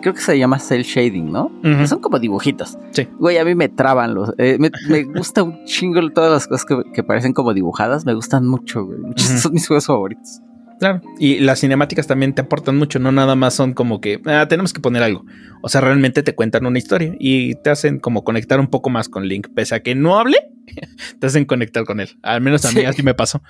creo 0.00 0.14
que 0.14 0.20
se 0.20 0.38
llama 0.38 0.58
cel 0.58 0.82
shading, 0.82 1.30
¿no? 1.30 1.50
Son 1.86 2.00
como 2.00 2.18
dibujitos. 2.18 2.78
Sí. 2.92 3.08
Güey, 3.18 3.38
a 3.38 3.44
mí 3.44 3.54
me 3.54 3.68
traban 3.68 4.14
los. 4.14 4.32
Eh, 4.38 4.58
me, 4.58 4.70
gusta 5.04 5.42
un 5.42 5.64
chingo 5.64 6.00
todas 6.10 6.32
las 6.32 6.46
cosas 6.46 6.66
que, 6.92 7.02
parecen 7.02 7.32
como 7.32 7.54
dibujadas. 7.54 8.04
Me 8.04 8.14
gustan 8.14 8.46
mucho, 8.46 8.84
güey. 8.84 8.98
Son 9.16 9.52
mis 9.52 9.66
juegos 9.66 9.86
favoritos. 9.86 10.40
Claro. 10.78 11.00
Y 11.18 11.40
las 11.40 11.60
cinemáticas 11.60 12.06
también 12.06 12.34
te 12.34 12.42
aportan 12.42 12.76
mucho, 12.76 13.00
no 13.00 13.10
nada 13.10 13.34
más 13.34 13.54
son 13.54 13.74
como 13.74 14.00
que 14.00 14.20
ah, 14.26 14.46
tenemos 14.48 14.72
que 14.72 14.80
poner 14.80 15.02
algo. 15.02 15.24
O 15.60 15.68
sea, 15.68 15.80
realmente 15.80 16.22
te 16.22 16.34
cuentan 16.34 16.66
una 16.66 16.78
historia 16.78 17.14
y 17.18 17.56
te 17.56 17.70
hacen 17.70 17.98
como 17.98 18.22
conectar 18.22 18.60
un 18.60 18.68
poco 18.68 18.88
más 18.88 19.08
con 19.08 19.26
Link. 19.26 19.48
Pese 19.54 19.74
a 19.74 19.80
que 19.80 19.94
no 19.94 20.18
hable, 20.18 20.36
te 21.20 21.26
hacen 21.26 21.46
conectar 21.46 21.84
con 21.84 22.00
él. 22.00 22.16
Al 22.22 22.40
menos 22.40 22.64
a 22.64 22.72
mí 22.72 22.84
así 22.84 23.02
me 23.02 23.14
pasó. 23.14 23.42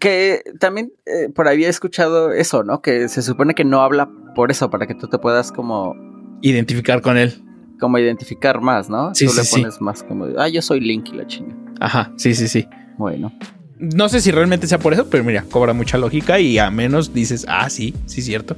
Que 0.00 0.42
también 0.58 0.92
eh, 1.06 1.28
por 1.32 1.46
ahí 1.46 1.64
he 1.64 1.68
escuchado 1.68 2.32
eso, 2.32 2.64
¿no? 2.64 2.82
Que 2.82 3.08
se 3.08 3.22
supone 3.22 3.54
que 3.54 3.64
no 3.64 3.82
habla 3.82 4.10
por 4.36 4.52
eso, 4.52 4.70
para 4.70 4.86
que 4.86 4.94
tú 4.94 5.08
te 5.08 5.18
puedas 5.18 5.50
como... 5.50 5.96
Identificar 6.42 7.00
con 7.00 7.16
él. 7.16 7.34
Como 7.80 7.98
identificar 7.98 8.60
más, 8.60 8.88
¿no? 8.88 9.12
Sí, 9.14 9.26
tú 9.26 9.32
le 9.34 9.42
pones 9.50 9.80
más 9.80 10.02
como, 10.04 10.26
ah, 10.38 10.48
yo 10.48 10.62
soy 10.62 10.80
Link 10.80 11.08
y 11.12 11.16
la 11.16 11.26
chinga. 11.26 11.56
Ajá, 11.80 12.12
sí, 12.16 12.34
sí, 12.34 12.46
sí. 12.46 12.68
Bueno. 12.98 13.32
No 13.78 14.08
sé 14.08 14.20
si 14.20 14.30
realmente 14.30 14.66
sea 14.66 14.78
por 14.78 14.92
eso, 14.92 15.08
pero 15.10 15.24
mira, 15.24 15.44
cobra 15.50 15.72
mucha 15.72 15.98
lógica 15.98 16.38
y 16.38 16.58
a 16.58 16.70
menos 16.70 17.12
dices, 17.12 17.44
ah, 17.48 17.68
sí, 17.68 17.94
sí, 18.06 18.22
cierto. 18.22 18.56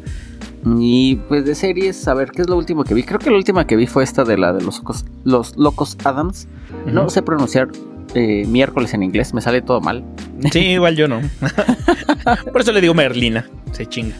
Y 0.65 1.17
pues 1.29 1.45
de 1.45 1.55
series, 1.55 2.07
a 2.07 2.15
ver, 2.15 2.31
¿qué 2.33 2.43
es 2.43 2.49
lo 2.49 2.57
último 2.57 2.85
que 2.85 2.95
vi? 2.95 3.05
Creo 3.05 3.19
que 3.19 3.31
la 3.31 3.37
última 3.37 3.67
que 3.67 3.77
vi 3.77 3.87
fue 3.87 4.05
esta 4.05 4.25
de 4.25 4.37
la 4.37 4.53
de 4.53 4.63
los, 4.63 4.83
los 5.25 5.57
Locos 5.57 5.97
Adams. 6.05 6.49
No 6.87 7.09
sé 7.09 7.23
pronunciar 7.23 7.69
eh, 8.15 8.45
miércoles 8.47 8.95
en 8.95 9.03
inglés, 9.03 9.35
me 9.35 9.41
sale 9.41 9.63
todo 9.63 9.81
mal. 9.81 10.05
Sí, 10.53 10.59
igual 10.73 10.97
yo 10.97 11.09
no. 11.09 11.21
Por 12.53 12.61
eso 12.61 12.73
le 12.73 12.81
digo 12.81 12.95
Merlina, 12.95 13.47
se 13.73 13.87
chinga. 13.87 14.15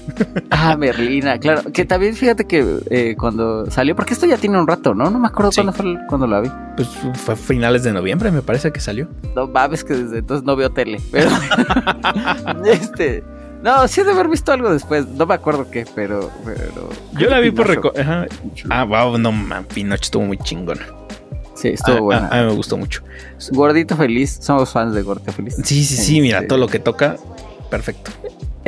ah, 0.51 0.77
Merlina, 0.79 1.39
claro. 1.39 1.63
Que 1.73 1.85
también 1.85 2.15
fíjate 2.15 2.47
que 2.47 2.79
eh, 2.91 3.17
cuando 3.19 3.71
salió, 3.71 3.95
porque 3.97 4.15
esto 4.15 4.27
ya 4.27 4.37
tiene 4.37 4.59
un 4.59 4.67
rato, 4.67 4.95
¿no? 4.95 5.11
No 5.11 5.19
me 5.19 5.29
acuerdo 5.29 5.51
cuándo 5.55 5.73
fue 5.73 5.97
cuando 6.09 6.27
la 6.27 6.41
vi. 6.41 6.51
Pues 6.77 6.89
fue 7.15 7.37
finales 7.37 7.83
de 7.83 7.93
noviembre, 7.93 8.31
me 8.31 8.43
parece 8.43 8.71
que 8.73 8.81
salió. 8.81 9.09
No 9.35 9.47
mames, 9.49 9.85
que 9.85 9.95
desde 9.95 10.19
entonces 10.19 10.45
no 10.45 10.57
veo 10.57 10.71
tele. 10.71 11.01
Pero. 11.11 11.31
este. 12.67 13.25
No, 13.63 13.89
sí 13.89 14.05
de 14.05 14.13
haber 14.13 14.29
visto 14.29 14.53
algo 14.53 14.73
después. 14.73 15.09
No 15.09 15.27
me 15.27 15.35
acuerdo 15.35 15.69
qué, 15.71 15.85
pero. 15.95 16.31
pero 16.45 16.91
Yo 17.19 17.29
la 17.29 17.41
vi 17.41 17.51
por. 17.51 17.93
Ah, 18.71 18.85
wow, 18.85 19.19
no, 19.19 19.33
man, 19.33 19.65
Pinocho 19.65 20.03
estuvo 20.05 20.23
muy 20.25 20.39
chingona. 20.39 20.87
Sí, 21.59 21.69
estuvo 21.69 21.97
ah, 21.97 22.01
bueno. 22.01 22.29
A, 22.31 22.41
mí 22.41 22.47
me 22.47 22.55
gustó 22.55 22.77
mucho. 22.77 23.03
Gordito 23.51 23.97
Feliz, 23.97 24.39
somos 24.41 24.71
fans 24.71 24.95
de 24.95 25.03
Gordito 25.03 25.33
Feliz. 25.33 25.57
Sí, 25.65 25.85
sí, 25.85 25.97
sí, 25.97 26.21
mira, 26.21 26.47
todo 26.47 26.59
lo 26.59 26.69
que 26.69 26.79
toca, 26.79 27.17
perfecto. 27.69 28.13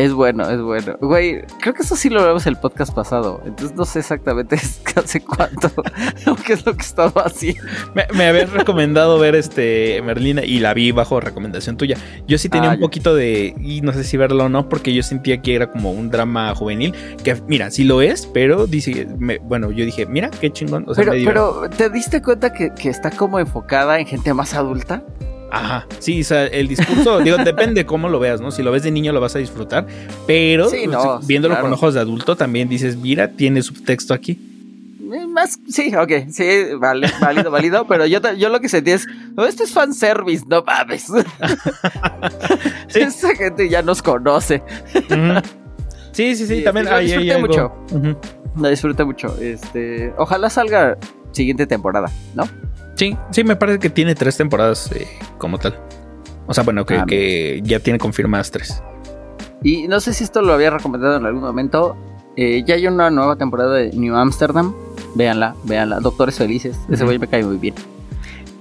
Es 0.01 0.15
bueno, 0.15 0.49
es 0.49 0.63
bueno. 0.63 0.97
Güey, 0.99 1.43
creo 1.61 1.75
que 1.75 1.83
eso 1.83 1.95
sí 1.95 2.09
lo 2.09 2.25
vemos 2.25 2.47
el 2.47 2.57
podcast 2.57 2.95
pasado. 2.95 3.43
Entonces 3.45 3.77
no 3.77 3.85
sé 3.85 3.99
exactamente 3.99 4.57
hace 4.97 5.21
cuánto 5.21 5.71
qué 6.47 6.55
es 6.55 6.65
lo 6.65 6.75
que 6.75 6.81
estaba 6.81 7.21
haciendo. 7.21 7.63
Me, 7.95 8.07
me 8.15 8.27
habías 8.27 8.51
recomendado 8.51 9.19
ver 9.19 9.35
este 9.35 10.01
Merlina 10.01 10.43
y 10.43 10.61
la 10.61 10.73
vi 10.73 10.91
bajo 10.91 11.21
recomendación 11.21 11.77
tuya. 11.77 11.99
Yo 12.27 12.39
sí 12.39 12.49
tenía 12.49 12.71
ah, 12.71 12.75
un 12.75 12.81
poquito 12.81 13.15
de. 13.15 13.55
Y 13.61 13.83
no 13.83 13.93
sé 13.93 14.03
si 14.05 14.17
verlo 14.17 14.45
o 14.45 14.49
no, 14.49 14.71
porque 14.71 14.95
yo 14.95 15.03
sentía 15.03 15.43
que 15.43 15.55
era 15.55 15.71
como 15.71 15.93
un 15.93 16.11
drama 16.11 16.55
juvenil. 16.55 16.95
Que 17.23 17.37
mira, 17.47 17.71
sí 17.71 17.85
lo 17.85 18.01
es, 18.01 18.27
pero 18.27 18.67
dice. 18.67 19.07
bueno, 19.43 19.71
yo 19.71 19.85
dije, 19.85 20.07
mira, 20.07 20.31
qué 20.31 20.51
chingón. 20.51 20.87
pero, 20.97 21.13
pero, 21.13 21.69
¿te 21.69 21.91
diste 21.91 22.23
cuenta 22.23 22.55
que, 22.55 22.73
que 22.73 22.89
está 22.89 23.11
como 23.11 23.39
enfocada 23.39 24.01
en 24.01 24.07
gente 24.07 24.33
más 24.33 24.55
adulta? 24.55 25.03
Ajá, 25.51 25.87
sí, 25.99 26.21
o 26.21 26.25
sea, 26.25 26.47
el 26.47 26.69
discurso, 26.69 27.19
digo, 27.21 27.37
depende 27.45 27.85
cómo 27.85 28.09
lo 28.09 28.21
veas, 28.21 28.41
¿no? 28.41 28.51
Si 28.51 28.63
lo 28.63 28.71
ves 28.71 28.85
de 28.85 28.91
niño 28.91 29.13
lo 29.13 29.21
vas 29.21 29.35
a 29.35 29.39
disfrutar, 29.39 29.87
pero 30.27 30.71
pues, 30.71 31.27
viéndolo 31.27 31.61
con 31.61 31.73
ojos 31.73 31.95
de 31.95 32.01
adulto 32.01 32.37
también 32.37 32.69
dices, 32.69 32.97
mira, 32.97 33.29
tiene 33.33 33.63
subtexto 33.63 34.15
aquí. 34.15 34.39
Más, 35.29 35.59
sí, 35.69 35.93
ok, 35.95 36.13
sí, 36.31 36.45
vale, 36.79 37.11
válido, 37.21 37.51
válido, 37.51 37.87
pero 37.89 38.07
yo, 38.07 38.21
yo 38.35 38.49
lo 38.49 38.61
que 38.61 38.69
sentí 38.69 38.93
es, 38.93 39.09
no, 39.37 39.45
esto 39.45 39.65
es 39.65 39.73
fanservice, 39.73 40.45
no 40.49 40.63
mames. 40.63 41.09
Esa 42.95 43.35
gente 43.35 43.69
ya 43.69 43.83
nos 43.83 44.03
conoce. 44.03 44.63
Sí, 46.13 46.37
sí, 46.37 46.47
sí, 46.47 46.63
también 46.63 46.87
hay, 46.89 47.07
disfruté 47.07 47.39
mucho. 47.39 47.73
La 48.57 48.69
disfruté 48.69 49.05
mucho. 49.05 49.37
Este, 49.41 50.13
ojalá 50.17 50.49
salga 50.49 50.97
siguiente 51.33 51.67
temporada, 51.67 52.11
¿no? 52.35 52.49
Sí, 53.01 53.17
sí, 53.31 53.45
me 53.45 53.57
parece 53.57 53.79
que 53.79 53.89
tiene 53.89 54.15
tres 54.15 54.37
temporadas 54.37 54.93
eh, 54.93 55.09
como 55.39 55.57
tal. 55.57 55.75
O 56.47 56.53
sea, 56.53 56.65
bueno, 56.65 56.85
que, 56.85 56.99
ah, 56.99 57.07
que, 57.09 57.63
ya 57.65 57.81
tiene 57.81 57.99
confirmadas 57.99 58.51
tres. 58.51 58.83
Y 59.63 59.89
no 59.89 60.01
sé 60.01 60.13
si 60.13 60.23
esto 60.23 60.43
lo 60.43 60.53
había 60.53 60.69
recomendado 60.69 61.17
en 61.17 61.25
algún 61.25 61.41
momento. 61.41 61.97
Eh, 62.37 62.63
ya 62.67 62.75
hay 62.75 62.87
una 62.87 63.09
nueva 63.09 63.37
temporada 63.37 63.75
de 63.77 63.91
New 63.95 64.15
Amsterdam. 64.15 64.75
Véanla, 65.15 65.57
véanla. 65.65 66.01
Doctores 66.01 66.37
Felices. 66.37 66.77
Ese 66.91 67.07
güey 67.07 67.19
me 67.19 67.27
cae 67.27 67.43
muy 67.43 67.57
bien. 67.57 67.75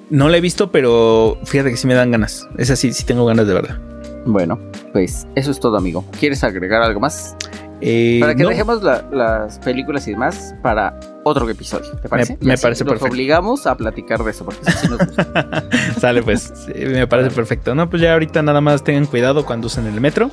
No 0.10 0.30
la 0.30 0.38
he 0.38 0.42
visto, 0.42 0.72
pero 0.72 1.38
fíjate 1.44 1.72
que 1.72 1.76
sí 1.76 1.86
me 1.86 1.96
dan 1.96 2.10
ganas. 2.10 2.48
Es 2.58 2.70
así, 2.70 2.94
sí 2.94 3.04
tengo 3.04 3.26
ganas 3.26 3.46
de 3.46 3.54
verla. 3.54 3.78
Bueno, 4.26 4.58
pues 4.94 5.28
eso 5.36 5.52
es 5.52 5.60
todo, 5.60 5.76
amigo. 5.76 6.06
¿Quieres 6.18 6.46
agregar 6.46 6.82
algo 6.82 7.02
más? 7.02 7.36
Eh, 7.82 8.18
para 8.20 8.36
que 8.36 8.46
dejemos 8.46 8.82
las 8.84 9.60
películas 9.60 10.08
y 10.08 10.12
demás 10.12 10.54
para 10.62 11.00
otro 11.24 11.50
episodio, 11.50 11.92
¿te 12.02 12.10
parece? 12.10 12.38
Me, 12.42 12.58
parece 12.58 12.84
nos 12.84 13.02
obligamos 13.02 13.66
a 13.68 13.78
platicar 13.78 14.24
de 14.24 14.32
eso 14.32 14.46
porque 14.46 14.60
nos 14.90 15.00
gusta. 15.00 15.64
Sale 16.00 16.22
pues, 16.24 16.52
me 16.76 17.08
parece 17.08 17.34
perfecto. 17.34 17.74
No, 17.76 17.90
pues 17.90 18.02
ya 18.02 18.14
ahorita 18.14 18.42
nada 18.42 18.60
más 18.60 18.84
tengan 18.84 19.06
cuidado 19.06 19.46
cuando 19.46 19.68
usen 19.68 19.88
el 19.88 20.02
metro. 20.02 20.30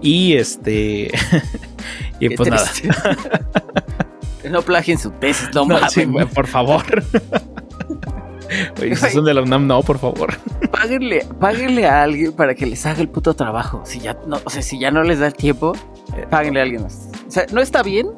Y 0.00 0.34
este. 0.34 1.10
y 2.20 2.36
pues 2.36 2.50
nada. 2.50 2.70
no 4.50 4.62
plagien 4.62 4.98
su 4.98 5.10
tesis, 5.10 5.48
no, 5.54 5.66
mames. 5.66 5.94
por 6.34 6.46
favor. 6.46 6.84
Oye, 8.80 8.96
si 8.96 9.10
son 9.10 9.24
de 9.24 9.34
la 9.34 9.42
UNAM, 9.42 9.66
no, 9.66 9.82
por 9.82 9.98
favor. 9.98 10.34
Páguenle, 10.72 11.26
páguenle 11.38 11.86
a 11.86 12.02
alguien 12.02 12.32
para 12.32 12.54
que 12.54 12.66
les 12.66 12.84
haga 12.86 13.00
el 13.00 13.08
puto 13.08 13.34
trabajo. 13.34 13.82
Si 13.84 14.00
ya 14.00 14.16
no, 14.26 14.40
o 14.44 14.50
sea, 14.50 14.62
si 14.62 14.78
ya 14.78 14.90
no 14.90 15.02
les 15.02 15.18
da 15.18 15.28
el 15.28 15.34
tiempo, 15.34 15.72
páguenle 16.30 16.60
a 16.60 16.62
alguien 16.64 16.82
más. 16.82 17.08
O 17.26 17.30
sea, 17.30 17.46
no 17.52 17.60
está 17.60 17.82
bien, 17.82 18.08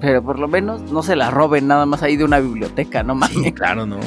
pero 0.00 0.22
por 0.22 0.38
lo 0.38 0.48
menos 0.48 0.90
no 0.90 1.02
se 1.02 1.16
la 1.16 1.30
roben 1.30 1.66
nada 1.68 1.86
más 1.86 2.02
ahí 2.02 2.16
de 2.16 2.24
una 2.24 2.40
biblioteca, 2.40 3.02
no 3.02 3.14
mames. 3.14 3.52
claro, 3.52 3.86
no. 3.86 3.98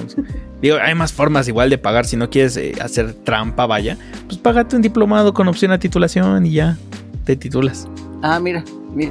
Digo, 0.62 0.78
hay 0.82 0.95
más 0.95 1.14
formas 1.14 1.48
igual 1.48 1.70
de 1.70 1.78
pagar. 1.78 2.06
Si 2.06 2.18
no 2.18 2.30
quieres 2.30 2.58
eh, 2.58 2.74
hacer 2.82 3.14
trampa, 3.14 3.66
vaya, 3.66 3.98
pues 4.28 4.38
págate 4.38 4.76
un 4.76 4.82
diplomado 4.82 5.34
con 5.34 5.48
opción 5.48 5.72
a 5.72 5.80
titulación 5.80 6.45
y 6.45 6.54
ya 6.54 6.78
te 7.26 7.36
titulas. 7.36 7.88
Ah, 8.22 8.40
mira, 8.40 8.64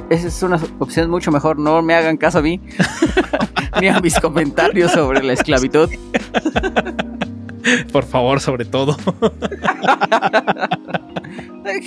esa 0.09 0.27
es 0.27 0.43
una 0.43 0.59
opción 0.79 1.09
mucho 1.09 1.31
mejor. 1.31 1.59
No 1.59 1.81
me 1.81 1.93
hagan 1.95 2.17
caso 2.17 2.39
a 2.39 2.41
mí, 2.41 2.59
ni 3.81 3.87
a 3.87 3.99
mis 3.99 4.19
comentarios 4.19 4.91
sobre 4.91 5.23
la 5.23 5.33
esclavitud. 5.33 5.89
Por 7.91 8.03
favor, 8.03 8.39
sobre 8.39 8.65
todo. 8.65 8.95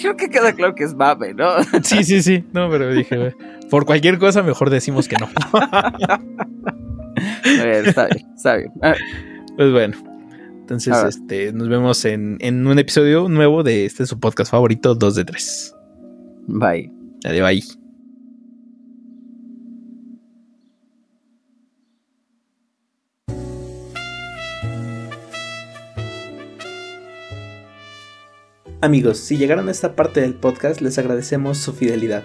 Creo 0.01 0.17
que 0.17 0.29
queda 0.31 0.53
claro 0.55 0.75
que 0.75 0.85
es 0.85 0.95
mame, 0.95 1.35
¿no? 1.35 1.63
Sí, 1.83 2.03
sí, 2.03 2.23
sí. 2.23 2.45
No, 2.53 2.71
pero 2.71 2.93
dije, 2.93 3.35
por 3.71 3.85
cualquier 3.85 4.19
cosa 4.19 4.43
mejor 4.43 4.71
decimos 4.71 5.07
que 5.07 5.17
no. 5.17 5.29
está 7.85 8.07
bien, 8.07 8.27
está 8.35 8.57
bien. 8.57 8.73
Pues 9.57 9.73
bueno. 9.73 9.97
Entonces, 10.61 10.97
este, 11.05 11.53
nos 11.53 11.69
vemos 11.69 12.05
en, 12.05 12.39
en, 12.41 12.67
un 12.67 12.77
episodio 12.79 13.29
nuevo 13.29 13.63
de 13.63 13.85
este 13.85 14.05
su 14.05 14.19
podcast 14.19 14.51
favorito, 14.51 14.97
2 14.97 15.15
de 15.15 15.25
3. 15.25 15.75
Bye. 16.49 16.91
Adiós, 17.25 17.79
Amigos, 28.83 29.17
si 29.17 29.39
llegaron 29.39 29.69
a 29.69 29.71
esta 29.71 29.97
parte 29.97 30.21
del 30.21 30.35
podcast 30.35 30.83
les 30.83 30.99
agradecemos 30.99 31.57
su 31.57 31.73
fidelidad. 31.73 32.25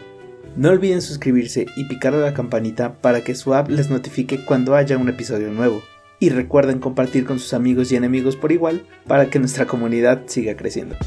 No 0.58 0.70
olviden 0.70 1.02
suscribirse 1.02 1.66
y 1.78 1.86
picar 1.86 2.14
a 2.14 2.18
la 2.18 2.34
campanita 2.34 2.96
para 3.00 3.24
que 3.24 3.36
su 3.36 3.54
app 3.54 3.70
les 3.70 3.90
notifique 3.90 4.44
cuando 4.44 4.76
haya 4.76 4.98
un 4.98 5.08
episodio 5.08 5.50
nuevo. 5.50 5.82
Y 6.20 6.28
recuerden 6.30 6.80
compartir 6.80 7.26
con 7.26 7.40
sus 7.40 7.54
amigos 7.54 7.90
y 7.92 7.96
enemigos 7.96 8.36
por 8.36 8.52
igual 8.52 8.86
para 9.08 9.30
que 9.30 9.40
nuestra 9.40 9.66
comunidad 9.66 10.24
siga 10.26 10.58
creciendo. 10.58 10.98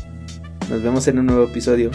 Nos 0.71 0.83
vemos 0.83 1.07
en 1.09 1.19
un 1.19 1.27
nuevo 1.27 1.45
episodio. 1.45 1.91